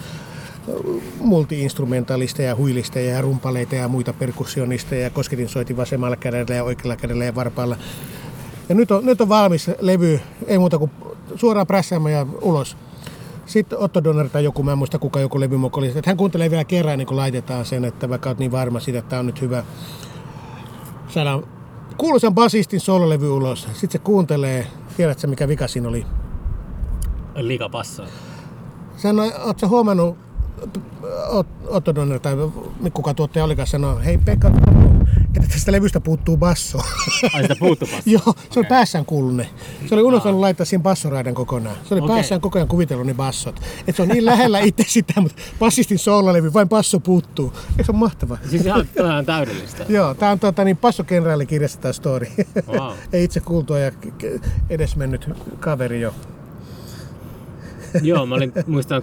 multiinstrumentalisteja, 1.20 2.48
ja 2.48 2.56
huilisteja 2.56 3.14
ja 3.14 3.20
rumpaleita 3.20 3.74
ja 3.74 3.88
muita 3.88 4.12
perkussionisteja 4.12 5.02
ja 5.02 5.10
kosketin 5.10 5.48
soitin 5.48 5.76
vasemmalla 5.76 6.16
kädellä 6.16 6.54
ja 6.54 6.64
oikealla 6.64 6.96
kädellä 6.96 7.24
ja 7.24 7.34
varpaalla. 7.34 7.76
Ja 8.68 8.74
nyt 8.74 8.90
on, 8.90 9.06
nyt 9.06 9.20
on 9.20 9.28
valmis 9.28 9.70
levy, 9.80 10.20
ei 10.46 10.58
muuta 10.58 10.78
kuin 10.78 10.90
suoraan 11.36 11.66
prässäämään 11.66 12.14
ja 12.14 12.26
ulos. 12.42 12.76
Sitten 13.50 13.78
Otto 13.78 14.04
Donner 14.04 14.28
tai 14.28 14.44
joku, 14.44 14.62
mä 14.62 14.72
en 14.72 14.78
muista 14.78 14.98
kuka 14.98 15.20
joku 15.20 15.40
levymokko 15.40 15.80
oli, 15.80 15.86
että 15.86 16.00
hän 16.06 16.16
kuuntelee 16.16 16.50
vielä 16.50 16.64
kerran 16.64 16.98
niin 16.98 17.06
kun 17.06 17.16
laitetaan 17.16 17.64
sen, 17.64 17.84
että 17.84 18.08
vaikka 18.08 18.28
olet 18.28 18.38
niin 18.38 18.52
varma 18.52 18.80
siitä, 18.80 18.98
että 18.98 19.08
tämä 19.08 19.20
on 19.20 19.26
nyt 19.26 19.40
hyvä. 19.40 19.62
Saadaan 21.08 21.42
kuuluisan 21.96 22.34
basistin 22.34 22.80
sololevy 22.80 23.28
ulos. 23.30 23.62
Sitten 23.62 23.90
se 23.90 23.98
kuuntelee, 23.98 24.66
tiedätkö 24.96 25.26
mikä 25.26 25.48
vika 25.48 25.68
siinä 25.68 25.88
oli? 25.88 26.06
Liika 27.34 27.68
passaa. 27.68 28.06
Sano, 28.96 29.22
ootko 29.44 29.68
huomannut, 29.68 30.16
Ot- 31.28 31.66
Otto 31.68 31.94
Donner 31.94 32.20
tai 32.20 32.36
kuka 32.94 33.14
tuottaja 33.14 33.44
olikaan 33.44 33.66
sanoi, 33.66 34.04
hei 34.04 34.18
Pekka, 34.18 34.50
että 35.36 35.48
tästä 35.48 35.72
levystä 35.72 36.00
puuttuu 36.00 36.36
basso. 36.36 36.78
Ai 37.34 37.42
sitä 37.42 37.56
puuttu 37.58 37.86
passaa? 37.86 38.02
Joo, 38.14 38.34
se 38.50 38.60
oli 38.60 38.66
päässään 38.68 39.04
kuullut 39.04 39.36
ne. 39.36 39.48
Se 39.88 39.94
oli 39.94 40.02
unohtanut 40.02 40.40
laittaa 40.40 40.66
siihen 40.66 40.82
bassoraidan 40.82 41.34
kokonaan. 41.34 41.76
Se 41.84 41.94
oli 41.94 42.00
Okei. 42.00 42.16
päässään 42.16 42.40
koko 42.40 42.58
ajan 42.58 42.68
kuvitellut 42.68 43.06
ne 43.06 43.14
bassot. 43.14 43.60
Että 43.80 43.92
se 43.92 44.02
on 44.02 44.08
niin 44.08 44.24
lähellä 44.24 44.60
itse 44.60 44.84
sitä, 44.86 45.20
mutta 45.20 45.42
bassistin 45.58 45.98
soololevy, 45.98 46.52
vain 46.52 46.68
basso 46.68 47.00
puuttuu. 47.00 47.52
Eikö 47.70 47.84
se 47.84 47.92
ole 47.92 47.98
mahtavaa? 47.98 48.38
Siis 48.50 48.66
ihan, 48.66 48.88
tämä 48.94 49.16
on 49.16 49.26
täydellistä. 49.26 49.84
Joo, 49.88 50.14
tää 50.14 50.30
on 50.30 50.38
tota, 50.38 50.64
niin 50.64 50.76
Passo-kenraalikirjassa 50.76 51.80
tämä 51.80 51.92
story. 51.92 52.26
Wow. 52.68 52.92
Ei 53.12 53.24
itse 53.24 53.40
kuultua 53.40 53.78
ja 53.78 53.90
k- 53.90 54.24
edesmennyt 54.70 55.28
kaveri 55.60 56.00
jo. 56.00 56.14
Joo, 58.02 58.26
mä 58.26 58.34
olin, 58.34 58.52
muistan 58.66 59.02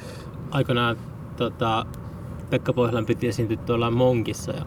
aikanaan 0.51 0.97
tota, 1.37 1.85
Pekka 2.49 2.73
Pohjolan 2.73 3.05
piti 3.05 3.27
esiintyä 3.27 3.57
tuolla 3.57 3.91
Monkissa. 3.91 4.51
Ja 4.51 4.65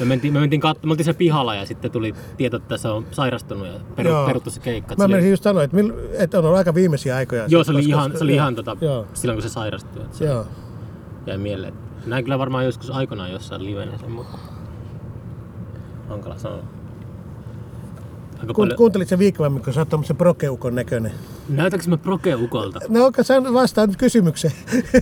me 0.00 0.04
mentiin, 0.04 0.32
me 0.32 0.40
mentiin 0.40 0.60
katsomaan, 0.60 0.88
me 0.88 0.92
oltiin 0.92 1.04
siellä 1.04 1.18
pihalla 1.18 1.54
ja 1.54 1.66
sitten 1.66 1.90
tuli 1.90 2.14
tieto, 2.36 2.56
että 2.56 2.76
se 2.76 2.88
on 2.88 3.06
sairastunut 3.10 3.66
ja 3.66 3.72
peru, 3.96 4.08
Joo. 4.10 4.26
peruttu 4.26 4.50
se 4.50 4.60
keikka. 4.60 4.94
Mä 4.98 5.08
menisin 5.08 5.30
just 5.30 5.42
sanoa, 5.42 5.62
että, 5.62 5.76
että 6.18 6.38
on 6.38 6.44
ollut 6.44 6.58
aika 6.58 6.74
viimeisiä 6.74 7.16
aikoja. 7.16 7.44
joo, 7.48 7.64
se 7.64 7.70
oli 7.70 7.78
koska- 7.78 7.88
ihan, 7.88 8.12
se 8.18 8.24
oli 8.24 8.34
ihan 8.34 8.54
tota, 8.54 8.76
Joo, 8.80 9.06
silloin 9.14 9.36
kun 9.36 9.42
se 9.42 9.48
sairastui. 9.52 10.02
Että 10.02 10.16
se 10.16 10.24
joo. 10.24 10.46
jäi 11.26 11.38
mieleen. 11.38 11.74
Näin 12.06 12.24
kyllä 12.24 12.38
varmaan 12.38 12.64
joskus 12.64 12.90
aikanaan 12.90 13.32
jossain 13.32 13.64
livenä 13.64 13.98
sen, 13.98 14.10
mutta 14.10 14.38
hankala 16.08 16.38
sanoa. 16.38 16.62
Aika 18.40 18.54
paljon... 18.54 18.76
kuuntelit 18.76 19.08
sen 19.08 19.18
viikkoammin, 19.18 19.62
kun 19.62 19.72
sä 19.72 19.80
oot 19.80 19.88
tommosen 19.88 20.16
prokeukon 20.16 20.74
näköinen. 20.74 21.12
Näytäks 21.48 21.88
mä 21.88 21.96
prokeukolta? 21.96 22.80
No 22.88 23.04
onko 23.04 23.22
sä 23.22 23.42
vastaan 23.52 23.88
nyt 23.88 23.96
kysymykseen? 23.98 24.54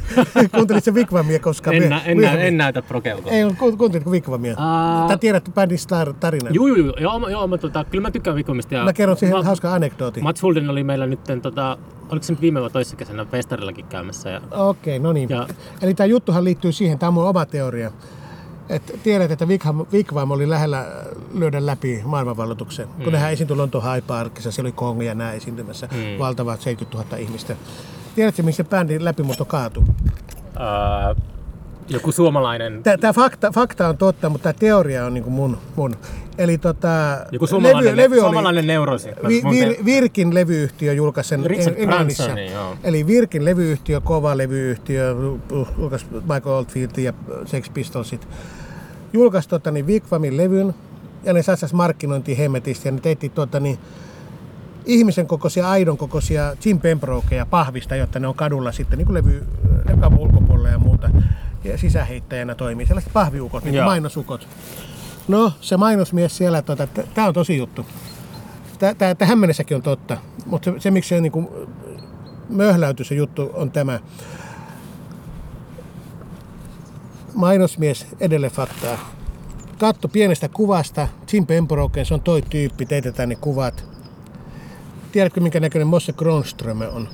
kuuntelit 0.54 0.84
sen 0.84 0.94
Wigwamia 0.94 1.38
koskaan? 1.38 1.76
En, 1.76 1.90
nä, 1.90 2.00
en, 2.04 2.18
nä, 2.18 2.32
en 2.32 2.56
näytä 2.56 2.82
prokeukolta. 2.82 3.30
Ei, 3.30 3.44
ku- 3.58 3.76
kuuntelitko 3.76 4.10
Wigwamia? 4.10 4.54
Aa. 4.58 5.08
Tai 5.08 5.18
tiedät 5.18 5.50
bändin 5.54 5.78
star- 5.78 6.14
tarinan? 6.20 6.54
Joo, 6.54 6.66
joo, 6.66 6.76
joo, 6.76 6.94
joo, 7.00 7.18
mä- 7.18 7.30
joo 7.30 7.46
mä, 7.46 7.58
tota, 7.58 7.84
kyllä 7.84 8.02
mä 8.02 8.10
tykkään 8.10 8.36
Vikomista. 8.36 8.74
Ja 8.74 8.84
Mä 8.84 8.92
kerron 8.92 9.16
siihen 9.16 9.36
mä- 9.38 9.42
hauska 9.44 9.74
anekdootin. 9.74 10.22
Mats 10.22 10.42
Hulden 10.42 10.70
oli 10.70 10.84
meillä 10.84 11.06
nyt, 11.06 11.20
tota, 11.42 11.78
oliko 12.10 12.22
se 12.26 12.32
nyt 12.32 12.40
viime 12.40 12.60
vai 12.60 12.70
toisessa 12.70 12.96
kesänä 12.96 13.24
festarillakin 13.24 13.84
käymässä. 13.86 14.30
Ja, 14.30 14.40
Okei, 14.50 14.98
no 14.98 15.12
niin. 15.12 15.28
Ja- 15.28 15.46
Eli 15.82 15.94
tämä 15.94 16.06
juttuhan 16.06 16.44
liittyy 16.44 16.72
siihen, 16.72 16.98
tämä 16.98 17.08
on 17.08 17.14
mun 17.14 17.24
oma 17.28 17.46
teoria. 17.46 17.90
Et 18.68 19.00
tiedät, 19.02 19.30
että 19.30 19.46
Wigwam, 19.46 19.86
Wigwam 19.92 20.30
oli 20.30 20.48
lähellä 20.48 20.86
lyödä 21.34 21.66
läpi 21.66 22.02
maailmanvalloituksen. 22.04 22.88
Kun 23.04 23.12
nehän 23.12 23.32
esiintyi 23.32 23.56
Lontoon 23.56 23.94
High 23.94 24.06
Parkissa, 24.06 24.52
siellä 24.52 24.68
oli 24.68 24.72
Kong 24.72 25.04
ja 25.04 25.14
nämä 25.14 25.32
esiintymässä. 25.32 25.88
Mm. 25.92 26.18
Valtavat 26.18 26.60
70 26.60 27.04
000 27.04 27.16
ihmistä. 27.16 27.56
Tiedätkö, 28.14 28.42
missä 28.42 28.64
bändin 28.64 29.04
läpimurto 29.04 29.44
kaatui? 29.44 29.84
ää, 30.56 31.14
joku 31.88 32.12
suomalainen, 32.12 32.82
Tämä 33.00 33.12
fakta, 33.12 33.50
fakta 33.54 33.88
on 33.88 33.96
totta, 33.96 34.28
mutta 34.28 34.42
tämä 34.42 34.58
teoria 34.58 35.06
on 35.06 35.14
niin 35.14 35.24
kuin 35.24 35.34
mun, 35.34 35.58
mun. 35.76 35.96
Eli 36.38 36.58
tota, 36.58 36.88
joku 37.32 37.46
suomalainen, 37.46 37.84
levy, 37.84 37.96
levy 37.96 38.14
oli, 38.14 38.20
suomalainen 38.20 38.66
neurosi. 38.66 39.08
Vi, 39.28 39.42
vir, 39.50 39.74
Virkin 39.84 40.34
levyyhtiö 40.34 40.92
julkaisi 40.92 41.28
sen 41.28 41.46
Richard 41.46 41.74
Englannissa. 41.78 42.24
Branson, 42.24 42.52
joo. 42.52 42.76
Eli 42.84 43.06
Virkin 43.06 43.44
levyyhtiö, 43.44 44.00
kova 44.00 44.36
levyyhtiö, 44.36 45.14
julkaisi 45.78 46.06
Michael 46.10 46.56
Oldfield 46.56 46.90
ja 46.96 47.12
Sex 47.44 47.72
Pistolsit. 47.74 48.28
Julkaisi 49.12 49.48
tota, 49.48 49.70
niin 49.70 49.86
Wigwamin 49.86 50.36
levyn 50.36 50.74
ja 51.24 51.32
ne 51.32 51.42
satsas 51.42 51.74
markkinointiin 51.74 52.38
hemmetisti 52.38 52.88
ja 52.88 52.92
ne 52.92 53.00
teitti 53.00 53.28
tota, 53.28 53.60
niin, 53.60 53.78
ihmisen 54.86 55.26
kokoisia, 55.26 55.70
aidon 55.70 55.96
kokoisia 55.96 56.56
Jim 56.64 56.80
Pembrokeja 56.80 57.46
pahvista, 57.46 57.96
jotta 57.96 58.18
ne 58.18 58.28
on 58.28 58.34
kadulla 58.34 58.72
sitten 58.72 58.98
niin 58.98 59.06
kuin 59.06 59.14
levy, 59.14 59.46
levykaupan 59.88 60.18
ulkopuolella 60.18 60.68
ja 60.68 60.78
muuta. 60.78 61.10
Ja 61.64 61.78
sisäheittäjänä 61.78 62.54
toimii 62.54 62.86
sellaiset 62.86 63.12
pahviukot, 63.12 63.64
niin 63.64 63.84
mainosukot. 63.84 64.48
No, 65.28 65.52
se 65.60 65.76
mainosmies 65.76 66.36
siellä, 66.36 66.62
tota, 66.62 66.86
tämä 66.86 67.28
on 67.28 67.34
tosi 67.34 67.56
juttu. 67.56 67.86
Tämä 68.98 69.14
tähän 69.14 69.38
mennessäkin 69.38 69.74
on 69.74 69.82
totta, 69.82 70.16
mutta 70.46 70.70
se, 70.70 70.80
se 70.80 70.90
miksi 70.90 71.08
se 71.08 71.20
niin 71.20 71.32
kuin, 71.32 71.48
möhläytyi 72.48 73.06
se 73.06 73.14
juttu 73.14 73.50
on 73.54 73.70
tämä. 73.70 74.00
Mainosmies 77.34 78.06
edelle 78.20 78.50
faktaa. 78.50 78.98
Katto 79.78 80.08
pienestä 80.08 80.48
kuvasta, 80.48 81.08
Jim 81.32 81.46
Pembroke, 81.46 82.04
se 82.04 82.14
on 82.14 82.20
toi 82.20 82.42
tyyppi, 82.42 82.86
teetetään 82.86 83.28
ne 83.28 83.36
kuvat. 83.36 83.84
Tiedätkö, 85.12 85.40
minkä 85.40 85.60
näköinen 85.60 85.86
Mosse 85.88 86.12
Kronström 86.12 86.80
on? 86.80 87.08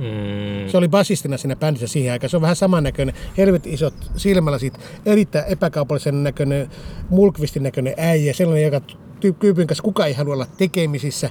Mm, 0.00 0.68
Se 0.70 0.76
oli 0.76 0.88
basistina 0.88 1.36
siinä 1.36 1.56
bändissä 1.56 1.86
siihen 1.86 2.12
aikaan. 2.12 2.30
Se 2.30 2.36
on 2.36 2.42
vähän 2.42 2.56
samannäköinen, 2.56 3.14
helvetin 3.38 3.74
isot 3.74 3.94
silmälasit, 4.16 4.74
erittäin 5.06 5.44
epäkaupallisen 5.48 6.22
näköinen, 6.22 6.70
mulkvistin 7.10 7.62
näköinen 7.62 7.94
äijä, 7.96 8.32
sellainen, 8.32 8.64
joka 8.64 8.80
ty- 9.24 9.34
tyypin 9.40 9.66
kanssa 9.66 9.82
kukaan 9.82 10.08
ei 10.08 10.14
halua 10.14 10.34
olla 10.34 10.46
tekemisissä. 10.58 11.30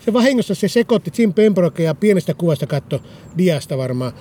Se 0.00 0.12
vahingossa 0.12 0.54
se 0.54 0.68
sekoitti 0.68 1.12
Jim 1.18 1.34
Pembroke 1.34 1.82
ja 1.82 1.94
pienestä 1.94 2.34
kuvasta 2.34 2.66
katto 2.66 3.00
diasta 3.38 3.78
varmaan 3.78 4.12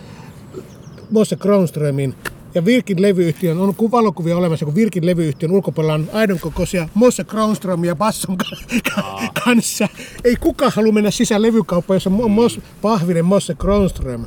Mosse 1.11 1.35
Kronströmin 1.35 2.15
ja 2.57 2.65
Virkin 2.65 3.01
levyyhtiön, 3.01 3.57
on 3.59 3.75
ku- 3.75 3.91
valokuvia 3.91 4.37
olemassa, 4.37 4.65
kun 4.65 4.75
Virkin 4.75 5.05
levyyhtiön 5.05 5.51
ulkopuolella 5.51 5.93
on 5.93 6.09
aidon 6.13 6.39
kokoisia 6.39 6.89
Mosse 6.93 7.23
Kronströmiä 7.23 7.95
basson 7.95 8.37
ka- 8.37 9.27
kanssa. 9.45 9.87
Ei 10.23 10.35
kukaan 10.35 10.71
halua 10.75 10.91
mennä 10.93 11.11
sisään 11.11 11.41
levykauppaan, 11.41 11.95
jossa 11.95 12.09
on 12.19 12.31
Mos, 12.31 12.59
pahvinen 12.81 13.25
Mosse 13.25 13.55
Kronström. 13.55 14.25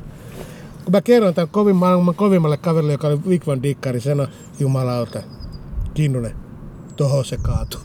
Kun 0.84 0.92
mä 0.92 1.00
kerron 1.00 1.34
tämän 1.34 1.48
kovin 1.48 1.76
maailman 1.76 2.14
kovimmalle 2.14 2.56
kaverille, 2.56 2.92
joka 2.92 3.06
oli 3.08 3.20
Wigvan 3.28 3.62
dikkari, 3.62 4.00
sanoi, 4.00 4.26
jumalauta, 4.60 5.22
Kinnunen, 5.94 6.32
toho 6.96 7.24
se 7.24 7.36
kaatui. 7.42 7.80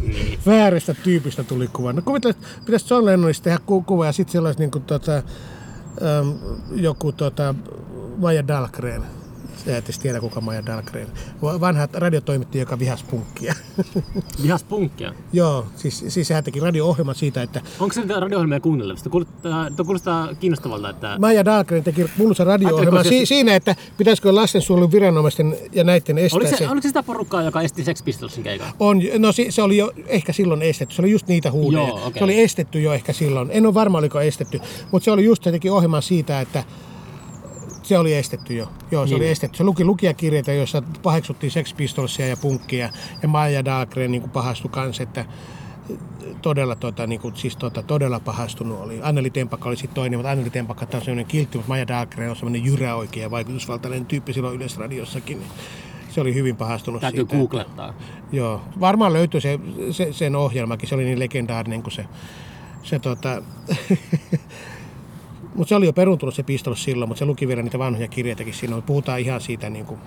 niin. 0.00 0.38
Väärästä 0.46 0.94
tyypistä 0.94 1.44
tuli 1.44 1.68
kuva. 1.72 1.92
No 1.92 2.02
kuvittele, 2.02 2.30
että 2.30 2.46
pitäisi 2.64 2.94
John 2.94 3.04
Lennonista 3.04 3.44
tehdä 3.44 3.58
ku- 3.66 3.82
kuva 3.82 4.06
ja 4.06 4.12
sitten 4.12 4.32
siellä 4.32 4.46
olisi 4.46 4.60
niin 4.60 4.70
kuin, 4.70 4.84
tota, 4.84 5.22
joku 6.74 7.12
tota, 7.12 7.54
Maja 8.18 8.42
Dahlgren. 8.48 9.17
Et 9.76 9.84
edes 9.84 9.98
tiedä, 9.98 10.20
kuka 10.20 10.40
Maja 10.40 10.66
Dahlgren. 10.66 11.06
Va- 11.42 11.60
Vanha 11.60 11.88
radiotoimittaja, 11.92 12.62
joka 12.62 12.78
vihasi 12.78 13.04
punkkia. 13.10 13.54
Vihas 14.42 14.64
punkkia. 14.64 15.12
Joo, 15.32 15.66
siis, 15.76 16.04
siis 16.08 16.30
hän 16.30 16.44
teki 16.44 16.60
radio-ohjelman 16.60 17.14
siitä, 17.14 17.42
että 17.42 17.60
Onko 17.80 17.92
se 17.94 18.00
radio-ohjelmia 18.08 18.60
kuunnelevista? 18.60 19.10
Kuulostaa, 19.10 19.70
tuo 19.70 19.84
kuulostaa 19.84 20.34
kiinnostavalta, 20.34 20.90
että... 20.90 21.16
Maja 21.20 21.44
Dahlgren 21.44 21.84
teki 21.84 22.04
kuuluisa 22.16 22.44
radio-ohjelman 22.44 23.04
si- 23.04 23.26
siinä, 23.26 23.54
että 23.54 23.76
pitäisikö 23.98 24.34
lastensuojelun 24.34 24.92
viranomaisten 24.92 25.56
ja 25.72 25.84
näiden 25.84 26.18
estää 26.18 26.36
Oliko 26.36 26.50
se, 26.50 26.56
se. 26.56 26.68
oliko 26.68 26.82
se 26.82 26.88
sitä 26.88 27.02
porukkaa, 27.02 27.42
joka 27.42 27.60
esti 27.62 27.84
Sex 27.84 28.04
Pistolsin 28.04 28.44
keikan? 28.44 28.68
On, 28.80 29.00
no 29.18 29.32
se, 29.32 29.46
se 29.50 29.62
oli 29.62 29.76
jo 29.76 29.92
ehkä 30.06 30.32
silloin 30.32 30.62
estetty. 30.62 30.94
Se 30.94 31.02
oli 31.02 31.10
just 31.10 31.28
niitä 31.28 31.50
huudeja. 31.50 31.88
Joo, 31.88 32.06
okei. 32.06 32.18
Se 32.18 32.24
oli 32.24 32.40
estetty 32.40 32.80
jo 32.82 32.92
ehkä 32.92 33.12
silloin. 33.12 33.48
En 33.52 33.66
ole 33.66 33.74
varma, 33.74 33.98
oliko 33.98 34.20
estetty. 34.20 34.60
Mutta 34.90 35.04
se 35.04 35.10
oli 35.10 35.24
just, 35.24 35.44
se 35.44 35.50
teki 35.50 35.70
ohjelman 35.70 36.02
siitä, 36.02 36.40
että 36.40 36.64
se 37.88 37.98
oli 37.98 38.14
estetty 38.14 38.54
jo. 38.54 38.68
Joo, 38.90 39.06
se 39.06 39.14
Niin. 39.14 39.22
oli 39.22 39.28
estetty. 39.30 39.58
Se 39.58 39.64
luki 39.64 39.84
lukijakirjeitä, 39.84 40.52
joissa 40.52 40.82
paheksuttiin 41.02 41.50
Sex 41.50 41.76
Pistolsia 41.76 42.26
ja 42.28 42.36
punkkia. 42.36 42.90
Ja 43.22 43.28
Maja 43.28 43.64
Dahlgren 43.64 44.10
niin 44.10 44.30
pahastui 44.30 44.70
kanssa, 44.70 45.02
että 45.02 45.24
todella, 46.42 46.74
tota, 46.76 47.06
niin 47.06 47.20
kuin, 47.20 47.36
siis, 47.36 47.56
tota, 47.56 47.82
todella 47.82 48.20
pahastunut 48.20 48.80
oli. 48.80 48.98
Anneli 49.02 49.30
Tempakka 49.30 49.68
oli 49.68 49.76
sitten 49.76 49.94
toinen, 49.94 50.18
mutta 50.18 50.30
Anneli 50.30 50.50
Tempakka 50.50 50.86
on 50.94 51.00
sellainen 51.00 51.26
kiltti, 51.26 51.58
mutta 51.58 51.68
Maja 51.68 51.88
Dahlgren 51.88 52.30
on 52.30 52.36
sellainen 52.36 52.64
jyrä 52.64 52.94
oikea 52.94 53.30
vaikutusvaltainen 53.30 54.06
tyyppi 54.06 54.32
silloin 54.32 54.56
Yleisradiossakin. 54.56 55.38
Niin 55.38 55.50
se 56.10 56.20
oli 56.20 56.34
hyvin 56.34 56.56
pahastunut 56.56 57.00
Täytyy 57.00 57.20
siitä. 57.20 57.36
googlettaa. 57.36 57.94
Joo, 58.32 58.60
varmaan 58.80 59.12
löytyy 59.12 59.40
se, 59.40 59.58
se, 59.90 60.12
sen 60.12 60.36
ohjelmakin, 60.36 60.88
se 60.88 60.94
oli 60.94 61.04
niin 61.04 61.18
legendaarinen 61.18 61.82
kuin 61.82 61.92
se, 61.92 62.04
se 62.82 62.98
tota, 62.98 63.42
mutta 65.58 65.68
se 65.68 65.74
oli 65.74 65.86
jo 65.86 65.92
peruntunut 65.92 66.34
se 66.34 66.42
pistolos 66.42 66.84
silloin, 66.84 67.08
mutta 67.08 67.18
se 67.18 67.24
luki 67.24 67.48
vielä 67.48 67.62
niitä 67.62 67.78
vanhoja 67.78 68.08
kirjeitä 68.08 68.44
siinä. 68.50 68.80
Puhutaan 68.80 69.20
ihan 69.20 69.40
siitä, 69.40 69.70
niin 69.70 69.86
kuin, 69.86 70.00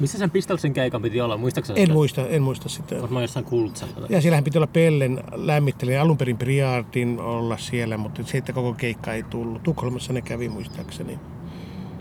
Missä 0.00 0.18
sen 0.18 0.30
Pistolsin 0.30 0.72
keikan 0.72 1.02
piti 1.02 1.20
olla? 1.20 1.36
Muistaakseni? 1.36 1.82
en 1.82 1.92
muista, 1.92 2.28
en 2.28 2.42
muista 2.42 2.68
sitä. 2.68 3.02
Varmaan 3.02 3.24
jossain 3.24 3.44
kuullut 3.44 3.76
sellainen. 3.76 4.06
Ja 4.10 4.20
siellähän 4.20 4.44
piti 4.44 4.58
olla 4.58 4.66
Pellen 4.66 5.22
lämmittelijä, 5.32 6.02
alun 6.02 6.18
perin 6.18 6.38
Briardin 6.38 7.20
olla 7.20 7.56
siellä, 7.56 7.96
mutta 7.96 8.22
siitä 8.22 8.52
koko 8.52 8.72
keikka 8.72 9.12
ei 9.12 9.22
tullut. 9.22 9.62
Tukholmassa 9.62 10.12
ne 10.12 10.22
kävi 10.22 10.48
muistaakseni. 10.48 11.18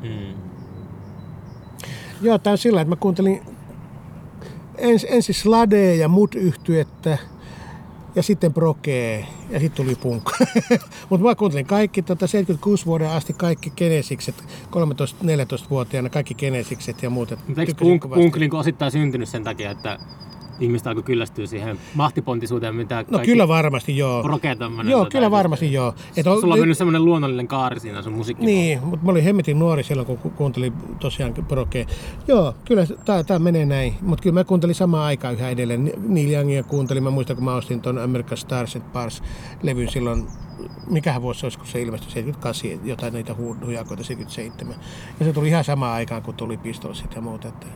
Mm. 0.01 0.33
Joo, 2.21 2.37
tää 2.37 2.51
on 2.51 2.57
sillä, 2.57 2.81
että 2.81 2.89
mä 2.89 2.95
kuuntelin 2.95 3.41
ens, 4.77 5.05
ensin 5.09 5.35
Sladea 5.35 5.95
ja 5.95 6.07
mut 6.07 6.35
yhtyettä 6.35 7.17
ja 8.19 8.23
sitten 8.23 8.53
Brokee 8.53 9.27
ja 9.49 9.59
sitten 9.59 9.85
tuli 9.85 9.95
punk. 9.95 10.23
Mutta 11.09 11.27
mä 11.27 11.35
kuuntelin 11.35 11.65
kaikki 11.65 12.01
tota 12.01 12.27
76 12.27 12.85
vuoden 12.85 13.09
asti 13.09 13.33
kaikki 13.33 13.69
Genesikset, 13.69 14.43
13-14-vuotiaana 14.71 16.09
kaikki 16.09 16.35
Genesikset 16.35 17.03
ja 17.03 17.09
muut. 17.09 17.29
Mutta 17.47 17.61
eikö 17.61 17.73
punk, 17.79 18.09
punk 18.09 18.37
niin 18.37 18.55
osittain 18.55 18.91
syntynyt 18.91 19.29
sen 19.29 19.43
takia, 19.43 19.71
että 19.71 19.99
ihmiset 20.59 20.87
alkoi 20.87 21.03
kyllästyä 21.03 21.45
siihen 21.45 21.77
mahtipontisuuteen, 21.95 22.75
mitä 22.75 23.05
No 23.11 23.19
kyllä 23.19 23.47
varmasti 23.47 23.97
joo. 23.97 24.23
Proke 24.23 24.55
tämmönen, 24.55 24.91
Joo, 24.91 24.99
tota, 24.99 25.09
kyllä 25.11 25.31
varmasti 25.31 25.73
joo. 25.73 25.93
Et 26.17 26.27
on- 26.27 26.41
Sulla 26.41 26.53
on 26.53 26.59
mennyt 26.59 26.77
semmoinen 26.77 27.05
luonnollinen 27.05 27.47
kaari 27.47 27.79
siinä 27.79 28.01
sun 28.01 28.13
musiikki. 28.13 28.45
Niin, 28.45 28.79
mutta 28.83 29.05
mä 29.05 29.11
olin 29.11 29.23
hemmetin 29.23 29.59
nuori 29.59 29.83
silloin, 29.83 30.05
kun 30.05 30.17
ku- 30.17 30.29
kuuntelin 30.29 30.73
tosiaan 30.99 31.33
Brokea. 31.47 31.85
Joo, 32.27 32.53
kyllä 32.65 32.83
tämä 33.27 33.39
menee 33.39 33.65
näin. 33.65 33.93
Mutta 34.01 34.21
kyllä 34.23 34.33
mä 34.33 34.43
kuuntelin 34.43 34.75
samaan 34.75 35.03
aikaan 35.05 35.33
yhä 35.33 35.49
edelleen. 35.49 35.91
Neil 36.07 36.31
Youngia 36.31 36.63
kuuntelin. 36.63 37.03
Mä 37.03 37.09
muistan, 37.09 37.35
kun 37.35 37.45
mä 37.45 37.55
ostin 37.55 37.81
ton 37.81 37.97
American 37.97 38.37
Stars 38.37 38.75
and 38.75 38.83
Bars-levyn 38.93 39.89
silloin, 39.91 40.27
mikähän 40.89 41.21
vuosi 41.21 41.39
se 41.39 41.45
olisi, 41.45 41.57
kun 41.57 41.67
se 41.67 41.81
ilmestyi, 41.81 42.11
78, 42.11 42.87
jotain 42.87 43.13
niitä 43.13 43.33
hu- 43.33 43.65
hujakoita, 43.65 44.03
77. 44.03 44.75
Ja 45.19 45.25
se 45.25 45.33
tuli 45.33 45.47
ihan 45.47 45.63
samaan 45.63 45.93
aikaan, 45.93 46.21
kun 46.23 46.33
tuli 46.35 46.57
Pistolsit 46.57 47.15
ja 47.15 47.21
muuta. 47.21 47.47
Että 47.47 47.67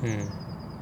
Hmm. 0.00 0.28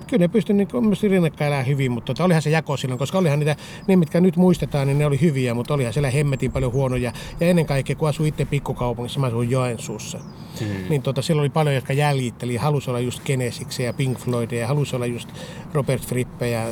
Kyllä 0.07 0.21
ne 0.25 0.29
pystyi 0.29 0.57
niin 0.57 0.69
mielestäni 0.81 1.11
rinnakkain 1.11 1.47
elämään 1.49 1.67
hyvin, 1.67 1.93
mutta 1.93 2.07
tota, 2.15 2.25
olihan 2.25 2.43
se 2.43 2.51
jako 2.51 2.77
silloin, 2.77 2.99
koska 2.99 3.19
olihan 3.19 3.39
niitä, 3.39 3.57
ne 3.87 3.97
mitkä 3.97 4.21
nyt 4.21 4.37
muistetaan, 4.37 4.87
niin 4.87 4.99
ne 4.99 5.07
oli 5.07 5.21
hyviä, 5.21 5.55
mutta 5.55 5.75
olihan 5.75 5.93
siellä 5.93 6.11
hemmetin 6.11 6.53
paljon 6.53 6.73
huonoja. 6.73 7.13
Ja 7.41 7.47
ennen 7.47 7.67
kaikkea, 7.67 7.97
kun 7.97 8.09
asuin 8.09 8.29
itse 8.29 8.45
pikkukaupungissa, 8.45 9.21
mä 9.21 9.27
asuin 9.27 9.51
Joensuussa, 9.51 10.19
Hmm. 10.61 10.67
niin 10.89 11.03
tota, 11.03 11.23
siellä 11.23 11.41
oli 11.41 11.49
paljon, 11.51 11.75
jotka 11.75 11.93
jäljitteli 11.93 12.57
halusi 12.57 12.91
olla 12.91 13.01
just 13.01 13.23
Genesiksi 13.25 13.83
ja 13.83 13.93
Pink 13.93 14.19
Floydia 14.19 14.61
ja 14.61 14.67
halusi 14.67 14.97
olla 14.97 15.07
just 15.07 15.29
Robert 15.73 16.03
Frippe 16.07 16.49
ja 16.51 16.63
äh, 16.63 16.69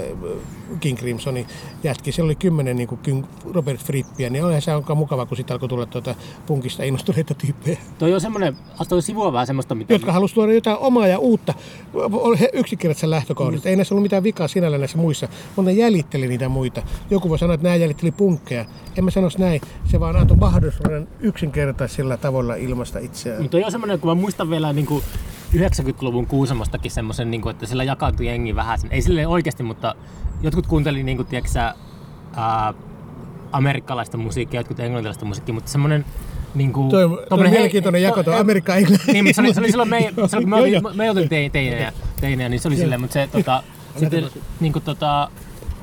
King 0.80 0.98
Crimsonin 0.98 1.46
jätki. 1.84 2.12
Siellä 2.12 2.28
oli 2.28 2.34
kymmenen 2.34 2.76
niin 2.76 2.88
kuin 2.88 3.24
Robert 3.54 3.80
Frippiä, 3.80 4.30
niin 4.30 4.44
olihan 4.44 4.62
se 4.62 4.72
aika 4.72 4.94
mukava, 4.94 5.26
kun 5.26 5.36
sitten 5.36 5.54
alkoi 5.54 5.68
tulla 5.68 5.86
tuota 5.86 6.14
punkista 6.46 6.82
innostuneita 6.84 7.34
tyyppejä, 7.34 7.78
Toi 7.98 8.14
on 8.14 8.20
semmoinen, 8.20 8.56
toi 8.88 9.02
sivua 9.02 9.32
vähän 9.32 9.46
semmoista, 9.46 9.74
mitä... 9.74 9.92
jotka 9.94 10.12
halusi 10.12 10.34
tuoda 10.34 10.52
jotain 10.52 10.78
omaa 10.78 11.06
ja 11.06 11.18
uutta 11.18 11.54
he- 12.40 12.50
yksinkertaisessa 13.22 13.42
lähtökohdasta. 13.62 13.68
Ei 13.68 13.76
näissä 13.76 13.94
ollut 13.94 14.02
mitään 14.02 14.22
vikaa 14.22 14.48
sinällä 14.48 14.78
näissä 14.78 14.98
muissa, 14.98 15.28
mutta 15.56 15.70
ne 15.70 15.76
jäljitteli 15.76 16.28
niitä 16.28 16.48
muita. 16.48 16.82
Joku 17.10 17.28
voi 17.28 17.38
sanoa, 17.38 17.54
että 17.54 17.64
nämä 17.64 17.76
jäljitteli 17.76 18.10
punkkeja. 18.10 18.64
En 18.98 19.04
mä 19.04 19.10
sanoisi 19.10 19.38
näin. 19.38 19.60
Se 19.84 20.00
vaan 20.00 20.16
antoi 20.16 20.36
mahdollisuuden 20.36 21.08
yksinkertaisilla 21.20 22.16
tavoilla 22.16 22.54
ilmaista 22.54 22.98
itseään. 22.98 23.42
Mutta 23.42 23.56
on 23.64 23.72
semmoinen, 23.72 24.00
kun 24.00 24.10
mä 24.10 24.14
muistan 24.14 24.50
vielä 24.50 24.72
niin 24.72 24.86
kuin 24.86 25.04
90-luvun 25.56 26.26
Kuusamostakin 26.26 26.90
semmoisen, 26.90 27.30
niin 27.30 27.48
että 27.48 27.66
sillä 27.66 27.84
jakautui 27.84 28.26
jengi 28.26 28.54
vähän. 28.54 28.78
Ei 28.90 29.02
silleen 29.02 29.28
oikeasti, 29.28 29.62
mutta 29.62 29.94
jotkut 30.42 30.66
kuunteli, 30.66 31.02
niin 31.02 31.16
kuin, 31.16 31.26
tiedätkö, 31.26 31.58
ää, 32.36 32.74
amerikkalaista 33.52 34.16
musiikkia, 34.16 34.60
jotkut 34.60 34.80
englantilaista 34.80 35.24
musiikkia, 35.24 35.54
mutta 35.54 35.70
semmoinen 35.70 36.04
niin 36.54 36.72
kuin, 36.72 36.88
Toi, 36.88 37.08
toi 37.08 37.38
on 37.44 37.50
mielenkiintoinen 37.50 38.02
jako, 38.02 38.22
tuo 38.22 38.34
Amerikka 38.34 38.74
Englanti. 38.74 39.12
Niin, 39.12 39.24
mutta 39.24 39.34
se 39.34 39.40
oli, 39.40 39.54
se 39.54 39.60
oli 39.60 39.70
silloin, 39.70 39.88
me, 39.94 39.98
silloin 40.00 40.30
kun 40.30 40.50
me 40.50 40.68
joo. 40.68 40.92
me 40.94 41.10
oltiin 41.10 41.28
tei- 41.28 41.50
teinejä, 41.50 41.92
teinejä, 42.20 42.48
niin 42.48 42.60
se 42.60 42.68
oli 42.68 42.76
silleen, 42.76 43.00
mutta 43.00 43.14
se 43.14 43.28
tota, 43.32 43.62
sitten 44.00 44.24
niin 44.60 44.72
kuin, 44.72 44.82
tota, 44.82 45.30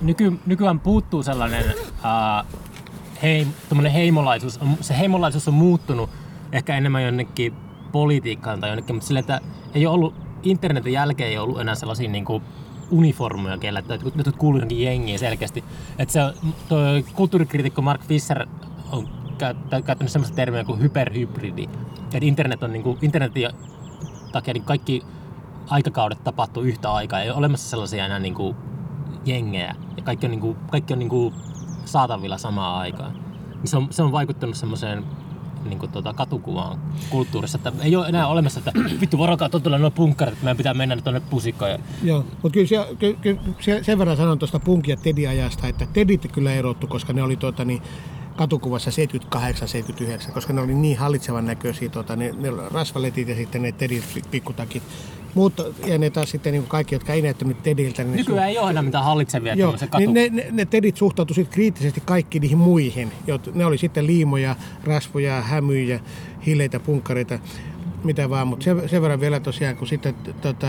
nyky, 0.01 0.34
nykyään 0.45 0.80
puuttuu 0.80 1.24
sellainen 1.24 1.63
ää, 2.03 2.45
heim, 3.22 3.47
heimolaisuus, 3.93 4.59
se 4.82 4.99
heimolaisuus 4.99 5.47
on 5.47 5.53
muuttunut 5.53 6.09
ehkä 6.51 6.78
enemmän 6.78 7.03
jonnekin 7.03 7.53
politiikkaan 7.91 8.59
tai 8.59 8.70
jonnekin, 8.70 8.95
mutta 8.95 9.07
silleen, 9.07 9.22
että 9.22 9.41
ei 9.74 9.86
ole 9.86 9.95
ollut, 9.95 10.15
internetin 10.43 10.93
jälkeen 10.93 11.30
ei 11.30 11.38
ole 11.38 11.43
ollut 11.43 11.61
enää 11.61 11.76
sellaisia 11.76 12.09
niin 12.09 12.26
kuin 12.26 12.43
uniformuja, 12.91 13.57
kellä, 13.57 13.80
että 13.80 13.93
jotkut 13.93 14.36
kuuluu 14.38 14.59
johonkin 14.59 14.82
jengiin 14.82 15.20
selkeästi. 15.20 15.63
Että 15.99 16.13
se, 16.13 16.20
toi 16.70 17.05
kulttuurikriitikko 17.13 17.82
Mark 17.82 18.01
Fisher 18.03 18.47
on 18.91 19.18
käyttänyt 19.86 20.12
sellaista 20.12 20.36
termiä 20.36 20.64
kuin 20.64 20.82
hyperhybridi. 20.82 21.70
Että 22.04 22.18
internet 22.22 22.64
on 22.64 22.74
niin 22.74 22.84
kuin, 22.84 22.98
internetin 23.02 23.50
takia 24.32 24.54
niin 24.54 24.64
kaikki 24.64 25.04
aikakaudet 25.70 26.24
tapahtuu 26.24 26.64
yhtä 26.64 26.92
aikaa. 26.92 27.22
Ei 27.22 27.30
ole 27.30 27.38
olemassa 27.38 27.70
sellaisia 27.70 28.06
enää 28.06 28.20
niin 28.20 28.36
kuin 28.36 28.56
jengejä. 29.26 29.76
Ja 29.98 30.04
kaikki 30.04 30.26
on, 30.26 30.32
niin 30.32 30.42
kuin, 30.42 30.58
kaikki 30.72 30.94
on 30.94 31.00
niin 31.00 31.10
kuin 31.10 31.34
saatavilla 31.86 32.38
samaan 32.38 32.80
aikaan. 32.80 33.14
Se, 33.64 33.78
on, 33.78 33.88
se 33.90 34.04
on 34.04 34.12
vaikuttanut 34.12 34.56
semmoiseen 34.56 35.04
niin 35.64 35.80
kuin 35.80 35.92
tuota, 35.92 36.14
katukuvaan 36.14 36.80
kulttuurissa, 37.10 37.58
että 37.58 37.72
ei 37.82 37.96
ole 37.96 38.08
enää 38.08 38.28
olemassa, 38.28 38.60
että 38.60 38.72
vittu 39.02 39.18
varokaa, 39.18 39.50
tuolla 39.50 39.78
nuo 39.78 39.92
punkkarit, 39.92 40.42
meidän 40.42 40.58
pitää 40.58 40.74
mennä 40.74 40.96
tuonne 40.96 41.20
pusikkoon. 41.20 41.80
Joo, 42.04 42.26
mutta 42.32 42.54
kyllä, 42.54 42.68
siellä, 42.68 42.88
ky, 43.00 43.18
ky, 43.22 43.40
se- 43.60 43.84
sen 43.84 44.00
verran 44.00 44.18
sanon 44.18 44.40
tuosta 44.40 44.58
punk- 44.58 44.88
ja 44.88 44.98
Teddy-ajasta, 44.98 45.68
että 45.68 45.86
Tedit 45.94 46.32
kyllä 46.32 46.54
erottu, 46.54 46.88
koska 46.88 47.14
ne 47.14 47.24
oli 47.24 47.36
tuota, 47.36 47.66
niin, 47.66 47.82
katukuvassa 48.40 48.92
78-79, 50.30 50.32
koska 50.34 50.54
ne 50.54 50.62
oli 50.62 50.74
niin 50.74 50.98
hallitsevan 50.98 51.46
näköisiä, 51.46 51.90
tuota, 51.90 52.16
ne, 52.16 52.34
ne 52.38 52.50
rasvaletit 52.74 53.28
ja 53.28 53.36
sitten 53.36 53.62
ne 53.62 53.72
Tedit 53.72 54.04
pikkutakit. 54.32 54.84
Mutta, 55.36 55.64
ja 55.86 55.98
ne 55.98 56.10
taas 56.10 56.32
sitten 56.32 56.54
niin 56.54 56.68
kaikki, 56.68 56.96
jotka 56.96 57.14
ei 57.14 57.22
näyttänyt 57.22 57.64
Tediltä, 57.64 58.04
niin 58.04 58.12
ne 58.12 58.18
Nykyään 58.18 58.50
ei 58.50 58.58
ole 58.58 58.70
enää 58.70 58.84
mitään 58.84 59.04
hallitsevia 59.04 59.54
Joo, 59.54 59.76
niin 59.98 60.14
ne, 60.14 60.30
ne, 60.30 60.48
ne 60.52 60.66
tedit 60.66 60.98
suhtautuivat 60.98 61.36
sit 61.36 61.54
kriittisesti 61.54 62.02
kaikkiin 62.06 62.42
niihin 62.42 62.58
muihin. 62.58 63.12
Jot, 63.28 63.56
ne 63.56 63.66
oli 63.66 63.78
sitten 63.78 64.08
liimoja, 64.08 64.56
rasvoja, 64.84 65.42
hämyjä, 65.42 66.00
hileitä, 66.46 66.80
punkkareita, 66.80 67.40
mitä 68.04 68.30
vaan. 68.30 68.48
Mutta 68.48 68.64
sen, 68.64 68.90
sen 68.90 69.02
verran 69.02 69.20
vielä 69.20 69.40
tosiaan, 69.40 69.78
kun 69.78 69.88
sitten 69.88 70.16
tota, 70.42 70.68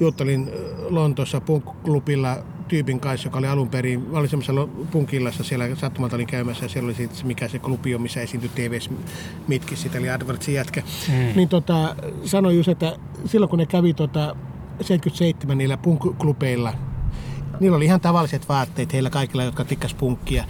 juttelin 0.00 0.48
äh, 0.48 0.54
Lontoossa 0.88 1.40
punkklubilla 1.40 2.36
tyypin 2.70 3.00
kanssa, 3.00 3.26
joka 3.26 3.38
oli 3.38 3.46
alun 3.46 3.68
perin, 3.68 4.00
mä 4.00 4.18
olin 4.18 4.30
semmoisella 4.30 4.68
punkillassa 4.90 5.44
siellä 5.44 5.74
sattumalta 5.74 6.16
olin 6.16 6.26
käymässä 6.26 6.64
ja 6.64 6.68
siellä 6.68 6.86
oli 6.86 6.94
se, 6.94 7.24
mikä 7.24 7.48
se 7.48 7.58
klubi 7.58 7.94
on, 7.94 8.02
missä 8.02 8.20
esiintyi 8.20 8.50
TVS 8.54 8.90
Mitkis, 9.48 9.82
sitä 9.82 9.98
oli 9.98 10.10
Advertsin 10.10 10.54
jätkä. 10.54 10.82
Mm. 11.08 11.36
Niin 11.36 11.48
tota, 11.48 11.96
sanoi 12.24 12.56
just, 12.56 12.68
että 12.68 12.96
silloin 13.24 13.50
kun 13.50 13.58
ne 13.58 13.66
kävi 13.66 13.94
tota 13.94 14.36
77 14.80 15.58
niillä 15.58 15.76
punkklubeilla, 15.76 16.74
Niillä 17.60 17.76
oli 17.76 17.84
ihan 17.84 18.00
tavalliset 18.00 18.48
vaatteet 18.48 18.92
heillä 18.92 19.10
kaikilla, 19.10 19.44
jotka 19.44 19.64
tikkas 19.64 19.94
punkkia. 19.94 20.44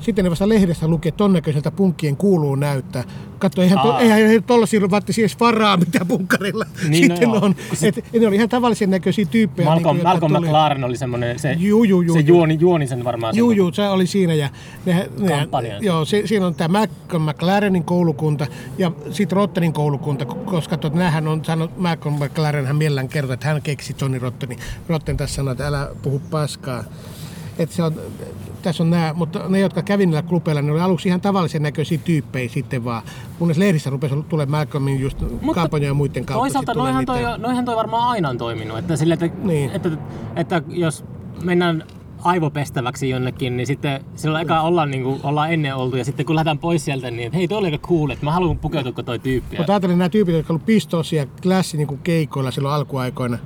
Sitten 0.00 0.24
ne 0.24 0.30
vasta 0.30 0.48
lehdestä 0.48 0.88
luki, 0.88 1.08
että 1.08 1.18
ton 1.18 1.32
näköiseltä 1.32 1.70
punkkien 1.70 2.16
kuuluu 2.16 2.54
näyttää. 2.54 3.04
Katso, 3.38 3.62
eihän, 3.62 3.78
to, 3.78 3.92
Aa. 3.92 4.00
eihän 4.00 4.42
tollaisia 4.44 4.90
vaatteisia 4.90 5.22
edes 5.22 5.40
varaa 5.40 5.76
mitä 5.76 6.04
punkkarilla 6.04 6.64
Niin, 6.88 7.08
no 7.08 7.16
sitten 7.16 7.30
joo. 7.30 7.44
on. 7.44 7.54
Et, 7.82 7.98
et 7.98 8.20
ne 8.20 8.26
oli 8.26 8.36
ihan 8.36 8.48
tavallisen 8.48 8.90
näköisiä 8.90 9.24
tyyppejä. 9.24 9.68
Malcolm, 9.68 9.96
jotka 9.96 10.08
Malcolm 10.08 10.44
McLaren 10.44 10.84
oli 10.84 10.96
semmoinen, 10.96 11.38
se, 11.38 11.52
Juu, 11.52 11.84
juu, 11.84 12.02
juu, 12.02 12.14
se 12.16 12.20
juoni, 12.20 12.56
juoni 12.60 12.86
sen 12.86 13.04
varmaan. 13.04 13.36
Juu, 13.36 13.50
juu, 13.50 13.72
se 13.72 13.88
oli 13.88 14.06
siinä. 14.06 14.34
Ja 14.34 14.48
ne, 14.86 15.10
ne, 15.18 15.48
joo, 15.80 16.04
se, 16.04 16.22
siinä 16.24 16.46
on 16.46 16.54
tämä 16.54 16.78
Malcolm 16.78 17.28
McLarenin 17.30 17.84
koulukunta 17.84 18.46
ja 18.78 18.92
sitten 19.10 19.36
Rottenin 19.36 19.72
koulukunta, 19.72 20.24
koska 20.24 20.76
tot, 20.76 20.94
näähän 20.94 21.28
on 21.28 21.44
sanonut, 21.44 21.78
Malcolm 21.78 22.14
McLaren 22.24 22.66
hän 22.66 22.76
mielellään 22.76 23.08
kertoo, 23.08 23.34
että 23.34 23.48
hän 23.48 23.62
keksi 23.62 23.96
Johnny 24.00 24.18
Rotteni. 24.18 24.56
Rotten 24.88 25.16
tässä 25.16 25.34
sanoi, 25.34 25.52
että 25.52 25.66
älä 25.66 25.88
puhu 26.02 26.22
paskaa. 26.30 26.84
Että 27.58 27.76
se 27.76 27.82
on, 27.82 27.94
tässä 28.62 28.82
on 28.82 28.90
nämä, 28.90 29.12
mutta 29.16 29.48
ne, 29.48 29.60
jotka 29.60 29.82
kävi 29.82 30.06
niillä 30.06 30.22
klubeilla, 30.22 30.62
ne 30.62 30.72
oli 30.72 30.80
aluksi 30.80 31.08
ihan 31.08 31.20
tavallisen 31.20 31.62
näköisiä 31.62 31.98
tyyppejä 32.04 32.48
sitten 32.48 32.84
vaan. 32.84 33.02
Kunnes 33.38 33.58
lehdissä 33.58 33.90
rupesi 33.90 34.14
tulemaan 34.28 34.50
Malcolmin 34.50 35.00
just 35.00 35.18
kampanjoja 35.54 35.90
ja 35.90 35.94
muiden 35.94 36.24
kautta. 36.26 36.40
Toisaalta 36.40 36.74
noihan 36.74 36.98
niitä- 37.00 37.12
toi, 37.12 37.38
noihan 37.38 37.64
toi 37.64 37.76
varmaan 37.76 38.08
aina 38.08 38.28
on 38.28 38.38
toiminut. 38.38 38.78
Että, 38.78 38.96
sille, 38.96 39.14
että, 39.14 39.30
Niin. 39.42 39.70
että, 39.74 39.90
että, 40.36 40.62
jos 40.68 41.04
mennään 41.44 41.84
aivopestäväksi 42.24 43.08
jonnekin, 43.08 43.56
niin 43.56 43.66
sitten 43.66 44.00
silloin 44.16 44.42
eka 44.42 44.60
ollaan, 44.60 44.90
niin 44.90 45.02
kuin, 45.02 45.20
ollaan 45.22 45.52
ennen 45.52 45.76
oltu 45.76 45.96
ja 45.96 46.04
sitten 46.04 46.26
kun 46.26 46.34
lähdetään 46.36 46.58
pois 46.58 46.84
sieltä, 46.84 47.10
niin 47.10 47.26
että 47.26 47.36
hei 47.36 47.48
toi 47.48 47.58
oli 47.58 47.66
aika 47.66 47.88
cool, 47.88 48.10
että 48.10 48.24
mä 48.24 48.32
haluan 48.32 48.58
pukeutua 48.58 48.92
kuin 48.92 49.04
toi 49.04 49.18
tyyppi. 49.18 49.56
Mutta 49.56 49.72
ajattelin 49.72 49.98
nämä 49.98 50.08
tyypit, 50.08 50.34
jotka 50.34 50.52
olivat 50.52 50.66
pistoosia 50.66 51.22
ja 51.22 51.28
klassi 51.42 51.76
niin 51.76 51.86
kuin 51.88 52.00
keikoilla 52.04 52.50
silloin 52.50 52.74
alkuaikoina. 52.74 53.38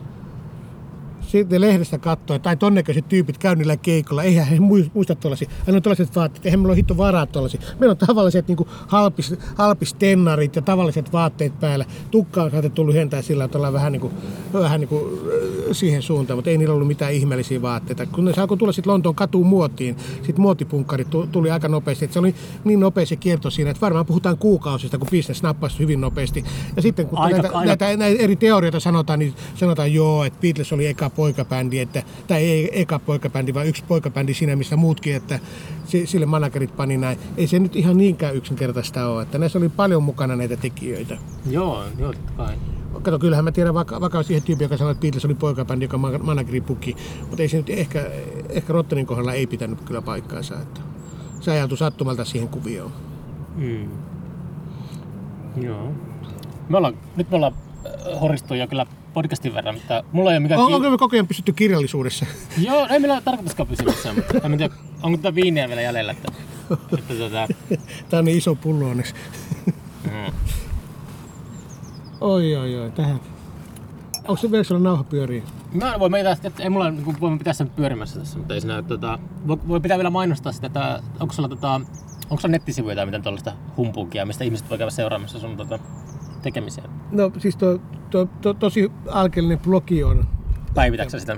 Sitten 1.35 1.61
lehdestä 1.61 1.99
katsoi, 1.99 2.39
tai 2.41 2.57
ton 2.57 2.74
näköiset 2.74 3.09
tyypit 3.09 3.39
käy 3.39 3.57
niillä 3.57 3.76
keikoilla. 3.76 4.22
Eihän 4.22 4.47
he 4.47 4.57
mui- 4.57 4.91
muista 4.95 5.14
tuollaisia. 5.14 5.51
Aina 5.66 5.76
on 5.76 5.82
tällaiset 5.82 6.16
vaatteet. 6.16 6.47
Eihän 6.47 6.61
meillä 6.61 6.70
ole 6.70 6.76
hitto 6.76 6.97
varaa 6.97 7.26
tuollaisia. 7.26 7.61
Meillä 7.80 7.91
on 7.91 8.07
tavalliset 8.07 8.49
niin 8.49 8.59
halpis, 8.87 9.35
halpistennarit 9.55 10.57
ja 10.57 10.62
tavalliset 10.62 11.12
vaatteet 11.12 11.61
päällä. 11.61 11.85
Tukka 12.11 12.43
on 12.43 12.51
saatettu 12.51 12.87
lyhentää 12.87 13.22
sillä, 13.22 13.49
ollaan 13.55 13.72
vähän, 13.72 13.93
niin 13.93 14.01
kuin, 14.01 14.12
vähän 14.53 14.80
niin 14.80 14.89
kuin, 14.89 15.03
äh, 15.05 15.68
siihen 15.72 16.03
suuntaan, 16.03 16.39
mutta 16.39 16.51
ei 16.51 16.59
niillä 16.59 16.74
ollut 16.74 16.89
mitään 16.89 17.12
ihmeellisiä 17.12 17.62
vaatteita. 17.62 18.07
Kun 18.07 18.24
ne 18.24 18.32
alkoi 18.37 18.57
tulla 18.57 18.72
sitten 18.72 18.93
Lontoon 18.93 19.14
katuun 19.14 19.47
muotiin, 19.47 19.97
sitten 20.16 20.41
muotipunkkarit 20.41 21.11
tu- 21.11 21.26
tuli 21.26 21.51
aika 21.51 21.68
nopeasti. 21.68 22.05
Että 22.05 22.12
se 22.12 22.18
oli 22.18 22.35
niin 22.64 22.80
nopea 22.80 23.07
se 23.07 23.16
kierto 23.16 23.51
siinä, 23.51 23.70
että 23.70 23.80
varmaan 23.80 24.07
puhutaan 24.07 24.39
kuukausista, 24.39 24.99
kun 24.99 25.09
business 25.11 25.43
nappasi 25.43 25.78
hyvin 25.78 26.01
nopeasti. 26.01 26.45
Ja 26.76 26.82
sitten 26.82 27.07
kun 27.07 27.18
Aika- 27.18 27.37
näitä, 27.43 27.49
aika- 27.59 27.66
näitä, 27.66 27.97
näitä 27.97 28.22
eri 28.22 28.37
teorioita 28.37 28.80
sanotaan, 28.80 29.18
niin 29.18 29.35
sanotaan 29.55 29.93
joo, 29.95 30.24
että 30.24 30.39
Beatles 30.41 30.72
oli 30.72 30.87
eka 30.87 31.11
poikabändi, 31.24 31.78
että, 31.78 32.02
tai 32.26 32.44
ei 32.44 32.80
eka 32.80 32.98
poikabändi, 32.98 33.54
vaan 33.54 33.66
yksi 33.66 33.84
poikabändi 33.88 34.34
siinä, 34.34 34.56
missä 34.56 34.76
muutkin, 34.76 35.14
että 35.16 35.38
si- 35.84 36.06
sille 36.06 36.26
managerit 36.26 36.76
pani 36.76 36.96
näin. 36.96 37.18
Ei 37.36 37.46
se 37.46 37.58
nyt 37.58 37.76
ihan 37.76 37.96
niinkään 37.96 38.36
yksinkertaista 38.36 39.08
ole, 39.08 39.22
että 39.22 39.38
näissä 39.38 39.58
oli 39.58 39.68
paljon 39.68 40.02
mukana 40.02 40.36
näitä 40.36 40.56
tekijöitä. 40.56 41.16
Joo, 41.50 41.84
joo, 41.98 42.14
kai. 42.36 42.54
Kato, 43.02 43.18
kyllähän 43.18 43.44
mä 43.44 43.52
tiedän 43.52 43.74
vaka- 43.74 44.00
vakavasti 44.00 44.32
yhden 44.34 44.46
tyypin, 44.46 44.64
joka 44.64 44.76
sanoi, 44.76 44.90
että 44.92 45.00
Beatles 45.00 45.24
oli 45.24 45.34
poikabändi, 45.34 45.84
joka 45.84 45.98
ma- 45.98 46.18
manageri 46.18 46.60
puki. 46.60 46.96
Mutta 47.28 47.42
ei 47.42 47.48
se 47.48 47.56
nyt 47.56 47.70
ehkä, 47.70 48.10
ehkä 48.48 48.72
Rottenin 48.72 49.06
kohdalla 49.06 49.32
ei 49.32 49.46
pitänyt 49.46 49.80
kyllä 49.80 50.02
paikkaansa. 50.02 50.54
Että 50.60 50.80
se 51.40 51.50
ajautui 51.50 51.78
sattumalta 51.78 52.24
siihen 52.24 52.48
kuvioon. 52.48 52.92
Mm. 53.56 53.88
Joo. 55.62 55.92
Me 56.68 56.76
ollaan, 56.76 56.94
nyt 57.16 57.30
me 57.30 57.36
ollaan 57.36 57.54
äh, 57.86 58.20
horistu 58.20 58.54
jo 58.54 58.66
kyllä 58.66 58.86
podcastin 59.14 59.54
verran, 59.54 59.74
mutta 59.74 60.04
mulla 60.12 60.30
ei 60.30 60.34
ole 60.34 60.40
mikään... 60.40 60.60
Onko 60.60 60.90
me 60.90 60.98
koko 60.98 61.16
ajan 61.16 61.28
pysytty 61.28 61.52
kirjallisuudessa? 61.52 62.26
Joo, 62.66 62.86
ei 62.90 62.98
meillä 62.98 63.20
tarkoituskaan 63.20 63.66
pysyä 63.66 63.86
missään, 63.86 64.16
mutta 64.16 64.40
en 64.44 64.58
tiedä, 64.58 64.74
onko 65.02 65.16
tätä 65.18 65.34
viiniä 65.34 65.68
vielä 65.68 65.80
jäljellä, 65.80 66.12
että, 66.12 66.32
että 66.98 67.14
tota, 67.14 67.48
Tämä 68.10 68.18
on 68.18 68.24
niin 68.24 68.38
iso 68.38 68.54
pullo 68.54 68.88
onneksi. 68.88 69.14
mm. 70.04 70.32
Oi, 72.20 72.56
oi, 72.56 72.76
oi, 72.76 72.90
tähän. 72.90 73.20
Onko 74.28 74.36
se 74.36 74.50
vielä 74.50 74.64
sulla 74.64 74.80
nauha 74.80 75.04
pyörii? 75.04 75.42
Mä 75.72 75.94
voin 75.98 76.12
meitä, 76.12 76.36
että 76.42 76.62
ei 76.62 76.70
mulla 76.70 76.90
niin 76.90 77.20
voimme 77.20 77.38
pitää 77.38 77.52
sen 77.52 77.70
pyörimässä 77.70 78.18
tässä, 78.18 78.38
mutta 78.38 78.54
ei 78.54 78.60
siinä, 78.60 78.82
tota, 78.82 79.18
voi, 79.46 79.56
voi 79.68 79.80
pitää 79.80 79.98
vielä 79.98 80.10
mainostaa 80.10 80.52
sitä, 80.52 80.66
että 80.66 81.02
onko 81.20 81.34
sulla, 81.34 81.48
tota, 81.48 81.74
onko 82.30 82.40
sulla 82.40 82.52
nettisivuja 82.52 82.96
tai 82.96 83.06
mitään 83.06 83.22
tuollaista 83.22 83.52
humpuukia, 83.76 84.26
mistä 84.26 84.44
ihmiset 84.44 84.70
voi 84.70 84.78
käydä 84.78 84.90
seuraamassa 84.90 85.38
sun 85.38 85.56
tota, 85.56 85.78
tekemisiä? 86.45 86.84
No 87.12 87.30
siis 87.38 87.57
to, 87.57 87.80
to, 88.11 88.28
to, 88.40 88.55
tosi 88.55 88.92
alkeellinen 89.11 89.59
blogi 89.59 90.05
on. 90.05 90.26
Päivitäksä 90.74 91.18
sitä? 91.18 91.36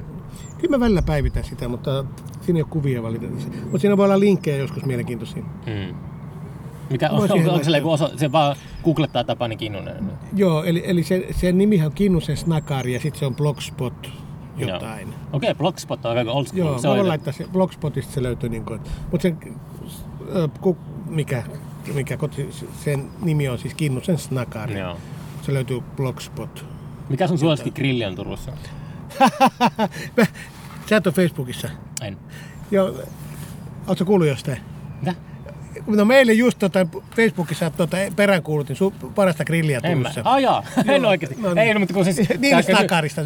Kyllä 0.59 0.77
mä 0.79 0.85
välillä 0.85 1.03
päivitän 1.03 1.45
sitä, 1.45 1.69
mutta 1.69 2.05
siinä 2.41 2.59
ei 2.59 2.63
ole 2.63 2.71
kuvia 2.71 3.03
valitettavasti. 3.03 3.57
Mutta 3.61 3.79
siinä 3.79 3.97
voi 3.97 4.05
olla 4.05 4.21
linkkejä 4.21 4.57
joskus 4.57 4.85
mielenkiintoisia. 4.85 5.43
Mm. 5.43 5.95
Mikä, 6.91 7.11
on, 7.11 7.19
Voisi 7.19 7.35
onko, 7.35 7.65
se, 7.65 7.71
joku 7.77 7.91
osa, 7.91 8.11
se 8.17 8.33
vaan 8.33 8.57
googlettaa 8.85 9.25
Tapani 9.25 9.57
Kinnunen? 9.57 10.13
Joo, 10.35 10.65
eli, 10.65 10.83
eli 10.87 11.03
se, 11.03 11.27
sen 11.31 11.59
nimihän 11.59 11.87
on 11.87 11.93
Kinnusen 11.93 12.37
Snakari 12.37 12.95
ja 12.95 13.01
sitten 13.01 13.19
se 13.19 13.27
on 13.27 13.35
Blogspot 13.35 14.11
jotain. 14.57 15.09
Okei, 15.09 15.51
okay, 15.51 15.55
Blogspot 15.55 16.07
on 16.07 16.19
aika 16.19 16.33
old 16.33 16.47
school. 16.47 16.67
Joo, 16.67 16.79
se 16.79 16.89
mä 16.89 16.93
on 16.93 16.99
voin 16.99 17.09
laittaa 17.09 17.33
se, 17.33 17.47
Blogspotista 17.53 18.13
se 18.13 18.23
löytyy 18.23 18.49
niin 18.49 18.65
kuin, 18.65 18.81
mutta 19.11 19.23
sen, 19.23 19.39
ö, 20.35 20.49
ku, 20.61 20.77
mikä, 21.09 21.43
mikä 21.95 22.17
koti, 22.17 22.51
sen 22.85 23.11
nimi 23.23 23.49
on 23.49 23.59
siis 23.59 23.75
Kinnusen 23.75 24.19
Snakari. 24.19 24.79
Joo. 24.79 24.99
Se 25.43 25.55
löytyy 25.55 25.81
Blogspot. 25.97 26.65
Mikä 27.09 27.27
sun 27.27 27.39
suosikki 27.39 27.71
grilli 27.71 28.05
on 28.05 28.15
Turussa? 28.15 28.53
Sä 30.89 30.97
et 30.97 31.07
ole 31.07 31.15
Facebookissa. 31.15 31.69
En. 32.03 32.19
Joo, 32.71 32.95
ootko 33.87 34.05
kuullut 34.05 34.29
jostain? 34.29 34.59
Mitä? 35.01 35.15
No 35.87 36.05
meille 36.05 36.33
just 36.33 36.59
tota, 36.59 36.87
Facebookissa 37.17 37.71
tota, 37.71 37.97
peräänkuulutin 38.17 38.77
sun 38.77 38.93
parasta 39.15 39.45
grilliä 39.45 39.81
En 39.83 39.99
mä. 39.99 40.03
Turussa. 40.03 40.21
Ah, 40.25 40.41
jaa. 40.41 40.65
en 40.89 41.03
Joo. 41.03 41.11
oikeesti. 41.11 41.37
No 41.43 41.49
niin. 41.55 41.59
ei, 41.59 41.75
no, 41.75 41.81
mutta 41.81 41.95
kun 41.95 42.05
siis... 42.05 42.17
Niin, 42.39 42.51
tää 42.51 42.63
Snakarista, 42.63 43.23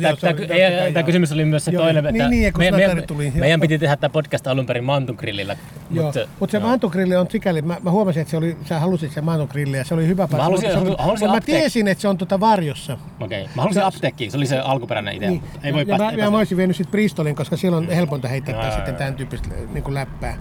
Tämä 0.92 1.02
kysymys 1.02 1.32
oli 1.32 1.44
myös 1.44 1.64
se 1.64 1.70
Joo, 1.70 1.82
toinen, 1.82 2.04
niin, 2.04 2.16
että 2.16 2.28
niin, 2.28 2.52
kun 2.52 2.64
me- 2.64 2.70
meidän- 2.70 3.02
tuli, 3.06 3.32
meidän 3.34 3.60
piti 3.60 3.78
tehdä 3.78 3.96
tämä 3.96 4.12
podcast 4.12 4.46
alun 4.46 4.66
perin 4.66 4.84
Mantun-grillillä. 4.84 5.56
Joo, 5.90 6.04
mutta- 6.04 6.20
mutta 6.40 6.50
se 6.52 6.58
joo. 6.58 6.68
mantugrilli 6.68 7.16
on 7.16 7.26
sikäli, 7.30 7.62
mä, 7.62 7.76
mä 7.82 7.90
huomasin, 7.90 8.20
että 8.20 8.30
se 8.30 8.36
oli, 8.36 8.56
sä 8.68 8.78
halusit 8.78 9.12
sen 9.12 9.24
mantugrilli 9.24 9.76
ja 9.76 9.84
se 9.84 9.94
oli 9.94 10.06
hyvä 10.06 10.28
paikka. 10.28 10.44
halusin- 10.44 10.74
halusin- 10.74 10.96
halusin 10.98 11.30
mä 11.30 11.40
tiesin, 11.40 11.88
että 11.88 12.02
se 12.02 12.08
on 12.08 12.18
tota 12.18 12.40
varjossa. 12.40 12.98
Okei. 13.20 13.48
Mä 13.56 13.62
halusin 13.62 13.82
apteekkiin, 13.82 14.30
se 14.30 14.36
oli 14.36 14.46
se 14.46 14.58
alkuperäinen 14.58 15.16
idea. 15.16 15.30
Niin. 15.30 15.42
Ei 15.62 15.72
voi 15.72 15.84
ja 15.88 15.98
päästä. 15.98 16.16
mä, 16.22 16.30
mä 16.30 16.36
olisin 16.38 16.56
vienyt 16.56 16.76
sit 16.76 16.90
Bristolin, 16.90 17.34
koska 17.34 17.56
siellä 17.56 17.76
on 17.78 17.88
helpointa 17.88 18.28
heittää 18.28 18.74
sitten 18.76 18.94
tämän 18.94 19.14
tyyppistä 19.14 19.48
niin 19.72 19.94
läppää. 19.94 20.34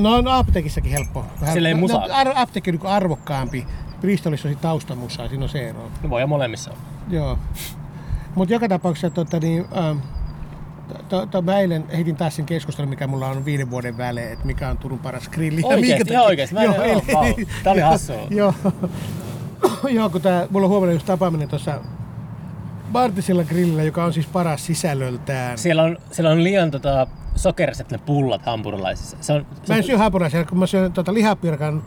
No 0.00 0.14
on 0.14 0.28
apteekissakin 0.28 0.92
helppo. 0.92 1.24
Siellä 1.52 1.68
ei 1.68 1.74
no, 1.74 1.80
musaa. 1.80 2.06
ar- 2.12 2.32
apteekki 2.38 2.70
on 2.70 2.76
niin 2.76 2.86
arvokkaampi. 2.86 3.66
Bristolissa 4.00 4.48
on 4.48 4.56
taustamusaa, 4.56 5.28
siinä 5.28 5.42
on 5.44 5.48
se 5.48 5.68
ero. 5.68 5.90
No 6.02 6.10
voi 6.10 6.20
ja 6.20 6.26
molemmissa 6.26 6.70
on. 6.70 6.76
Joo. 7.10 7.38
Mutta 8.34 8.54
joka 8.54 8.68
tapauksessa 8.68 9.10
tota, 9.10 9.40
niin, 9.40 9.64
ähm, 9.76 9.98
to, 11.08 11.26
to, 11.26 11.42
mä 11.42 11.58
eilen 11.58 11.84
heitin 11.96 12.16
taas 12.16 12.36
sen 12.36 12.46
keskustelun, 12.46 12.88
mikä 12.88 13.06
mulla 13.06 13.26
on 13.28 13.44
viiden 13.44 13.70
vuoden 13.70 13.98
välein, 13.98 14.32
että 14.32 14.46
mikä 14.46 14.68
on 14.68 14.78
Turun 14.78 14.98
paras 14.98 15.28
grilli. 15.28 15.60
Oikeesti? 15.64 16.12
Ihan 16.12 16.24
oikeesti? 16.26 16.54
Mä 16.54 16.62
en- 16.62 16.74
joo. 16.74 17.02
Tää 17.62 17.72
oli 17.72 17.80
hassua. 17.90 18.26
Joo. 18.30 18.54
Joo, 19.90 20.10
kun 20.10 20.20
tää, 20.20 20.46
mulla 20.50 20.64
on 20.66 20.70
huomenna 20.70 20.92
just 20.92 21.06
tapaaminen 21.06 21.48
tuossa 21.48 21.80
Martisilla 22.92 23.44
grillillä, 23.44 23.82
joka 23.82 24.04
on 24.04 24.12
siis 24.12 24.26
paras 24.26 24.66
sisällöltään. 24.66 25.58
Siellä 25.58 25.82
on, 25.82 25.98
siellä 26.12 26.30
on 26.30 26.44
liian 26.44 26.70
tota, 26.70 27.06
sokeriset 27.36 27.90
ne 27.90 27.98
pullat 27.98 28.46
hampurilaisissa. 28.46 29.16
Se 29.20 29.32
on, 29.32 29.46
se, 29.64 29.72
Mä 29.72 29.76
en 29.76 29.84
syö 29.84 29.98
hampurilaisia, 29.98 30.44
kun 30.44 30.58
mä 30.58 30.66
syön 30.66 30.92
tuota 30.92 31.14
lihapirkan 31.14 31.82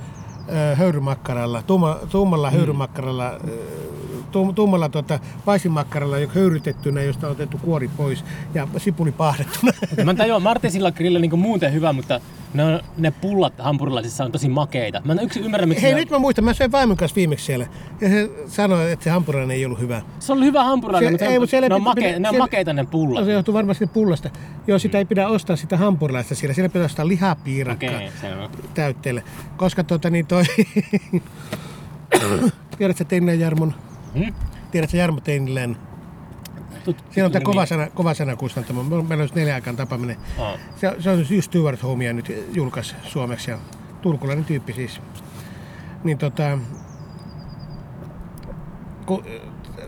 höyrymakkaralla, 0.76 1.62
tumma, 1.62 1.98
tummalla 2.10 2.50
Mm. 2.52 2.56
höyrymakkaralla, 2.58 3.32
tum, 3.40 3.50
tummalla 4.56 4.90
tuota, 4.90 5.20
paistimakkaralla, 5.46 6.18
joka 6.20 6.34
höyrytettynä, 6.34 7.02
josta 7.02 7.28
on 7.28 7.32
otettu 7.32 7.58
kuori 7.58 7.88
pois 7.98 8.26
ja 8.54 8.68
sipuli 8.78 9.12
pahdettuna. 9.12 9.72
Mä 10.04 10.12
en 10.12 10.18
tajua, 10.18 10.40
Martinsilla 10.40 10.92
grillillä 10.92 11.20
niin 11.20 11.40
muuten 11.40 11.74
hyvä, 11.74 11.94
mutta 11.94 12.22
ne, 12.54 12.64
on, 12.64 12.80
ne 12.98 13.12
pullat 13.12 13.54
hampurilaisissa 13.60 14.24
on 14.24 14.32
tosi 14.32 14.50
makeita. 14.50 15.02
Mä 15.06 15.14
en 15.14 15.20
yksin 15.20 15.44
ymmärrä, 15.44 15.66
miksi 15.66 15.84
Hei, 15.84 15.94
ne, 15.94 16.00
nyt 16.00 16.10
mä 16.10 16.20
muistan, 16.20 16.46
mä 16.46 16.54
söin 16.54 16.72
vaimon 16.72 16.98
kanssa 16.98 17.16
viimeksi 17.16 17.46
siellä. 17.46 17.68
Ja 18.02 18.10
se 18.10 18.30
sanoi, 18.48 18.92
että 18.92 19.04
se 19.04 19.10
hampurilainen 19.10 19.58
ei 19.58 19.66
ollut 19.66 19.80
hyvä. 19.80 20.02
se 20.20 20.32
on 20.34 20.44
hyvä 20.44 20.64
hampurilainen, 20.64 21.14
mutta 21.14 21.26
ei, 21.26 21.32
se, 21.32 21.40
mutta 21.40 21.50
siellä 21.50 21.70
ne, 21.70 21.76
on 21.76 21.84
make, 21.84 22.02
piti- 22.02 22.20
ne 22.20 22.28
on 22.28 22.34
siellä- 22.34 22.44
makeita 22.44 22.74
ne 22.74 22.86
pullat. 22.86 23.20
No, 23.20 23.26
se 23.26 23.32
johtuu 23.32 23.54
varmasti 23.54 23.88
pullasta. 23.88 24.30
Joo, 24.68 24.80
sitä 24.80 24.98
ei 24.98 25.06
pidä 25.06 25.28
ostaa 25.28 25.56
sitä 25.56 25.78
hampurilaista 25.78 26.36
siellä. 26.36 26.54
Siellä 26.54 26.70
pitää 26.70 26.86
ostaa 26.86 27.08
lihapiirakkaa 27.08 28.00
selvä. 28.22 28.50
täytteelle. 28.74 29.24
Koska 29.58 29.84
tota 29.84 30.10
niin 30.10 30.28
toi... 30.28 30.44
Tiedätkö 32.78 33.04
Teinilän 33.04 33.40
Jarmon? 33.40 33.74
Hmm? 34.14 34.34
Tiedätkö 34.72 34.98
Jarmo 34.98 35.20
Teinilän? 35.20 35.78
Siinä 37.12 37.26
on 37.26 37.32
tämä 37.32 37.44
kova 37.44 37.66
sana, 37.66 37.88
kova 37.90 38.14
sana 38.14 38.36
kustantamo. 38.36 38.84
Meillä 38.84 39.22
olisi 39.22 39.36
neljä 39.36 39.56
aikaan 39.56 39.76
tapaaminen. 39.76 40.18
Aa. 40.40 40.58
Se, 40.76 40.96
se 41.00 41.10
on 41.10 41.20
just 41.20 41.44
Stuart 41.44 41.84
Homea 41.84 42.14
nyt 42.14 42.32
julkaisi 42.54 42.96
suomeksi 43.04 43.52
ja 43.52 43.58
turkulainen 44.02 44.46
tyyppi 44.46 44.74
siis. 44.74 45.02
Niin 46.04 46.18
tota, 46.18 46.60
kun 49.06 49.26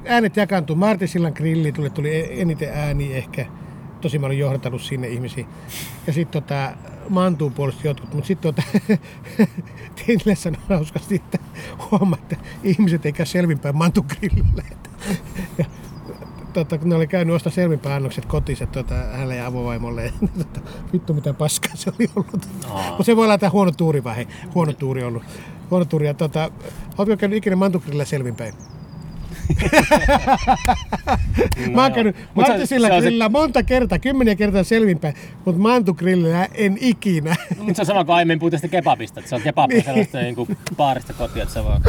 äänet 0.05 0.37
jakaantuu, 0.37 0.75
Martisillan 0.75 1.33
grilli 1.35 1.71
tuli, 1.71 1.89
tuli 1.89 2.41
eniten 2.41 2.69
ääni 2.73 3.13
ehkä. 3.13 3.45
Tosi 4.01 4.19
mä 4.19 4.25
olin 4.25 4.39
johdattanut 4.39 4.81
sinne 4.81 5.07
ihmisiä. 5.07 5.45
Ja 6.07 6.13
sitten 6.13 6.43
tota, 6.43 6.71
Mantuun 7.09 7.53
puolesta 7.53 7.87
jotkut, 7.87 8.13
mutta 8.13 8.27
sitten 8.27 8.53
tota, 8.53 8.67
Teinille 9.95 10.35
sanoi 10.35 10.61
hauskasti, 10.69 11.15
että 11.15 11.39
huomaa, 11.91 12.19
että 12.21 12.35
ihmiset 12.63 13.05
ei 13.05 13.13
käy 13.13 13.25
selvinpäin 13.25 13.77
Mantun 13.77 14.05
grillillä. 14.07 14.63
Ja, 15.57 15.65
tota, 16.53 16.77
kun 16.77 16.89
ne 16.89 16.95
oli 16.95 17.07
käynyt 17.07 17.35
ostaa 17.35 17.51
selvinpäannokset 17.51 18.25
kotiin 18.25 18.67
tota, 18.71 18.95
hänelle 18.95 19.35
ja 19.35 19.45
avovaimolle. 19.45 20.13
Tota, 20.37 20.61
vittu 20.93 21.13
mitä 21.13 21.33
paskaa 21.33 21.75
se 21.75 21.91
oli 21.99 22.09
ollut. 22.15 22.49
Aa. 22.69 22.87
Mutta 22.87 23.03
se 23.03 23.15
voi 23.15 23.25
olla 23.25 23.37
tämä 23.37 23.49
huono 23.49 23.71
tuuri 23.71 24.03
vai 24.03 24.27
huono 24.55 24.73
tuuri 24.73 25.03
ollut. 25.03 25.23
Huono 25.71 25.85
tuuri. 25.85 26.07
Ja, 26.07 26.13
tota, 26.13 26.51
oletko 26.97 27.17
käynyt 27.17 27.37
ikinä 27.37 27.55
mantukrilla 27.55 28.05
selvinpäin? 28.05 28.53
Mä 31.75 31.83
oon 31.83 31.93
käynyt 31.93 32.15
Mut 32.33 32.45
se- 32.45 32.51
Martisilla 32.51 32.87
se 32.87 32.93
on 32.93 32.99
se- 32.99 33.03
grillillä 33.05 33.29
monta 33.29 33.63
kertaa, 33.63 33.99
kymmeniä 33.99 34.35
kertaa 34.35 34.63
selvinpäin, 34.63 35.13
mutta 35.45 35.61
mantugrillillä 35.61 36.47
en 36.53 36.77
ikinä. 36.81 37.35
Mutta 37.57 37.73
se 37.73 37.81
on 37.81 37.85
sama 37.85 38.05
kuin 38.05 38.15
aiemmin 38.15 38.39
puhutaan 38.39 38.59
sitä 38.59 38.71
kebabista, 38.71 39.19
että 39.19 39.29
se 39.29 39.35
on 39.35 39.41
kebab 39.41 39.69
Niin. 39.69 39.83
sellaista 39.83 40.17
niin 40.17 40.35
kuin 40.35 40.57
baarista 40.75 41.13
kotiin, 41.13 41.43
että 41.43 41.53
se 41.53 41.63
vaan... 41.63 41.81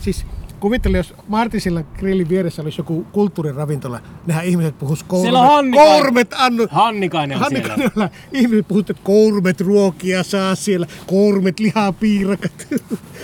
siis 0.00 0.26
kuvittele, 0.60 0.96
jos 0.96 1.14
Martisilla 1.28 1.82
grillin 1.82 2.28
vieressä 2.28 2.62
olisi 2.62 2.80
joku 2.80 3.06
kulttuuriravintola, 3.12 4.00
nehän 4.26 4.44
ihmiset 4.44 4.74
Siellä 5.22 5.40
on 5.40 5.46
kourmet, 5.46 5.54
Hannikainen. 5.54 6.02
kourmet 6.02 6.34
annu, 6.38 6.66
Hannikainen 6.70 7.38
on 7.38 7.44
siellä. 7.48 7.68
Hannikainella 7.68 8.10
ihmiset 8.32 8.68
puhut, 8.68 8.90
että 8.90 9.02
kourmet 9.04 9.60
ruokia 9.60 10.22
saa 10.22 10.54
siellä, 10.54 10.86
kourmet 11.06 11.60
lihapiirakat. 11.60 12.66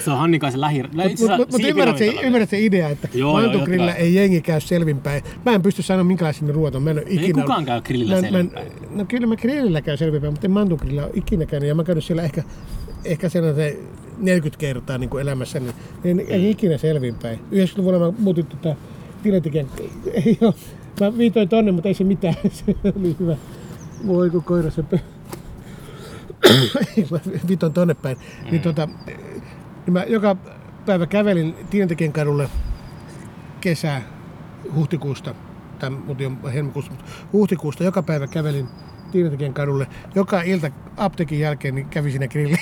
Se 0.04 0.10
on 0.10 0.18
Hannikaisen 0.18 0.60
lähi... 0.60 0.82
Mutta 0.82 1.36
mut, 1.36 1.52
mut 1.52 1.64
ymmärrät, 1.64 1.98
se, 1.98 2.06
ymmärrät 2.22 2.50
se 2.50 2.60
idea, 2.60 2.88
että 2.88 3.08
kai. 3.86 3.90
ei 3.90 4.14
jengi 4.14 4.40
käy 4.40 4.60
selvinpäin. 4.60 5.22
Mä 5.44 5.52
en 5.52 5.62
pysty 5.62 5.82
sanoa 5.82 6.04
minkälaisia 6.04 6.46
ne 6.46 6.52
ruoat 6.52 6.74
on. 6.74 6.82
Mä 6.82 6.90
en 6.90 7.02
ikinä... 7.08 7.42
kukaan 7.42 7.64
käy 7.64 7.80
grillillä 7.80 8.20
selvinpäin. 8.20 8.68
No 8.90 9.04
kyllä 9.04 9.26
mä 9.26 9.36
grillillä 9.36 9.80
käyn 9.82 9.98
selvinpäin, 9.98 10.32
mutta 10.32 10.46
en 10.46 10.50
mantugrilla 10.50 11.02
ole 11.02 11.10
ikinä 11.14 11.46
käynyt. 11.46 11.68
Ja 11.68 11.74
mä 11.74 11.84
käynyt 11.84 12.04
siellä 12.04 12.22
ehkä, 12.22 12.42
ehkä 13.04 13.28
sellaisen 13.28 13.76
40 14.16 14.60
kertaa 14.60 14.98
niin 14.98 15.10
kuin 15.10 15.22
elämässä, 15.22 15.60
niin 15.60 15.74
en, 16.04 16.24
en 16.28 16.46
ikinä 16.46 16.78
selvinpäin. 16.78 17.38
90-luvulla 17.38 17.98
mä 17.98 18.12
muutin 18.18 18.46
tota 18.46 18.76
Tiletikän. 19.22 19.66
Ei 20.12 20.38
oo. 20.42 20.54
Mä 21.00 21.18
viitoin 21.18 21.48
tonne, 21.48 21.72
mutta 21.72 21.88
ei 21.88 21.94
se 21.94 22.04
mitään. 22.04 22.34
Se 22.50 22.64
oli 22.98 23.16
hyvä. 23.20 23.36
Voi 24.06 24.30
kun 24.30 24.42
koira 24.42 24.70
se... 24.70 24.84
Mä 27.10 27.18
viitoin 27.48 27.72
tonne 27.72 27.94
päin. 27.94 28.16
Niin 28.50 28.62
tota, 28.62 28.88
niin 29.06 29.92
mä 29.92 30.04
joka 30.04 30.36
päivä 30.86 31.06
kävelin 31.06 31.54
Tientekien 31.70 32.12
kadulle 32.12 32.48
kesä 33.60 34.02
huhtikuusta 34.74 35.34
tai 35.78 35.90
mutta 35.90 36.22
jo 36.22 36.32
helmikuussa, 36.54 36.90
mutta 36.90 37.06
huhtikuusta 37.32 37.84
joka 37.84 38.02
päivä 38.02 38.26
kävelin 38.26 38.68
Tiinatekijän 39.12 39.54
kadulle. 39.54 39.86
Joka 40.14 40.42
ilta 40.42 40.70
apteekin 40.96 41.40
jälkeen 41.40 41.74
niin 41.74 41.88
kävin 41.88 42.10
siinä 42.12 42.28
grillillä, 42.28 42.58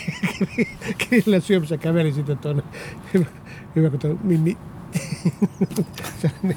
grillillä 1.08 1.40
syömässä 1.40 1.74
ja 1.74 1.78
kävelin 1.78 2.14
sitten 2.14 2.38
tuonne. 2.38 2.62
Hyvä, 3.14 3.24
hyvä 3.76 3.90
kun 3.90 3.98
tuo 3.98 4.16
Mimmi. 4.22 4.56
Se- 6.22 6.30
niin. 6.42 6.56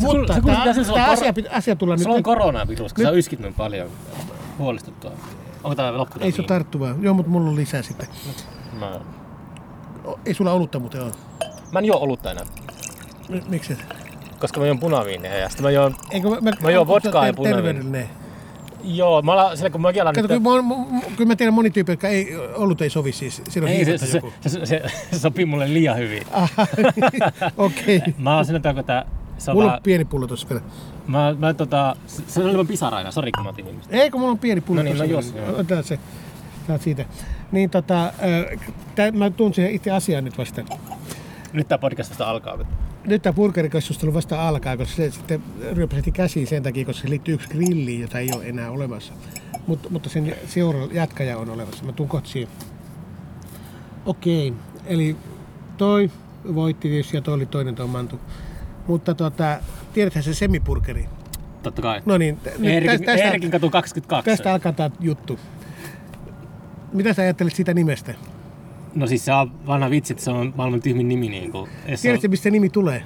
Mutta 0.00 0.34
se 0.34 0.40
tämä, 0.40 0.74
sulla 0.74 0.98
tämä 0.98 1.10
asia, 1.10 1.32
kor- 1.32 1.44
pit- 1.44 1.56
asia 1.56 1.76
tulla 1.76 1.94
nyt. 1.96 2.02
Sulla 2.02 2.16
on 2.16 2.22
koronavirus, 2.22 2.94
kun 2.94 3.04
sä 3.04 3.10
yskit 3.10 3.40
noin 3.40 3.54
paljon. 3.54 3.88
Huolestuttua. 4.58 5.12
Onko 5.64 5.74
tää 5.74 5.96
loppu? 5.98 6.18
Ei 6.20 6.32
se 6.32 6.40
ole 6.42 6.48
tarttuvaa. 6.48 6.94
Joo, 7.00 7.14
mutta 7.14 7.30
mulla 7.30 7.50
on 7.50 7.56
lisää 7.56 7.82
sitten. 7.82 8.08
Mä, 8.78 9.00
Ei 10.26 10.34
sulla 10.34 10.52
olutta 10.52 10.78
muuten 10.78 11.02
ole. 11.02 11.12
mä 11.72 11.78
en 11.78 11.84
juo 11.84 11.96
olutta 12.00 12.30
enää, 12.30 12.44
M- 13.28 13.50
Miksi 13.50 13.72
et? 13.72 13.97
Koska 14.40 14.60
mä 14.60 14.66
juon 14.66 14.78
punaviiniä 14.78 15.36
ja 15.36 15.48
sitten 15.48 15.64
mä 15.64 15.70
juon... 15.70 15.94
Eikö 16.10 16.28
mä, 16.28 16.36
Mä 16.40 16.70
juon 16.70 16.80
onko 16.80 17.00
se 17.00 17.06
vodkaa 17.06 17.26
ja 17.26 17.34
punaviiniä. 17.34 18.08
Joo, 18.84 19.22
mä 19.22 19.32
alan, 19.32 19.56
sillä 19.56 19.70
kun 19.70 19.80
mäkin 19.80 20.02
alan 20.02 20.14
Kato, 20.14 20.28
nyt... 20.28 20.42
kyllä, 20.42 20.62
mä, 20.62 20.74
mä, 20.74 21.00
kyllä 21.16 21.28
mä 21.28 21.36
tiedän 21.36 21.54
moni 21.54 21.70
tyyppi, 21.70 21.92
jotka 21.92 22.08
ei, 22.08 22.36
ollut 22.54 22.82
ei 22.82 22.90
sovi 22.90 23.12
siis. 23.12 23.42
Siinä 23.48 23.66
on 23.66 23.72
Ei, 23.72 23.84
se, 23.84 23.98
se, 23.98 24.06
se, 24.06 24.16
joku. 24.18 24.32
se, 24.40 24.48
se, 24.48 24.66
se, 24.66 25.18
sopii 25.18 25.44
mulle 25.44 25.72
liian 25.72 25.96
hyvin. 25.96 26.22
Okei. 27.56 27.96
Okay. 27.96 28.12
Mä 28.18 28.32
alan 28.32 28.44
sanotaan, 28.44 28.74
kun 28.74 28.84
tää... 28.84 29.04
Se 29.38 29.50
on 29.50 29.56
Mulla 29.56 29.66
vähän, 29.66 29.76
on 29.76 29.82
pieni 29.82 30.04
pullo 30.04 30.26
tossa 30.26 30.48
vielä. 30.48 30.62
mä, 31.06 31.34
mä 31.38 31.54
tota... 31.54 31.96
Se, 32.06 32.22
se 32.26 32.44
oli 32.44 32.54
vaan 32.54 32.66
pisaraina, 32.66 33.10
sori 33.10 33.32
kun 33.32 33.44
mä 33.44 33.50
otin 33.50 33.68
ihmistä. 33.68 33.96
Eikö 33.96 34.18
mulla 34.18 34.30
on 34.30 34.38
pieni 34.38 34.60
pullo 34.60 34.82
No 34.82 34.84
niin, 34.84 34.98
no 34.98 35.04
jos. 35.04 35.34
Otetaan 35.52 35.84
se. 35.84 35.98
Saat 36.66 36.82
siitä. 36.82 37.04
Niin 37.52 37.70
tota, 37.70 38.04
äh, 38.04 38.60
tä, 38.94 39.12
mä 39.12 39.30
tuun 39.30 39.54
siihen 39.54 39.72
itse 39.72 39.90
asiaan 39.90 40.24
nyt 40.24 40.38
vasta. 40.38 40.62
Nyt 41.52 41.68
tää 41.68 41.78
podcast 41.78 42.10
vasta 42.10 42.30
alkaa. 42.30 42.58
Nyt 43.08 43.22
tämä 43.22 43.32
burgerikeskustelu 43.32 44.14
vasta 44.14 44.48
alkaa, 44.48 44.76
koska 44.76 44.96
se 44.96 45.10
sitten 45.10 45.42
ryöpäseti 45.72 46.12
käsiin 46.12 46.46
sen 46.46 46.62
takia, 46.62 46.84
koska 46.84 47.02
se 47.02 47.10
liittyy 47.10 47.34
yksi 47.34 47.48
grilliin, 47.48 48.00
jota 48.00 48.18
ei 48.18 48.28
ole 48.34 48.46
enää 48.46 48.70
olemassa. 48.70 49.12
Mut, 49.66 49.90
mutta 49.90 50.08
sen 50.08 50.34
seura 50.46 50.78
jatkaja 50.92 51.38
on 51.38 51.50
olemassa. 51.50 51.84
Mä 51.84 51.92
tuun 51.92 52.08
kohta 52.08 52.28
siihen. 52.28 52.52
Okei, 54.06 54.54
eli 54.86 55.16
toi 55.76 56.10
voitti 56.54 56.88
tietysti 56.88 57.16
ja 57.16 57.20
toi 57.20 57.34
oli 57.34 57.46
toinen 57.46 57.74
tuo 57.74 57.86
Mantu. 57.86 58.20
Mutta 58.86 59.14
tota, 59.14 59.60
tiedäthän 59.92 60.24
se 60.24 60.34
semipurkeri. 60.34 61.08
Totta 61.62 61.82
kai. 61.82 62.02
No 62.06 62.18
niin, 62.18 62.38
Eerikin, 62.62 63.04
tästä, 63.04 63.24
Eerikin 63.24 63.50
katu 63.50 63.70
22. 63.70 64.30
tästä 64.30 64.52
alkaa 64.52 64.72
tämä 64.72 64.90
juttu. 65.00 65.38
Mitä 66.92 67.12
sä 67.12 67.22
ajattelet 67.22 67.54
siitä 67.54 67.74
nimestä? 67.74 68.14
No 68.94 69.06
siis 69.06 69.24
se 69.24 69.32
on 69.32 69.52
vanha 69.66 69.90
vitsi, 69.90 70.12
että 70.12 70.24
se 70.24 70.30
on 70.30 70.52
maailman 70.56 70.82
tyhmin 70.82 71.08
nimi. 71.08 71.28
Niin 71.28 71.52
kuin. 71.52 71.70
Tiedätkö, 72.02 72.28
mistä 72.28 72.42
se 72.42 72.50
nimi 72.50 72.68
tulee? 72.68 73.02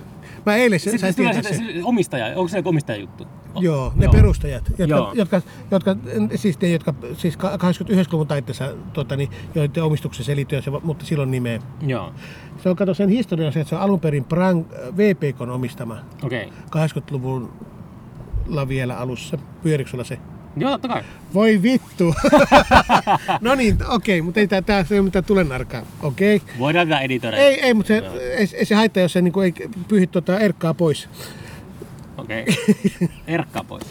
Mä 0.46 0.56
eilen 0.56 0.80
se, 0.80 0.90
Sitten 0.90 1.14
tulee 1.14 1.32
tietää 1.32 1.52
se, 1.52 1.62
omistaja, 1.84 2.26
onko 2.26 2.48
se 2.48 2.62
omistaja 2.64 2.98
juttu? 2.98 3.26
Joo, 3.60 3.92
ne 3.96 4.04
Joo. 4.04 4.12
perustajat, 4.12 4.68
jotka, 4.68 4.96
Joo. 4.96 5.12
jotka, 5.14 5.42
jotka, 5.70 5.96
siis 6.34 6.60
ne, 6.60 6.68
jotka 6.68 6.94
siis 7.16 7.38
89-luvun 7.38 8.26
taitteessa, 8.26 8.74
tota, 8.92 9.16
niin, 9.16 9.30
joiden 9.54 9.84
omistuksessa 9.84 10.24
selittyy, 10.24 10.62
se, 10.62 10.70
mutta 10.82 11.04
silloin 11.04 11.30
nimeä. 11.30 11.60
Joo, 11.86 12.12
Se 12.62 12.68
on, 12.68 12.76
kato 12.76 12.94
sen 12.94 13.08
historia 13.08 13.46
on 13.46 13.52
se, 13.52 13.60
että 13.60 13.68
se 13.68 13.76
on 13.76 13.82
alun 13.82 14.00
perin 14.00 14.24
Brang, 14.24 14.64
VPKn 14.96 15.50
omistama 15.50 15.98
okei. 16.22 16.50
Okay. 16.68 16.88
80-luvulla 16.88 18.68
vielä 18.68 18.98
alussa. 18.98 19.38
Pyöriksulla 19.62 20.04
se. 20.04 20.18
Joo, 20.56 20.70
totta 20.70 20.88
kai. 20.88 21.02
Voi 21.34 21.62
vittu! 21.62 22.14
no 23.40 23.54
niin, 23.54 23.76
okei, 23.88 23.94
okay, 23.94 24.22
mutta 24.22 24.40
ei 24.40 24.48
tää, 24.48 24.62
tää 24.62 24.84
se 24.84 24.94
ole 24.94 25.02
mitään 25.02 25.24
tulenarkaa. 25.24 25.82
Okei. 26.02 26.36
Okay. 26.36 26.48
Voidaan 26.58 26.88
tätä 26.88 27.00
editoida. 27.00 27.36
Ei, 27.36 27.60
ei, 27.60 27.74
mutta 27.74 27.88
se, 27.88 27.98
ei, 28.38 28.48
ei, 28.54 28.64
se 28.64 28.74
haittaa, 28.74 29.02
jos 29.02 29.12
se 29.12 29.22
niin 29.22 29.32
kuin, 29.32 29.44
ei 29.44 29.68
pyyhi 29.88 30.06
tuota 30.06 30.38
erkkaa 30.38 30.74
pois. 30.74 31.08
Okei. 32.16 32.44
Okay. 32.96 33.08
Erkkaa 33.26 33.64
pois. 33.64 33.84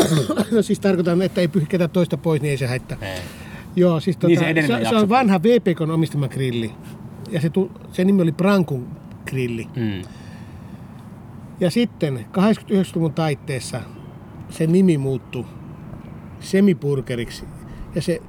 no 0.52 0.62
siis 0.62 0.80
tarkoitan, 0.80 1.22
että 1.22 1.40
ei 1.40 1.48
pyyhi 1.48 1.68
toista 1.92 2.16
pois, 2.16 2.42
niin 2.42 2.50
ei 2.50 2.56
se 2.56 2.66
haittaa. 2.66 2.98
Ei. 3.00 3.20
Joo, 3.76 4.00
siis 4.00 4.16
tota, 4.16 4.26
Niin 4.26 4.38
se 4.38 4.44
se, 4.44 4.50
edellinen 4.50 4.78
se, 4.78 4.82
jakso. 4.82 5.00
on 5.00 5.08
vanha 5.08 5.42
VPKn 5.42 5.90
omistama 5.90 6.28
grilli. 6.28 6.72
Ja 7.30 7.40
se, 7.40 7.50
tu, 7.50 7.72
se 7.92 8.04
nimi 8.04 8.22
oli 8.22 8.32
Brankun 8.32 8.88
grilli. 9.26 9.68
Mm. 9.76 10.02
Ja 11.60 11.70
sitten 11.70 12.26
89-luvun 12.38 13.12
taitteessa 13.12 13.80
se 14.50 14.66
nimi 14.66 14.98
muuttui 14.98 15.44
semipurgeriksi. 16.40 17.44
Ja 17.94 18.02
se, 18.02 18.20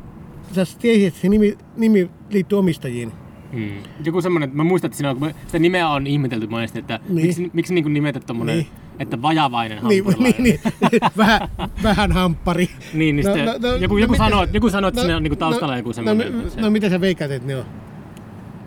sä 0.52 0.66
tiesit, 0.80 1.08
että 1.08 1.20
se 1.20 1.30
nimi, 1.30 1.58
nimi 1.78 2.10
liittyy 2.30 2.58
omistajiin. 2.60 3.12
Mm. 3.54 3.70
Joku 4.06 4.22
semmonen, 4.22 4.48
että 4.48 4.58
mä 4.58 4.64
muistan, 4.64 4.88
että 4.88 4.98
siinä 4.98 5.16
kun 5.16 5.32
sitä 5.46 5.60
nimeä 5.60 5.90
on 5.90 6.08
ihmetelty 6.08 6.48
monesti, 6.48 6.80
että 6.80 7.00
Niin. 7.04 7.16
niin. 7.16 7.26
miksi, 7.28 7.50
miksi 7.54 7.74
niin 7.74 7.94
nimetä 7.94 8.20
tommonen, 8.20 8.56
Niin. 8.58 8.68
niin. 8.68 9.02
että 9.02 9.22
vajavainen 9.22 9.80
Niin, 9.88 10.04
hampurilainen. 10.04 10.44
niin, 10.44 10.60
niin, 10.92 11.02
vähän, 11.18 11.50
vähän 11.84 12.12
hamppari. 12.12 12.70
Niin, 12.94 13.16
niin 13.16 13.24
sitten 13.26 13.46
joku, 13.82 13.98
joku, 13.98 14.12
mitä- 14.14 14.24
sanoo, 14.24 14.48
joku 14.54 14.70
sanoo, 14.70 14.88
että 14.88 15.02
siinä 15.02 15.18
on 15.18 15.24
niinku 15.24 15.36
taustalla 15.36 15.74
no, 15.74 15.78
joku 15.80 15.90
no, 15.90 15.94
semmonen... 15.94 16.44
no, 16.44 16.50
se, 16.50 16.62
no, 16.62 16.70
mitä 16.70 16.90
sä 16.90 17.02
veikkaat, 17.02 17.32
että 17.32 17.48
ne 17.48 17.56
on? 17.56 17.66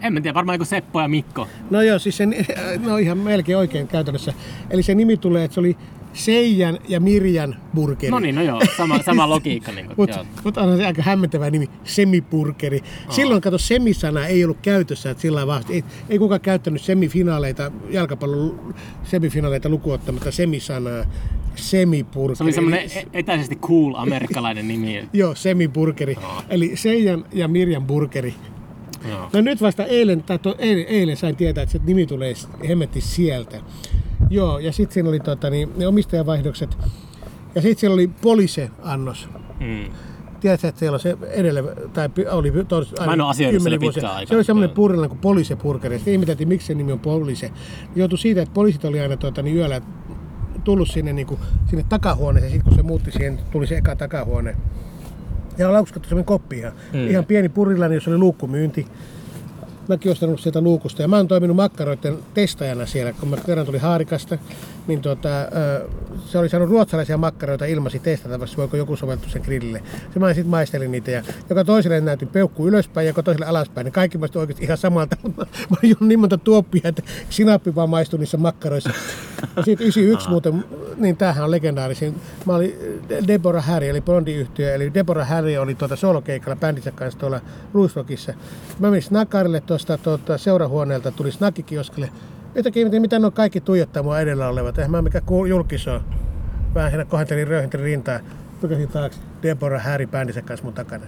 En 0.05 0.13
mä 0.13 0.21
tiedä, 0.21 0.35
varmaan 0.35 0.55
joku 0.55 0.65
Seppo 0.65 1.01
ja 1.01 1.09
Mikko. 1.09 1.49
No 1.71 1.83
joo, 1.83 1.99
siis 1.99 2.17
se, 2.17 2.29
no 2.79 2.97
ihan 2.97 3.19
melkein 3.19 3.59
oikein 3.59 3.89
käytännössä. 3.89 4.33
Eli 4.71 4.83
se 4.83 4.95
nimi 4.95 5.17
tulee, 5.17 5.45
että 5.45 5.55
se 5.55 5.61
oli 5.61 5.77
Seijan 6.15 6.79
ja 6.89 7.01
Mirjan 7.01 7.57
burgeri. 7.75 8.11
No 8.11 8.19
niin, 8.19 8.35
no 8.35 8.43
joo, 8.43 8.61
sama, 8.77 9.03
sama 9.03 9.29
logiikka. 9.35 9.73
Niin 9.73 9.87
kuin, 9.87 9.95
Mutta 9.97 10.27
mut 10.45 10.57
onhan 10.57 10.77
se 10.77 10.87
aika 10.87 11.03
hämmentävä 11.03 11.51
nimi, 11.51 11.71
semipurkeri. 11.85 12.81
Silloin 13.11 13.41
kato, 13.41 13.59
semisana 13.59 14.27
ei 14.27 14.45
ollut 14.45 14.59
käytössä, 14.63 15.11
että 15.11 15.23
sillä 15.23 15.47
vaan, 15.47 15.65
ei, 15.71 15.85
ei 16.09 16.19
kukaan 16.19 16.41
käyttänyt 16.41 16.83
semifinaaleita, 16.83 17.73
jalkapallon 17.91 18.75
semifinaaleita 19.05 19.69
lukuottamatta 19.69 20.31
semisanaa, 20.31 21.05
semipurkeri. 21.55 22.37
Se 22.37 22.45
oli 22.45 22.53
semmoinen 22.53 22.91
etäisesti 23.13 23.57
cool 23.57 23.95
amerikkalainen 23.97 24.69
nimi. 24.69 25.09
Joo, 25.13 25.35
semipurkeri. 25.35 26.17
Eli 26.49 26.73
Seijan 26.75 27.25
ja 27.33 27.49
Mirjan 27.49 27.85
burgeri. 27.85 28.35
Joo. 29.09 29.31
No 29.33 29.41
nyt 29.41 29.61
vasta 29.63 29.85
eilen, 29.85 30.23
tai 30.23 30.39
to, 30.39 30.55
eilen, 30.59 30.85
eilen 30.87 31.17
sain 31.17 31.37
tietää, 31.37 31.63
että 31.63 31.73
se 31.73 31.81
nimi 31.85 32.07
tulee 32.07 32.35
hemmetti 32.69 33.01
sieltä. 33.01 33.57
Joo, 34.31 34.59
ja 34.59 34.73
sitten 34.73 34.95
siinä 34.95 35.09
oli 35.09 35.21
tota, 35.21 35.51
niin, 35.51 35.71
ne 35.77 35.87
omistajavaihdokset. 35.87 36.79
Ja 37.55 37.63
sitten 37.63 37.81
siellä 37.81 37.95
oli 37.95 38.11
poliise-annos. 38.23 39.29
Mm. 39.61 39.85
Tiedätkö, 40.41 40.69
että 40.69 40.79
siellä 40.79 40.95
on 40.97 41.01
se 41.01 41.17
edellä, 41.31 41.63
tai 41.93 42.09
oli 42.31 42.53
tos, 42.69 42.95
Mä 43.07 43.13
en 43.13 43.21
asioinut 43.21 43.63
siellä 43.63 43.81
vuosia. 43.81 44.09
aikaa. 44.09 44.29
Se 44.29 44.37
oli 44.37 44.45
semmoinen 44.45 44.75
purilainen 44.77 45.09
kuin 45.11 45.21
Police 45.21 45.57
Burgeri. 45.57 45.97
Sitten 45.99 46.13
ihmeteltiin, 46.15 46.49
miksi 46.49 46.67
se 46.67 46.75
nimi 46.75 46.93
on 46.93 47.01
Police. 47.01 47.53
Joutui 47.97 48.19
siitä, 48.19 48.43
että 48.43 48.55
poliisit 48.55 48.85
oli 48.85 49.01
aina 49.01 49.17
tuota, 49.17 49.43
niin 49.43 49.57
yöllä 49.57 49.81
tullut 50.65 50.91
sinne, 50.91 51.13
niin 51.13 51.27
kuin, 51.27 51.41
sinne 51.71 51.85
takahuoneeseen. 51.89 52.53
Sitten 52.53 52.71
kun 52.71 52.79
se 52.79 52.83
muutti 52.83 53.13
siihen, 53.13 53.39
tuli 53.51 53.67
se 53.67 53.77
eka 53.77 53.97
takahuone. 53.97 54.57
Ja 55.59 55.67
on 55.67 55.73
laukskattu 55.73 56.09
semmoinen 56.09 56.27
koppi 56.27 56.59
ihan. 56.59 56.73
Mm. 56.93 57.09
Ihan 57.09 57.25
pieni 57.25 57.49
purilainen, 57.49 57.95
jossa 57.97 58.11
oli 58.11 58.19
luukkumyynti. 58.19 58.87
Mäkin 59.89 60.13
ostanut 60.13 60.41
sieltä 60.41 60.61
luukusta 60.61 61.03
ja 61.03 61.09
mä 61.09 61.17
oon 61.17 61.29
toiminut 61.29 61.57
makkaroiden 61.57 62.19
testajana 62.35 62.87
siellä, 62.87 63.13
kun 63.13 63.29
mä 63.29 63.37
kerran 63.47 63.67
tuli 63.67 63.79
Haarikasta, 63.79 64.39
niin 64.87 65.03
ö, 65.07 65.89
se 66.27 66.39
oli 66.39 66.49
saanut 66.49 66.69
ruotsalaisia 66.69 67.17
makkaroita 67.17 67.65
ilmasi 67.65 67.99
testata, 67.99 68.41
vaikka 68.41 68.57
voiko 68.57 68.77
joku 68.77 68.97
soveltua 68.97 69.29
sen 69.29 69.43
grillille. 69.45 69.83
Se 70.15 70.19
mä 70.21 70.35
sitten 70.35 70.51
maistelin 70.51 70.93
niitä 70.93 71.11
ja 71.11 71.23
joka 71.51 71.65
toiselle 71.65 72.01
näytin 72.01 72.29
peukku 72.29 72.69
ylöspäin 72.69 73.05
ja 73.05 73.11
joka 73.11 73.23
toiselle 73.23 73.47
alaspäin. 73.47 73.85
Ne 73.85 73.91
kaikki 73.91 74.19
maistui 74.19 74.41
oikeasti 74.41 74.65
ihan 74.65 74.79
samalta, 74.79 75.17
mutta 75.23 75.47
mä 75.71 75.77
oon 76.01 76.09
niin 76.09 76.21
monta 76.21 76.39
tuoppia, 76.39 76.81
että 76.85 77.03
sinappi 77.31 77.75
vaan 77.75 77.91
maistui 77.91 78.19
niissä 78.19 78.37
makkaroissa. 78.37 78.91
Sitten 79.65 79.87
91 79.87 80.29
muuten, 80.29 80.65
niin 80.97 81.17
tämähän 81.17 81.45
on 81.45 81.51
legendaarisin. 81.51 82.21
Mä 82.47 82.55
olin 82.55 82.75
Deborah 83.27 83.67
Harry, 83.67 83.89
eli 83.89 84.01
Blondi-yhtiö, 84.01 84.75
eli 84.75 84.95
Deborah 84.95 85.29
Harry 85.29 85.57
oli 85.57 85.75
tuota 85.75 85.97
solokeikalla 85.97 86.57
bändinsä 86.57 86.91
kanssa 86.91 87.21
tuolla 87.21 87.41
Roosrockissa. 87.75 88.35
Mä 88.79 88.91
menin 88.91 89.03
Snakarille 89.03 89.61
tuosta 89.61 89.99
tuota, 89.99 90.39
seurahuoneelta, 90.39 91.11
tuli 91.11 91.33
Snakkikioskille. 91.33 92.11
Ihmetin, 92.55 93.03
mitä 93.03 93.19
nuo 93.19 93.31
kaikki 93.31 93.61
tuijottaa 93.61 94.03
mua 94.03 94.21
edellä 94.21 94.49
olevat. 94.49 94.79
Eihän 94.79 94.91
mä 94.91 95.03
mikä 95.03 95.23
julkis 95.49 95.89
on. 95.89 96.01
Vähän 96.75 96.91
siinä 96.91 97.05
kohentelin 97.05 97.49
röyhentelin 97.49 97.85
rintaa. 97.85 98.21
Pykäsin 98.61 98.89
taakse 98.89 99.21
Deborah 99.43 99.85
Harry 99.85 100.07
bändinsä 100.07 100.43
kanssa 100.43 100.65
mun 100.65 100.75
takana. 100.75 101.05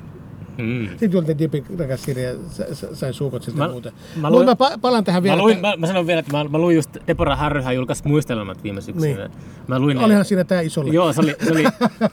Mm. 0.58 0.88
Sitten 0.88 1.12
jultin 1.12 1.38
Dipin 1.38 1.64
takas 1.76 2.02
sinne 2.02 2.22
ja 2.22 2.34
sa- 2.48 2.74
sa- 2.74 2.94
sain 2.96 3.14
suukot 3.14 3.42
siltä 3.42 3.58
Mä- 3.58 3.68
muuta. 3.68 3.92
mä 4.16 4.30
luin- 4.30 4.46
mä 4.46 4.52
pa- 4.52 4.78
palaan 4.80 5.04
tähän 5.04 5.22
vielä. 5.22 5.36
Mä, 5.36 5.42
luin, 5.42 5.60
mä, 5.60 5.76
mä, 5.76 5.86
sanon 5.86 6.06
vielä, 6.06 6.18
että 6.20 6.32
mä, 6.32 6.44
mä 6.44 6.58
luin 6.58 6.76
just, 6.76 6.96
Deborah 7.06 7.38
Harryhän 7.38 7.76
julkaisi 7.76 8.08
muistelmat 8.08 8.62
viime 8.64 8.80
syksynä. 8.80 9.06
Niin. 9.28 9.30
Mä 9.68 9.78
luin 9.78 9.96
ne- 9.96 10.04
Olihan 10.04 10.24
siinä 10.24 10.44
tää 10.44 10.60
isolla. 10.60 10.92
Joo, 10.92 11.12
se 11.12 11.20
oli, 11.20 11.34
se, 11.44 11.52
oli, 11.52 11.64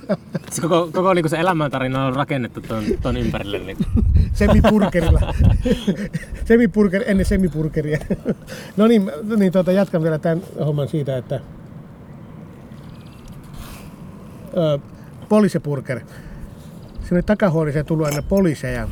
se 0.52 0.62
koko, 0.62 0.90
koko 0.94 1.14
niinku 1.14 1.30
se 1.30 1.38
elämäntarina 1.40 2.06
on 2.06 2.16
rakennettu 2.16 2.62
ton, 2.62 2.84
ton 3.02 3.18
ympärille. 3.18 3.60
Niin. 3.60 3.78
Semipurkerilla. 4.34 5.20
Semipurker 6.46 7.04
ennen 7.06 7.26
semipurkeria. 7.26 8.00
no 8.78 8.88
niin, 8.88 9.12
niin 9.38 9.52
tuota, 9.52 9.72
jatkan 9.72 10.04
vielä 10.04 10.18
tämän 10.20 10.42
homman 10.66 10.88
siitä, 10.88 11.18
että 11.18 11.40
ö, 14.58 14.80
Sinne 17.14 17.22
takahuoneeseen 17.22 17.86
tullut 17.86 18.06
aina 18.06 18.22
poliiseja 18.22 18.88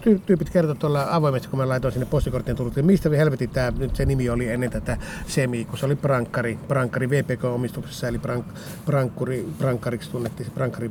ty- 0.00 0.20
tyypit 0.26 0.50
kertoi 0.50 0.76
tuolla 0.76 1.06
avoimesti, 1.10 1.48
kun 1.48 1.58
mä 1.58 1.68
laitoin 1.68 1.92
sinne 1.92 2.06
postikorttien 2.06 2.56
tullut, 2.56 2.72
että 2.72 2.86
mistä 2.86 3.08
helvetin 3.08 3.50
tämä 3.50 3.72
nyt 3.78 3.96
se 3.96 4.04
nimi 4.04 4.30
oli 4.30 4.48
ennen 4.48 4.70
tätä 4.70 4.96
Semi, 5.26 5.64
kun 5.64 5.78
se 5.78 5.86
oli 5.86 5.96
Prankkari, 5.96 6.58
Prankkari 6.68 7.10
VPK-omistuksessa, 7.10 8.08
eli 8.08 8.18
prank, 8.18 8.46
Prankkuri, 8.86 9.48
Prankkariksi 9.58 10.10
tunnettiin 10.10 10.46
se 10.46 10.52
Prankkari 10.52 10.90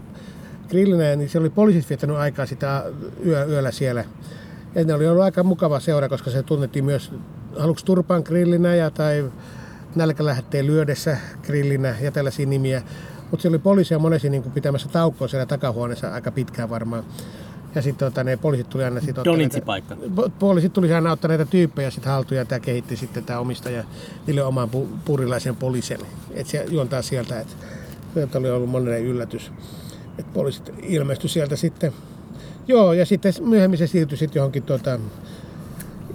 grillinä, 0.69 1.15
niin 1.15 1.29
se 1.29 1.39
oli 1.39 1.49
poliisit 1.49 1.89
viettänyt 1.89 2.17
aikaa 2.17 2.45
sitä 2.45 2.83
yö, 3.25 3.45
yöllä 3.45 3.71
siellä. 3.71 4.05
Ja 4.75 4.83
ne 4.83 4.93
oli 4.93 5.07
ollut 5.07 5.23
aika 5.23 5.43
mukava 5.43 5.79
seura, 5.79 6.09
koska 6.09 6.31
se 6.31 6.43
tunnettiin 6.43 6.85
myös 6.85 7.11
aluksi 7.59 7.85
Turpan 7.85 8.21
grillinä 8.25 8.75
ja 8.75 8.91
tai 8.91 9.31
nälkälähetteen 9.95 10.67
lyödessä 10.67 11.17
grillinä 11.41 11.95
ja 12.01 12.11
tällaisia 12.11 12.45
nimiä. 12.45 12.81
Mutta 13.33 13.41
siellä 13.41 13.55
oli 13.55 13.61
poliisia 13.61 13.99
monesti 13.99 14.29
niin 14.29 14.43
kuin 14.43 14.53
pitämässä 14.53 14.89
taukkoa 14.89 15.27
siellä 15.27 15.45
takahuoneessa 15.45 16.13
aika 16.13 16.31
pitkään 16.31 16.69
varmaan. 16.69 17.03
Ja 17.75 17.81
sitten 17.81 18.11
tota, 18.11 18.23
ne 18.23 18.37
poliisit 18.37 18.69
tuli 18.69 18.83
aina 18.83 18.99
sit 18.99 19.17
ottaa 19.17 19.23
näitä- 19.37 19.65
poliisit 20.39 20.73
tuli 20.73 20.93
aina 20.93 21.11
ottaa 21.11 21.27
näitä 21.27 21.45
tyyppejä 21.45 21.91
sitten 21.91 22.11
haltuun 22.11 22.37
ja 22.37 22.45
tämä 22.45 22.59
kehitti 22.59 22.95
sitten 22.95 23.25
tämä 23.25 23.39
omistaja 23.39 23.83
niille 24.27 24.43
oman 24.43 24.69
pu- 24.69 24.87
purilaisen 25.05 25.55
poliisen. 25.55 25.99
Että 26.31 26.51
se 26.51 26.65
juontaa 26.69 27.01
sieltä, 27.01 27.39
että 27.39 27.53
sieltä 28.13 28.37
oli 28.37 28.51
ollut 28.51 28.69
monelle 28.69 28.99
yllätys. 28.99 29.51
Että 30.17 30.31
poliisit 30.33 30.71
ilmestyi 30.83 31.29
sieltä 31.29 31.55
sitten. 31.55 31.93
Joo, 32.67 32.93
ja 32.93 33.05
sitten 33.05 33.33
myöhemmin 33.39 33.77
se 33.77 33.87
siirtyi 33.87 34.17
sitten 34.17 34.39
johonkin 34.39 34.63
tota, 34.63 34.99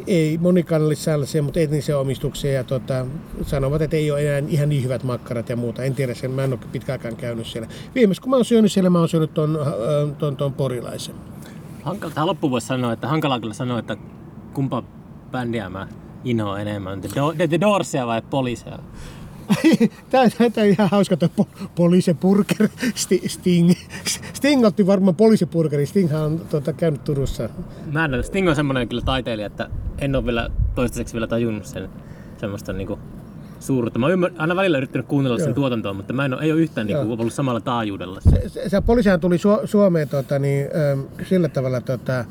ei 0.09 0.39
monikansalliseen, 0.39 1.45
mutta 1.45 1.61
etniseen 1.61 1.99
omistukseen 1.99 2.55
ja 2.55 2.65
tota, 2.65 3.07
sanovat, 3.43 3.83
että 3.83 3.97
ei 3.97 4.11
ole 4.11 4.39
enää 4.39 4.51
ihan 4.51 4.69
niin 4.69 4.85
hyvät 4.85 5.03
makkarat 5.03 5.49
ja 5.49 5.57
muuta. 5.57 5.83
En 5.83 5.95
tiedä 5.95 6.15
sen, 6.15 6.31
mä 6.31 6.45
en 6.45 6.53
ole 6.53 6.61
pitkäaikaan 6.73 7.17
käynyt 7.17 7.47
siellä. 7.47 7.69
Viimeis 7.95 8.21
kun 8.21 8.31
mä 8.31 8.37
oon 8.37 8.45
syönyt 8.45 8.73
siellä, 8.73 8.91
mä 8.91 8.99
oon 8.99 9.09
syönyt 9.09 9.35
ton, 9.35 9.59
äh, 9.61 10.17
ton, 10.19 10.37
ton 10.37 10.53
porilaisen. 10.53 11.15
Hankala, 11.83 12.13
tähän 12.15 12.27
loppuun 12.29 12.51
voisi 12.51 12.67
sanoa, 12.67 12.93
että 12.93 13.09
hankalaa 13.09 13.41
kyllä 13.41 13.55
sanoa, 13.55 13.79
että 13.79 13.97
kumpa 14.55 14.83
bändiä 15.31 15.69
mä 15.69 15.89
inhoan 16.25 16.61
enemmän. 16.61 17.01
The, 17.01 17.09
Do- 17.09 17.49
The, 17.49 17.61
Doorsia 17.61 18.07
vai 18.07 18.23
Poliisia? 18.31 18.79
Tämä 20.11 20.25
on 20.25 20.67
ihan 20.67 20.89
hauska 20.91 21.17
tuo 21.17 21.29
po- 21.41 21.69
Sti- 22.95 23.29
Sting. 23.29 23.73
Sting 24.33 24.65
otti 24.65 24.87
varmaan 24.87 25.15
poliisipurgeri. 25.17 25.87
Stinghan 25.87 26.23
on 26.23 26.41
tuota, 26.51 26.73
käynyt 26.73 27.05
Turussa. 27.05 27.49
Mä 27.93 28.05
en, 28.05 28.25
Sting 28.25 28.49
on 28.49 28.57
semmonen 28.57 28.89
kyllä 28.89 29.03
taiteilija, 29.03 29.47
että 29.47 29.71
en 29.99 30.17
ole 30.17 30.27
vielä 30.27 30.51
toistaiseksi 30.75 31.15
vielä 31.15 31.27
tajunnut 31.27 31.65
sen 31.67 31.89
semmoista 32.37 32.73
niinku 32.73 32.99
suurta. 33.61 33.99
Mä 33.99 34.07
oon 34.07 34.13
ymmär, 34.13 34.31
aina 34.39 34.57
välillä 34.57 34.79
yrittänyt 34.79 35.07
kuunnella 35.07 35.39
sen 35.39 35.55
tuotantoa, 35.55 35.93
mutta 35.93 36.13
mä 36.13 36.25
en 36.25 36.35
ole, 36.35 36.43
ei 36.43 36.53
ole 36.53 36.61
yhtään 36.61 36.87
niinku 36.87 37.13
ollut 37.13 37.33
samalla 37.33 37.61
taajuudella. 37.61 38.21
Se, 38.21 38.49
se, 38.49 38.69
se 38.69 38.81
poliisihan 38.81 39.21
tuli 39.21 39.37
Su- 39.37 39.67
Suomeen 39.67 40.09
tota, 40.09 40.39
niin, 40.39 40.67
ähm, 40.91 41.01
sillä 41.29 41.49
tavalla 41.49 41.81
tota, 41.81 42.25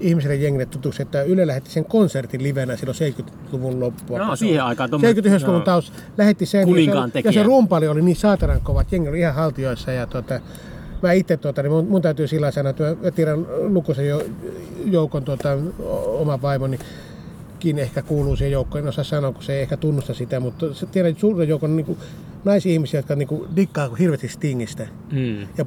ihmisille 0.00 0.34
jengille 0.34 0.66
tutuksi, 0.66 1.02
että 1.02 1.22
Yle 1.22 1.46
lähetti 1.46 1.70
sen 1.70 1.84
konsertin 1.84 2.42
livenä 2.42 2.76
silloin 2.76 2.96
70-luvun 2.98 3.80
loppua. 3.80 4.18
Joo, 4.18 4.36
siihen 4.36 4.64
aikaan 4.64 4.90
tommo- 4.90 5.04
79-luvun 5.04 5.54
joo. 5.54 5.64
taus 5.64 5.92
lähetti 6.18 6.46
sen. 6.46 6.64
Kuninkaan 6.64 7.08
ja, 7.08 7.12
se, 7.12 7.18
ja 7.18 7.22
tekijä. 7.22 7.42
se 7.42 7.46
rumpali 7.46 7.88
oli 7.88 8.02
niin 8.02 8.16
saatanan 8.16 8.60
kova, 8.60 8.80
että 8.80 8.94
jengi 8.94 9.08
oli 9.08 9.18
ihan 9.18 9.34
haltioissa. 9.34 9.92
Ja, 9.92 10.06
tota, 10.06 10.40
mä 11.02 11.12
itse, 11.12 11.36
tota, 11.36 11.62
niin 11.62 11.72
mun, 11.72 11.86
mun, 11.86 12.02
täytyy 12.02 12.26
sillä 12.28 12.50
sanoa, 12.50 12.70
että 12.70 12.96
mä- 13.02 13.10
tiedän 13.10 13.46
lukuisen 13.74 14.08
jo, 14.08 14.22
joukon 14.84 15.24
o- 15.80 16.20
oma 16.20 16.42
vaimoni, 16.42 16.78
ehkä 17.78 18.02
kuuluu 18.02 18.36
siihen 18.36 18.52
joukkoon, 18.52 18.84
en 18.84 18.88
osaa 18.88 19.04
sanoa, 19.04 19.32
kun 19.32 19.42
se 19.42 19.54
ei 19.54 19.62
ehkä 19.62 19.76
tunnusta 19.76 20.14
sitä, 20.14 20.40
mutta 20.40 20.74
se 20.74 20.86
tiedän 20.86 21.16
suuren 21.16 21.48
joukon 21.48 21.76
niin 21.76 21.86
kuin, 21.86 21.98
naisihmisiä, 22.44 22.98
jotka 22.98 23.14
niin 23.14 23.28
kuin, 23.28 23.56
dikkaa 23.56 23.94
hirveästi 23.94 24.28
Stingistä. 24.28 24.88
Mm. 25.12 25.40
Ja 25.40 25.46
äh, 25.60 25.66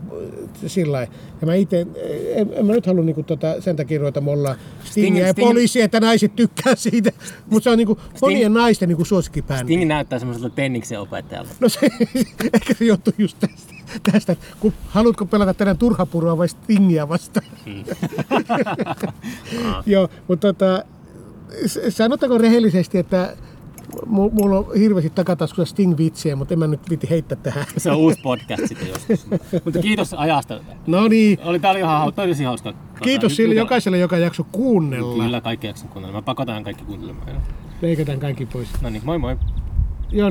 sillä. 0.68 1.02
Ja 1.42 1.48
mä 1.48 1.54
itse, 1.54 1.88
en, 2.36 2.50
en 2.54 2.66
mä 2.66 2.74
nyt 2.74 2.86
halua 2.86 3.04
niinku 3.04 3.24
tota, 3.24 3.62
sen 3.62 3.76
takia 3.76 4.00
ruveta 4.00 4.22
molla 4.22 4.56
Stingia 4.84 5.28
ja 5.28 5.34
Sting- 5.34 5.40
poliisia, 5.40 5.86
että 5.86 6.00
naiset 6.00 6.36
tykkää 6.36 6.76
siitä. 6.76 7.12
Mutta 7.50 7.64
se 7.64 7.70
on 7.70 7.78
niinku 7.78 8.00
monien 8.22 8.54
naisten 8.54 8.90
niinku 8.90 9.06
suosikkibändi. 9.06 9.64
Sting 9.64 9.88
näyttää 9.88 10.20
semmoiselta 10.20 10.56
tenniksen 10.56 11.00
opettajalta. 11.00 11.50
No 11.60 11.70
se, 11.70 11.80
ehkä 12.54 12.74
se 12.74 12.86
johtuu 12.86 13.14
just 13.18 13.38
tästä, 13.40 13.74
tästä 14.12 14.36
kun, 14.60 14.74
haluatko 14.88 15.26
pelata 15.26 15.54
tänään 15.54 15.78
turhapurua 15.78 16.38
vai 16.38 16.50
Stingia 16.50 17.10
vastaan. 17.10 17.46
Joo, 19.86 20.10
mutta 20.28 20.54
tota, 20.54 20.84
sanotaanko 21.90 22.38
rehellisesti, 22.38 22.98
että 22.98 23.38
mu- 24.06 24.32
mulla 24.32 24.58
on 24.58 24.66
hirveästi 24.78 25.10
takataskussa 25.10 25.76
Sting-vitsiä, 25.76 26.36
mutta 26.36 26.54
en 26.54 26.60
mä 26.60 26.68
nyt 26.68 26.90
viti 26.90 27.10
heittää 27.10 27.38
tähän. 27.44 27.66
Se 27.78 27.92
on 27.92 27.98
uusi 27.98 28.20
podcast 28.24 28.68
sitten 28.68 28.88
joskus. 28.88 29.28
Mutta 29.66 29.80
kiitos 29.80 30.14
ajasta. 30.14 30.60
No 30.88 31.08
niin, 31.08 31.38
Oli, 31.44 31.60
tää 31.60 31.72
oli 31.72 31.80
ihan 31.80 32.14
tosi 32.14 32.44
hauska. 32.44 32.74
kiitos 33.04 33.22
Tota, 33.32 33.36
sille 33.36 33.50
nyt- 33.54 33.58
jokaiselle, 33.58 33.98
joka 33.98 34.18
jakso 34.18 34.44
kuunnella. 34.52 35.24
Kyllä 35.24 35.42
kaikki 35.42 35.68
jakson 35.68 35.90
kuunnella. 35.90 36.18
Mä 36.18 36.22
pakotan 36.22 36.64
kaikki 36.64 36.84
kuuntelemaan. 36.86 37.28
Leikataan 37.82 38.20
kaikki 38.20 38.46
pois. 38.46 38.82
No 38.82 38.90
niin, 38.90 39.02
moi 39.06 39.18
moi. 39.18 39.38